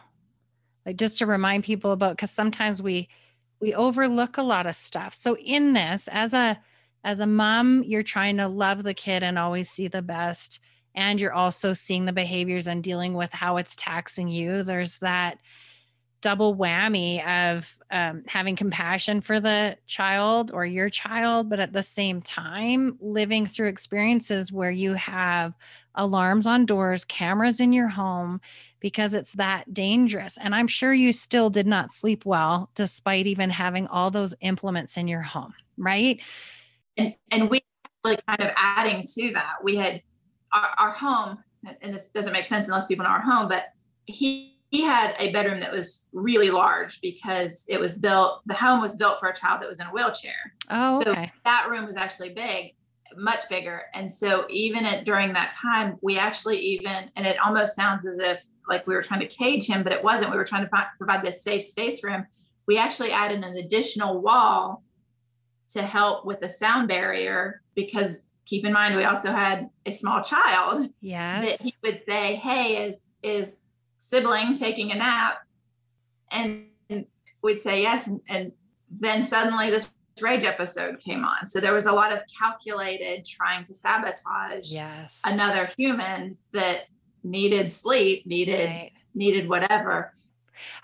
like 0.86 0.96
just 0.96 1.18
to 1.18 1.26
remind 1.26 1.64
people 1.64 1.92
about 1.92 2.16
because 2.16 2.30
sometimes 2.30 2.80
we 2.80 3.08
we 3.60 3.74
overlook 3.74 4.38
a 4.38 4.42
lot 4.42 4.66
of 4.66 4.76
stuff. 4.76 5.14
So 5.14 5.36
in 5.36 5.72
this, 5.72 6.08
as 6.08 6.34
a 6.34 6.60
as 7.02 7.20
a 7.20 7.26
mom, 7.26 7.82
you're 7.84 8.02
trying 8.02 8.36
to 8.36 8.48
love 8.48 8.82
the 8.82 8.94
kid 8.94 9.22
and 9.22 9.38
always 9.38 9.70
see 9.70 9.88
the 9.88 10.02
best 10.02 10.60
and 10.94 11.20
you're 11.20 11.32
also 11.32 11.72
seeing 11.72 12.04
the 12.04 12.12
behaviors 12.12 12.66
and 12.66 12.82
dealing 12.82 13.14
with 13.14 13.32
how 13.32 13.56
it's 13.56 13.76
taxing 13.76 14.28
you. 14.28 14.62
There's 14.62 14.98
that 14.98 15.38
double 16.20 16.54
whammy 16.54 17.26
of 17.26 17.78
um, 17.90 18.24
having 18.26 18.56
compassion 18.56 19.20
for 19.20 19.40
the 19.40 19.78
child 19.86 20.50
or 20.52 20.66
your 20.66 20.90
child, 20.90 21.48
but 21.48 21.60
at 21.60 21.72
the 21.72 21.82
same 21.82 22.20
time, 22.20 22.98
living 23.00 23.46
through 23.46 23.68
experiences 23.68 24.52
where 24.52 24.70
you 24.70 24.94
have 24.94 25.54
alarms 26.00 26.46
on 26.46 26.66
doors, 26.66 27.04
cameras 27.04 27.60
in 27.60 27.72
your 27.72 27.88
home, 27.88 28.40
because 28.80 29.14
it's 29.14 29.34
that 29.34 29.72
dangerous. 29.72 30.38
And 30.38 30.54
I'm 30.54 30.66
sure 30.66 30.92
you 30.92 31.12
still 31.12 31.50
did 31.50 31.66
not 31.66 31.92
sleep 31.92 32.24
well, 32.24 32.70
despite 32.74 33.26
even 33.26 33.50
having 33.50 33.86
all 33.86 34.10
those 34.10 34.34
implements 34.40 34.96
in 34.96 35.06
your 35.06 35.22
home, 35.22 35.54
right? 35.76 36.20
And, 36.96 37.14
and 37.30 37.50
we 37.50 37.60
like 38.02 38.24
kind 38.26 38.40
of 38.40 38.50
adding 38.56 39.02
to 39.02 39.32
that, 39.32 39.56
we 39.62 39.76
had 39.76 40.02
our, 40.52 40.70
our 40.78 40.90
home, 40.90 41.38
and 41.82 41.94
this 41.94 42.08
doesn't 42.08 42.32
make 42.32 42.46
sense 42.46 42.66
unless 42.66 42.86
people 42.86 43.04
know 43.04 43.10
our 43.10 43.20
home, 43.20 43.48
but 43.48 43.66
he 44.06 44.56
he 44.70 44.82
had 44.82 45.16
a 45.18 45.32
bedroom 45.32 45.58
that 45.60 45.72
was 45.72 46.06
really 46.12 46.50
large 46.50 47.00
because 47.00 47.64
it 47.68 47.78
was 47.78 47.98
built 47.98 48.40
the 48.46 48.54
home 48.54 48.80
was 48.80 48.96
built 48.96 49.18
for 49.18 49.28
a 49.28 49.34
child 49.34 49.60
that 49.60 49.68
was 49.68 49.80
in 49.80 49.86
a 49.86 49.90
wheelchair 49.90 50.54
oh 50.70 51.00
okay. 51.00 51.26
so 51.26 51.40
that 51.44 51.68
room 51.68 51.84
was 51.84 51.96
actually 51.96 52.30
big 52.30 52.74
much 53.16 53.48
bigger. 53.48 53.82
And 53.94 54.10
so 54.10 54.46
even 54.48 54.84
at, 54.84 55.04
during 55.04 55.32
that 55.32 55.52
time 55.52 55.98
we 56.02 56.18
actually 56.18 56.58
even 56.58 57.10
and 57.16 57.26
it 57.26 57.36
almost 57.44 57.74
sounds 57.74 58.06
as 58.06 58.18
if 58.18 58.44
like 58.68 58.86
we 58.86 58.94
were 58.94 59.02
trying 59.02 59.20
to 59.20 59.26
cage 59.26 59.66
him 59.66 59.82
but 59.82 59.92
it 59.92 60.02
wasn't. 60.02 60.30
We 60.30 60.36
were 60.36 60.44
trying 60.44 60.66
to 60.68 60.86
provide 60.98 61.22
this 61.22 61.42
safe 61.42 61.64
space 61.64 62.00
for 62.00 62.10
him. 62.10 62.26
We 62.66 62.78
actually 62.78 63.12
added 63.12 63.42
an 63.42 63.56
additional 63.56 64.20
wall 64.20 64.82
to 65.70 65.82
help 65.82 66.24
with 66.24 66.40
the 66.40 66.48
sound 66.48 66.88
barrier 66.88 67.62
because 67.74 68.28
keep 68.46 68.64
in 68.64 68.72
mind 68.72 68.96
we 68.96 69.04
also 69.04 69.30
had 69.32 69.70
a 69.86 69.92
small 69.92 70.22
child 70.22 70.88
yes. 71.00 71.48
that 71.48 71.64
he 71.64 71.74
would 71.82 72.02
say 72.04 72.36
hey 72.36 72.86
is 72.86 73.06
is 73.22 73.68
sibling 73.96 74.54
taking 74.54 74.92
a 74.92 74.94
nap? 74.94 75.38
And 76.30 76.66
we'd 77.42 77.58
say 77.58 77.82
yes 77.82 78.08
and 78.28 78.52
then 78.90 79.22
suddenly 79.22 79.70
this 79.70 79.94
rage 80.22 80.44
episode 80.44 80.98
came 80.98 81.24
on. 81.24 81.46
So 81.46 81.60
there 81.60 81.74
was 81.74 81.86
a 81.86 81.92
lot 81.92 82.12
of 82.12 82.20
calculated 82.38 83.24
trying 83.24 83.64
to 83.64 83.74
sabotage 83.74 84.70
yes. 84.70 85.20
another 85.24 85.68
human 85.76 86.36
that 86.52 86.86
needed 87.22 87.70
sleep 87.70 88.26
needed 88.26 88.68
right. 88.68 88.92
needed 89.14 89.48
whatever. 89.48 90.14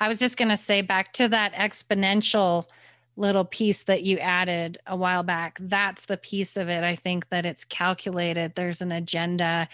I 0.00 0.08
was 0.08 0.18
just 0.18 0.36
going 0.36 0.48
to 0.48 0.56
say 0.56 0.80
back 0.80 1.12
to 1.14 1.28
that 1.28 1.52
exponential 1.54 2.68
little 3.16 3.44
piece 3.44 3.84
that 3.84 4.02
you 4.02 4.18
added 4.18 4.78
a 4.86 4.96
while 4.96 5.22
back 5.22 5.56
that's 5.62 6.04
the 6.04 6.18
piece 6.18 6.56
of 6.56 6.68
it 6.68 6.84
i 6.84 6.94
think 6.94 7.28
that 7.30 7.46
it's 7.46 7.64
calculated. 7.64 8.54
There's 8.54 8.82
an 8.82 8.92
agenda. 8.92 9.68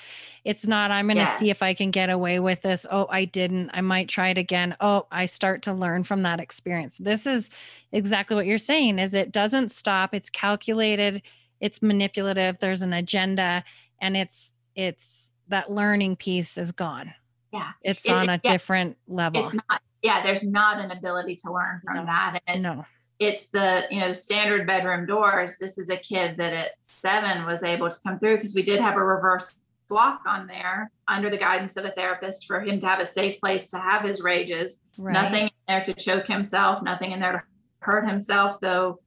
It's 0.44 0.66
not 0.66 0.90
i'm 0.90 1.06
going 1.06 1.16
to 1.16 1.22
yeah. 1.22 1.36
see 1.36 1.50
if 1.50 1.62
i 1.62 1.74
can 1.74 1.90
get 1.90 2.10
away 2.10 2.40
with 2.40 2.62
this. 2.62 2.86
Oh 2.90 3.06
i 3.10 3.24
didn't. 3.24 3.70
I 3.72 3.80
might 3.80 4.08
try 4.08 4.28
it 4.28 4.38
again. 4.38 4.76
Oh 4.80 5.06
i 5.10 5.26
start 5.26 5.62
to 5.62 5.72
learn 5.72 6.04
from 6.04 6.22
that 6.22 6.40
experience. 6.40 6.96
This 6.98 7.26
is 7.26 7.50
exactly 7.90 8.36
what 8.36 8.46
you're 8.46 8.58
saying 8.58 8.98
is 8.98 9.14
it 9.14 9.32
doesn't 9.32 9.70
stop. 9.70 10.14
It's 10.14 10.30
calculated. 10.30 11.22
It's 11.60 11.82
manipulative. 11.82 12.58
There's 12.58 12.82
an 12.82 12.92
agenda 12.92 13.64
and 14.00 14.16
it's 14.16 14.54
it's 14.74 15.30
that 15.48 15.70
learning 15.70 16.16
piece 16.16 16.56
is 16.56 16.72
gone. 16.72 17.14
Yeah. 17.52 17.72
It's 17.82 18.06
it, 18.06 18.12
on 18.12 18.28
a 18.28 18.40
yeah, 18.42 18.52
different 18.52 18.96
level. 19.06 19.42
It's 19.42 19.54
not 19.54 19.80
yeah 20.02 20.22
there's 20.22 20.42
not 20.42 20.78
an 20.78 20.90
ability 20.90 21.36
to 21.36 21.52
learn 21.52 21.80
from 21.84 21.96
no, 21.96 22.06
that 22.06 22.40
and 22.46 22.62
no 22.62 22.84
it's 23.18 23.48
the 23.50 23.84
you 23.90 24.00
know 24.00 24.08
the 24.08 24.14
standard 24.14 24.66
bedroom 24.66 25.06
doors 25.06 25.56
this 25.58 25.78
is 25.78 25.88
a 25.90 25.96
kid 25.96 26.36
that 26.36 26.52
at 26.52 26.70
seven 26.80 27.44
was 27.44 27.62
able 27.62 27.88
to 27.88 27.96
come 28.04 28.18
through 28.18 28.36
because 28.36 28.54
we 28.54 28.62
did 28.62 28.80
have 28.80 28.96
a 28.96 29.04
reverse 29.04 29.56
block 29.92 30.22
on 30.26 30.46
there 30.46 30.90
under 31.06 31.28
the 31.28 31.36
guidance 31.36 31.76
of 31.76 31.84
a 31.84 31.90
therapist 31.90 32.46
for 32.46 32.60
him 32.60 32.78
to 32.78 32.86
have 32.86 33.00
a 33.00 33.06
safe 33.06 33.38
place 33.40 33.68
to 33.68 33.78
have 33.78 34.02
his 34.02 34.22
rages. 34.22 34.80
Right. 34.98 35.12
Nothing 35.12 35.42
in 35.42 35.50
there 35.68 35.84
to 35.84 35.92
choke 35.92 36.26
himself, 36.26 36.82
nothing 36.82 37.12
in 37.12 37.20
there 37.20 37.32
to 37.32 37.42
hurt 37.80 38.08
himself, 38.08 38.58
though. 38.60 39.00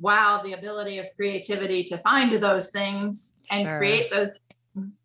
Wow, 0.00 0.40
the 0.44 0.54
ability 0.54 0.98
of 0.98 1.06
creativity 1.14 1.84
to 1.84 1.98
find 1.98 2.32
those 2.42 2.70
things 2.70 3.38
and 3.48 3.68
sure. 3.68 3.78
create 3.78 4.10
those 4.10 4.40
things 4.74 4.98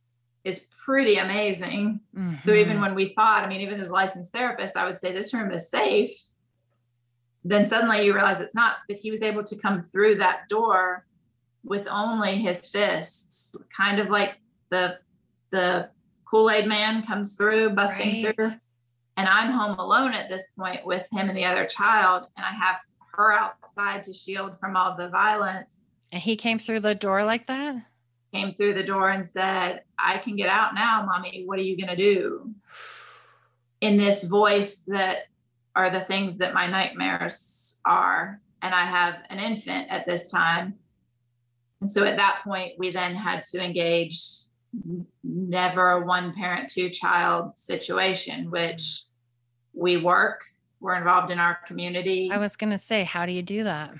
is 0.43 0.67
pretty 0.83 1.17
amazing. 1.17 1.99
Mm-hmm. 2.17 2.39
So 2.39 2.53
even 2.53 2.81
when 2.81 2.95
we 2.95 3.09
thought, 3.09 3.43
I 3.43 3.47
mean, 3.47 3.61
even 3.61 3.79
as 3.79 3.89
a 3.89 3.93
licensed 3.93 4.33
therapist, 4.33 4.75
I 4.75 4.85
would 4.85 4.99
say 4.99 5.11
this 5.11 5.31
room 5.31 5.51
is 5.51 5.69
safe. 5.69 6.11
Then 7.43 7.65
suddenly 7.65 8.05
you 8.05 8.13
realize 8.13 8.39
it's 8.39 8.55
not, 8.55 8.77
but 8.87 8.97
he 8.97 9.11
was 9.11 9.21
able 9.21 9.43
to 9.43 9.55
come 9.57 9.81
through 9.81 10.15
that 10.15 10.49
door 10.49 11.05
with 11.63 11.87
only 11.89 12.37
his 12.37 12.69
fists, 12.69 13.55
kind 13.75 13.99
of 13.99 14.09
like 14.09 14.35
the 14.69 14.99
the 15.51 15.89
Kool-Aid 16.25 16.67
man 16.67 17.03
comes 17.03 17.35
through, 17.35 17.71
busting 17.71 18.23
right. 18.23 18.35
through. 18.35 18.51
And 19.17 19.27
I'm 19.27 19.51
home 19.51 19.79
alone 19.79 20.13
at 20.13 20.29
this 20.29 20.51
point 20.57 20.85
with 20.85 21.07
him 21.11 21.27
and 21.27 21.37
the 21.37 21.45
other 21.45 21.65
child, 21.65 22.27
and 22.37 22.45
I 22.45 22.51
have 22.51 22.79
her 23.13 23.33
outside 23.33 24.03
to 24.05 24.13
shield 24.13 24.57
from 24.59 24.77
all 24.77 24.95
the 24.95 25.09
violence. 25.09 25.79
And 26.11 26.21
he 26.21 26.35
came 26.35 26.59
through 26.59 26.81
the 26.81 26.95
door 26.95 27.23
like 27.23 27.47
that? 27.47 27.75
Came 28.33 28.53
through 28.53 28.75
the 28.75 28.83
door 28.83 29.09
and 29.09 29.25
said, 29.25 29.81
I 29.97 30.19
can 30.19 30.35
get 30.35 30.49
out 30.49 30.75
now, 30.75 31.03
mommy. 31.05 31.43
What 31.45 31.59
are 31.59 31.63
you 31.63 31.75
going 31.75 31.89
to 31.89 31.95
do? 31.95 32.53
In 33.81 33.97
this 33.97 34.25
voice 34.25 34.79
that 34.87 35.28
are 35.79 35.89
the 35.89 36.01
things 36.01 36.37
that 36.37 36.53
my 36.53 36.67
nightmares 36.67 37.79
are. 37.85 38.41
And 38.61 38.75
I 38.75 38.81
have 38.81 39.15
an 39.29 39.39
infant 39.39 39.89
at 39.89 40.05
this 40.05 40.29
time 40.29 40.75
and 41.81 41.89
so 41.89 42.03
at 42.03 42.17
that 42.17 42.41
point, 42.43 42.73
we 42.77 42.91
then 42.91 43.15
had 43.15 43.43
to 43.45 43.63
engage 43.63 44.21
never 45.23 45.91
a 45.91 46.05
one 46.05 46.33
parent, 46.33 46.69
two 46.69 46.89
child 46.89 47.57
situation, 47.57 48.51
which 48.51 49.03
we 49.73 49.97
work, 49.97 50.41
we're 50.81 50.95
involved 50.95 51.31
in 51.31 51.39
our 51.39 51.57
community. 51.65 52.29
I 52.31 52.37
was 52.37 52.55
going 52.55 52.71
to 52.71 52.77
say, 52.77 53.03
how 53.03 53.25
do 53.25 53.31
you 53.31 53.41
do 53.41 53.63
that? 53.63 53.93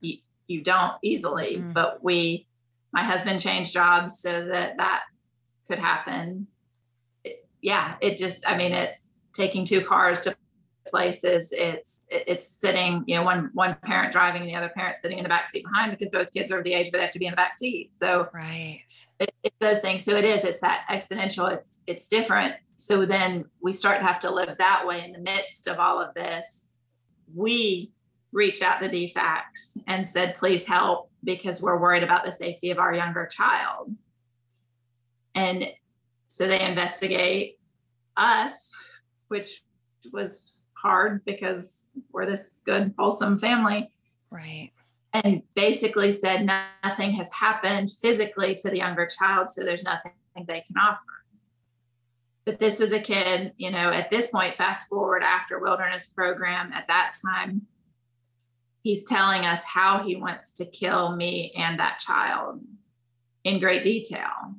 You, 0.00 0.18
you 0.46 0.62
don't 0.62 0.94
easily, 1.02 1.56
mm-hmm. 1.56 1.72
but 1.72 2.02
we, 2.02 2.46
my 2.92 3.02
husband 3.02 3.40
changed 3.40 3.72
jobs 3.72 4.18
so 4.20 4.46
that 4.46 4.76
that 4.76 5.02
could 5.66 5.78
happen. 5.78 6.46
It, 7.24 7.46
yeah, 7.60 7.96
it 8.00 8.16
just, 8.16 8.48
I 8.48 8.56
mean, 8.56 8.72
it's 8.72 9.26
taking 9.32 9.64
two 9.64 9.84
cars 9.84 10.22
to 10.22 10.36
places 10.90 11.52
it's 11.52 12.00
it's 12.08 12.46
sitting 12.46 13.04
you 13.06 13.16
know 13.16 13.22
one 13.22 13.50
one 13.54 13.76
parent 13.84 14.12
driving 14.12 14.42
and 14.42 14.50
the 14.50 14.54
other 14.54 14.70
parent 14.70 14.96
sitting 14.96 15.18
in 15.18 15.22
the 15.22 15.28
back 15.28 15.48
seat 15.48 15.64
behind 15.64 15.90
because 15.90 16.10
both 16.10 16.30
kids 16.32 16.50
are 16.50 16.58
of 16.58 16.64
the 16.64 16.74
age 16.74 16.90
where 16.92 16.98
they 16.98 17.04
have 17.04 17.12
to 17.12 17.18
be 17.18 17.26
in 17.26 17.32
the 17.32 17.36
back 17.36 17.54
seat 17.54 17.90
so 17.96 18.28
right. 18.32 18.82
it, 19.18 19.32
it's 19.42 19.56
those 19.60 19.80
things 19.80 20.04
so 20.04 20.16
it 20.16 20.24
is 20.24 20.44
it's 20.44 20.60
that 20.60 20.84
exponential 20.90 21.52
it's 21.52 21.82
it's 21.86 22.08
different. 22.08 22.54
So 22.76 23.04
then 23.04 23.44
we 23.60 23.72
start 23.72 23.98
to 23.98 24.06
have 24.06 24.20
to 24.20 24.30
live 24.30 24.56
that 24.58 24.86
way 24.86 25.04
in 25.04 25.12
the 25.12 25.18
midst 25.18 25.66
of 25.66 25.78
all 25.78 26.00
of 26.00 26.14
this. 26.14 26.70
We 27.34 27.90
reached 28.32 28.62
out 28.62 28.78
to 28.80 28.88
DFACS 28.88 29.78
and 29.86 30.06
said 30.06 30.36
please 30.36 30.64
help 30.64 31.10
because 31.24 31.60
we're 31.60 31.78
worried 31.78 32.02
about 32.02 32.24
the 32.24 32.32
safety 32.32 32.70
of 32.70 32.78
our 32.78 32.94
younger 32.94 33.26
child. 33.26 33.94
And 35.34 35.64
so 36.26 36.46
they 36.46 36.60
investigate 36.60 37.58
us 38.16 38.74
which 39.28 39.62
was 40.12 40.54
hard 40.80 41.24
because 41.24 41.86
we're 42.12 42.26
this 42.26 42.60
good, 42.64 42.94
wholesome 42.98 43.38
family. 43.38 43.90
Right. 44.30 44.70
And 45.12 45.42
basically 45.54 46.12
said 46.12 46.48
nothing 46.84 47.12
has 47.12 47.32
happened 47.32 47.92
physically 47.92 48.54
to 48.56 48.70
the 48.70 48.76
younger 48.76 49.06
child, 49.06 49.48
so 49.48 49.64
there's 49.64 49.84
nothing 49.84 50.12
they 50.46 50.60
can 50.60 50.76
offer. 50.76 51.24
But 52.44 52.58
this 52.58 52.78
was 52.78 52.92
a 52.92 53.00
kid, 53.00 53.52
you 53.56 53.70
know, 53.70 53.90
at 53.90 54.10
this 54.10 54.28
point, 54.28 54.54
fast 54.54 54.88
forward 54.88 55.22
after 55.22 55.58
wilderness 55.58 56.06
program, 56.06 56.72
at 56.72 56.88
that 56.88 57.14
time, 57.24 57.66
he's 58.82 59.04
telling 59.04 59.44
us 59.44 59.64
how 59.64 60.02
he 60.02 60.16
wants 60.16 60.52
to 60.52 60.64
kill 60.64 61.16
me 61.16 61.52
and 61.56 61.78
that 61.78 61.98
child 61.98 62.60
in 63.44 63.60
great 63.60 63.84
detail 63.84 64.54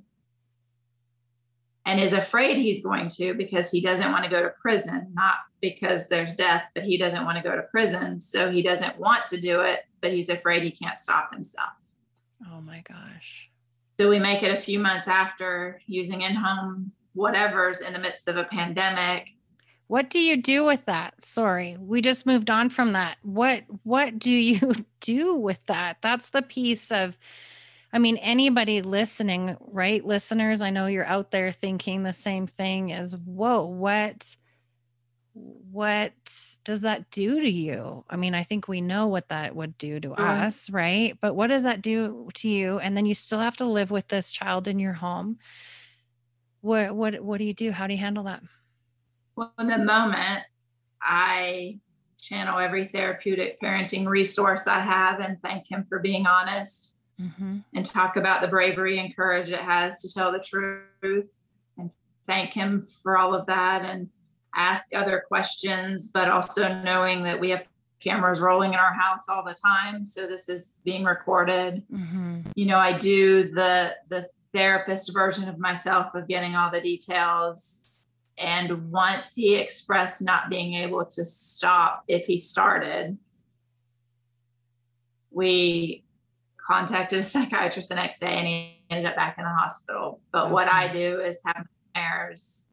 and 1.90 2.00
is 2.00 2.14
afraid 2.14 2.56
he's 2.56 2.84
going 2.84 3.10
to 3.10 3.34
because 3.34 3.72
he 3.72 3.82
doesn't 3.82 4.12
want 4.12 4.24
to 4.24 4.30
go 4.30 4.44
to 4.44 4.52
prison, 4.62 5.08
not 5.14 5.38
because 5.60 6.08
there's 6.08 6.36
death, 6.36 6.66
but 6.76 6.84
he 6.84 7.00
doesn't 7.00 7.26
want 7.26 7.36
to 7.36 7.44
go 7.44 7.56
to 7.56 7.64
prison. 7.64 8.20
So 8.20 8.52
he 8.52 8.62
doesn't 8.62 9.00
want 9.00 9.26
to 9.26 9.42
do 9.42 9.62
it, 9.62 9.80
but 10.00 10.14
he's 10.14 10.30
afraid 10.30 10.62
he 10.62 10.70
can't 10.70 11.00
stop 11.00 11.34
himself. 11.34 11.72
Oh 12.46 12.62
my 12.62 12.84
gosh. 12.88 13.50
So 14.00 14.08
we 14.08 14.20
make 14.20 14.44
it 14.44 14.54
a 14.54 14.58
few 14.58 14.78
months 14.78 15.08
after 15.08 15.82
using 15.88 16.22
in 16.22 16.36
home 16.36 16.92
whatever's 17.14 17.82
in 17.82 17.94
the 17.94 18.00
midst 18.00 18.28
of 18.28 18.38
a 18.38 18.44
pandemic. 18.44 19.30
What 19.88 20.12
do 20.12 20.20
you 20.20 20.38
do 20.38 20.64
with 20.64 20.86
that? 20.86 21.24
Sorry, 21.24 21.76
we 21.80 22.02
just 22.04 22.28
moved 22.28 22.52
on 22.52 22.70
from 22.70 22.94
that. 22.94 23.18
What 23.24 23.64
what 23.82 24.20
do 24.20 24.32
you 24.32 24.74
do 25.00 25.34
with 25.34 25.66
that? 25.66 25.98
That's 26.02 26.30
the 26.30 26.44
piece 26.44 26.92
of 26.92 27.18
I 27.92 27.98
mean, 27.98 28.18
anybody 28.18 28.82
listening, 28.82 29.58
right? 29.60 30.06
Listeners, 30.06 30.62
I 30.62 30.70
know 30.70 30.86
you're 30.86 31.06
out 31.06 31.32
there 31.32 31.52
thinking 31.52 32.04
the 32.04 32.14
same 32.14 32.46
thing 32.46 32.94
as, 32.94 33.18
whoa, 33.18 33.66
what, 33.66 34.36
what 35.34 36.14
does 36.64 36.82
that 36.82 37.10
do 37.10 37.42
to 37.42 37.50
you? 37.50 38.06
I 38.08 38.16
mean, 38.16 38.36
I 38.36 38.44
think 38.44 38.68
we 38.68 38.82
know 38.82 39.08
what 39.08 39.30
that 39.30 39.56
would 39.56 39.76
do 39.80 40.00
to 40.02 40.14
us, 40.14 40.70
right? 40.70 41.18
But 41.20 41.36
what 41.36 41.48
does 41.48 41.64
that 41.64 41.82
do 41.82 42.30
to 42.36 42.50
you? 42.50 42.78
And 42.78 42.96
then 42.96 43.08
you 43.08 43.16
still 43.16 43.40
have 43.40 43.58
to 43.58 43.66
live 43.66 43.90
with 43.90 44.08
this 44.08 44.32
child 44.32 44.68
in 44.68 44.78
your 44.78 44.94
home. 44.94 45.40
What, 46.62 46.96
what, 46.96 47.20
what 47.22 47.40
do 47.40 47.46
you 47.46 47.54
do? 47.56 47.72
How 47.72 47.88
do 47.88 47.94
you 47.94 48.00
handle 48.00 48.26
that? 48.26 48.44
Well, 49.36 49.52
in 49.58 49.68
the 49.68 49.80
moment, 49.80 50.44
I 51.02 51.80
channel 52.20 52.60
every 52.60 52.86
therapeutic 52.86 53.60
parenting 53.62 54.06
resource 54.06 54.68
I 54.68 54.80
have 54.80 55.22
and 55.22 55.42
thank 55.42 55.72
him 55.72 55.86
for 55.88 56.00
being 56.00 56.28
honest 56.28 56.99
mm-hmm. 57.20 57.58
and 57.74 57.86
talk 57.86 58.18
about 58.18 58.42
the 58.42 58.48
bravery 58.48 59.00
and 59.00 59.16
courage 59.16 59.50
it 59.50 59.60
has 59.60 60.02
to 60.02 60.14
tell 60.14 60.32
the 60.32 60.40
truth 60.40 61.32
and 61.78 61.92
thank 62.28 62.54
him 62.54 62.82
for 62.82 63.18
all 63.18 63.34
of 63.34 63.46
that 63.48 63.84
and 63.84 64.10
ask 64.56 64.96
other 64.96 65.24
questions, 65.28 66.12
but 66.14 66.30
also 66.30 66.82
knowing 66.82 67.24
that 67.24 67.40
we 67.40 67.50
have 67.50 67.66
cameras 68.00 68.40
rolling 68.40 68.74
in 68.74 68.80
our 68.80 68.94
house 68.94 69.28
all 69.30 69.44
the 69.44 69.54
time. 69.54 70.04
So 70.04 70.26
this 70.26 70.50
is 70.50 70.82
being 70.86 71.04
recorded. 71.04 71.84
Mm-hmm. 71.92 72.42
You 72.56 72.66
know, 72.66 72.78
I 72.78 72.98
do 72.98 73.50
the 73.52 73.96
the 74.10 74.28
therapist 74.54 75.14
version 75.14 75.48
of 75.48 75.60
myself 75.60 76.16
of 76.16 76.28
getting 76.28 76.56
all 76.56 76.72
the 76.72 76.82
details. 76.82 78.00
And 78.38 78.92
once 78.92 79.36
he 79.36 79.56
expressed 79.56 80.22
not 80.22 80.50
being 80.50 80.74
able 80.76 81.06
to 81.06 81.26
stop 81.26 82.04
if 82.08 82.26
he 82.26 82.38
started, 82.38 83.18
we 85.30 86.04
contacted 86.66 87.20
a 87.20 87.24
psychiatrist 87.24 87.90
the 87.90 87.96
next 87.96 88.20
day 88.20 88.38
and 88.38 88.48
he 88.48 88.84
ended 88.90 89.06
up 89.06 89.16
back 89.16 89.38
in 89.38 89.44
the 89.44 89.50
hospital. 89.50 90.22
But 90.32 90.46
okay. 90.46 90.54
what 90.54 90.68
I 90.68 90.92
do 90.92 91.20
is 91.22 91.40
have 91.46 91.66
nightmares 91.96 92.70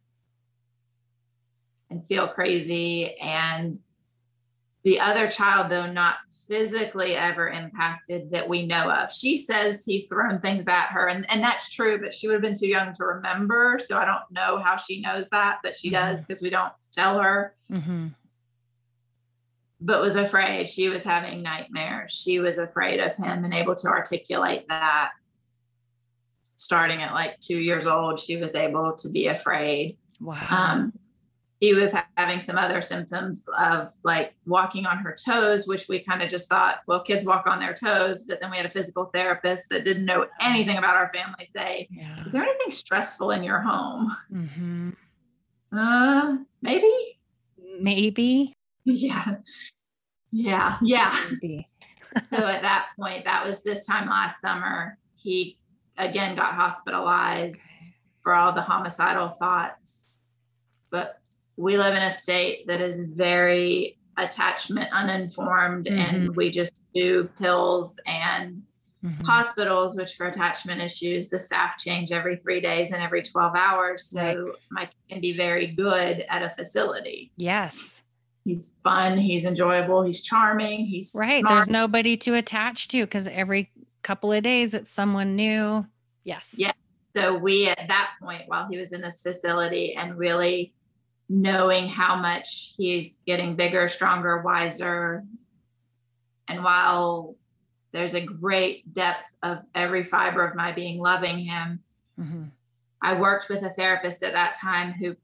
and 1.91 2.05
feel 2.05 2.29
crazy. 2.29 3.17
And 3.19 3.79
the 4.83 5.01
other 5.01 5.29
child, 5.29 5.71
though 5.71 5.91
not 5.91 6.17
physically 6.49 7.17
ever 7.17 7.49
impacted 7.49 8.31
that 8.31 8.49
we 8.49 8.67
know 8.67 8.91
of, 8.91 9.13
she 9.13 9.37
says 9.37 9.85
he's 9.85 10.07
thrown 10.07 10.41
things 10.41 10.69
at 10.69 10.89
her. 10.89 11.09
And, 11.09 11.29
and 11.31 11.43
that's 11.43 11.75
true, 11.75 12.01
but 12.01 12.15
she 12.15 12.29
would 12.29 12.35
have 12.35 12.43
been 12.43 12.59
too 12.59 12.69
young 12.69 12.93
to 12.93 13.05
remember. 13.05 13.79
So 13.81 13.99
I 13.99 14.05
don't 14.05 14.31
know 14.31 14.61
how 14.63 14.77
she 14.77 15.01
knows 15.01 15.29
that, 15.31 15.59
but 15.63 15.75
she 15.75 15.91
mm-hmm. 15.91 16.13
does 16.13 16.25
because 16.25 16.43
we 16.43 16.51
don't 16.51 16.73
tell 16.93 17.19
her. 17.19 17.55
Mm-hmm 17.71 18.09
but 19.81 20.01
was 20.01 20.17
afraid 20.17 20.69
she 20.69 20.89
was 20.89 21.05
having 21.05 21.43
nightmares. 21.43 22.13
She 22.13 22.39
was 22.39 22.59
afraid 22.59 23.01
of 23.01 23.15
him 23.15 23.45
and 23.45 23.53
able 23.53 23.75
to 23.75 23.89
articulate 23.89 24.67
that. 24.69 25.11
Starting 26.55 27.03
at 27.03 27.13
like 27.13 27.39
two 27.41 27.59
years 27.59 27.87
old, 27.87 28.19
she 28.19 28.39
was 28.39 28.55
able 28.55 28.95
to 28.97 29.11
be 29.11 29.27
afraid. 29.27 29.99
Wow. 30.21 30.47
Um, 30.49 30.93
she 31.63 31.75
was 31.75 31.95
having 32.17 32.41
some 32.41 32.57
other 32.57 32.81
symptoms 32.83 33.45
of 33.59 33.89
like 34.05 34.35
walking 34.47 34.87
on 34.87 34.99
her 34.99 35.15
toes, 35.15 35.67
which 35.67 35.89
we 35.89 36.03
kind 36.03 36.23
of 36.23 36.29
just 36.29 36.49
thought, 36.49 36.81
well, 36.87 37.03
kids 37.03 37.25
walk 37.25 37.47
on 37.47 37.61
their 37.61 37.75
toes. 37.75 38.25
But 38.25 38.41
then 38.41 38.51
we 38.51 38.57
had 38.57 38.67
a 38.67 38.71
physical 38.71 39.07
therapist 39.07 39.69
that 39.71 39.85
didn't 39.85 40.05
know 40.05 40.27
anything 40.41 40.77
about 40.77 40.97
our 40.97 41.11
family 41.11 41.45
say, 41.45 41.89
yeah. 41.91 42.25
Is 42.25 42.33
there 42.33 42.43
anything 42.43 42.71
stressful 42.71 43.31
in 43.31 43.43
your 43.43 43.61
home? 43.61 44.15
Mm-hmm. 44.33 44.91
Uh, 45.77 46.37
maybe. 46.63 47.19
Maybe. 47.81 48.55
Yeah. 48.87 49.37
Yeah. 50.31 50.79
Yeah. 50.81 51.15
so 52.31 52.47
at 52.47 52.63
that 52.63 52.89
point, 52.99 53.25
that 53.25 53.45
was 53.45 53.63
this 53.63 53.87
time 53.87 54.09
last 54.09 54.41
summer, 54.41 54.97
he 55.17 55.59
again 55.99 56.37
got 56.37 56.55
hospitalized 56.55 57.61
for 58.23 58.35
all 58.35 58.53
the 58.53 58.63
homicidal 58.63 59.31
thoughts. 59.31 60.05
But 60.91 61.21
we 61.57 61.77
live 61.77 61.97
in 61.97 62.03
a 62.03 62.11
state 62.11 62.67
that 62.69 62.81
is 62.81 63.09
very 63.09 63.99
attachment 64.17 64.91
uninformed 64.93 65.87
mm-hmm. 65.87 65.99
and 65.99 66.37
we 66.37 66.51
just 66.51 66.83
do 66.95 67.29
pills 67.39 67.99
and 68.07 68.63
Mm-hmm. 69.05 69.25
Hospitals, 69.25 69.97
which 69.97 70.15
for 70.15 70.27
attachment 70.27 70.81
issues, 70.81 71.29
the 71.29 71.39
staff 71.39 71.79
change 71.79 72.11
every 72.11 72.37
three 72.37 72.61
days 72.61 72.93
and 72.93 73.03
every 73.03 73.23
12 73.23 73.55
hours. 73.55 74.07
So 74.07 74.21
right. 74.21 74.55
Mike 74.71 74.91
can 75.09 75.21
be 75.21 75.37
very 75.37 75.69
good 75.69 76.25
at 76.29 76.43
a 76.43 76.51
facility. 76.51 77.31
Yes. 77.37 78.03
He's 78.47 78.79
fun. 78.85 79.19
He's 79.19 79.45
enjoyable. 79.45 80.05
He's 80.05 80.23
charming. 80.23 80.87
He's 80.87 81.13
right. 81.17 81.41
Smart. 81.41 81.53
There's 81.53 81.69
nobody 81.69 82.17
to 82.19 82.35
attach 82.35 82.87
to 82.89 83.05
because 83.05 83.27
every 83.27 83.73
couple 84.03 84.31
of 84.31 84.45
days 84.45 84.73
it's 84.73 84.89
someone 84.89 85.35
new. 85.35 85.85
Yes. 86.23 86.55
Yes. 86.57 86.79
So 87.17 87.37
we, 87.37 87.69
at 87.69 87.89
that 87.89 88.13
point, 88.23 88.43
while 88.47 88.69
he 88.71 88.79
was 88.79 88.93
in 88.93 89.01
this 89.01 89.21
facility 89.21 89.97
and 89.97 90.17
really 90.17 90.75
knowing 91.29 91.89
how 91.89 92.15
much 92.15 92.75
he's 92.77 93.23
getting 93.27 93.57
bigger, 93.57 93.89
stronger, 93.89 94.43
wiser, 94.43 95.25
and 96.47 96.63
while 96.63 97.35
there's 97.91 98.15
a 98.15 98.21
great 98.21 98.95
depth 98.95 99.27
of 99.43 99.59
every 99.75 100.05
fiber 100.05 100.47
of 100.47 100.55
my 100.55 100.71
being 100.71 101.01
loving 101.01 101.39
him. 101.39 101.81
Mm-hmm. 102.21 102.45
I 103.03 103.15
worked 103.15 103.49
with 103.49 103.65
a 103.65 103.71
therapist 103.71 104.23
at 104.23 104.35
that 104.35 104.55
time 104.55 104.93
who 104.93 105.17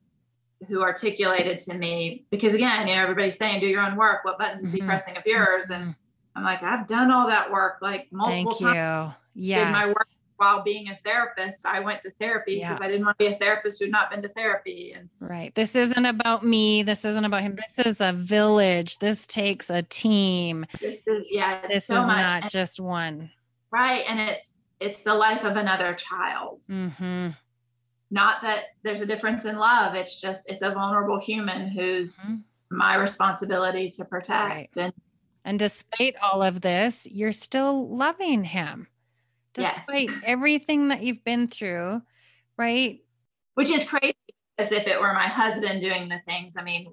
who 0.69 0.83
articulated 0.83 1.59
to 1.61 1.75
me 1.75 2.25
because 2.31 2.55
again, 2.55 2.89
you 2.89 2.95
know, 2.95 3.03
everybody's 3.03 3.37
saying 3.37 3.61
do 3.61 3.67
your 3.67 3.83
own 3.83 3.97
work. 3.97 4.25
What 4.25 4.39
buttons 4.39 4.65
is 4.65 4.73
he 4.73 4.79
mm-hmm. 4.79 4.89
pressing 4.89 5.17
of 5.17 5.25
yours? 5.27 5.71
And 5.71 5.83
mm-hmm. 5.85 6.39
I'm 6.39 6.45
like, 6.45 6.63
I've 6.63 6.87
done 6.87 7.11
all 7.11 7.27
that 7.29 7.51
work 7.51 7.79
like 7.81 8.13
multiple 8.13 8.53
Thank 8.53 8.75
times. 8.75 9.15
You. 9.35 9.43
Yes. 9.43 9.67
Did 9.67 9.73
my 9.73 9.87
work 9.87 10.07
while 10.43 10.63
being 10.63 10.89
a 10.89 10.97
therapist, 10.97 11.65
I 11.65 11.79
went 11.79 12.03
to 12.03 12.11
therapy 12.11 12.59
because 12.59 12.81
yeah. 12.81 12.85
I 12.85 12.89
didn't 12.89 13.07
want 13.07 13.17
to 13.17 13.25
be 13.25 13.33
a 13.33 13.37
therapist 13.37 13.81
who'd 13.81 13.93
not 13.93 14.11
been 14.11 14.23
to 14.23 14.29
therapy. 14.29 14.93
And 14.93 15.09
right. 15.21 15.55
This 15.55 15.77
isn't 15.77 16.05
about 16.05 16.45
me. 16.45 16.83
This 16.83 17.05
isn't 17.05 17.25
about 17.25 17.43
him. 17.43 17.55
This 17.55 17.87
is 17.87 18.01
a 18.01 18.13
village. 18.13 18.99
This 18.99 19.27
takes 19.29 19.71
a 19.71 19.83
team. 19.83 20.67
This 20.81 21.03
is 21.07 21.27
yeah. 21.31 21.65
This 21.69 21.85
so 21.87 22.01
is 22.01 22.07
much. 22.09 22.17
not 22.17 22.43
and, 22.43 22.51
just 22.51 22.81
one. 22.81 23.31
Right. 23.71 24.05
And 24.09 24.19
it's 24.19 24.59
it's 24.81 25.03
the 25.03 25.15
life 25.15 25.45
of 25.45 25.57
another 25.57 25.95
child. 25.95 26.63
Mm-hmm. 26.69 27.29
Not 28.13 28.43
that 28.43 28.67
there's 28.83 29.01
a 29.01 29.07
difference 29.07 29.47
in 29.47 29.57
love. 29.57 29.95
It's 29.95 30.21
just 30.21 30.51
it's 30.51 30.63
a 30.63 30.71
vulnerable 30.71 31.19
human 31.19 31.69
who's 31.69 32.15
mm-hmm. 32.15 32.77
my 32.77 32.97
responsibility 32.97 33.91
to 33.93 34.05
protect. 34.05 34.51
Right. 34.51 34.71
And 34.77 34.93
and 35.47 35.59
despite 35.59 36.17
all 36.23 36.43
of 36.43 36.61
this, 36.61 37.07
you're 37.11 37.33
still 37.33 37.89
loving 37.89 38.45
him 38.45 38.87
despite 39.55 40.09
yes. 40.09 40.23
everything 40.27 40.89
that 40.89 41.03
you've 41.03 41.25
been 41.25 41.47
through, 41.47 42.03
right? 42.57 43.01
Which 43.55 43.71
is 43.71 43.89
crazy 43.89 44.15
as 44.59 44.73
if 44.73 44.87
it 44.87 45.01
were 45.01 45.13
my 45.15 45.27
husband 45.27 45.81
doing 45.81 46.09
the 46.09 46.21
things. 46.27 46.57
I 46.59 46.63
mean, 46.63 46.93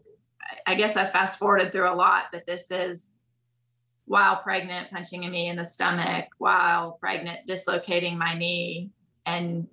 I 0.65 0.75
guess 0.75 0.95
I 0.95 1.05
fast 1.05 1.37
forwarded 1.37 1.71
through 1.71 1.91
a 1.91 1.95
lot, 1.95 2.25
but 2.31 2.45
this 2.47 2.71
is 2.71 3.11
while 4.05 4.37
pregnant, 4.37 4.89
punching 4.89 5.29
me 5.29 5.49
in 5.49 5.57
the 5.57 5.65
stomach, 5.65 6.25
while 6.37 6.93
pregnant, 6.93 7.45
dislocating 7.45 8.17
my 8.17 8.33
knee. 8.33 8.89
And 9.25 9.67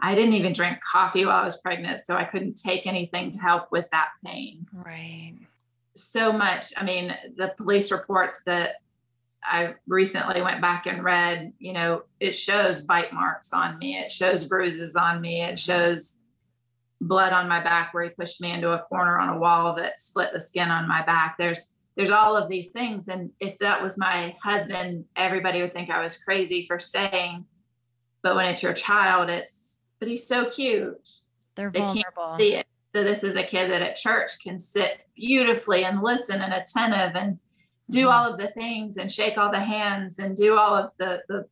I 0.00 0.14
didn't 0.14 0.34
even 0.34 0.52
drink 0.52 0.78
coffee 0.80 1.26
while 1.26 1.40
I 1.40 1.44
was 1.44 1.60
pregnant. 1.60 2.00
So 2.00 2.16
I 2.16 2.24
couldn't 2.24 2.60
take 2.60 2.86
anything 2.86 3.30
to 3.32 3.38
help 3.38 3.72
with 3.72 3.86
that 3.90 4.10
pain. 4.24 4.66
Right. 4.72 5.38
So 5.94 6.32
much. 6.32 6.72
I 6.76 6.84
mean, 6.84 7.14
the 7.36 7.52
police 7.56 7.90
reports 7.90 8.42
that 8.44 8.76
I 9.42 9.74
recently 9.86 10.42
went 10.42 10.60
back 10.60 10.86
and 10.86 11.02
read, 11.02 11.52
you 11.58 11.72
know, 11.72 12.02
it 12.20 12.32
shows 12.32 12.82
bite 12.82 13.12
marks 13.12 13.52
on 13.52 13.78
me, 13.78 13.96
it 13.96 14.12
shows 14.12 14.44
bruises 14.44 14.94
on 14.96 15.20
me, 15.20 15.42
it 15.42 15.46
mm-hmm. 15.46 15.56
shows 15.56 16.20
blood 17.00 17.32
on 17.32 17.48
my 17.48 17.60
back 17.60 17.94
where 17.94 18.04
he 18.04 18.10
pushed 18.10 18.40
me 18.40 18.50
into 18.50 18.72
a 18.72 18.80
corner 18.80 19.18
on 19.18 19.28
a 19.28 19.38
wall 19.38 19.74
that 19.76 20.00
split 20.00 20.32
the 20.32 20.40
skin 20.40 20.70
on 20.70 20.88
my 20.88 21.02
back. 21.02 21.36
There's 21.38 21.72
there's 21.96 22.10
all 22.10 22.36
of 22.36 22.48
these 22.48 22.70
things 22.70 23.08
and 23.08 23.30
if 23.40 23.58
that 23.58 23.82
was 23.82 23.98
my 23.98 24.36
husband, 24.42 25.04
everybody 25.16 25.60
would 25.60 25.72
think 25.72 25.90
I 25.90 26.02
was 26.02 26.22
crazy 26.22 26.64
for 26.64 26.78
staying. 26.78 27.44
But 28.22 28.36
when 28.36 28.46
it's 28.46 28.62
your 28.62 28.74
child, 28.74 29.30
it's 29.30 29.57
but 29.98 30.08
he's 30.08 30.26
so 30.26 30.50
cute. 30.50 31.10
They're 31.54 31.70
they 31.70 31.80
vulnerable. 31.80 32.36
see 32.38 32.54
it. 32.54 32.66
So 32.94 33.04
this 33.04 33.22
is 33.22 33.36
a 33.36 33.42
kid 33.42 33.70
that 33.70 33.82
at 33.82 33.96
church 33.96 34.42
can 34.42 34.58
sit 34.58 35.06
beautifully 35.14 35.84
and 35.84 36.02
listen 36.02 36.40
and 36.40 36.52
attentive 36.52 37.16
and 37.16 37.38
do 37.90 38.06
mm-hmm. 38.06 38.08
all 38.08 38.32
of 38.32 38.38
the 38.38 38.48
things 38.48 38.96
and 38.96 39.10
shake 39.10 39.36
all 39.36 39.50
the 39.50 39.60
hands 39.60 40.18
and 40.18 40.36
do 40.36 40.56
all 40.56 40.74
of 40.74 40.90
the, 40.98 41.22
the 41.28 41.46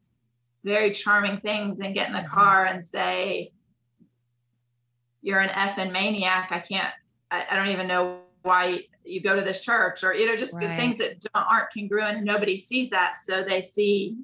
very 0.65 0.93
charming 0.93 1.39
things 1.39 1.81
and 1.81 1.95
get 1.95 2.09
in 2.09 2.13
the 2.13 2.21
mm-hmm. 2.21 2.35
car 2.35 2.65
and 2.65 2.83
say, 2.83 3.53
you're 5.23 5.41
an 5.41 5.51
effing 5.51 5.93
maniac. 5.93 6.49
I 6.51 6.61
can't, 6.61 6.93
I, 7.31 7.45
I, 7.51 7.57
don't 7.57 7.69
even 7.69 7.89
know 7.89 8.21
why 8.43 8.85
you 9.05 9.21
go 9.21 9.35
to 9.35 9.43
this 9.43 9.61
church 9.61 10.05
or, 10.05 10.15
you 10.15 10.27
know, 10.27 10.37
just 10.37 10.55
right. 10.55 10.79
things 10.79 10.99
that 10.99 11.25
aren't 11.35 11.73
congruent 11.73 12.17
and 12.17 12.25
nobody 12.25 12.57
sees 12.57 12.91
that. 12.91 13.17
So 13.17 13.43
they 13.43 13.61
see, 13.61 14.17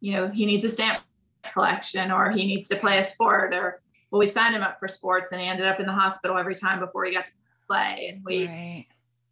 you 0.00 0.12
know, 0.12 0.28
he 0.28 0.46
needs 0.46 0.64
a 0.64 0.68
stamp 0.68 1.02
collection 1.52 2.10
or 2.10 2.30
he 2.30 2.46
needs 2.46 2.68
to 2.68 2.76
play 2.76 2.98
a 2.98 3.02
sport 3.02 3.54
or, 3.54 3.80
well, 4.10 4.20
we 4.20 4.28
signed 4.28 4.54
him 4.54 4.62
up 4.62 4.78
for 4.78 4.88
sports 4.88 5.32
and 5.32 5.40
he 5.40 5.46
ended 5.46 5.66
up 5.66 5.80
in 5.80 5.86
the 5.86 5.92
hospital 5.92 6.38
every 6.38 6.54
time 6.54 6.80
before 6.80 7.04
he 7.04 7.12
got 7.12 7.24
to 7.24 7.30
play. 7.66 8.10
And 8.12 8.24
we, 8.24 8.46
right 8.46 8.86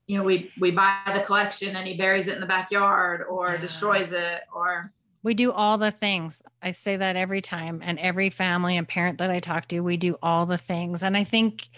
you 0.06 0.16
know, 0.16 0.24
we 0.24 0.50
we 0.58 0.70
buy 0.70 0.98
the 1.12 1.20
collection 1.20 1.76
and 1.76 1.86
he 1.86 1.96
buries 1.96 2.28
it 2.28 2.34
in 2.34 2.40
the 2.40 2.46
backyard 2.46 3.24
or 3.28 3.52
yeah. 3.52 3.56
destroys 3.56 4.12
it 4.12 4.42
or 4.54 4.92
we 5.22 5.34
do 5.34 5.50
all 5.50 5.76
the 5.76 5.90
things. 5.90 6.40
I 6.62 6.70
say 6.70 6.96
that 6.96 7.16
every 7.16 7.40
time 7.40 7.80
and 7.82 7.98
every 7.98 8.30
family 8.30 8.76
and 8.76 8.86
parent 8.86 9.18
that 9.18 9.30
I 9.30 9.40
talk 9.40 9.66
to, 9.68 9.80
we 9.80 9.96
do 9.96 10.16
all 10.22 10.46
the 10.46 10.58
things. 10.58 11.02
And 11.02 11.16
I 11.16 11.24
think 11.24 11.68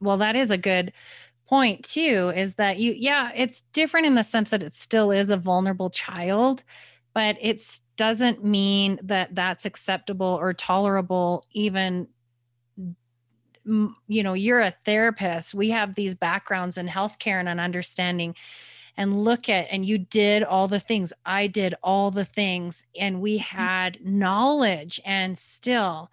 well 0.00 0.16
that 0.16 0.36
is 0.36 0.50
a 0.50 0.58
good 0.58 0.92
point 1.48 1.84
too 1.84 2.32
is 2.34 2.54
that 2.54 2.78
you 2.78 2.92
yeah, 2.96 3.30
it's 3.34 3.62
different 3.72 4.06
in 4.08 4.16
the 4.16 4.24
sense 4.24 4.50
that 4.50 4.64
it 4.64 4.74
still 4.74 5.12
is 5.12 5.30
a 5.30 5.36
vulnerable 5.36 5.90
child, 5.90 6.64
but 7.14 7.36
it 7.40 7.62
doesn't 7.96 8.44
mean 8.44 8.98
that 9.02 9.34
that's 9.34 9.64
acceptable 9.64 10.38
or 10.40 10.52
tolerable 10.52 11.46
even 11.52 12.08
you 13.64 14.22
know 14.22 14.32
you're 14.32 14.60
a 14.60 14.74
therapist 14.84 15.54
we 15.54 15.70
have 15.70 15.94
these 15.94 16.14
backgrounds 16.14 16.78
in 16.78 16.88
healthcare 16.88 17.38
and 17.38 17.48
an 17.48 17.60
understanding 17.60 18.34
and 18.96 19.22
look 19.22 19.48
at 19.48 19.66
and 19.70 19.84
you 19.84 19.98
did 19.98 20.42
all 20.42 20.66
the 20.66 20.80
things 20.80 21.12
i 21.26 21.46
did 21.46 21.74
all 21.82 22.10
the 22.10 22.24
things 22.24 22.84
and 22.98 23.20
we 23.20 23.38
mm-hmm. 23.38 23.56
had 23.56 23.98
knowledge 24.04 25.00
and 25.04 25.38
still 25.38 26.10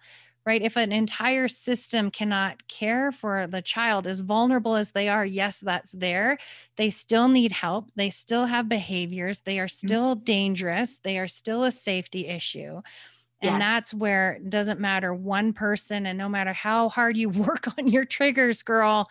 right 0.48 0.62
if 0.62 0.76
an 0.78 0.92
entire 0.92 1.46
system 1.46 2.10
cannot 2.10 2.66
care 2.68 3.12
for 3.12 3.46
the 3.46 3.60
child 3.60 4.06
as 4.06 4.20
vulnerable 4.20 4.76
as 4.76 4.92
they 4.92 5.06
are 5.06 5.24
yes 5.24 5.60
that's 5.60 5.92
there 5.92 6.38
they 6.76 6.88
still 6.88 7.28
need 7.28 7.52
help 7.52 7.90
they 7.96 8.08
still 8.08 8.46
have 8.46 8.66
behaviors 8.66 9.40
they 9.40 9.60
are 9.60 9.66
mm-hmm. 9.66 9.86
still 9.86 10.14
dangerous 10.14 11.00
they 11.00 11.18
are 11.18 11.28
still 11.28 11.64
a 11.64 11.70
safety 11.70 12.26
issue 12.26 12.80
and 13.40 13.52
yes. 13.52 13.60
that's 13.60 13.94
where 13.94 14.32
it 14.32 14.48
doesn't 14.48 14.80
matter 14.80 15.12
one 15.14 15.52
person 15.52 16.06
and 16.06 16.16
no 16.16 16.30
matter 16.30 16.54
how 16.54 16.88
hard 16.88 17.14
you 17.16 17.28
work 17.46 17.68
on 17.76 17.86
your 17.86 18.06
triggers 18.06 18.62
girl 18.62 19.06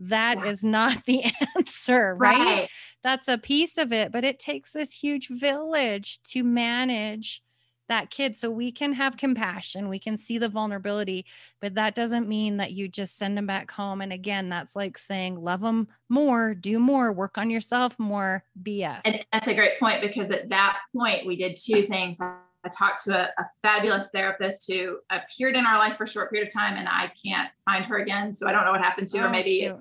that 0.00 0.38
yeah. 0.38 0.46
is 0.46 0.64
not 0.64 1.04
the 1.06 1.22
answer 1.56 2.16
right? 2.16 2.38
right 2.38 2.68
that's 3.04 3.28
a 3.28 3.38
piece 3.38 3.78
of 3.78 3.92
it 3.92 4.10
but 4.10 4.24
it 4.24 4.40
takes 4.40 4.72
this 4.72 4.90
huge 4.90 5.28
village 5.28 6.20
to 6.24 6.42
manage 6.42 7.42
that 7.90 8.10
kid 8.10 8.36
so 8.36 8.50
we 8.50 8.72
can 8.72 8.92
have 8.92 9.16
compassion 9.16 9.88
we 9.88 9.98
can 9.98 10.16
see 10.16 10.38
the 10.38 10.48
vulnerability 10.48 11.26
but 11.60 11.74
that 11.74 11.94
doesn't 11.94 12.28
mean 12.28 12.56
that 12.56 12.72
you 12.72 12.88
just 12.88 13.18
send 13.18 13.36
them 13.36 13.46
back 13.46 13.70
home 13.70 14.00
and 14.00 14.12
again 14.12 14.48
that's 14.48 14.74
like 14.74 14.96
saying 14.96 15.38
love 15.38 15.60
them 15.60 15.86
more 16.08 16.54
do 16.54 16.78
more 16.78 17.12
work 17.12 17.36
on 17.36 17.50
yourself 17.50 17.98
more 17.98 18.44
bs 18.62 19.00
and 19.04 19.20
that's 19.32 19.48
a 19.48 19.54
great 19.54 19.78
point 19.78 20.00
because 20.00 20.30
at 20.30 20.48
that 20.48 20.78
point 20.96 21.26
we 21.26 21.36
did 21.36 21.56
two 21.56 21.82
things 21.82 22.18
I 22.62 22.68
talked 22.68 23.04
to 23.04 23.16
a, 23.16 23.22
a, 23.40 23.46
fabulous 23.62 24.10
therapist 24.12 24.70
who 24.70 24.98
appeared 25.10 25.56
in 25.56 25.64
our 25.64 25.78
life 25.78 25.96
for 25.96 26.04
a 26.04 26.06
short 26.06 26.30
period 26.30 26.46
of 26.46 26.52
time, 26.52 26.76
and 26.76 26.86
I 26.86 27.10
can't 27.24 27.48
find 27.64 27.86
her 27.86 28.00
again. 28.00 28.34
So 28.34 28.46
I 28.46 28.52
don't 28.52 28.66
know 28.66 28.72
what 28.72 28.84
happened 28.84 29.08
to 29.08 29.18
oh, 29.18 29.22
her. 29.22 29.30
Maybe 29.30 29.72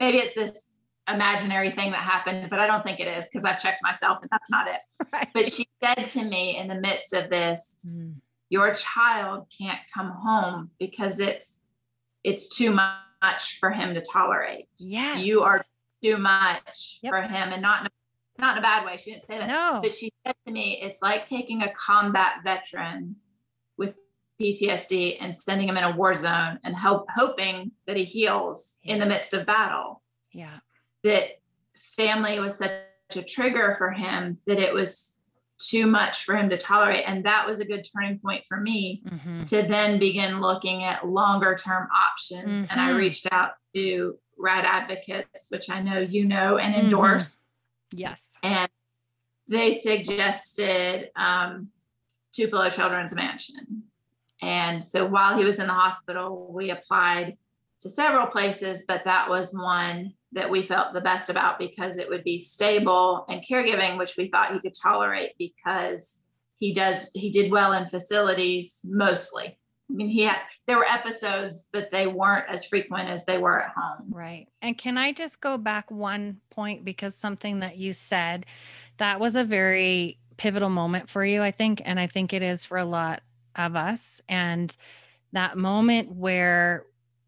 maybe 0.00 0.18
it's 0.18 0.34
this 0.34 0.72
imaginary 1.08 1.70
thing 1.70 1.92
that 1.92 2.00
happened, 2.00 2.50
but 2.50 2.58
I 2.58 2.66
don't 2.66 2.82
think 2.82 3.00
it 3.00 3.06
is 3.06 3.28
because 3.28 3.44
I've 3.44 3.58
checked 3.58 3.82
myself 3.82 4.18
and 4.22 4.30
that's 4.30 4.50
not 4.50 4.66
it. 4.68 4.80
Right. 5.12 5.28
But 5.32 5.46
she 5.52 5.68
said 5.82 6.04
to 6.04 6.24
me 6.24 6.58
in 6.58 6.68
the 6.68 6.74
midst 6.74 7.12
of 7.12 7.30
this, 7.30 7.74
mm. 7.86 8.14
your 8.48 8.74
child 8.74 9.46
can't 9.56 9.78
come 9.94 10.10
home 10.10 10.70
because 10.78 11.20
it's 11.20 11.60
it's 12.24 12.56
too 12.56 12.72
much 12.72 13.58
for 13.60 13.70
him 13.70 13.94
to 13.94 14.00
tolerate. 14.00 14.66
Yeah. 14.78 15.16
You 15.16 15.42
are 15.42 15.64
too 16.02 16.18
much 16.18 16.98
yep. 17.02 17.12
for 17.12 17.22
him 17.22 17.52
and 17.52 17.62
not 17.62 17.90
not 18.38 18.56
in 18.56 18.58
a 18.58 18.62
bad 18.62 18.84
way. 18.84 18.96
She 18.96 19.12
didn't 19.12 19.26
say 19.26 19.38
that. 19.38 19.48
No. 19.48 19.80
But 19.82 19.92
she 19.92 20.10
said 20.26 20.34
to 20.46 20.52
me, 20.52 20.80
it's 20.82 21.00
like 21.00 21.24
taking 21.24 21.62
a 21.62 21.72
combat 21.72 22.40
veteran 22.44 23.16
with 23.76 23.94
PTSD 24.40 25.16
and 25.20 25.34
sending 25.34 25.68
him 25.68 25.76
in 25.76 25.84
a 25.84 25.96
war 25.96 26.14
zone 26.14 26.58
and 26.64 26.76
hope, 26.76 27.06
hoping 27.14 27.72
that 27.86 27.96
he 27.96 28.04
heals 28.04 28.78
yeah. 28.82 28.94
in 28.94 29.00
the 29.00 29.06
midst 29.06 29.32
of 29.32 29.46
battle. 29.46 30.02
Yeah. 30.32 30.58
That 31.06 31.24
family 31.96 32.40
was 32.40 32.58
such 32.58 32.72
a 33.14 33.22
trigger 33.22 33.74
for 33.78 33.90
him 33.90 34.38
that 34.46 34.58
it 34.58 34.72
was 34.72 35.16
too 35.58 35.86
much 35.86 36.24
for 36.24 36.36
him 36.36 36.50
to 36.50 36.56
tolerate. 36.56 37.04
And 37.06 37.24
that 37.24 37.46
was 37.46 37.60
a 37.60 37.64
good 37.64 37.86
turning 37.94 38.18
point 38.18 38.44
for 38.46 38.60
me 38.60 39.02
mm-hmm. 39.06 39.44
to 39.44 39.62
then 39.62 39.98
begin 39.98 40.40
looking 40.40 40.84
at 40.84 41.06
longer 41.06 41.54
term 41.54 41.88
options. 41.94 42.62
Mm-hmm. 42.62 42.70
And 42.70 42.80
I 42.80 42.88
mm-hmm. 42.88 42.98
reached 42.98 43.28
out 43.30 43.52
to 43.74 44.18
RAD 44.38 44.64
advocates, 44.64 45.50
which 45.50 45.70
I 45.70 45.80
know 45.80 45.98
you 45.98 46.26
know 46.26 46.58
and 46.58 46.74
mm-hmm. 46.74 46.84
endorse. 46.84 47.42
Yes. 47.92 48.32
And 48.42 48.68
they 49.48 49.72
suggested 49.72 51.10
um, 51.16 51.68
Tupelo 52.32 52.68
Children's 52.68 53.14
Mansion. 53.14 53.84
And 54.42 54.84
so 54.84 55.06
while 55.06 55.38
he 55.38 55.44
was 55.44 55.58
in 55.58 55.66
the 55.66 55.72
hospital, 55.72 56.52
we 56.52 56.70
applied 56.70 57.38
to 57.80 57.88
several 57.88 58.26
places, 58.26 58.84
but 58.86 59.04
that 59.04 59.28
was 59.28 59.54
one 59.54 60.14
that 60.32 60.50
we 60.50 60.62
felt 60.62 60.92
the 60.92 61.00
best 61.00 61.30
about 61.30 61.58
because 61.58 61.96
it 61.96 62.08
would 62.08 62.24
be 62.24 62.38
stable 62.38 63.24
and 63.28 63.44
caregiving, 63.48 63.98
which 63.98 64.16
we 64.16 64.28
thought 64.28 64.52
he 64.52 64.60
could 64.60 64.74
tolerate 64.74 65.32
because 65.38 66.22
he 66.56 66.72
does 66.72 67.10
he 67.14 67.30
did 67.30 67.50
well 67.50 67.72
in 67.72 67.86
facilities 67.86 68.80
mostly. 68.84 69.58
I 69.88 69.92
mean, 69.92 70.08
he 70.08 70.22
had 70.22 70.40
there 70.66 70.76
were 70.76 70.84
episodes, 70.84 71.68
but 71.72 71.90
they 71.90 72.06
weren't 72.06 72.48
as 72.48 72.64
frequent 72.64 73.08
as 73.08 73.24
they 73.24 73.38
were 73.38 73.62
at 73.62 73.72
home. 73.76 74.08
Right. 74.10 74.48
And 74.62 74.76
can 74.76 74.98
I 74.98 75.12
just 75.12 75.40
go 75.40 75.58
back 75.58 75.90
one 75.90 76.40
point 76.50 76.84
because 76.84 77.14
something 77.14 77.60
that 77.60 77.76
you 77.76 77.92
said 77.92 78.46
that 78.98 79.20
was 79.20 79.36
a 79.36 79.44
very 79.44 80.18
pivotal 80.36 80.70
moment 80.70 81.08
for 81.08 81.24
you, 81.24 81.42
I 81.42 81.50
think, 81.50 81.82
and 81.84 82.00
I 82.00 82.06
think 82.06 82.32
it 82.32 82.42
is 82.42 82.64
for 82.64 82.78
a 82.78 82.84
lot 82.84 83.22
of 83.54 83.76
us. 83.76 84.20
And 84.28 84.76
that 85.32 85.56
moment 85.56 86.12
where 86.12 86.84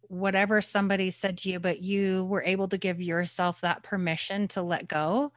whatever 0.08 0.60
somebody 0.60 1.10
said 1.10 1.38
to 1.38 1.50
you, 1.50 1.60
but 1.60 1.82
you 1.82 2.24
were 2.24 2.42
able 2.42 2.68
to 2.68 2.78
give 2.78 3.00
yourself 3.00 3.60
that 3.60 3.82
permission 3.82 4.48
to 4.48 4.62
let 4.62 4.88
go. 4.88 5.32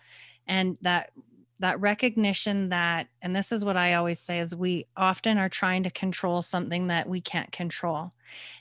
And 0.47 0.77
that 0.81 1.11
that 1.59 1.79
recognition 1.79 2.69
that 2.69 3.07
and 3.21 3.35
this 3.35 3.51
is 3.51 3.63
what 3.63 3.77
i 3.77 3.93
always 3.93 4.19
say 4.19 4.39
is 4.39 4.55
we 4.55 4.87
often 4.97 5.37
are 5.37 5.47
trying 5.47 5.83
to 5.83 5.91
control 5.91 6.41
something 6.41 6.87
that 6.87 7.07
we 7.07 7.21
can't 7.21 7.51
control. 7.51 8.11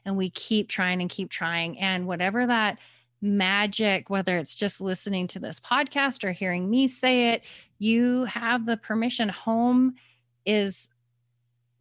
And 0.05 0.17
we 0.17 0.29
keep 0.31 0.69
trying 0.69 1.01
and 1.01 1.09
keep 1.09 1.31
trying. 1.31 1.79
And 1.79 2.07
whatever 2.07 2.47
that 2.47 2.79
magic 3.23 4.09
whether 4.09 4.39
it's 4.39 4.55
just 4.55 4.81
listening 4.81 5.27
to 5.27 5.39
this 5.39 5.61
podcast 5.61 6.25
or 6.25 6.33
hearing 6.33 6.71
me 6.71 6.89
say 6.89 7.33
it 7.33 7.43
you 7.79 8.25
have 8.27 8.67
the 8.67 8.77
permission. 8.77 9.29
Home 9.31 9.95
is 10.45 10.89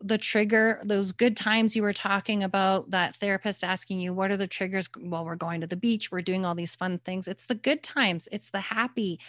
the 0.02 0.18
trigger 0.18 0.80
those 0.84 1.12
good 1.12 1.36
times 1.36 1.76
you 1.76 1.82
were 1.82 1.94
talking 1.94 2.44
about 2.44 2.90
that 2.92 3.16
therapist 3.18 3.64
asking 3.64 4.00
you 4.00 4.14
what 4.14 4.32
are 4.32 4.38
the 4.38 4.48
triggers 4.48 4.90
well 4.98 5.26
we're 5.26 5.36
going 5.36 5.62
to 5.62 5.68
the 5.68 5.76
beach? 5.76 6.12
We're 6.12 6.22
doing 6.22 6.46
all 6.46 6.56
these 6.56 6.76
fun 6.76 7.00
things. 7.00 7.28
It's 7.28 7.46
the 7.46 7.56
good 7.56 7.84
times. 7.84 8.30
It's 8.32 8.50
the 8.50 8.62
happy 8.62 9.20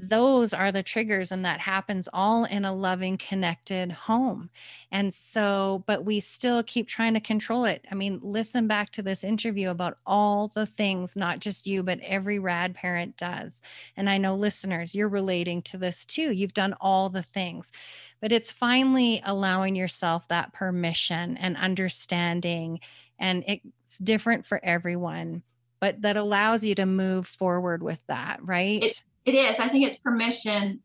those 0.00 0.54
are 0.54 0.70
the 0.70 0.82
triggers 0.82 1.32
and 1.32 1.44
that 1.44 1.58
happens 1.58 2.08
all 2.12 2.44
in 2.44 2.64
a 2.64 2.72
loving 2.72 3.18
connected 3.18 3.90
home. 3.90 4.48
And 4.92 5.12
so 5.12 5.82
but 5.88 6.04
we 6.04 6.20
still 6.20 6.62
keep 6.62 6.86
trying 6.86 7.14
to 7.14 7.20
control 7.20 7.64
it. 7.64 7.84
I 7.90 7.96
mean 7.96 8.20
listen 8.22 8.68
back 8.68 8.90
to 8.92 9.02
this 9.02 9.24
interview 9.24 9.70
about 9.70 9.98
all 10.06 10.52
the 10.54 10.66
things 10.66 11.16
not 11.16 11.40
just 11.40 11.66
you 11.66 11.82
but 11.82 11.98
every 12.00 12.38
rad 12.38 12.74
parent 12.76 13.16
does. 13.16 13.60
And 13.96 14.08
i 14.08 14.18
know 14.18 14.36
listeners 14.36 14.94
you're 14.94 15.08
relating 15.08 15.62
to 15.62 15.78
this 15.78 16.04
too. 16.04 16.30
You've 16.30 16.54
done 16.54 16.76
all 16.80 17.08
the 17.10 17.24
things 17.24 17.72
but 18.20 18.30
it's 18.30 18.52
finally 18.52 19.20
allowing 19.24 19.74
yourself 19.74 20.28
that 20.28 20.52
permission 20.52 21.36
and 21.38 21.56
understanding 21.56 22.78
and 23.18 23.42
it's 23.48 23.98
different 23.98 24.46
for 24.46 24.60
everyone 24.62 25.42
but 25.80 26.02
that 26.02 26.16
allows 26.16 26.64
you 26.64 26.74
to 26.76 26.86
move 26.86 27.26
forward 27.26 27.82
with 27.82 28.00
that 28.06 28.38
right 28.42 29.02
it 29.24 29.34
is. 29.34 29.58
I 29.58 29.68
think 29.68 29.86
it's 29.86 29.98
permission 29.98 30.80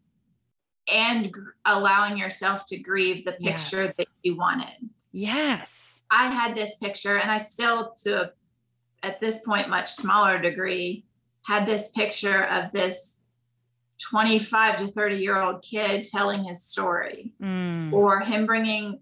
and 0.92 1.32
gr- 1.32 1.52
allowing 1.66 2.18
yourself 2.18 2.66
to 2.66 2.78
grieve 2.78 3.26
the 3.26 3.34
picture 3.34 3.84
yes. 3.84 3.96
that 3.98 4.08
you 4.24 4.36
wanted. 4.36 4.90
Yes. 5.12 6.02
I 6.12 6.28
had 6.28 6.56
this 6.56 6.76
picture, 6.76 7.18
and 7.18 7.32
I 7.32 7.38
still, 7.38 7.94
to 8.04 8.24
a, 8.24 8.32
at 9.02 9.20
this 9.20 9.46
point, 9.46 9.70
much 9.70 9.92
smaller 9.92 10.40
degree, 10.40 11.06
had 11.46 11.66
this 11.66 11.90
picture 11.90 12.46
of 12.46 12.72
this 12.72 13.22
25 14.02 14.80
to 14.80 14.88
30 14.88 15.16
year 15.16 15.42
old 15.42 15.62
kid 15.62 16.04
telling 16.04 16.44
his 16.44 16.64
story 16.64 17.32
mm. 17.42 17.92
or 17.94 18.20
him 18.20 18.46
bringing 18.46 19.00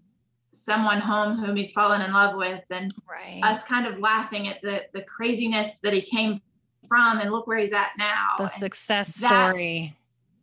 someone 0.52 1.00
home 1.00 1.38
whom 1.38 1.56
he's 1.56 1.72
fallen 1.72 2.02
in 2.02 2.12
love 2.12 2.36
with 2.36 2.62
and 2.70 2.92
right. 3.08 3.40
us 3.42 3.64
kind 3.64 3.86
of 3.86 3.98
laughing 3.98 4.48
at 4.48 4.60
the 4.62 4.84
the 4.92 5.02
craziness 5.02 5.80
that 5.80 5.92
he 5.94 6.00
came 6.00 6.40
from 6.86 7.18
and 7.18 7.30
look 7.30 7.46
where 7.46 7.58
he's 7.58 7.72
at 7.72 7.90
now. 7.98 8.30
The 8.38 8.44
and 8.44 8.52
success 8.52 9.16
that, 9.20 9.48
story. 9.48 9.96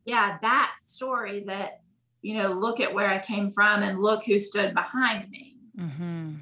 Yeah, 0.06 0.38
that 0.42 0.76
story 0.86 1.44
that, 1.48 1.82
you 2.22 2.36
know, 2.36 2.52
look 2.52 2.80
at 2.80 2.94
where 2.94 3.10
I 3.10 3.20
came 3.20 3.52
from 3.52 3.84
and 3.84 4.02
look 4.02 4.26
who 4.26 4.40
stood 4.40 4.74
behind 4.74 5.30
me. 5.30 5.58
Mm-hmm. 5.78 6.36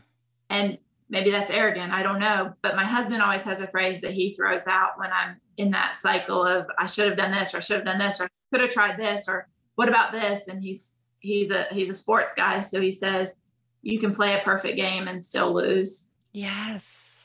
And 0.50 0.78
maybe 1.10 1.32
that's 1.32 1.52
arrogant. 1.52 1.92
I 1.92 2.04
don't 2.04 2.20
know. 2.20 2.54
But 2.62 2.76
my 2.76 2.84
husband 2.84 3.22
always 3.22 3.44
has 3.44 3.60
a 3.60 3.68
phrase 3.68 4.02
that 4.02 4.14
he 4.14 4.34
throws 4.34 4.68
out 4.68 4.98
when 4.98 5.12
I'm 5.12 5.38
in 5.58 5.72
that 5.72 5.96
cycle 5.96 6.46
of 6.46 6.68
I 6.78 6.86
should 6.86 7.08
have 7.08 7.18
done 7.18 7.32
this 7.32 7.54
or 7.54 7.58
I 7.58 7.62
should 7.62 7.78
have 7.78 7.86
done 7.86 8.00
this 8.00 8.22
or 8.22 8.26
I 8.26 8.28
could 8.52 8.62
have 8.62 8.70
tried 8.70 8.98
this 8.98 9.28
or 9.28 9.48
what 9.76 9.90
about 9.90 10.12
this? 10.12 10.48
And 10.48 10.62
he's 10.62 10.94
he's 11.20 11.52
a 11.52 11.68
he's 11.72 11.90
a 11.90 11.94
sports 11.94 12.34
guy. 12.36 12.62
So 12.62 12.80
he 12.80 12.92
says 12.92 13.38
you 13.82 14.00
can 14.00 14.14
play 14.14 14.36
a 14.36 14.44
perfect 14.44 14.76
game 14.76 15.08
and 15.08 15.22
still 15.22 15.54
lose. 15.54 16.12
Yes 16.34 17.17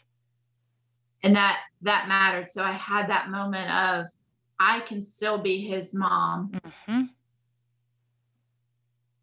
and 1.23 1.37
that 1.37 1.61
that 1.83 2.09
mattered. 2.09 2.49
So 2.49 2.63
i 2.63 2.73
had 2.73 3.09
that 3.11 3.31
moment 3.31 3.71
of 3.71 4.07
i 4.59 4.81
can 4.81 5.01
still 5.01 5.39
be 5.39 5.61
his 5.61 5.95
mom 5.95 6.53
mm-hmm. 6.53 7.03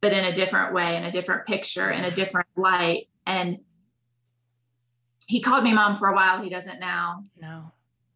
but 0.01 0.13
in 0.13 0.25
a 0.25 0.33
different 0.33 0.73
way 0.73 0.97
in 0.97 1.03
a 1.03 1.11
different 1.11 1.45
picture 1.45 1.89
in 1.89 2.03
a 2.05 2.11
different 2.11 2.47
light. 2.55 3.07
And 3.25 3.59
he 5.27 5.41
called 5.41 5.63
me 5.63 5.71
mom 5.71 5.95
for 5.95 6.07
a 6.07 6.15
while. 6.15 6.41
He 6.41 6.49
doesn't 6.49 6.79
now. 6.79 7.23
No. 7.39 7.71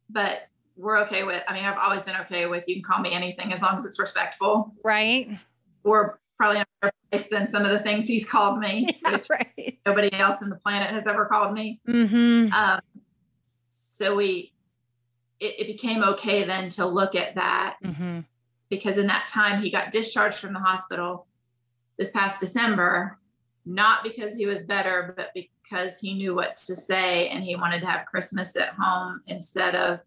But 0.10 0.48
we're 0.76 0.98
okay 0.98 1.24
with 1.24 1.44
i 1.48 1.54
mean 1.54 1.64
i've 1.64 1.78
always 1.78 2.04
been 2.04 2.16
okay 2.16 2.48
with 2.48 2.68
you 2.68 2.74
can 2.74 2.84
call 2.84 3.00
me 3.00 3.12
anything 3.12 3.54
as 3.54 3.62
long 3.62 3.76
as 3.76 3.86
it's 3.86 4.00
respectful. 4.00 4.74
Right. 4.84 5.30
We're 5.84 6.16
probably 6.38 6.58
in 6.58 6.62
a 6.64 6.66
better 6.82 6.94
place 7.12 7.28
than 7.30 7.48
some 7.48 7.64
of 7.64 7.72
the 7.72 7.80
things 7.80 8.08
he's 8.08 8.28
called 8.28 8.60
me 8.60 9.00
yeah, 9.06 9.20
right. 9.30 9.78
nobody 9.86 10.12
else 10.14 10.42
in 10.42 10.50
the 10.50 10.56
planet 10.56 10.90
has 10.90 11.06
ever 11.08 11.26
called 11.26 11.54
me. 11.54 11.80
Mm-hmm. 11.88 12.52
um, 12.54 12.82
so 14.04 14.16
we 14.16 14.52
it, 15.40 15.62
it, 15.62 15.68
became 15.68 16.04
okay 16.04 16.44
then 16.44 16.70
to 16.70 16.86
look 16.86 17.16
at 17.16 17.36
that 17.36 17.78
mm-hmm. 17.84 18.20
because 18.70 18.98
in 18.98 19.08
that 19.08 19.28
time 19.28 19.62
he 19.62 19.70
got 19.70 19.92
discharged 19.92 20.38
from 20.38 20.54
the 20.54 20.60
hospital 20.60 21.26
this 21.98 22.12
past 22.12 22.42
december 22.42 23.18
not 23.66 24.04
because 24.04 24.36
he 24.36 24.46
was 24.46 24.66
better 24.66 25.14
but 25.16 25.30
because 25.34 26.00
he 26.00 26.16
knew 26.16 26.36
what 26.36 26.58
to 26.58 26.76
say 26.76 27.30
and 27.30 27.44
he 27.44 27.56
wanted 27.56 27.80
to 27.80 27.88
have 27.88 28.06
christmas 28.06 28.56
at 28.58 28.74
home 28.78 29.22
instead 29.28 29.76
of 29.76 30.00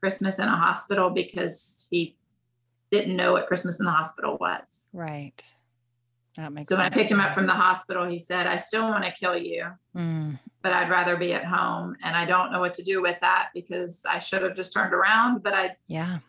christmas 0.00 0.38
in 0.38 0.48
a 0.48 0.56
hospital 0.56 1.10
because 1.10 1.88
he 1.90 2.16
didn't 2.90 3.16
know 3.16 3.32
what 3.32 3.46
christmas 3.46 3.80
in 3.80 3.86
the 3.86 3.92
hospital 3.92 4.36
was 4.40 4.88
right 4.92 5.54
that 6.36 6.52
makes 6.52 6.68
so 6.68 6.76
when 6.76 6.84
I 6.84 6.90
picked 6.90 7.10
him 7.10 7.20
up 7.20 7.34
from 7.34 7.46
the 7.46 7.52
hospital, 7.52 8.08
he 8.08 8.18
said, 8.18 8.46
I 8.46 8.56
still 8.56 8.88
want 8.88 9.04
to 9.04 9.12
kill 9.12 9.36
you, 9.36 9.66
mm. 9.96 10.38
but 10.62 10.72
I'd 10.72 10.88
rather 10.88 11.16
be 11.16 11.34
at 11.34 11.44
home. 11.44 11.96
And 12.02 12.16
I 12.16 12.24
don't 12.24 12.52
know 12.52 12.60
what 12.60 12.74
to 12.74 12.82
do 12.82 13.02
with 13.02 13.18
that 13.20 13.48
because 13.54 14.02
I 14.08 14.18
should 14.18 14.42
have 14.42 14.54
just 14.54 14.72
turned 14.72 14.94
around. 14.94 15.42
But 15.42 15.54
I, 15.54 15.76
yeah. 15.88 16.20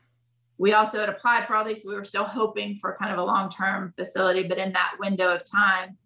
We 0.57 0.73
also 0.73 0.99
had 0.99 1.09
applied 1.09 1.45
for 1.45 1.55
all 1.55 1.63
these. 1.63 1.83
So 1.83 1.89
we 1.89 1.95
were 1.95 2.03
still 2.03 2.25
hoping 2.25 2.75
for 2.75 2.97
kind 2.99 3.11
of 3.11 3.17
a 3.17 3.23
long 3.23 3.49
term 3.49 3.93
facility. 3.95 4.43
But 4.43 4.57
in 4.57 4.73
that 4.73 4.95
window 4.99 5.33
of 5.33 5.49
time 5.49 5.97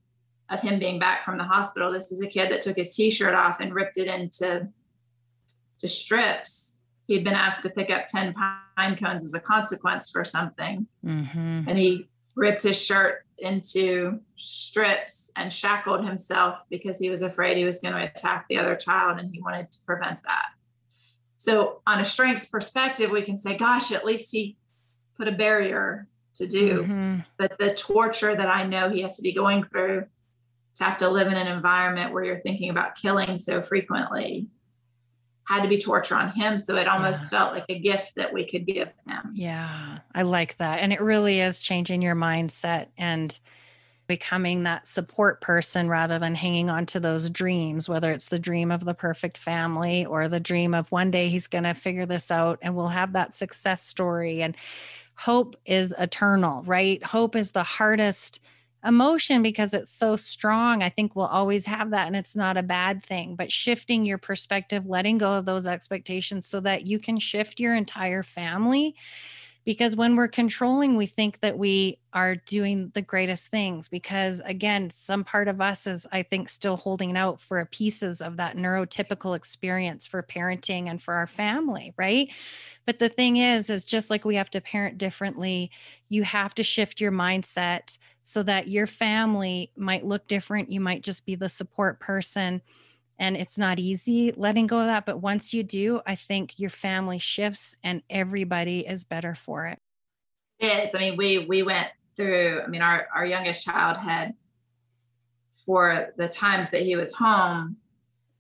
of 0.49 0.61
him 0.61 0.79
being 0.79 0.99
back 0.99 1.25
from 1.25 1.37
the 1.37 1.43
hospital, 1.43 1.91
this 1.91 2.11
is 2.11 2.21
a 2.21 2.27
kid 2.27 2.51
that 2.51 2.61
took 2.61 2.77
his 2.77 2.95
t 2.95 3.09
shirt 3.09 3.33
off 3.33 3.59
and 3.59 3.73
ripped 3.73 3.97
it 3.97 4.07
into 4.07 4.69
to 5.79 5.87
strips. 5.87 6.81
He'd 7.07 7.23
been 7.23 7.33
asked 7.33 7.63
to 7.63 7.69
pick 7.69 7.89
up 7.89 8.07
10 8.07 8.33
pine 8.33 8.95
cones 8.95 9.23
as 9.23 9.33
a 9.33 9.39
consequence 9.39 10.11
for 10.11 10.23
something. 10.23 10.87
Mm-hmm. 11.05 11.63
And 11.67 11.77
he 11.77 12.07
ripped 12.37 12.61
his 12.61 12.81
shirt 12.81 13.25
into 13.39 14.19
strips 14.35 15.31
and 15.35 15.51
shackled 15.51 16.05
himself 16.05 16.61
because 16.69 16.97
he 16.97 17.09
was 17.09 17.23
afraid 17.23 17.57
he 17.57 17.65
was 17.65 17.79
going 17.79 17.93
to 17.93 18.03
attack 18.03 18.45
the 18.47 18.57
other 18.57 18.75
child 18.75 19.19
and 19.19 19.33
he 19.33 19.41
wanted 19.41 19.69
to 19.71 19.79
prevent 19.85 20.19
that. 20.27 20.45
So, 21.37 21.81
on 21.85 21.99
a 21.99 22.05
strengths 22.05 22.45
perspective, 22.45 23.11
we 23.11 23.21
can 23.21 23.37
say, 23.37 23.57
gosh, 23.57 23.91
at 23.91 24.05
least 24.05 24.31
he 24.31 24.57
put 25.17 25.27
a 25.27 25.31
barrier 25.31 26.07
to 26.35 26.47
do. 26.47 26.83
Mm-hmm. 26.83 27.17
But 27.37 27.57
the 27.59 27.75
torture 27.75 28.35
that 28.35 28.47
I 28.47 28.65
know 28.65 28.89
he 28.89 29.01
has 29.01 29.17
to 29.17 29.21
be 29.21 29.33
going 29.33 29.63
through 29.65 30.05
to 30.75 30.83
have 30.83 30.97
to 30.97 31.09
live 31.09 31.27
in 31.27 31.33
an 31.33 31.47
environment 31.47 32.13
where 32.13 32.23
you're 32.23 32.41
thinking 32.41 32.69
about 32.69 32.95
killing 32.95 33.37
so 33.37 33.61
frequently 33.61 34.47
had 35.47 35.63
to 35.63 35.69
be 35.69 35.77
torture 35.77 36.15
on 36.15 36.29
him. 36.31 36.57
So 36.57 36.75
it 36.75 36.87
almost 36.87 37.23
yeah. 37.23 37.39
felt 37.39 37.53
like 37.53 37.65
a 37.69 37.79
gift 37.79 38.15
that 38.15 38.33
we 38.33 38.45
could 38.45 38.65
give 38.65 38.89
him. 39.07 39.31
Yeah, 39.33 39.99
I 40.13 40.23
like 40.23 40.57
that. 40.57 40.79
And 40.79 40.91
it 40.91 41.01
really 41.01 41.39
is 41.39 41.59
changing 41.59 42.01
your 42.01 42.15
mindset 42.15 42.87
and 42.97 43.37
becoming 44.07 44.63
that 44.63 44.87
support 44.87 45.41
person 45.41 45.89
rather 45.89 46.17
than 46.19 46.35
hanging 46.35 46.69
on 46.69 46.85
to 46.87 46.99
those 46.99 47.29
dreams, 47.29 47.89
whether 47.89 48.11
it's 48.11 48.29
the 48.29 48.39
dream 48.39 48.71
of 48.71 48.83
the 48.83 48.93
perfect 48.93 49.37
family 49.37 50.05
or 50.05 50.27
the 50.27 50.39
dream 50.39 50.73
of 50.73 50.91
one 50.91 51.11
day 51.11 51.29
he's 51.29 51.47
going 51.47 51.65
to 51.65 51.73
figure 51.73 52.05
this 52.05 52.31
out 52.31 52.59
and 52.61 52.75
we'll 52.75 52.87
have 52.87 53.13
that 53.13 53.35
success 53.35 53.83
story. 53.83 54.41
And 54.41 54.55
hope 55.15 55.55
is 55.65 55.93
eternal, 55.97 56.63
right? 56.63 57.03
Hope 57.03 57.35
is 57.35 57.51
the 57.51 57.63
hardest 57.63 58.41
emotion 58.85 59.41
because 59.41 59.73
it's 59.73 59.91
so 59.91 60.15
strong 60.15 60.83
i 60.83 60.89
think 60.89 61.15
we'll 61.15 61.25
always 61.25 61.65
have 61.65 61.91
that 61.91 62.07
and 62.07 62.15
it's 62.15 62.35
not 62.35 62.57
a 62.57 62.63
bad 62.63 63.03
thing 63.03 63.35
but 63.35 63.51
shifting 63.51 64.05
your 64.05 64.17
perspective 64.17 64.85
letting 64.85 65.17
go 65.17 65.33
of 65.33 65.45
those 65.45 65.65
expectations 65.65 66.45
so 66.45 66.59
that 66.59 66.85
you 66.85 66.99
can 66.99 67.17
shift 67.17 67.59
your 67.59 67.75
entire 67.75 68.23
family 68.23 68.95
because 69.67 69.97
when 69.97 70.15
we're 70.15 70.29
controlling 70.29 70.95
we 70.95 71.05
think 71.05 71.41
that 71.41 71.57
we 71.57 71.99
are 72.13 72.35
doing 72.35 72.89
the 72.95 73.01
greatest 73.01 73.47
things 73.47 73.89
because 73.89 74.39
again 74.45 74.89
some 74.89 75.25
part 75.25 75.49
of 75.49 75.59
us 75.59 75.85
is 75.85 76.07
i 76.13 76.23
think 76.23 76.47
still 76.47 76.77
holding 76.77 77.17
out 77.17 77.41
for 77.41 77.63
pieces 77.65 78.21
of 78.21 78.37
that 78.37 78.55
neurotypical 78.55 79.35
experience 79.35 80.07
for 80.07 80.23
parenting 80.23 80.89
and 80.89 81.01
for 81.03 81.13
our 81.13 81.27
family 81.27 81.93
right? 81.97 82.29
But 82.85 82.99
the 82.99 83.09
thing 83.09 83.35
is 83.35 83.69
is 83.69 83.83
just 83.83 84.09
like 84.09 84.23
we 84.23 84.35
have 84.35 84.49
to 84.51 84.61
parent 84.61 84.97
differently 84.97 85.69
you 86.07 86.23
have 86.23 86.55
to 86.55 86.63
shift 86.63 87.01
your 87.01 87.11
mindset 87.11 87.97
so 88.27 88.43
that 88.43 88.67
your 88.67 88.87
family 88.87 89.71
might 89.77 90.03
look 90.03 90.27
different. 90.27 90.69
You 90.69 90.81
might 90.81 91.01
just 91.01 91.25
be 91.25 91.35
the 91.35 91.47
support 91.47 92.01
person 92.01 92.61
and 93.19 93.35
it's 93.35 93.57
not 93.57 93.79
easy 93.79 94.31
letting 94.35 94.67
go 94.67 94.79
of 94.79 94.85
that 94.85 95.05
but 95.05 95.21
once 95.21 95.53
you 95.53 95.63
do 95.63 96.01
i 96.05 96.15
think 96.15 96.59
your 96.59 96.69
family 96.69 97.17
shifts 97.17 97.75
and 97.83 98.01
everybody 98.09 98.85
is 98.87 99.03
better 99.03 99.35
for 99.35 99.65
it. 99.67 99.79
It 100.59 100.85
is. 100.85 100.95
I 100.95 100.99
mean 100.99 101.17
we 101.17 101.45
we 101.45 101.63
went 101.63 101.89
through 102.15 102.61
i 102.63 102.67
mean 102.67 102.81
our 102.81 103.07
our 103.13 103.25
youngest 103.25 103.63
child 103.63 103.97
had 103.97 104.33
for 105.65 106.13
the 106.17 106.27
times 106.27 106.69
that 106.71 106.81
he 106.81 106.95
was 106.95 107.13
home 107.13 107.77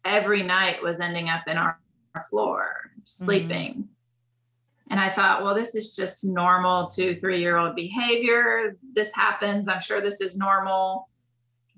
every 0.05 0.43
night 0.43 0.81
was 0.81 0.99
ending 0.99 1.29
up 1.29 1.43
in 1.47 1.57
our, 1.57 1.79
our 2.15 2.21
floor 2.21 2.91
sleeping. 3.03 3.71
Mm-hmm. 3.73 4.91
and 4.91 4.99
i 4.99 5.09
thought 5.09 5.43
well 5.43 5.53
this 5.53 5.75
is 5.75 5.95
just 5.95 6.25
normal 6.25 6.87
two 6.87 7.19
three 7.19 7.39
year 7.39 7.57
old 7.57 7.75
behavior. 7.75 8.75
This 8.93 9.13
happens. 9.13 9.67
I'm 9.67 9.81
sure 9.81 10.01
this 10.01 10.21
is 10.21 10.37
normal. 10.37 11.09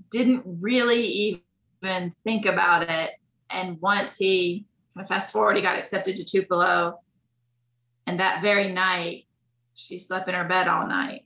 Didn't 0.10 0.44
really 0.46 1.44
even 1.82 2.14
think 2.24 2.46
about 2.46 2.90
it. 2.90 3.12
And 3.50 3.80
once 3.82 4.18
he 4.18 4.66
fast 5.08 5.32
forward, 5.32 5.56
he 5.56 5.62
got 5.62 5.78
accepted 5.78 6.18
to 6.18 6.26
Tupelo. 6.26 7.00
And 8.06 8.20
that 8.20 8.42
very 8.42 8.72
night, 8.72 9.26
she 9.74 10.00
slept 10.00 10.28
in 10.28 10.36
her 10.36 10.44
bed 10.44 10.68
all 10.68 10.88
night. 10.88 11.26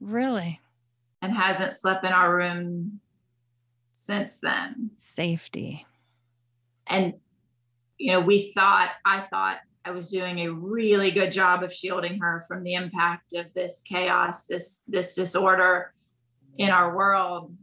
Really? 0.00 0.60
And 1.22 1.32
hasn't 1.32 1.72
slept 1.72 2.04
in 2.04 2.12
our 2.12 2.34
room 2.34 3.00
since 3.92 4.38
then. 4.38 4.90
Safety. 4.96 5.86
And, 6.86 7.14
you 7.98 8.12
know, 8.12 8.20
we 8.20 8.52
thought, 8.52 8.92
I 9.04 9.20
thought 9.20 9.58
I 9.84 9.92
was 9.92 10.08
doing 10.08 10.40
a 10.40 10.52
really 10.52 11.10
good 11.10 11.30
job 11.30 11.62
of 11.62 11.72
shielding 11.72 12.18
her 12.20 12.44
from 12.48 12.64
the 12.64 12.74
impact 12.74 13.34
of 13.34 13.46
this 13.54 13.82
chaos, 13.82 14.44
this 14.44 14.82
this 14.88 15.14
disorder 15.14 15.94
in 16.58 16.70
our 16.70 16.96
world 16.96 17.56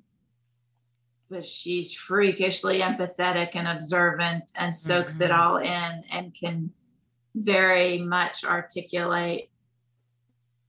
but 1.33 1.47
she's 1.47 1.95
freakishly 1.95 2.79
empathetic 2.79 3.49
and 3.55 3.67
observant 3.67 4.51
and 4.55 4.73
soaks 4.73 5.15
mm-hmm. 5.15 5.23
it 5.23 5.31
all 5.31 5.57
in 5.57 6.03
and 6.11 6.33
can 6.33 6.69
very 7.33 7.97
much 7.97 8.45
articulate 8.45 9.49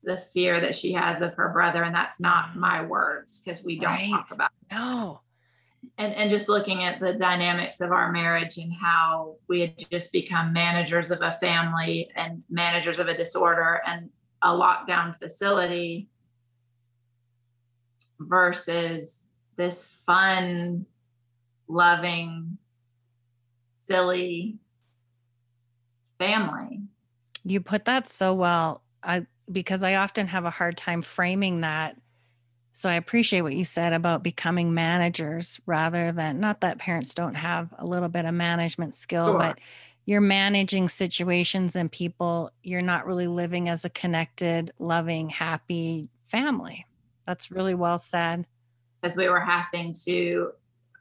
the 0.03 0.17
fear 0.17 0.59
that 0.59 0.75
she 0.75 0.91
has 0.91 1.21
of 1.21 1.35
her 1.35 1.49
brother 1.49 1.83
and 1.83 1.93
that's 1.93 2.19
not 2.19 2.49
mm-hmm. 2.49 2.61
my 2.61 2.83
words 2.83 3.41
because 3.41 3.63
we 3.63 3.77
don't 3.77 3.91
right. 3.91 4.09
talk 4.09 4.31
about 4.31 4.49
it. 4.71 4.75
no 4.75 5.21
and 5.99 6.13
and 6.15 6.31
just 6.31 6.49
looking 6.49 6.83
at 6.83 6.99
the 6.99 7.13
dynamics 7.13 7.79
of 7.79 7.91
our 7.91 8.11
marriage 8.11 8.57
and 8.57 8.73
how 8.73 9.35
we 9.47 9.61
had 9.61 9.75
just 9.91 10.11
become 10.11 10.51
managers 10.51 11.11
of 11.11 11.21
a 11.21 11.31
family 11.31 12.09
and 12.15 12.41
managers 12.49 12.97
of 12.97 13.07
a 13.07 13.15
disorder 13.15 13.81
and 13.85 14.09
a 14.41 14.49
lockdown 14.49 15.15
facility 15.15 16.07
versus 18.19 19.24
this 19.55 20.01
fun, 20.05 20.85
loving, 21.67 22.57
silly 23.73 24.57
family. 26.17 26.81
You 27.43 27.61
put 27.61 27.85
that 27.85 28.07
so 28.07 28.33
well. 28.33 28.81
I 29.03 29.25
because 29.51 29.83
I 29.83 29.95
often 29.95 30.27
have 30.27 30.45
a 30.45 30.49
hard 30.49 30.77
time 30.77 31.01
framing 31.01 31.61
that. 31.61 31.97
So 32.73 32.89
I 32.89 32.95
appreciate 32.95 33.41
what 33.41 33.55
you 33.55 33.63
said 33.63 33.93
about 33.93 34.23
becoming 34.23 34.73
managers 34.73 35.61
rather 35.65 36.11
than 36.11 36.39
not 36.39 36.61
that 36.61 36.79
parents 36.79 37.13
don't 37.13 37.35
have 37.35 37.73
a 37.77 37.85
little 37.85 38.09
bit 38.09 38.25
of 38.25 38.33
management 38.33 38.95
skill, 38.95 39.27
sure. 39.27 39.37
but 39.37 39.59
you're 40.05 40.19
managing 40.19 40.89
situations 40.89 41.75
and 41.75 41.91
people. 41.91 42.51
You're 42.63 42.81
not 42.81 43.05
really 43.05 43.27
living 43.27 43.69
as 43.69 43.85
a 43.85 43.89
connected, 43.89 44.71
loving, 44.79 45.29
happy 45.29 46.09
family. 46.27 46.85
That's 47.25 47.51
really 47.51 47.75
well 47.75 47.99
said 47.99 48.45
because 49.05 49.17
we 49.17 49.29
were 49.29 49.39
having 49.39 49.93
to 49.93 50.49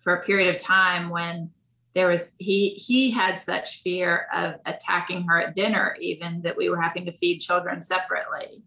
for 0.03 0.17
a 0.17 0.23
period 0.25 0.55
of 0.55 0.63
time 0.63 1.09
when 1.09 1.49
there 1.95 2.09
was 2.09 2.35
he 2.39 2.71
he 2.71 3.11
had 3.11 3.39
such 3.39 3.81
fear 3.81 4.27
of 4.35 4.57
attacking 4.67 5.23
her 5.23 5.41
at 5.41 5.55
dinner 5.55 5.97
even 5.99 6.43
that 6.43 6.55
we 6.55 6.69
were 6.69 6.79
having 6.79 7.07
to 7.07 7.13
feed 7.13 7.39
children 7.39 7.81
separately 7.81 8.63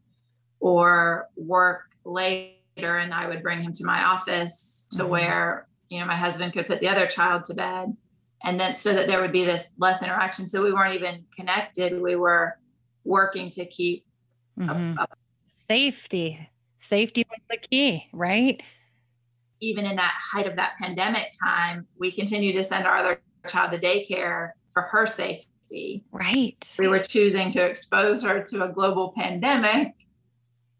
or 0.60 1.28
work 1.36 1.92
later. 2.04 2.56
And 2.80 3.14
i 3.14 3.28
would 3.28 3.44
bring 3.44 3.62
him 3.62 3.72
to 3.74 3.86
my 3.86 4.06
office 4.06 4.88
to 4.94 5.04
mm-hmm. 5.04 5.12
where 5.12 5.68
you 5.90 6.00
know 6.00 6.08
my 6.08 6.16
husband 6.16 6.54
could 6.54 6.66
put 6.66 6.80
the 6.80 6.90
other 6.90 7.06
child 7.06 7.44
to 7.46 7.54
bed. 7.54 7.96
And 8.44 8.60
then 8.60 8.76
so 8.76 8.94
that 8.94 9.08
there 9.08 9.22
would 9.22 9.32
be 9.32 9.46
this 9.46 9.74
less 9.78 10.02
interaction. 10.02 10.48
So 10.48 10.64
we 10.64 10.74
weren't 10.74 10.96
even 10.96 11.26
connected. 11.36 12.02
We 12.02 12.16
were 12.16 12.58
working 13.04 13.52
to 13.52 13.68
keep 13.68 14.04
mm-hmm. 14.60 14.98
a, 14.98 15.04
a, 15.04 15.08
safety. 15.54 16.50
Safety 16.78 17.26
was 17.30 17.40
the 17.50 17.58
key 17.58 18.08
right 18.14 18.62
even 19.60 19.86
in 19.86 19.96
that 19.96 20.16
height 20.20 20.48
of 20.48 20.56
that 20.58 20.74
pandemic 20.80 21.32
time, 21.42 21.88
we 21.98 22.12
continued 22.12 22.54
to 22.54 22.64
send 22.64 22.86
our 22.86 22.98
other 22.98 23.22
child 23.48 23.72
to 23.72 23.80
daycare 23.80 24.52
for 24.70 24.84
her 24.84 25.06
safety. 25.06 26.04
Right. 26.12 26.76
We 26.78 26.88
were 26.88 27.00
choosing 27.00 27.50
to 27.52 27.66
expose 27.66 28.22
her 28.24 28.44
to 28.44 28.64
a 28.64 28.70
global 28.70 29.14
pandemic 29.18 29.94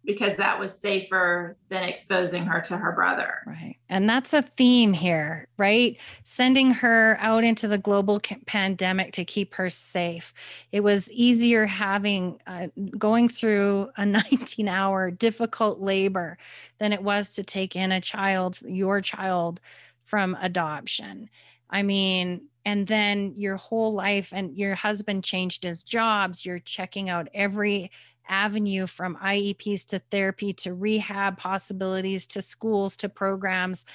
because 0.08 0.38
that 0.38 0.58
was 0.58 0.76
safer 0.76 1.58
than 1.68 1.84
exposing 1.84 2.46
her 2.46 2.62
to 2.62 2.78
her 2.78 2.94
brother. 2.94 3.40
Right. 3.46 3.76
And 3.90 4.10
that's 4.10 4.34
a 4.34 4.42
theme 4.42 4.94
here, 4.94 5.50
right? 5.58 5.98
Sending 6.24 6.72
her 6.72 7.18
out 7.20 7.44
into 7.44 7.68
the 7.68 7.78
global 7.78 8.22
pandemic 8.46 9.12
to 9.12 9.26
keep 9.26 9.54
her 9.56 9.70
safe. 9.70 10.34
It 10.72 10.80
was 10.80 11.12
easier 11.12 11.66
having 11.66 12.40
uh, 12.48 12.68
going 12.98 13.28
through 13.28 13.90
a 13.98 14.06
19 14.32 14.70
hour 14.70 15.12
difficult 15.12 15.82
labor 15.82 16.38
than 16.80 16.94
it 16.94 17.04
was 17.04 17.34
to 17.34 17.44
take 17.44 17.76
in 17.76 17.92
a 17.92 18.00
child, 18.00 18.60
your 18.66 19.02
child 19.02 19.60
from 20.06 20.38
adoption. 20.40 21.30
I 21.70 21.84
mean, 21.84 22.48
and 22.64 22.88
then 22.88 23.34
your 23.36 23.58
whole 23.58 23.94
life 23.94 24.30
and 24.32 24.56
your 24.58 24.76
husband 24.76 25.26
changed 25.26 25.64
his 25.64 25.84
jobs 25.84 26.46
you're 26.46 26.60
checking 26.60 27.10
out 27.10 27.30
every 27.34 27.92
avenue 28.30 28.88
from 28.88 29.18
IEPs 29.18 29.86
to 29.88 30.00
therapy 30.00 30.54
to 30.54 30.74
rehab 30.74 31.38
possibilities 31.38 32.28
to 32.28 32.42
schools 32.42 32.98
to 32.98 33.10
programs 33.10 33.86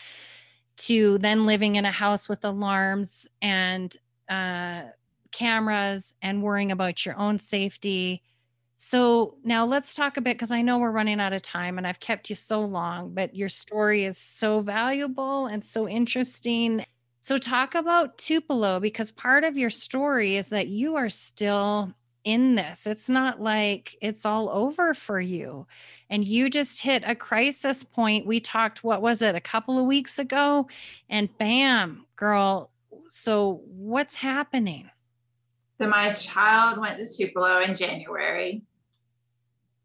to 0.76 1.18
then 1.18 1.46
living 1.46 1.76
in 1.76 1.84
a 1.84 1.90
house 1.90 2.28
with 2.28 2.44
alarms 2.44 3.28
and 3.40 3.96
uh, 4.28 4.82
cameras 5.30 6.14
and 6.22 6.42
worrying 6.42 6.72
about 6.72 7.04
your 7.04 7.16
own 7.18 7.38
safety. 7.38 8.22
So 8.76 9.36
now 9.44 9.64
let's 9.64 9.94
talk 9.94 10.16
a 10.16 10.20
bit 10.20 10.36
because 10.36 10.50
I 10.50 10.62
know 10.62 10.78
we're 10.78 10.90
running 10.90 11.20
out 11.20 11.32
of 11.32 11.42
time 11.42 11.78
and 11.78 11.86
I've 11.86 12.00
kept 12.00 12.30
you 12.30 12.36
so 12.36 12.64
long, 12.64 13.14
but 13.14 13.34
your 13.34 13.48
story 13.48 14.04
is 14.04 14.18
so 14.18 14.60
valuable 14.60 15.46
and 15.46 15.64
so 15.64 15.88
interesting. 15.88 16.84
So, 17.20 17.38
talk 17.38 17.76
about 17.76 18.18
Tupelo 18.18 18.80
because 18.80 19.12
part 19.12 19.44
of 19.44 19.56
your 19.56 19.70
story 19.70 20.34
is 20.34 20.48
that 20.48 20.66
you 20.66 20.96
are 20.96 21.08
still 21.08 21.94
in 22.24 22.54
this. 22.54 22.86
It's 22.86 23.08
not 23.08 23.40
like 23.40 23.96
it's 24.00 24.24
all 24.24 24.48
over 24.50 24.94
for 24.94 25.20
you. 25.20 25.66
And 26.10 26.24
you 26.24 26.50
just 26.50 26.82
hit 26.82 27.02
a 27.06 27.14
crisis 27.14 27.82
point. 27.84 28.26
We 28.26 28.40
talked, 28.40 28.84
what 28.84 29.02
was 29.02 29.22
it, 29.22 29.34
a 29.34 29.40
couple 29.40 29.78
of 29.78 29.86
weeks 29.86 30.18
ago? 30.18 30.68
And 31.08 31.36
bam, 31.38 32.06
girl. 32.16 32.70
So, 33.08 33.62
what's 33.66 34.16
happening? 34.16 34.90
So, 35.80 35.88
my 35.88 36.12
child 36.12 36.78
went 36.78 36.98
to 36.98 37.06
Tupelo 37.06 37.60
in 37.60 37.74
January. 37.74 38.62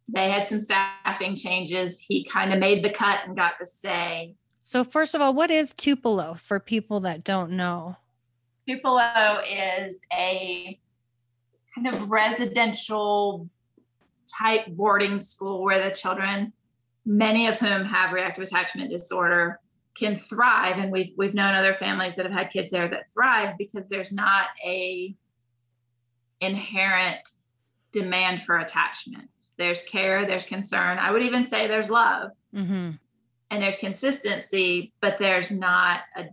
They 0.09 0.31
had 0.31 0.45
some 0.45 0.59
staffing 0.59 1.35
changes. 1.35 1.99
He 1.99 2.23
kind 2.23 2.53
of 2.53 2.59
made 2.59 2.83
the 2.83 2.89
cut 2.89 3.21
and 3.25 3.35
got 3.35 3.53
to 3.59 3.65
stay. 3.65 4.35
So, 4.61 4.83
first 4.83 5.15
of 5.15 5.21
all, 5.21 5.33
what 5.33 5.51
is 5.51 5.73
Tupelo 5.73 6.35
for 6.35 6.59
people 6.59 7.01
that 7.01 7.23
don't 7.23 7.51
know? 7.51 7.97
Tupelo 8.67 9.41
is 9.49 10.01
a 10.13 10.77
kind 11.83 11.93
of 11.93 12.09
residential 12.09 13.49
type 14.27 14.67
boarding 14.67 15.19
school 15.19 15.63
where 15.63 15.83
the 15.83 15.95
children, 15.95 16.51
many 17.05 17.47
of 17.47 17.59
whom 17.59 17.85
have 17.85 18.13
reactive 18.13 18.43
attachment 18.43 18.89
disorder, 18.89 19.59
can 19.95 20.15
thrive. 20.17 20.77
And 20.77 20.91
we've 20.91 21.13
we've 21.17 21.33
known 21.33 21.53
other 21.53 21.73
families 21.73 22.15
that 22.15 22.25
have 22.25 22.33
had 22.33 22.51
kids 22.51 22.69
there 22.69 22.87
that 22.87 23.11
thrive 23.11 23.57
because 23.57 23.87
there's 23.89 24.13
not 24.13 24.47
a 24.65 25.15
inherent 26.39 27.29
demand 27.91 28.43
for 28.43 28.57
attachment. 28.57 29.29
There's 29.57 29.83
care, 29.85 30.27
there's 30.27 30.45
concern. 30.45 30.99
I 30.99 31.11
would 31.11 31.23
even 31.23 31.43
say 31.43 31.67
there's 31.67 31.89
love. 31.89 32.31
Mm-hmm. 32.53 32.91
And 33.49 33.63
there's 33.63 33.77
consistency, 33.77 34.91
but 34.99 35.17
there's 35.17 35.51
not 35.51 36.01
a 36.15 36.25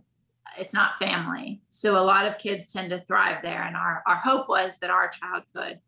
it's 0.57 0.73
not 0.73 0.95
family. 0.95 1.61
So 1.69 1.97
a 1.97 2.03
lot 2.03 2.27
of 2.27 2.37
kids 2.37 2.71
tend 2.71 2.89
to 2.91 3.01
thrive 3.01 3.41
there. 3.41 3.63
And 3.63 3.75
our, 3.75 4.03
our 4.07 4.15
hope 4.15 4.49
was 4.49 4.77
that 4.79 4.89
our 4.89 5.09
child 5.09 5.43
could. 5.55 5.79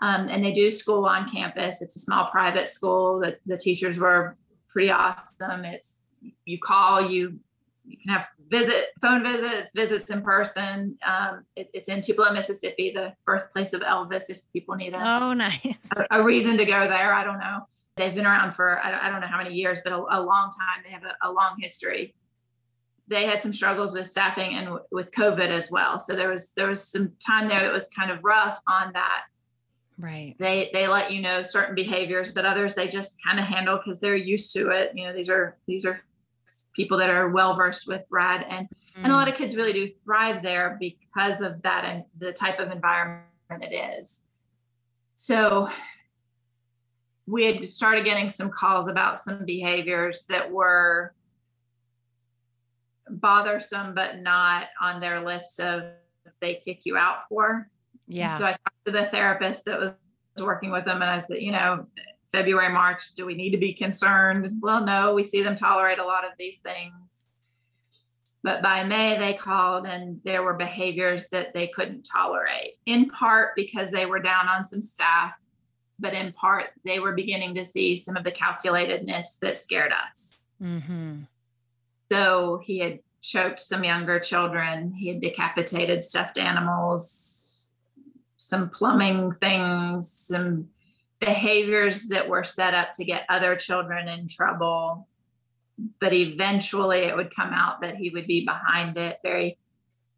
Um, 0.00 0.28
and 0.28 0.44
they 0.44 0.52
do 0.52 0.70
school 0.70 1.04
on 1.06 1.28
campus. 1.28 1.80
It's 1.82 1.96
a 1.96 2.00
small 2.00 2.30
private 2.30 2.68
school. 2.68 3.20
that 3.20 3.38
the 3.46 3.56
teachers 3.56 3.98
were 3.98 4.36
pretty 4.68 4.90
awesome. 4.90 5.64
It's 5.64 6.00
you 6.44 6.58
call, 6.58 7.08
you 7.08 7.38
you 7.84 7.96
can 7.98 8.12
have 8.12 8.28
visit 8.48 8.86
phone 9.00 9.24
visits, 9.24 9.72
visits 9.74 10.08
in 10.10 10.22
person. 10.22 10.96
Um, 11.04 11.44
it, 11.56 11.68
it's 11.74 11.88
in 11.88 12.00
Tupelo, 12.00 12.32
Mississippi, 12.32 12.92
the 12.94 13.12
birthplace 13.26 13.72
of 13.72 13.80
Elvis. 13.82 14.30
If 14.30 14.40
people 14.52 14.76
need 14.76 14.94
a 14.94 15.22
oh 15.22 15.32
nice 15.32 15.66
a, 15.96 16.06
a 16.20 16.22
reason 16.22 16.56
to 16.58 16.64
go 16.64 16.86
there, 16.86 17.12
I 17.12 17.24
don't 17.24 17.40
know. 17.40 17.60
They've 17.96 18.14
been 18.14 18.26
around 18.26 18.52
for 18.52 18.80
I 18.84 18.90
don't, 18.90 19.00
I 19.00 19.10
don't 19.10 19.20
know 19.20 19.26
how 19.26 19.38
many 19.38 19.54
years, 19.54 19.80
but 19.84 19.92
a, 19.92 19.96
a 19.96 20.20
long 20.20 20.50
time. 20.50 20.82
They 20.84 20.90
have 20.90 21.04
a, 21.04 21.28
a, 21.28 21.30
long 21.30 21.56
history. 21.58 22.14
They 23.08 23.26
had 23.26 23.40
some 23.40 23.52
struggles 23.52 23.94
with 23.94 24.06
staffing 24.06 24.54
and 24.54 24.66
w- 24.66 24.84
with 24.90 25.10
COVID 25.12 25.48
as 25.48 25.70
well. 25.70 25.98
So 25.98 26.14
there 26.14 26.28
was 26.28 26.52
there 26.52 26.68
was 26.68 26.88
some 26.88 27.12
time 27.24 27.48
there 27.48 27.60
that 27.60 27.72
was 27.72 27.88
kind 27.88 28.10
of 28.10 28.24
rough 28.24 28.60
on 28.66 28.92
that. 28.92 29.22
Right. 29.98 30.34
They 30.38 30.70
they 30.72 30.88
let 30.88 31.12
you 31.12 31.20
know 31.20 31.42
certain 31.42 31.74
behaviors, 31.74 32.32
but 32.32 32.44
others 32.44 32.74
they 32.74 32.88
just 32.88 33.22
kind 33.24 33.38
of 33.38 33.44
handle 33.44 33.76
because 33.76 34.00
they're 34.00 34.16
used 34.16 34.52
to 34.54 34.70
it. 34.70 34.92
You 34.94 35.06
know, 35.06 35.12
these 35.12 35.28
are 35.28 35.58
these 35.66 35.84
are 35.84 36.00
people 36.74 36.98
that 36.98 37.10
are 37.10 37.28
well 37.28 37.54
versed 37.54 37.86
with 37.86 38.02
rad 38.10 38.46
and 38.48 38.68
mm. 38.68 39.02
and 39.04 39.12
a 39.12 39.16
lot 39.16 39.28
of 39.28 39.34
kids 39.34 39.56
really 39.56 39.72
do 39.72 39.90
thrive 40.04 40.42
there 40.42 40.78
because 40.80 41.40
of 41.40 41.60
that 41.62 41.84
and 41.84 42.04
the 42.18 42.32
type 42.32 42.58
of 42.58 42.70
environment 42.70 43.24
it 43.60 43.74
is 43.74 44.26
so 45.14 45.68
we 47.26 47.44
had 47.44 47.66
started 47.68 48.04
getting 48.04 48.30
some 48.30 48.50
calls 48.50 48.88
about 48.88 49.18
some 49.18 49.44
behaviors 49.44 50.26
that 50.26 50.50
were 50.50 51.14
bothersome 53.20 53.94
but 53.94 54.20
not 54.20 54.66
on 54.80 55.00
their 55.00 55.24
list 55.24 55.60
of 55.60 55.84
they 56.40 56.54
kick 56.56 56.80
you 56.84 56.96
out 56.96 57.28
for 57.28 57.68
yeah 58.06 58.32
and 58.32 58.40
so 58.40 58.46
i 58.46 58.50
talked 58.50 58.84
to 58.84 58.92
the 58.92 59.06
therapist 59.06 59.64
that 59.64 59.78
was 59.78 59.96
working 60.40 60.70
with 60.70 60.84
them 60.84 61.02
and 61.02 61.10
i 61.10 61.18
said 61.18 61.40
you 61.40 61.52
know 61.52 61.86
February, 62.32 62.72
March, 62.72 63.14
do 63.14 63.26
we 63.26 63.34
need 63.34 63.50
to 63.50 63.58
be 63.58 63.74
concerned? 63.74 64.58
Well, 64.62 64.84
no, 64.84 65.14
we 65.14 65.22
see 65.22 65.42
them 65.42 65.54
tolerate 65.54 65.98
a 65.98 66.04
lot 66.04 66.24
of 66.24 66.32
these 66.38 66.60
things. 66.60 67.26
But 68.42 68.62
by 68.62 68.82
May, 68.82 69.18
they 69.18 69.34
called 69.34 69.86
and 69.86 70.20
there 70.24 70.42
were 70.42 70.54
behaviors 70.54 71.28
that 71.28 71.54
they 71.54 71.68
couldn't 71.68 72.02
tolerate, 72.02 72.72
in 72.86 73.08
part 73.10 73.54
because 73.54 73.90
they 73.90 74.06
were 74.06 74.18
down 74.18 74.48
on 74.48 74.64
some 74.64 74.80
staff, 74.80 75.36
but 76.00 76.14
in 76.14 76.32
part, 76.32 76.70
they 76.84 76.98
were 76.98 77.12
beginning 77.12 77.54
to 77.54 77.64
see 77.64 77.94
some 77.94 78.16
of 78.16 78.24
the 78.24 78.32
calculatedness 78.32 79.38
that 79.40 79.58
scared 79.58 79.92
us. 79.92 80.38
Mm-hmm. 80.60 81.20
So 82.12 82.60
he 82.62 82.78
had 82.78 82.98
choked 83.22 83.58
some 83.58 83.84
younger 83.84 84.20
children, 84.20 84.92
he 84.92 85.08
had 85.08 85.22
decapitated 85.22 86.02
stuffed 86.02 86.36
animals, 86.36 87.70
some 88.36 88.68
plumbing 88.68 89.32
things, 89.32 90.12
some 90.12 90.68
behaviors 91.20 92.08
that 92.08 92.28
were 92.28 92.44
set 92.44 92.74
up 92.74 92.92
to 92.92 93.06
get 93.06 93.24
other 93.30 93.56
children 93.56 94.08
in 94.08 94.28
trouble. 94.28 95.08
But 96.00 96.12
eventually 96.12 96.98
it 96.98 97.16
would 97.16 97.34
come 97.34 97.54
out 97.54 97.80
that 97.80 97.96
he 97.96 98.10
would 98.10 98.26
be 98.26 98.44
behind 98.44 98.98
it, 98.98 99.20
very, 99.22 99.56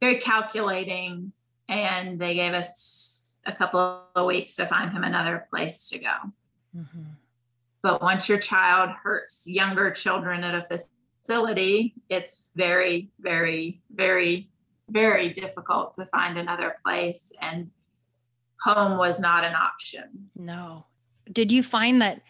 very 0.01 0.19
calculating. 0.19 1.33
And 1.69 2.19
they 2.19 2.35
gave 2.35 2.55
us 2.55 3.39
a 3.47 3.53
couple 3.53 4.03
of 4.17 4.27
weeks 4.27 4.57
to 4.57 4.67
find 4.67 4.91
him 4.91 5.05
another 5.05 5.47
place 5.49 5.89
to 5.91 6.01
go. 6.01 6.17
Mm-hmm. 6.77 7.03
But 7.83 8.03
once 8.03 8.29
your 8.29 8.39
child 8.39 8.91
hurts 9.01 9.47
younger 9.47 9.93
children 9.93 10.43
at 10.43 10.57
a 10.57 10.67
facility, 11.25 11.95
it's 12.09 12.53
very, 12.55 13.11
very, 13.21 13.81
very, 13.95 14.51
very 14.91 15.33
difficult 15.33 15.95
to 15.95 16.07
find 16.07 16.37
another 16.37 16.77
place. 16.85 17.33
And 17.41 17.71
home 18.61 18.99
was 18.99 19.21
not 19.21 19.45
an 19.45 19.55
option. 19.55 20.31
No, 20.37 20.87
did 21.31 21.51
you 21.51 21.63
find 21.63 22.03
that 22.03 22.23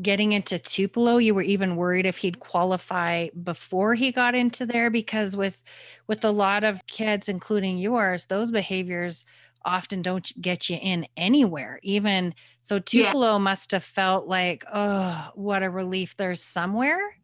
getting 0.00 0.32
into 0.32 0.58
Tupelo, 0.58 1.18
you 1.18 1.34
were 1.34 1.42
even 1.42 1.76
worried 1.76 2.06
if 2.06 2.18
he'd 2.18 2.40
qualify 2.40 3.28
before 3.42 3.94
he 3.94 4.12
got 4.12 4.34
into 4.34 4.66
there? 4.66 4.90
Because 4.90 5.36
with 5.36 5.62
with 6.06 6.24
a 6.24 6.30
lot 6.30 6.64
of 6.64 6.86
kids, 6.86 7.28
including 7.28 7.78
yours, 7.78 8.26
those 8.26 8.50
behaviors 8.50 9.24
often 9.64 10.02
don't 10.02 10.32
get 10.40 10.68
you 10.68 10.76
in 10.80 11.06
anywhere. 11.16 11.78
Even 11.82 12.34
so, 12.62 12.78
Tupelo 12.78 13.32
yeah. 13.32 13.38
must 13.38 13.70
have 13.70 13.84
felt 13.84 14.26
like, 14.26 14.64
oh, 14.72 15.30
what 15.34 15.62
a 15.62 15.70
relief. 15.70 16.16
There's 16.16 16.42
somewhere. 16.42 17.16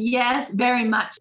Yes, 0.00 0.50
very 0.50 0.84
much. 0.84 1.18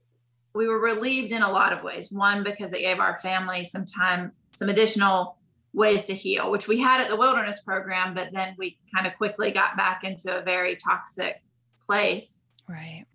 We 0.54 0.68
were 0.68 0.80
relieved 0.80 1.32
in 1.32 1.42
a 1.42 1.52
lot 1.52 1.74
of 1.74 1.84
ways. 1.84 2.12
One, 2.12 2.44
because 2.44 2.74
it 2.74 2.80
gave 2.80 3.00
our 3.00 3.18
family 3.18 3.64
some 3.64 3.86
time, 3.86 4.32
some 4.52 4.70
additional 4.70 5.38
ways 5.74 6.06
to 6.06 6.14
heal, 6.14 6.50
which 6.50 6.68
we 6.68 6.80
had 6.80 7.02
at 7.02 7.10
the 7.10 7.16
wilderness 7.16 7.62
program, 7.62 8.14
but 8.14 8.32
then 8.32 8.56
we 8.58 8.78
kind 8.94 9.06
of 9.06 9.16
quickly 9.18 9.52
got 9.52 9.78
back 9.78 10.04
into 10.04 10.36
a 10.36 10.42
very 10.42 10.76
toxic 10.76 11.42
place. 11.86 12.40
Right. 12.68 13.06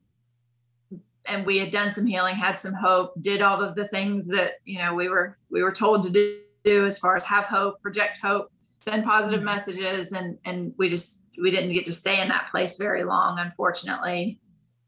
And 1.27 1.47
we 1.47 1.59
had 1.59 1.71
done 1.71 1.91
some 1.91 2.07
healing, 2.07 2.37
had 2.37 2.59
some 2.59 2.75
hope, 2.75 3.15
did 3.21 3.41
all 3.41 3.63
of 3.63 3.75
the 3.75 3.89
things 3.89 4.29
that, 4.29 4.55
you 4.65 4.79
know, 4.79 4.95
we 4.95 5.09
were 5.09 5.39
we 5.51 5.63
were 5.63 5.73
told 5.73 6.03
to 6.05 6.39
do 6.65 6.87
as 6.87 6.99
far 6.99 7.17
as 7.17 7.25
have 7.25 7.47
hope, 7.47 7.81
project 7.81 8.19
hope, 8.23 8.53
send 8.81 9.05
positive 9.05 9.41
mm-hmm. 9.41 9.47
messages 9.47 10.13
and 10.13 10.39
and 10.45 10.75
we 10.77 10.91
just 10.91 11.25
we 11.41 11.51
didn't 11.51 11.73
get 11.73 11.87
to 11.87 11.93
stay 11.93 12.21
in 12.21 12.29
that 12.29 12.51
place 12.51 12.77
very 12.77 13.05
long 13.05 13.39
unfortunately. 13.39 14.39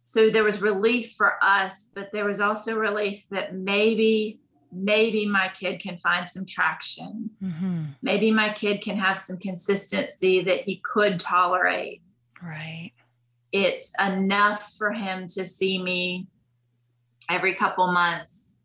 So 0.08 0.30
there 0.30 0.44
was 0.44 0.62
relief 0.62 1.14
for 1.16 1.34
us, 1.42 1.90
but 1.92 2.12
there 2.12 2.24
was 2.24 2.38
also 2.38 2.78
relief 2.78 3.26
that 3.30 3.56
maybe 3.56 4.38
maybe 4.72 5.26
my 5.26 5.50
kid 5.54 5.80
can 5.80 5.98
find 5.98 6.28
some 6.30 6.46
traction. 6.46 7.30
Mm-hmm. 7.42 7.84
Maybe 8.02 8.30
my 8.30 8.50
kid 8.52 8.82
can 8.82 8.96
have 8.98 9.18
some 9.18 9.38
consistency 9.38 10.42
that 10.42 10.60
he 10.60 10.80
could 10.84 11.18
tolerate. 11.18 12.02
Right. 12.40 12.92
It's 13.50 13.92
enough 13.98 14.74
for 14.78 14.92
him 14.92 15.26
to 15.28 15.44
see 15.44 15.82
me 15.82 16.28
every 17.28 17.54
couple 17.54 17.90
months. 17.90 18.60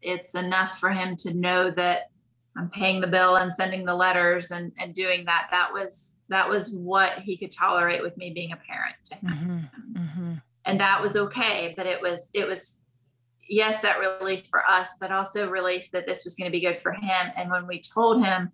It's 0.00 0.34
enough 0.34 0.78
for 0.78 0.90
him 0.90 1.14
to 1.16 1.34
know 1.34 1.70
that 1.72 2.10
I'm 2.56 2.70
paying 2.70 3.02
the 3.02 3.06
bill 3.06 3.36
and 3.36 3.52
sending 3.52 3.84
the 3.84 3.94
letters 3.94 4.50
and, 4.50 4.72
and 4.78 4.94
doing 4.94 5.26
that. 5.26 5.48
That 5.50 5.72
was 5.72 6.20
that 6.30 6.48
was 6.48 6.72
what 6.72 7.18
he 7.18 7.36
could 7.36 7.50
tolerate 7.50 8.02
with 8.02 8.16
me 8.16 8.32
being 8.32 8.52
a 8.52 8.56
parent 8.56 8.96
to 9.04 9.14
him. 9.16 9.70
Mm-hmm. 9.94 10.00
Mm-hmm. 10.00 10.29
And 10.70 10.78
that 10.78 11.02
was 11.02 11.16
okay. 11.16 11.74
But 11.76 11.86
it 11.86 12.00
was 12.00 12.30
it 12.32 12.46
was 12.46 12.84
yes, 13.48 13.82
that 13.82 13.98
relief 13.98 14.46
for 14.46 14.64
us, 14.64 14.96
but 15.00 15.10
also 15.10 15.50
relief 15.50 15.90
that 15.90 16.06
this 16.06 16.24
was 16.24 16.36
going 16.36 16.46
to 16.46 16.52
be 16.52 16.64
good 16.64 16.78
for 16.78 16.92
him. 16.92 17.32
And 17.36 17.50
when 17.50 17.66
we 17.66 17.80
told 17.80 18.24
him, 18.24 18.52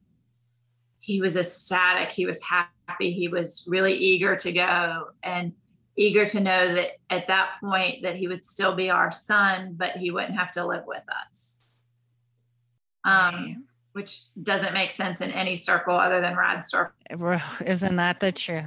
he 0.98 1.20
was 1.20 1.36
ecstatic. 1.36 2.10
He 2.10 2.24
was 2.24 2.42
happy. 2.42 3.12
He 3.12 3.28
was 3.28 3.66
really 3.68 3.92
eager 3.92 4.34
to 4.34 4.50
go 4.50 5.08
and 5.22 5.52
eager 5.96 6.26
to 6.26 6.40
know 6.40 6.74
that 6.74 6.92
at 7.10 7.28
that 7.28 7.50
point 7.62 8.02
that 8.02 8.16
he 8.16 8.28
would 8.28 8.42
still 8.42 8.74
be 8.74 8.88
our 8.88 9.12
son, 9.12 9.74
but 9.76 9.92
he 9.92 10.10
wouldn't 10.10 10.38
have 10.38 10.52
to 10.52 10.66
live 10.66 10.84
with 10.86 11.04
us. 11.26 11.60
Um, 13.04 13.64
which 13.92 14.34
doesn't 14.42 14.72
make 14.72 14.90
sense 14.90 15.20
in 15.20 15.30
any 15.30 15.56
circle 15.56 15.94
other 15.94 16.22
than 16.22 16.36
Rad 16.36 16.64
circle. 16.64 16.94
Isn't 17.66 17.96
that 17.96 18.20
the 18.20 18.32
truth? 18.32 18.64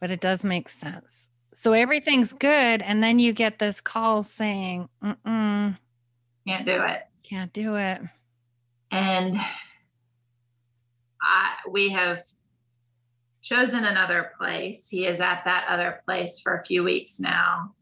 But 0.00 0.10
it 0.10 0.20
does 0.20 0.44
make 0.44 0.68
sense 0.70 1.28
so 1.54 1.72
everything's 1.72 2.32
good 2.32 2.82
and 2.82 3.02
then 3.02 3.18
you 3.18 3.32
get 3.32 3.58
this 3.58 3.80
call 3.80 4.22
saying 4.22 4.88
Mm-mm, 5.02 5.76
can't 6.46 6.66
do 6.66 6.82
it. 6.82 7.02
Can't 7.28 7.52
do 7.52 7.76
it. 7.76 8.02
And 8.90 9.38
I, 11.22 11.54
we 11.70 11.88
have 11.90 12.22
chosen 13.42 13.84
another 13.84 14.32
place. 14.38 14.88
He 14.88 15.06
is 15.06 15.20
at 15.20 15.42
that 15.46 15.66
other 15.68 16.02
place 16.04 16.40
for 16.40 16.58
a 16.58 16.64
few 16.64 16.84
weeks 16.84 17.18
now. 17.18 17.74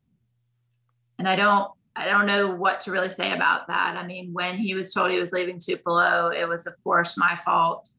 And 1.18 1.28
i 1.28 1.36
don't 1.36 1.70
i 1.94 2.06
don't 2.06 2.26
know 2.26 2.52
what 2.52 2.80
to 2.82 2.90
really 2.90 3.08
say 3.08 3.32
about 3.32 3.68
that. 3.68 3.96
I 3.96 4.04
mean 4.06 4.32
when 4.32 4.56
he 4.56 4.74
was 4.74 4.92
told 4.92 5.10
he 5.10 5.20
was 5.20 5.32
leaving 5.32 5.58
tupelo 5.58 6.28
it 6.30 6.48
was 6.48 6.66
of 6.66 6.74
course 6.82 7.16
my 7.16 7.38
fault 7.44 7.90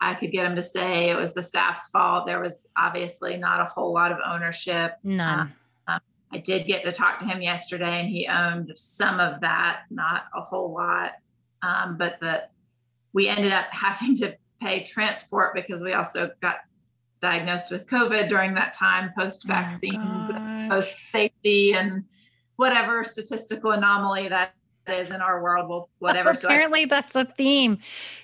I 0.00 0.14
could 0.14 0.30
get 0.30 0.46
him 0.46 0.56
to 0.56 0.62
stay. 0.62 1.10
It 1.10 1.16
was 1.16 1.34
the 1.34 1.42
staff's 1.42 1.90
fault. 1.90 2.26
There 2.26 2.40
was 2.40 2.68
obviously 2.76 3.36
not 3.36 3.60
a 3.60 3.64
whole 3.64 3.92
lot 3.92 4.12
of 4.12 4.18
ownership. 4.24 4.96
None. 5.02 5.52
Uh, 5.86 5.98
I 6.32 6.38
did 6.38 6.66
get 6.66 6.82
to 6.84 6.92
talk 6.92 7.18
to 7.20 7.24
him 7.24 7.42
yesterday, 7.42 8.00
and 8.00 8.08
he 8.08 8.26
owned 8.26 8.72
some 8.76 9.18
of 9.18 9.40
that, 9.40 9.82
not 9.90 10.24
a 10.34 10.40
whole 10.40 10.72
lot. 10.72 11.12
Um, 11.62 11.96
but 11.96 12.18
the 12.20 12.44
we 13.12 13.28
ended 13.28 13.52
up 13.52 13.66
having 13.70 14.14
to 14.16 14.36
pay 14.60 14.84
transport 14.84 15.54
because 15.54 15.82
we 15.82 15.92
also 15.94 16.30
got 16.40 16.58
diagnosed 17.20 17.72
with 17.72 17.88
COVID 17.88 18.28
during 18.28 18.54
that 18.54 18.74
time, 18.74 19.12
post 19.18 19.46
vaccines, 19.46 20.30
oh 20.30 20.66
post 20.70 21.00
safety, 21.12 21.74
and 21.74 22.04
whatever 22.56 23.02
statistical 23.04 23.72
anomaly 23.72 24.28
that 24.28 24.52
is 24.90 25.10
in 25.10 25.20
our 25.20 25.42
world 25.42 25.68
well 25.68 25.88
whatever 25.98 26.30
apparently 26.30 26.82
so 26.82 26.86
I- 26.86 26.88
that's 26.88 27.16
a 27.16 27.24
theme 27.24 27.78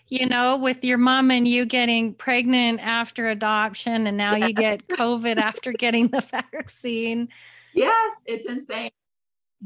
you 0.09 0.27
know 0.27 0.57
with 0.57 0.85
your 0.85 0.99
mom 0.99 1.31
and 1.31 1.47
you 1.47 1.65
getting 1.65 2.15
pregnant 2.15 2.81
after 2.81 3.28
adoption 3.28 4.07
and 4.07 4.16
now 4.16 4.35
you 4.36 4.53
get 4.53 4.86
covid 4.89 5.36
after 5.36 5.73
getting 5.73 6.09
the 6.09 6.20
vaccine 6.20 7.28
yes 7.74 8.12
it's 8.27 8.47
insane 8.47 8.91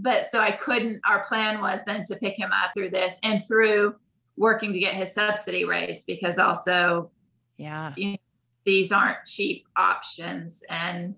but 0.03 0.31
so 0.31 0.41
i 0.41 0.53
couldn't 0.53 1.01
our 1.09 1.25
plan 1.25 1.61
was 1.61 1.81
then 1.87 2.03
to 2.05 2.17
pick 2.17 2.39
him 2.39 2.51
up 2.53 2.71
through 2.75 2.91
this 2.91 3.19
and 3.23 3.43
through 3.47 3.95
working 4.39 4.73
to 4.73 4.79
get 4.79 4.95
his 4.95 5.13
subsidy 5.13 5.65
raised 5.65 6.07
because 6.07 6.39
also 6.39 7.11
Yeah. 7.57 7.93
You 7.97 8.13
know, 8.13 8.19
these 8.65 8.93
aren't 8.93 9.25
cheap 9.27 9.67
options. 9.77 10.63
And, 10.69 11.17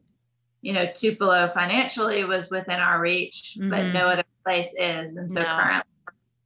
you 0.62 0.73
know, 0.73 0.86
Tupelo 0.94 1.48
financially 1.48 2.24
was 2.24 2.51
within 2.51 2.81
our 2.81 3.01
reach, 3.01 3.57
mm-hmm. 3.59 3.70
but 3.70 3.93
no 3.93 4.07
other 4.07 4.24
place 4.45 4.75
is. 4.79 5.17
And 5.17 5.31
so 5.31 5.43
no. 5.43 5.47
currently 5.47 5.93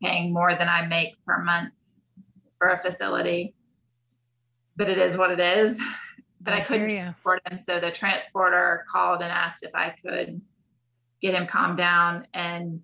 paying 0.02 0.32
more 0.32 0.54
than 0.54 0.68
I 0.68 0.86
make 0.86 1.14
per 1.24 1.42
month 1.42 1.72
for 2.58 2.68
a 2.68 2.78
facility. 2.78 3.54
But 4.76 4.88
it 4.88 4.98
is 4.98 5.16
what 5.16 5.30
it 5.30 5.40
is. 5.40 5.80
but 6.40 6.54
I, 6.54 6.58
I 6.58 6.60
couldn't 6.60 6.90
transport 6.90 7.42
him. 7.48 7.56
So 7.56 7.80
the 7.80 7.90
transporter 7.90 8.84
called 8.88 9.22
and 9.22 9.30
asked 9.30 9.62
if 9.62 9.74
I 9.74 9.94
could 10.04 10.40
get 11.22 11.34
him 11.34 11.46
calmed 11.46 11.78
down. 11.78 12.26
And 12.34 12.80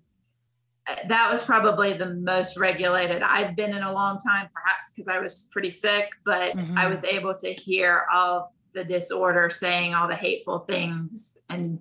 uh, 0.87 0.95
that 1.07 1.31
was 1.31 1.43
probably 1.43 1.93
the 1.93 2.15
most 2.15 2.57
regulated 2.57 3.21
I've 3.21 3.55
been 3.55 3.75
in 3.75 3.83
a 3.83 3.93
long 3.93 4.17
time, 4.17 4.49
perhaps 4.53 4.91
because 4.93 5.07
I 5.07 5.19
was 5.19 5.47
pretty 5.51 5.69
sick, 5.69 6.09
but 6.25 6.55
mm-hmm. 6.55 6.77
I 6.77 6.87
was 6.87 7.03
able 7.03 7.33
to 7.35 7.53
hear 7.53 8.05
all 8.11 8.55
the 8.73 8.83
disorder 8.83 9.49
saying 9.49 9.93
all 9.93 10.07
the 10.07 10.15
hateful 10.15 10.59
things. 10.59 11.37
And 11.49 11.79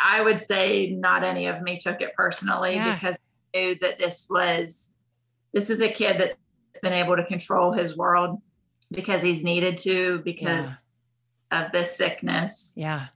I 0.00 0.22
would 0.22 0.38
say 0.38 0.90
not 0.90 1.24
any 1.24 1.46
of 1.46 1.62
me 1.62 1.78
took 1.78 2.00
it 2.00 2.14
personally 2.14 2.74
yeah. 2.74 2.94
because 2.94 3.16
I 3.54 3.58
knew 3.58 3.74
that 3.80 3.98
this 3.98 4.28
was, 4.30 4.94
this 5.52 5.68
is 5.68 5.80
a 5.80 5.88
kid 5.88 6.20
that's 6.20 6.36
been 6.80 6.92
able 6.92 7.16
to 7.16 7.24
control 7.24 7.72
his 7.72 7.96
world 7.96 8.40
because 8.92 9.22
he's 9.22 9.42
needed 9.42 9.78
to 9.78 10.20
because 10.24 10.84
yeah. 11.50 11.66
of 11.66 11.72
this 11.72 11.96
sickness. 11.96 12.74
Yeah. 12.76 13.06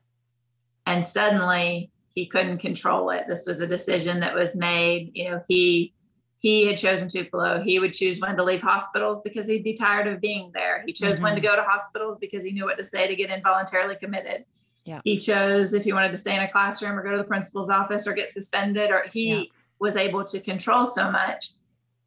And 0.84 1.04
suddenly 1.04 1.90
he 2.14 2.26
couldn't 2.26 2.58
control 2.58 3.10
it. 3.10 3.24
This 3.28 3.46
was 3.46 3.60
a 3.60 3.66
decision 3.66 4.20
that 4.20 4.34
was 4.34 4.56
made. 4.56 5.12
You 5.14 5.30
know, 5.30 5.44
he 5.48 5.92
he 6.38 6.66
had 6.66 6.78
chosen 6.78 7.08
Tupelo. 7.08 7.62
He 7.62 7.78
would 7.78 7.92
choose 7.92 8.20
when 8.20 8.36
to 8.36 8.44
leave 8.44 8.62
hospitals 8.62 9.20
because 9.22 9.46
he'd 9.46 9.64
be 9.64 9.72
tired 9.72 10.06
of 10.06 10.20
being 10.20 10.50
there. 10.54 10.82
He 10.86 10.92
chose 10.92 11.14
mm-hmm. 11.14 11.24
when 11.24 11.34
to 11.34 11.40
mm-hmm. 11.40 11.56
go 11.56 11.56
to 11.56 11.68
hospitals 11.68 12.18
because 12.18 12.44
he 12.44 12.52
knew 12.52 12.64
what 12.64 12.78
to 12.78 12.84
say 12.84 13.06
to 13.06 13.16
get 13.16 13.30
involuntarily 13.30 13.96
committed. 13.96 14.44
Yeah. 14.86 15.00
He 15.04 15.18
chose 15.18 15.74
if 15.74 15.84
he 15.84 15.92
wanted 15.92 16.10
to 16.10 16.16
stay 16.16 16.34
in 16.34 16.42
a 16.42 16.50
classroom 16.50 16.98
or 16.98 17.02
go 17.02 17.10
to 17.10 17.18
the 17.18 17.24
principal's 17.24 17.68
office 17.68 18.06
or 18.06 18.14
get 18.14 18.30
suspended, 18.30 18.90
or 18.90 19.04
he 19.12 19.34
yeah. 19.34 19.42
was 19.78 19.96
able 19.96 20.24
to 20.24 20.40
control 20.40 20.86
so 20.86 21.10
much 21.10 21.50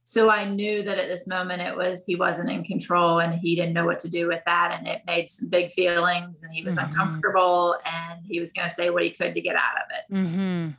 so 0.10 0.32
I 0.32 0.44
knew 0.44 0.82
that 0.82 0.98
at 0.98 1.08
this 1.08 1.28
moment 1.28 1.62
it 1.62 1.78
was 1.78 2.04
he 2.04 2.16
wasn't 2.16 2.50
in 2.50 2.64
control 2.64 3.20
and 3.20 3.32
he 3.40 3.56
didn't 3.56 3.74
know 3.74 3.86
what 3.86 4.00
to 4.00 4.10
do 4.10 4.28
with 4.28 4.42
that. 4.48 4.76
And 4.76 4.88
it 4.88 5.04
made 5.06 5.30
some 5.30 5.50
big 5.50 5.72
feelings 5.72 6.42
and 6.42 6.52
he 6.52 6.64
was 6.64 6.78
mm-hmm. 6.78 6.90
uncomfortable 6.90 7.76
and 7.86 8.26
he 8.26 8.40
was 8.40 8.52
going 8.52 8.68
to 8.68 8.74
say 8.74 8.90
what 8.90 9.04
he 9.04 9.12
could 9.12 9.36
to 9.36 9.42
get 9.42 9.56
out 9.56 9.76
of 9.78 10.18
it. 10.18 10.24
Mm-hmm. 10.24 10.72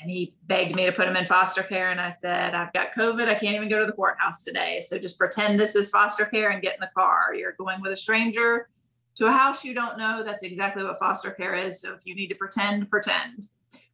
And 0.00 0.10
he 0.10 0.34
begged 0.48 0.74
me 0.74 0.86
to 0.86 0.90
put 0.90 1.06
him 1.06 1.14
in 1.14 1.26
foster 1.26 1.62
care. 1.62 1.92
And 1.92 2.00
I 2.00 2.10
said, 2.10 2.52
I've 2.52 2.72
got 2.72 2.92
COVID. 2.94 3.28
I 3.28 3.36
can't 3.36 3.54
even 3.54 3.68
go 3.68 3.78
to 3.78 3.86
the 3.86 3.92
courthouse 3.92 4.42
today. 4.42 4.80
So 4.84 4.98
just 4.98 5.20
pretend 5.20 5.60
this 5.60 5.76
is 5.76 5.88
foster 5.88 6.24
care 6.24 6.50
and 6.50 6.60
get 6.60 6.74
in 6.74 6.80
the 6.80 6.90
car. 6.96 7.36
You're 7.36 7.52
going 7.52 7.80
with 7.80 7.92
a 7.92 7.96
stranger 7.96 8.68
to 9.18 9.26
a 9.26 9.32
house 9.32 9.64
you 9.64 9.74
don't 9.74 9.98
know. 9.98 10.22
That's 10.24 10.42
exactly 10.42 10.84
what 10.84 10.98
foster 10.98 11.30
care 11.30 11.54
is. 11.54 11.80
So 11.80 11.92
if 11.92 12.00
you 12.04 12.14
need 12.14 12.28
to 12.28 12.34
pretend, 12.34 12.90
pretend 12.90 13.48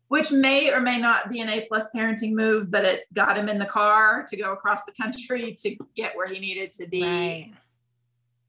which 0.09 0.31
may 0.31 0.73
or 0.73 0.81
may 0.81 0.99
not 0.99 1.31
be 1.31 1.41
an 1.41 1.49
A 1.49 1.63
plus 1.63 1.91
parenting 1.93 2.35
move, 2.35 2.71
but 2.71 2.85
it 2.85 3.05
got 3.15 3.37
him 3.37 3.49
in 3.49 3.59
the 3.59 3.67
car 3.67 4.25
to 4.29 4.37
go 4.37 4.53
across 4.53 4.85
the 4.85 4.93
country 4.93 5.55
to 5.59 5.77
get 5.97 6.17
where 6.17 6.27
he 6.27 6.39
needed 6.39 6.73
to 6.75 6.87
be. 6.87 7.03
Right. 7.03 7.53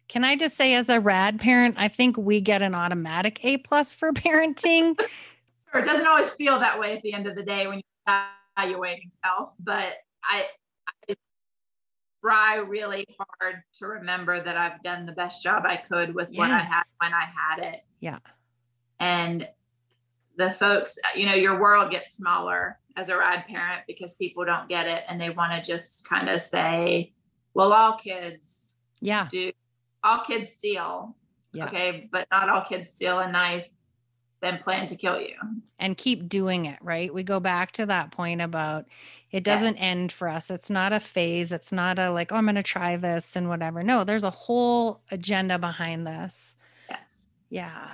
Can 0.08 0.24
I 0.24 0.36
just 0.36 0.56
say, 0.56 0.76
as 0.76 0.90
a 0.90 1.00
rad 1.00 1.40
parent, 1.40 1.76
I 1.80 1.88
think 1.88 2.18
we 2.18 2.40
get 2.40 2.62
an 2.62 2.76
automatic 2.76 3.40
A 3.44 3.58
plus 3.58 3.94
for 3.94 4.12
parenting. 4.14 5.00
sure, 5.00 5.82
it 5.82 5.86
doesn't 5.86 6.06
always 6.06 6.32
feel 6.34 6.60
that 6.60 6.80
way 6.80 6.96
at 6.96 7.02
the 7.02 7.14
end 7.14 7.26
of 7.26 7.36
the 7.36 7.44
day 7.44 7.68
when 7.68 7.82
you're 8.08 8.26
evaluating 8.56 9.12
self, 9.24 9.56
but 9.60 9.94
I 10.24 10.44
try 12.26 12.56
really 12.56 13.06
hard 13.20 13.62
to 13.74 13.86
remember 13.86 14.42
that 14.42 14.58
I've 14.58 14.82
done 14.82 15.06
the 15.06 15.12
best 15.12 15.44
job 15.44 15.64
I 15.66 15.78
could 15.78 16.16
with 16.16 16.30
yes. 16.32 16.40
what 16.40 16.50
I 16.50 16.60
had 16.60 16.84
when 17.00 17.14
I 17.14 17.26
had 17.26 17.74
it. 17.74 17.86
Yeah. 18.00 18.20
And 19.00 19.48
the 20.38 20.52
folks, 20.52 20.98
you 21.16 21.28
know, 21.28 21.36
your 21.36 21.60
world 21.60 21.92
gets 21.92 22.14
smaller 22.14 22.80
as 22.98 23.10
a 23.10 23.18
rad 23.18 23.46
parent 23.48 23.84
because 23.88 24.16
people 24.16 24.44
don't 24.46 24.68
get 24.68 24.88
it 24.88 25.04
and 25.08 25.20
they 25.20 25.30
want 25.30 25.52
to 25.52 25.70
just 25.70 26.08
kind 26.10 26.30
of 26.30 26.42
say, 26.42 27.14
well, 27.54 27.74
all 27.74 27.94
kids 27.94 28.78
yeah 29.02 29.28
do 29.30 29.52
all 30.04 30.20
kids 30.20 30.50
steal. 30.50 31.16
Yeah. 31.52 31.66
Okay, 31.66 32.10
but 32.12 32.28
not 32.32 32.50
all 32.50 32.62
kids 32.62 32.90
steal 32.90 33.20
a 33.20 33.32
knife 33.32 33.70
then 34.46 34.60
plan 34.60 34.88
to 34.88 34.96
kill 34.96 35.20
you. 35.20 35.36
And 35.80 35.98
keep 35.98 36.30
doing 36.30 36.66
it, 36.66 36.78
right? 36.82 37.14
We 37.14 37.24
go 37.24 37.40
back 37.40 37.72
to 37.74 37.86
that 37.88 38.12
point 38.12 38.42
about 38.42 38.86
it 39.32 39.44
doesn't 39.44 39.76
yes. 39.76 39.84
end 39.84 40.12
for 40.12 40.30
us. 40.30 40.50
It's 40.50 40.70
not 40.70 40.94
a 40.94 41.00
phase. 41.00 41.52
It's 41.52 41.72
not 41.72 42.00
a 42.00 42.12
like, 42.12 42.32
oh, 42.32 42.36
I'm 42.36 42.46
going 42.46 42.56
to 42.56 42.64
try 42.64 42.96
this 42.96 43.36
and 43.36 43.50
whatever. 43.50 43.84
No, 43.84 44.04
there's 44.04 44.24
a 44.24 44.30
whole 44.30 45.02
agenda 45.12 45.60
behind 45.60 46.06
this. 46.08 46.56
Yes. 46.90 47.30
Yeah. 47.50 47.88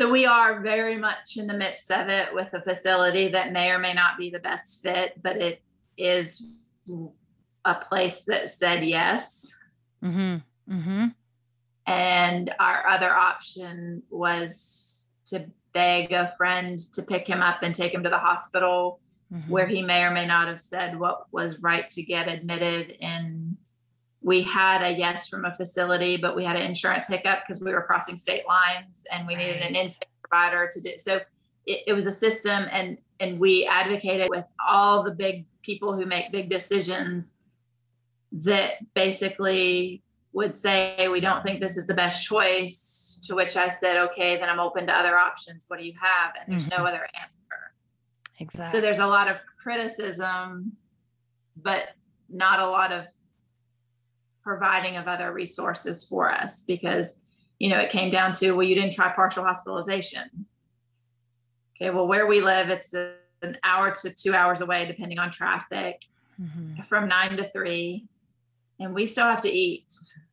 So 0.00 0.10
we 0.10 0.26
are 0.26 0.60
very 0.60 0.96
much 0.96 1.36
in 1.36 1.46
the 1.46 1.54
midst 1.54 1.90
of 1.90 2.08
it 2.08 2.34
with 2.34 2.52
a 2.54 2.60
facility 2.60 3.28
that 3.28 3.52
may 3.52 3.70
or 3.70 3.78
may 3.78 3.94
not 3.94 4.18
be 4.18 4.30
the 4.30 4.38
best 4.38 4.82
fit, 4.82 5.20
but 5.22 5.36
it 5.36 5.62
is 5.96 6.58
a 7.64 7.74
place 7.74 8.24
that 8.24 8.48
said 8.48 8.84
yes. 8.84 9.52
Mm-hmm. 10.04 10.72
Mm-hmm. 10.72 11.06
And 11.86 12.54
our 12.60 12.86
other 12.86 13.10
option 13.10 14.02
was 14.10 15.06
to 15.26 15.50
beg 15.78 16.10
a 16.10 16.34
friend 16.36 16.76
to 16.92 17.02
pick 17.02 17.24
him 17.24 17.40
up 17.40 17.62
and 17.62 17.72
take 17.72 17.94
him 17.94 18.02
to 18.02 18.10
the 18.10 18.18
hospital 18.18 18.98
mm-hmm. 19.32 19.48
where 19.48 19.68
he 19.68 19.80
may 19.80 20.02
or 20.02 20.10
may 20.10 20.26
not 20.26 20.48
have 20.48 20.60
said 20.60 20.98
what 20.98 21.32
was 21.32 21.60
right 21.60 21.88
to 21.90 22.02
get 22.02 22.26
admitted 22.26 22.96
in 23.00 23.56
we 24.20 24.42
had 24.42 24.82
a 24.82 24.90
yes 24.90 25.28
from 25.28 25.44
a 25.44 25.54
facility, 25.54 26.16
but 26.16 26.34
we 26.34 26.44
had 26.44 26.56
an 26.56 26.62
insurance 26.62 27.06
hiccup 27.06 27.38
because 27.46 27.62
we 27.62 27.72
were 27.72 27.82
crossing 27.82 28.16
state 28.16 28.42
lines 28.48 29.06
and 29.12 29.24
we 29.28 29.36
needed 29.36 29.62
an 29.62 29.76
in-state 29.76 30.08
provider 30.20 30.68
to 30.72 30.80
do. 30.80 30.90
So 30.98 31.20
it, 31.66 31.82
it 31.86 31.92
was 31.92 32.06
a 32.06 32.12
system, 32.12 32.66
and 32.72 32.98
and 33.20 33.38
we 33.38 33.64
advocated 33.64 34.28
with 34.30 34.50
all 34.68 35.04
the 35.04 35.12
big 35.12 35.46
people 35.62 35.92
who 35.94 36.04
make 36.04 36.32
big 36.32 36.50
decisions 36.50 37.36
that 38.32 38.72
basically 38.94 40.02
would 40.38 40.54
say 40.54 41.08
we 41.08 41.20
don't 41.20 41.42
think 41.44 41.60
this 41.60 41.76
is 41.76 41.86
the 41.86 41.94
best 41.94 42.26
choice. 42.26 43.20
To 43.26 43.34
which 43.34 43.56
I 43.56 43.68
said, 43.68 43.98
okay, 44.08 44.38
then 44.38 44.48
I'm 44.48 44.60
open 44.60 44.86
to 44.86 44.92
other 44.92 45.18
options. 45.18 45.66
What 45.68 45.78
do 45.78 45.84
you 45.84 45.92
have? 46.00 46.32
And 46.40 46.50
there's 46.50 46.66
mm-hmm. 46.66 46.82
no 46.82 46.88
other 46.88 47.06
answer. 47.20 47.38
Exactly. 48.38 48.72
So 48.72 48.80
there's 48.80 49.00
a 49.00 49.06
lot 49.06 49.28
of 49.28 49.40
criticism, 49.62 50.72
but 51.56 51.90
not 52.30 52.60
a 52.60 52.66
lot 52.66 52.92
of 52.92 53.06
providing 54.42 54.96
of 54.96 55.08
other 55.08 55.32
resources 55.32 56.04
for 56.04 56.32
us 56.32 56.62
because 56.62 57.20
you 57.58 57.68
know 57.68 57.78
it 57.78 57.90
came 57.90 58.10
down 58.10 58.32
to 58.32 58.52
well 58.52 58.66
you 58.66 58.74
didn't 58.74 58.94
try 58.94 59.10
partial 59.12 59.44
hospitalization 59.44 60.46
okay 61.76 61.90
well 61.90 62.06
where 62.06 62.26
we 62.26 62.40
live 62.40 62.70
it's 62.70 62.94
an 62.94 63.58
hour 63.62 63.90
to 63.90 64.08
two 64.14 64.34
hours 64.34 64.62
away 64.62 64.86
depending 64.86 65.18
on 65.18 65.30
traffic 65.30 66.06
mm-hmm. 66.40 66.80
from 66.82 67.08
nine 67.08 67.36
to 67.36 67.46
three 67.50 68.06
and 68.80 68.94
we 68.94 69.06
still 69.06 69.26
have 69.26 69.40
to 69.40 69.50
eat 69.50 69.88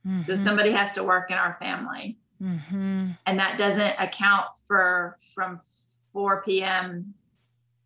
mm-hmm. 0.05 0.17
so 0.17 0.35
somebody 0.35 0.71
has 0.71 0.93
to 0.93 1.03
work 1.03 1.31
in 1.31 1.37
our 1.37 1.57
family 1.59 2.17
mm-hmm. 2.41 3.09
and 3.25 3.39
that 3.39 3.57
doesn't 3.57 3.95
account 3.99 4.45
for 4.67 5.17
from 5.33 5.59
4 6.13 6.43
p.m 6.43 7.13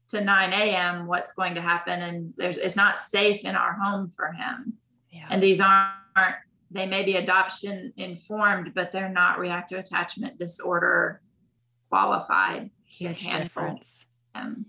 to 0.07 0.21
9 0.21 0.53
a.m 0.53 1.07
what's 1.07 1.33
going 1.33 1.55
to 1.55 1.61
happen 1.61 2.01
and 2.01 2.33
there's 2.37 2.57
it's 2.57 2.75
not 2.75 2.99
safe 2.99 3.45
in 3.45 3.55
our 3.55 3.73
home 3.73 4.11
for 4.15 4.31
him 4.31 4.73
yeah. 5.11 5.27
and 5.29 5.41
these 5.41 5.61
aren't 5.61 6.35
they 6.71 6.85
may 6.85 7.03
be 7.03 7.15
adoption 7.15 7.93
informed, 7.97 8.73
but 8.75 8.91
they're 8.91 9.09
not 9.09 9.39
reactive 9.39 9.79
attachment 9.79 10.37
disorder 10.37 11.21
qualified 11.89 12.69
Huge 12.85 13.23
to 13.23 13.25
handle 13.25 13.43
difference. 13.43 14.05
them. 14.35 14.65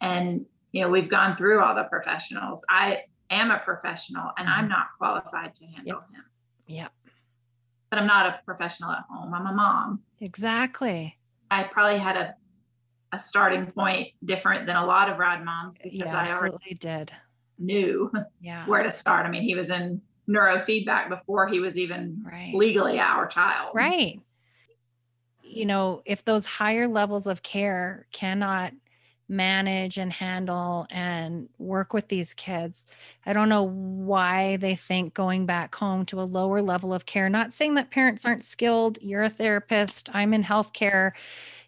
And 0.00 0.46
you 0.72 0.82
know, 0.82 0.88
we've 0.88 1.08
gone 1.08 1.36
through 1.36 1.60
all 1.60 1.74
the 1.74 1.84
professionals. 1.84 2.64
I 2.68 3.02
am 3.30 3.50
a 3.50 3.58
professional 3.58 4.30
and 4.36 4.48
I'm 4.48 4.64
mm-hmm. 4.64 4.70
not 4.70 4.86
qualified 4.98 5.54
to 5.56 5.66
handle 5.66 5.86
yep. 5.86 6.10
him. 6.12 6.24
Yep. 6.66 6.92
But 7.90 7.98
I'm 7.98 8.06
not 8.06 8.26
a 8.26 8.40
professional 8.44 8.90
at 8.90 9.04
home. 9.08 9.32
I'm 9.34 9.46
a 9.46 9.52
mom. 9.52 10.00
Exactly. 10.20 11.16
I 11.50 11.64
probably 11.64 11.98
had 11.98 12.16
a 12.16 12.34
a 13.12 13.18
starting 13.18 13.66
point 13.66 14.08
different 14.24 14.66
than 14.66 14.74
a 14.74 14.84
lot 14.84 15.08
of 15.08 15.18
rad 15.18 15.44
moms 15.44 15.78
because 15.78 16.10
yeah, 16.10 16.26
I 16.28 16.36
already 16.36 16.74
did 16.74 17.12
knew 17.58 18.10
yeah. 18.40 18.66
where 18.66 18.82
to 18.82 18.92
start. 18.92 19.26
I 19.26 19.30
mean, 19.30 19.42
he 19.42 19.54
was 19.54 19.70
in 19.70 20.00
neurofeedback 20.28 21.08
before 21.08 21.48
he 21.48 21.60
was 21.60 21.78
even 21.78 22.22
right. 22.24 22.52
legally 22.54 22.98
our 22.98 23.26
child. 23.26 23.72
Right. 23.74 24.20
You 25.42 25.66
know, 25.66 26.02
if 26.04 26.24
those 26.24 26.46
higher 26.46 26.88
levels 26.88 27.26
of 27.26 27.42
care 27.42 28.06
cannot 28.12 28.72
manage 29.28 29.98
and 29.98 30.12
handle 30.12 30.86
and 30.90 31.48
work 31.58 31.92
with 31.92 32.08
these 32.08 32.34
kids, 32.34 32.84
I 33.24 33.32
don't 33.32 33.48
know 33.48 33.62
why 33.62 34.56
they 34.56 34.74
think 34.74 35.14
going 35.14 35.46
back 35.46 35.74
home 35.74 36.04
to 36.06 36.20
a 36.20 36.22
lower 36.22 36.60
level 36.60 36.92
of 36.92 37.06
care, 37.06 37.28
not 37.28 37.52
saying 37.52 37.74
that 37.74 37.90
parents 37.90 38.24
aren't 38.24 38.44
skilled, 38.44 38.98
you're 39.00 39.24
a 39.24 39.30
therapist, 39.30 40.10
I'm 40.12 40.34
in 40.34 40.44
healthcare 40.44 41.12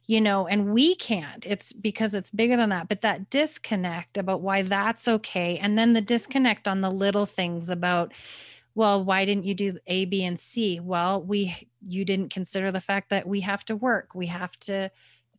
you 0.09 0.21
know, 0.21 0.47
and 0.47 0.73
we 0.73 0.95
can't. 0.95 1.45
It's 1.45 1.73
because 1.73 2.15
it's 2.15 2.31
bigger 2.31 2.57
than 2.57 2.71
that. 2.71 2.89
But 2.89 3.01
that 3.01 3.29
disconnect 3.29 4.17
about 4.17 4.41
why 4.41 4.63
that's 4.63 5.09
okay. 5.09 5.59
And 5.59 5.77
then 5.77 5.95
the 5.95 6.01
disconnect 6.01 6.69
on 6.69 6.81
the 6.81 6.91
little 6.91 7.27
things 7.27 7.71
about 7.71 8.13
well, 8.77 9.03
why 9.03 9.25
didn't 9.25 9.47
you 9.47 9.55
do 9.55 9.79
A, 9.87 10.05
B, 10.05 10.23
and 10.23 10.39
C? 10.39 10.81
Well, 10.81 11.23
we 11.23 11.57
you 11.89 12.05
didn't 12.05 12.29
consider 12.29 12.71
the 12.71 12.81
fact 12.81 13.09
that 13.09 13.27
we 13.27 13.41
have 13.41 13.65
to 13.65 13.75
work, 13.75 14.15
we 14.15 14.27
have 14.27 14.59
to 14.61 14.91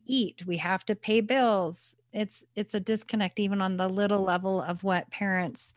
eat, 0.06 0.44
we 0.44 0.56
have 0.56 0.84
to 0.86 0.96
pay 0.96 1.20
bills. 1.20 1.96
It's 2.12 2.44
it's 2.56 2.74
a 2.74 2.80
disconnect 2.80 3.38
even 3.38 3.60
on 3.60 3.76
the 3.76 3.88
little 3.88 4.22
level 4.22 4.62
of 4.62 4.82
what 4.82 5.10
parents 5.10 5.74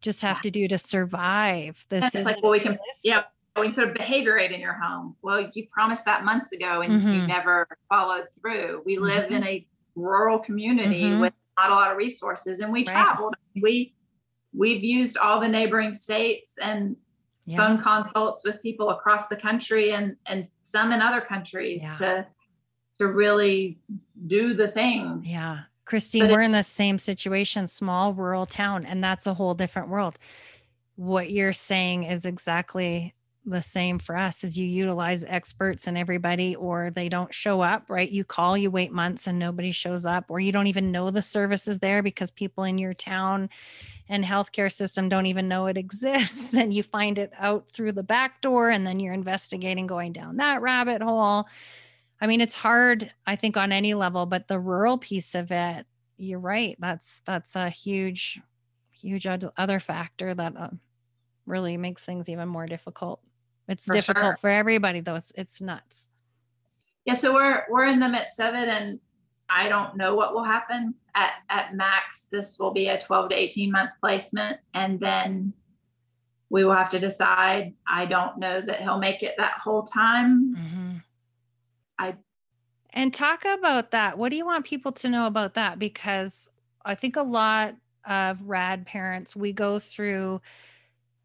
just 0.00 0.22
have 0.22 0.40
to 0.40 0.50
do 0.50 0.68
to 0.68 0.78
survive. 0.78 1.86
This 1.88 2.14
is 2.14 2.24
like 2.24 2.42
well, 2.42 2.52
we 2.52 2.60
can 2.60 2.76
yeah, 3.04 3.24
we 3.58 3.70
put 3.70 3.90
a 3.90 3.92
behavior 3.92 4.38
aid 4.38 4.50
in 4.50 4.60
your 4.60 4.72
home. 4.74 5.16
Well, 5.22 5.48
you 5.54 5.66
promised 5.70 6.04
that 6.06 6.24
months 6.24 6.52
ago 6.52 6.80
and 6.80 7.00
mm-hmm. 7.00 7.12
you 7.12 7.26
never 7.26 7.68
followed 7.88 8.26
through. 8.40 8.82
We 8.84 8.98
live 8.98 9.26
mm-hmm. 9.26 9.34
in 9.34 9.44
a 9.44 9.66
rural 9.94 10.38
community 10.38 11.04
mm-hmm. 11.04 11.20
with 11.20 11.34
not 11.58 11.70
a 11.70 11.74
lot 11.74 11.90
of 11.90 11.96
resources 11.96 12.60
and 12.60 12.72
we 12.72 12.80
right. 12.80 12.88
traveled. 12.88 13.34
We 13.60 13.94
we've 14.52 14.82
used 14.82 15.16
all 15.18 15.40
the 15.40 15.48
neighboring 15.48 15.92
states 15.92 16.58
and 16.60 16.96
yeah. 17.46 17.56
phone 17.56 17.80
consults 17.80 18.44
with 18.44 18.60
people 18.62 18.90
across 18.90 19.28
the 19.28 19.36
country 19.36 19.92
and 19.92 20.16
and 20.26 20.48
some 20.62 20.92
in 20.92 21.00
other 21.00 21.20
countries 21.20 21.82
yeah. 21.82 21.94
to 21.94 22.26
to 23.02 23.12
really 23.12 23.78
do 24.26 24.54
the 24.54 24.68
things. 24.68 25.30
Yeah. 25.30 25.60
Christine, 25.84 26.22
but 26.22 26.30
we're 26.30 26.42
it, 26.42 26.46
in 26.46 26.52
the 26.52 26.62
same 26.62 26.98
situation, 26.98 27.68
small 27.68 28.14
rural 28.14 28.46
town, 28.46 28.86
and 28.86 29.02
that's 29.02 29.26
a 29.26 29.34
whole 29.34 29.54
different 29.54 29.88
world. 29.88 30.18
What 30.96 31.30
you're 31.30 31.52
saying 31.52 32.04
is 32.04 32.24
exactly 32.24 33.14
the 33.44 33.62
same 33.62 33.98
for 33.98 34.16
us 34.16 34.44
as 34.44 34.56
you 34.56 34.64
utilize 34.64 35.24
experts 35.24 35.88
and 35.88 35.98
everybody 35.98 36.54
or 36.54 36.92
they 36.94 37.08
don't 37.08 37.34
show 37.34 37.60
up 37.60 37.90
right 37.90 38.12
you 38.12 38.22
call 38.22 38.56
you 38.56 38.70
wait 38.70 38.92
months 38.92 39.26
and 39.26 39.36
nobody 39.36 39.72
shows 39.72 40.06
up 40.06 40.26
or 40.28 40.38
you 40.38 40.52
don't 40.52 40.68
even 40.68 40.92
know 40.92 41.10
the 41.10 41.22
service 41.22 41.66
is 41.66 41.80
there 41.80 42.04
because 42.04 42.30
people 42.30 42.62
in 42.62 42.78
your 42.78 42.94
town 42.94 43.50
and 44.08 44.24
healthcare 44.24 44.70
system 44.70 45.08
don't 45.08 45.26
even 45.26 45.48
know 45.48 45.66
it 45.66 45.76
exists 45.76 46.54
and 46.54 46.72
you 46.72 46.84
find 46.84 47.18
it 47.18 47.32
out 47.36 47.68
through 47.72 47.90
the 47.90 48.02
back 48.02 48.40
door 48.42 48.70
and 48.70 48.86
then 48.86 49.00
you're 49.00 49.12
investigating 49.12 49.88
going 49.88 50.12
down 50.12 50.36
that 50.36 50.62
rabbit 50.62 51.02
hole 51.02 51.48
i 52.22 52.26
mean 52.26 52.40
it's 52.40 52.54
hard 52.54 53.12
i 53.26 53.36
think 53.36 53.58
on 53.58 53.70
any 53.70 53.92
level 53.92 54.24
but 54.24 54.48
the 54.48 54.58
rural 54.58 54.96
piece 54.96 55.34
of 55.34 55.52
it 55.52 55.84
you're 56.16 56.38
right 56.38 56.76
that's 56.78 57.20
that's 57.26 57.54
a 57.54 57.68
huge 57.68 58.40
huge 58.90 59.26
other 59.26 59.80
factor 59.80 60.34
that 60.34 60.56
uh, 60.56 60.70
really 61.44 61.76
makes 61.76 62.02
things 62.02 62.30
even 62.30 62.48
more 62.48 62.66
difficult 62.66 63.20
it's 63.68 63.86
for 63.86 63.94
difficult 63.94 64.24
sure. 64.24 64.38
for 64.40 64.50
everybody 64.50 65.00
though. 65.00 65.14
It's 65.14 65.32
it's 65.36 65.60
nuts. 65.60 66.08
Yeah, 67.04 67.14
so 67.14 67.34
we're 67.34 67.64
we're 67.70 67.86
in 67.86 68.00
the 68.00 68.08
midst 68.08 68.38
of 68.40 68.54
it 68.54 68.68
and 68.68 69.00
I 69.48 69.68
don't 69.68 69.96
know 69.96 70.14
what 70.14 70.34
will 70.34 70.44
happen. 70.44 70.94
At 71.14 71.32
at 71.48 71.74
max, 71.74 72.28
this 72.30 72.58
will 72.58 72.72
be 72.72 72.88
a 72.88 73.00
12 73.00 73.30
to 73.30 73.34
18 73.34 73.70
month 73.70 73.92
placement. 74.00 74.58
And 74.74 74.98
then 74.98 75.52
we 76.50 76.64
will 76.64 76.74
have 76.74 76.90
to 76.90 76.98
decide. 76.98 77.74
I 77.86 78.06
don't 78.06 78.38
know 78.38 78.60
that 78.60 78.80
he'll 78.80 78.98
make 78.98 79.22
it 79.22 79.34
that 79.38 79.58
whole 79.62 79.82
time. 79.82 80.54
Mm-hmm. 80.56 80.81
I 81.98 82.14
and 82.92 83.12
talk 83.12 83.44
about 83.44 83.92
that. 83.92 84.18
What 84.18 84.28
do 84.30 84.36
you 84.36 84.44
want 84.44 84.66
people 84.66 84.92
to 84.92 85.08
know 85.08 85.26
about 85.26 85.54
that? 85.54 85.78
Because 85.78 86.50
I 86.84 86.94
think 86.94 87.16
a 87.16 87.22
lot 87.22 87.74
of 88.04 88.42
rad 88.42 88.86
parents, 88.86 89.34
we 89.34 89.52
go 89.52 89.78
through 89.78 90.40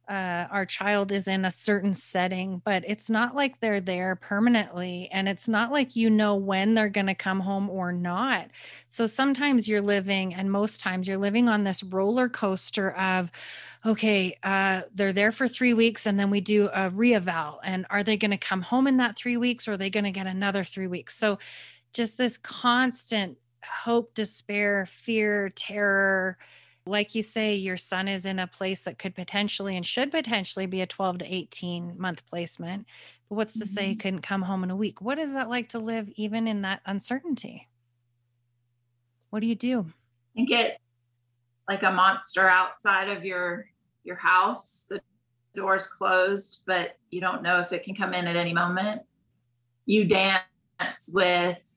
uh, 0.09 0.47
our 0.49 0.65
child 0.65 1.11
is 1.11 1.27
in 1.27 1.43
a 1.43 1.51
certain 1.51 1.93
setting, 1.93 2.61
but 2.63 2.83
it's 2.87 3.09
not 3.09 3.35
like 3.35 3.59
they're 3.59 3.81
there 3.81 4.15
permanently. 4.15 5.09
And 5.11 5.27
it's 5.27 5.47
not 5.47 5.71
like 5.71 5.95
you 5.95 6.09
know 6.09 6.35
when 6.35 6.73
they're 6.73 6.89
going 6.89 7.07
to 7.07 7.15
come 7.15 7.41
home 7.41 7.69
or 7.69 7.91
not. 7.91 8.49
So 8.87 9.05
sometimes 9.05 9.67
you're 9.67 9.81
living, 9.81 10.33
and 10.33 10.51
most 10.51 10.79
times 10.79 11.07
you're 11.07 11.17
living 11.17 11.49
on 11.49 11.65
this 11.65 11.83
roller 11.83 12.29
coaster 12.29 12.91
of, 12.91 13.31
okay, 13.85 14.37
uh, 14.43 14.83
they're 14.93 15.13
there 15.13 15.31
for 15.31 15.47
three 15.47 15.73
weeks 15.73 16.05
and 16.05 16.19
then 16.19 16.29
we 16.29 16.41
do 16.41 16.69
a 16.73 16.89
reeval. 16.89 17.59
And 17.63 17.85
are 17.89 18.03
they 18.03 18.17
going 18.17 18.31
to 18.31 18.37
come 18.37 18.61
home 18.61 18.87
in 18.87 18.97
that 18.97 19.17
three 19.17 19.37
weeks 19.37 19.67
or 19.67 19.73
are 19.73 19.77
they 19.77 19.89
going 19.89 20.03
to 20.05 20.11
get 20.11 20.27
another 20.27 20.63
three 20.63 20.87
weeks? 20.87 21.17
So 21.17 21.39
just 21.93 22.17
this 22.17 22.37
constant 22.37 23.37
hope, 23.63 24.13
despair, 24.13 24.85
fear, 24.85 25.49
terror 25.49 26.37
like 26.87 27.15
you 27.15 27.23
say, 27.23 27.55
your 27.55 27.77
son 27.77 28.07
is 28.07 28.25
in 28.25 28.39
a 28.39 28.47
place 28.47 28.81
that 28.81 28.97
could 28.97 29.15
potentially 29.15 29.75
and 29.75 29.85
should 29.85 30.11
potentially 30.11 30.65
be 30.65 30.81
a 30.81 30.87
12 30.87 31.19
to 31.19 31.33
18 31.33 31.95
month 31.97 32.25
placement. 32.29 32.85
But 33.29 33.35
what's 33.35 33.53
to 33.59 33.65
mm-hmm. 33.65 33.73
say 33.73 33.85
he 33.85 33.91
mm-hmm. 33.91 33.99
couldn't 33.99 34.21
come 34.21 34.41
home 34.41 34.63
in 34.63 34.71
a 34.71 34.75
week? 34.75 35.01
What 35.01 35.19
is 35.19 35.33
that 35.33 35.49
like 35.49 35.69
to 35.69 35.79
live 35.79 36.09
even 36.15 36.47
in 36.47 36.61
that 36.61 36.81
uncertainty? 36.85 37.67
What 39.29 39.41
do 39.41 39.47
you 39.47 39.55
do? 39.55 39.79
I 39.79 40.35
think 40.35 40.51
it's 40.51 40.79
like 41.67 41.83
a 41.83 41.91
monster 41.91 42.47
outside 42.47 43.09
of 43.09 43.25
your 43.25 43.65
your 44.03 44.15
house. 44.15 44.85
The 44.89 45.01
door's 45.55 45.87
closed, 45.87 46.63
but 46.65 46.97
you 47.09 47.19
don't 47.19 47.43
know 47.43 47.59
if 47.59 47.73
it 47.73 47.83
can 47.83 47.95
come 47.95 48.13
in 48.13 48.27
at 48.27 48.35
any 48.35 48.53
moment. 48.53 49.01
You 49.85 50.05
dance 50.05 51.09
with 51.13 51.76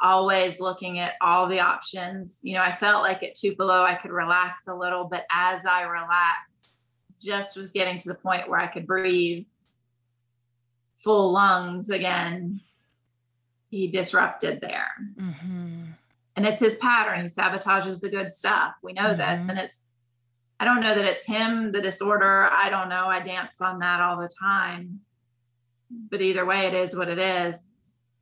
always 0.00 0.60
looking 0.60 0.98
at 0.98 1.14
all 1.20 1.46
the 1.46 1.60
options. 1.60 2.40
You 2.42 2.54
know, 2.54 2.62
I 2.62 2.72
felt 2.72 3.02
like 3.02 3.22
at 3.22 3.34
Tupelo 3.34 3.82
I 3.82 3.94
could 3.94 4.10
relax 4.10 4.66
a 4.66 4.74
little, 4.74 5.04
but 5.04 5.24
as 5.30 5.66
I 5.66 5.82
relaxed, 5.82 7.06
just 7.20 7.56
was 7.56 7.72
getting 7.72 7.98
to 7.98 8.08
the 8.08 8.14
point 8.14 8.48
where 8.48 8.58
I 8.58 8.66
could 8.66 8.86
breathe 8.86 9.44
full 10.96 11.32
lungs 11.32 11.90
again. 11.90 12.60
He 13.68 13.88
disrupted 13.88 14.60
there. 14.60 14.90
Mm-hmm. 15.18 15.84
And 16.36 16.46
it's 16.46 16.60
his 16.60 16.76
pattern. 16.78 17.22
He 17.22 17.26
sabotages 17.28 18.00
the 18.00 18.08
good 18.08 18.30
stuff. 18.30 18.74
We 18.82 18.94
know 18.94 19.14
mm-hmm. 19.14 19.36
this. 19.36 19.48
And 19.48 19.58
it's, 19.58 19.84
I 20.58 20.64
don't 20.64 20.80
know 20.80 20.94
that 20.94 21.04
it's 21.04 21.26
him, 21.26 21.72
the 21.72 21.80
disorder. 21.80 22.48
I 22.50 22.70
don't 22.70 22.88
know. 22.88 23.06
I 23.06 23.20
dance 23.20 23.60
on 23.60 23.78
that 23.80 24.00
all 24.00 24.18
the 24.18 24.30
time. 24.40 25.00
But 25.90 26.22
either 26.22 26.46
way, 26.46 26.66
it 26.66 26.74
is 26.74 26.96
what 26.96 27.08
it 27.08 27.18
is 27.18 27.64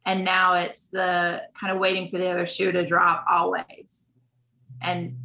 and 0.09 0.25
now 0.25 0.55
it's 0.55 0.89
the 0.89 1.43
kind 1.53 1.71
of 1.71 1.79
waiting 1.79 2.09
for 2.09 2.17
the 2.17 2.31
other 2.31 2.47
shoe 2.47 2.73
to 2.73 2.85
drop 2.85 3.27
always. 3.31 4.13
And 4.81 5.19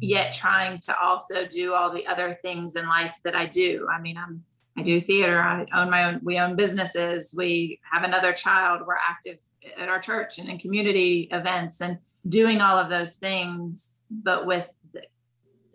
yet 0.00 0.32
trying 0.32 0.80
to 0.80 0.98
also 0.98 1.46
do 1.46 1.74
all 1.74 1.92
the 1.92 2.06
other 2.06 2.34
things 2.34 2.74
in 2.76 2.88
life 2.88 3.16
that 3.24 3.34
i 3.34 3.44
do. 3.44 3.86
I 3.92 4.00
mean 4.00 4.16
i'm 4.16 4.42
i 4.78 4.82
do 4.82 5.00
theater. 5.02 5.42
I 5.42 5.66
own 5.74 5.90
my 5.90 6.04
own 6.04 6.20
we 6.22 6.38
own 6.38 6.56
businesses. 6.56 7.34
We 7.36 7.80
have 7.82 8.02
another 8.02 8.32
child. 8.32 8.80
We're 8.86 8.94
active 8.96 9.38
at 9.76 9.90
our 9.90 10.00
church 10.00 10.38
and 10.38 10.48
in 10.48 10.58
community 10.58 11.28
events 11.30 11.82
and 11.82 11.98
doing 12.26 12.62
all 12.62 12.78
of 12.78 12.88
those 12.88 13.16
things 13.16 14.04
but 14.10 14.46
with 14.46 14.66
the, 14.94 15.02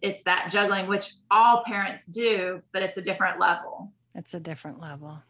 it's 0.01 0.23
that 0.23 0.49
juggling 0.51 0.87
which 0.87 1.11
all 1.29 1.63
parents 1.65 2.07
do 2.07 2.63
but 2.71 2.81
it's 2.81 2.97
a 2.97 3.01
different 3.01 3.39
level. 3.39 3.91
It's 4.15 4.33
a 4.33 4.39
different 4.39 4.81
level 4.81 5.21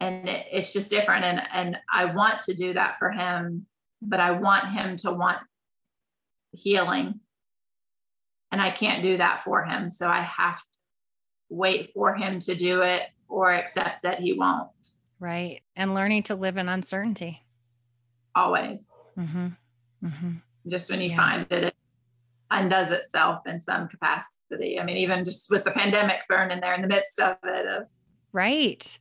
and 0.00 0.28
it, 0.28 0.46
it's 0.52 0.72
just 0.72 0.90
different. 0.90 1.24
And 1.24 1.42
and 1.52 1.78
i 1.92 2.06
want 2.06 2.40
to 2.40 2.54
do 2.54 2.72
that 2.74 2.98
for 2.98 3.10
him 3.10 3.66
but 4.02 4.20
i 4.20 4.32
want 4.32 4.70
him 4.70 4.96
to 4.98 5.12
want 5.12 5.38
healing. 6.52 7.20
And 8.52 8.60
i 8.60 8.70
can't 8.70 9.02
do 9.02 9.16
that 9.16 9.40
for 9.40 9.64
him. 9.64 9.90
So 9.90 10.08
i 10.08 10.20
have 10.20 10.58
to 10.58 10.78
wait 11.48 11.90
for 11.90 12.14
him 12.14 12.38
to 12.40 12.54
do 12.54 12.82
it 12.82 13.02
or 13.28 13.52
accept 13.52 14.02
that 14.02 14.20
he 14.20 14.32
won't. 14.32 14.70
Right. 15.18 15.62
And 15.74 15.94
learning 15.94 16.24
to 16.24 16.34
live 16.34 16.56
in 16.56 16.68
uncertainty. 16.68 17.44
Always. 18.34 18.88
Mm-hmm. 19.18 19.48
Mm-hmm. 20.04 20.32
just 20.68 20.90
when 20.90 21.00
you 21.00 21.08
yeah. 21.08 21.16
find 21.16 21.48
that 21.48 21.64
it 21.64 21.74
undoes 22.50 22.90
itself 22.90 23.46
in 23.46 23.58
some 23.58 23.88
capacity. 23.88 24.78
I 24.78 24.84
mean 24.84 24.98
even 24.98 25.24
just 25.24 25.50
with 25.50 25.64
the 25.64 25.70
pandemic 25.70 26.22
thrown 26.26 26.50
in 26.50 26.60
there 26.60 26.74
in 26.74 26.82
the 26.82 26.88
midst 26.88 27.18
of 27.20 27.36
it 27.42 27.66
of, 27.66 27.86
right 28.32 28.98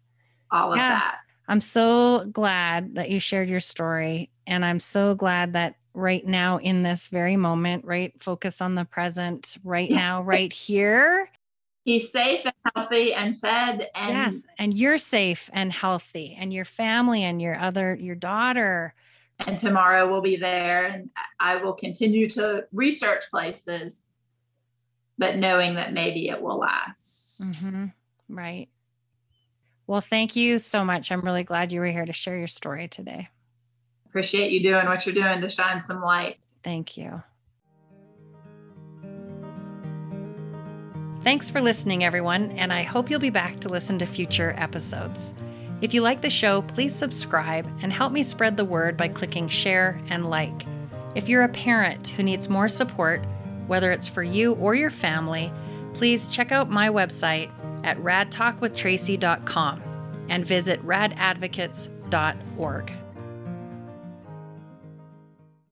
all 0.54 0.74
of 0.74 0.78
yeah. 0.78 0.90
that. 0.90 1.18
I'm 1.48 1.62
so 1.62 2.26
glad 2.32 2.96
that 2.96 3.10
you 3.10 3.20
shared 3.20 3.50
your 3.50 3.60
story. 3.60 4.30
And 4.48 4.64
I'm 4.64 4.80
so 4.80 5.16
glad 5.16 5.54
that 5.54 5.76
right 5.94 6.26
now, 6.26 6.58
in 6.58 6.84
this 6.84 7.08
very 7.08 7.36
moment, 7.36 7.86
right? 7.86 8.14
Focus 8.22 8.62
on 8.62 8.76
the 8.76 8.86
present 8.86 9.58
right 9.64 9.90
now, 9.92 10.22
right 10.22 10.52
here. 10.52 11.30
He's 11.86 12.12
safe 12.12 12.46
and 12.46 12.54
healthy 12.76 13.14
and 13.14 13.38
fed. 13.38 13.90
And 13.94 14.34
yes. 14.34 14.44
And 14.58 14.74
you're 14.74 14.98
safe 14.98 15.50
and 15.54 15.72
healthy, 15.72 16.36
and 16.40 16.54
your 16.54 16.66
family 16.66 17.24
and 17.24 17.42
your 17.42 17.58
other, 17.58 17.96
your 17.96 18.16
daughter. 18.16 18.94
And 19.40 19.58
tomorrow 19.58 20.10
we'll 20.10 20.22
be 20.22 20.38
there. 20.38 20.86
And 20.86 21.10
I 21.40 21.58
will 21.58 21.74
continue 21.74 22.30
to 22.30 22.66
research 22.72 23.24
places, 23.30 24.06
but 25.18 25.36
knowing 25.36 25.76
that 25.76 25.92
maybe 25.92 26.30
it 26.30 26.42
will 26.42 26.60
last. 26.60 27.44
Mm-hmm. 27.44 27.86
Right. 28.30 28.70
Well, 29.94 30.02
thank 30.02 30.36
you 30.36 30.58
so 30.58 30.84
much. 30.84 31.12
I'm 31.12 31.22
really 31.22 31.44
glad 31.44 31.72
you 31.72 31.80
were 31.80 31.86
here 31.86 32.04
to 32.04 32.14
share 32.14 32.36
your 32.36 32.48
story 32.48 32.88
today. 32.88 33.30
Appreciate 34.08 34.52
you 34.52 34.64
doing 34.64 34.88
what 34.88 35.06
you're 35.06 35.14
doing 35.14 35.40
to 35.40 35.48
shine 35.48 35.82
some 35.82 36.02
light. 36.02 36.38
Thank 36.64 36.98
you. 36.98 37.22
Thanks 41.24 41.52
for 41.52 41.62
listening, 41.62 42.04
everyone, 42.04 42.54
and 42.54 42.74
I 42.74 42.82
hope 42.82 43.12
you'll 43.12 43.20
be 43.20 43.30
back 43.30 43.60
to 43.60 43.70
listen 43.70 44.00
to 44.00 44.08
future 44.08 44.56
episodes. 44.58 45.32
If 45.82 45.94
you 45.94 46.02
like 46.02 46.24
the 46.24 46.30
show, 46.32 46.64
please 46.64 46.96
subscribe 46.96 47.70
and 47.84 47.94
help 47.94 48.12
me 48.12 48.24
spread 48.24 48.58
the 48.58 48.66
word 48.66 48.98
by 48.98 49.10
clicking 49.10 49.48
share 49.48 50.02
and 50.10 50.28
like. 50.28 50.66
If 51.14 51.30
you're 51.30 51.44
a 51.44 51.50
parent 51.50 52.08
who 52.08 52.24
needs 52.24 52.50
more 52.50 52.68
support, 52.68 53.24
whether 53.68 53.92
it's 53.92 54.08
for 54.08 54.24
you 54.24 54.54
or 54.54 54.74
your 54.74 54.90
family, 54.90 55.54
please 55.94 56.28
check 56.28 56.52
out 56.52 56.68
my 56.68 56.90
website 56.90 57.52
at 57.84 57.98
radtalkwithtracy.com 57.98 59.84
and 60.30 60.46
visit 60.46 60.86
radadvocates.org. 60.86 63.03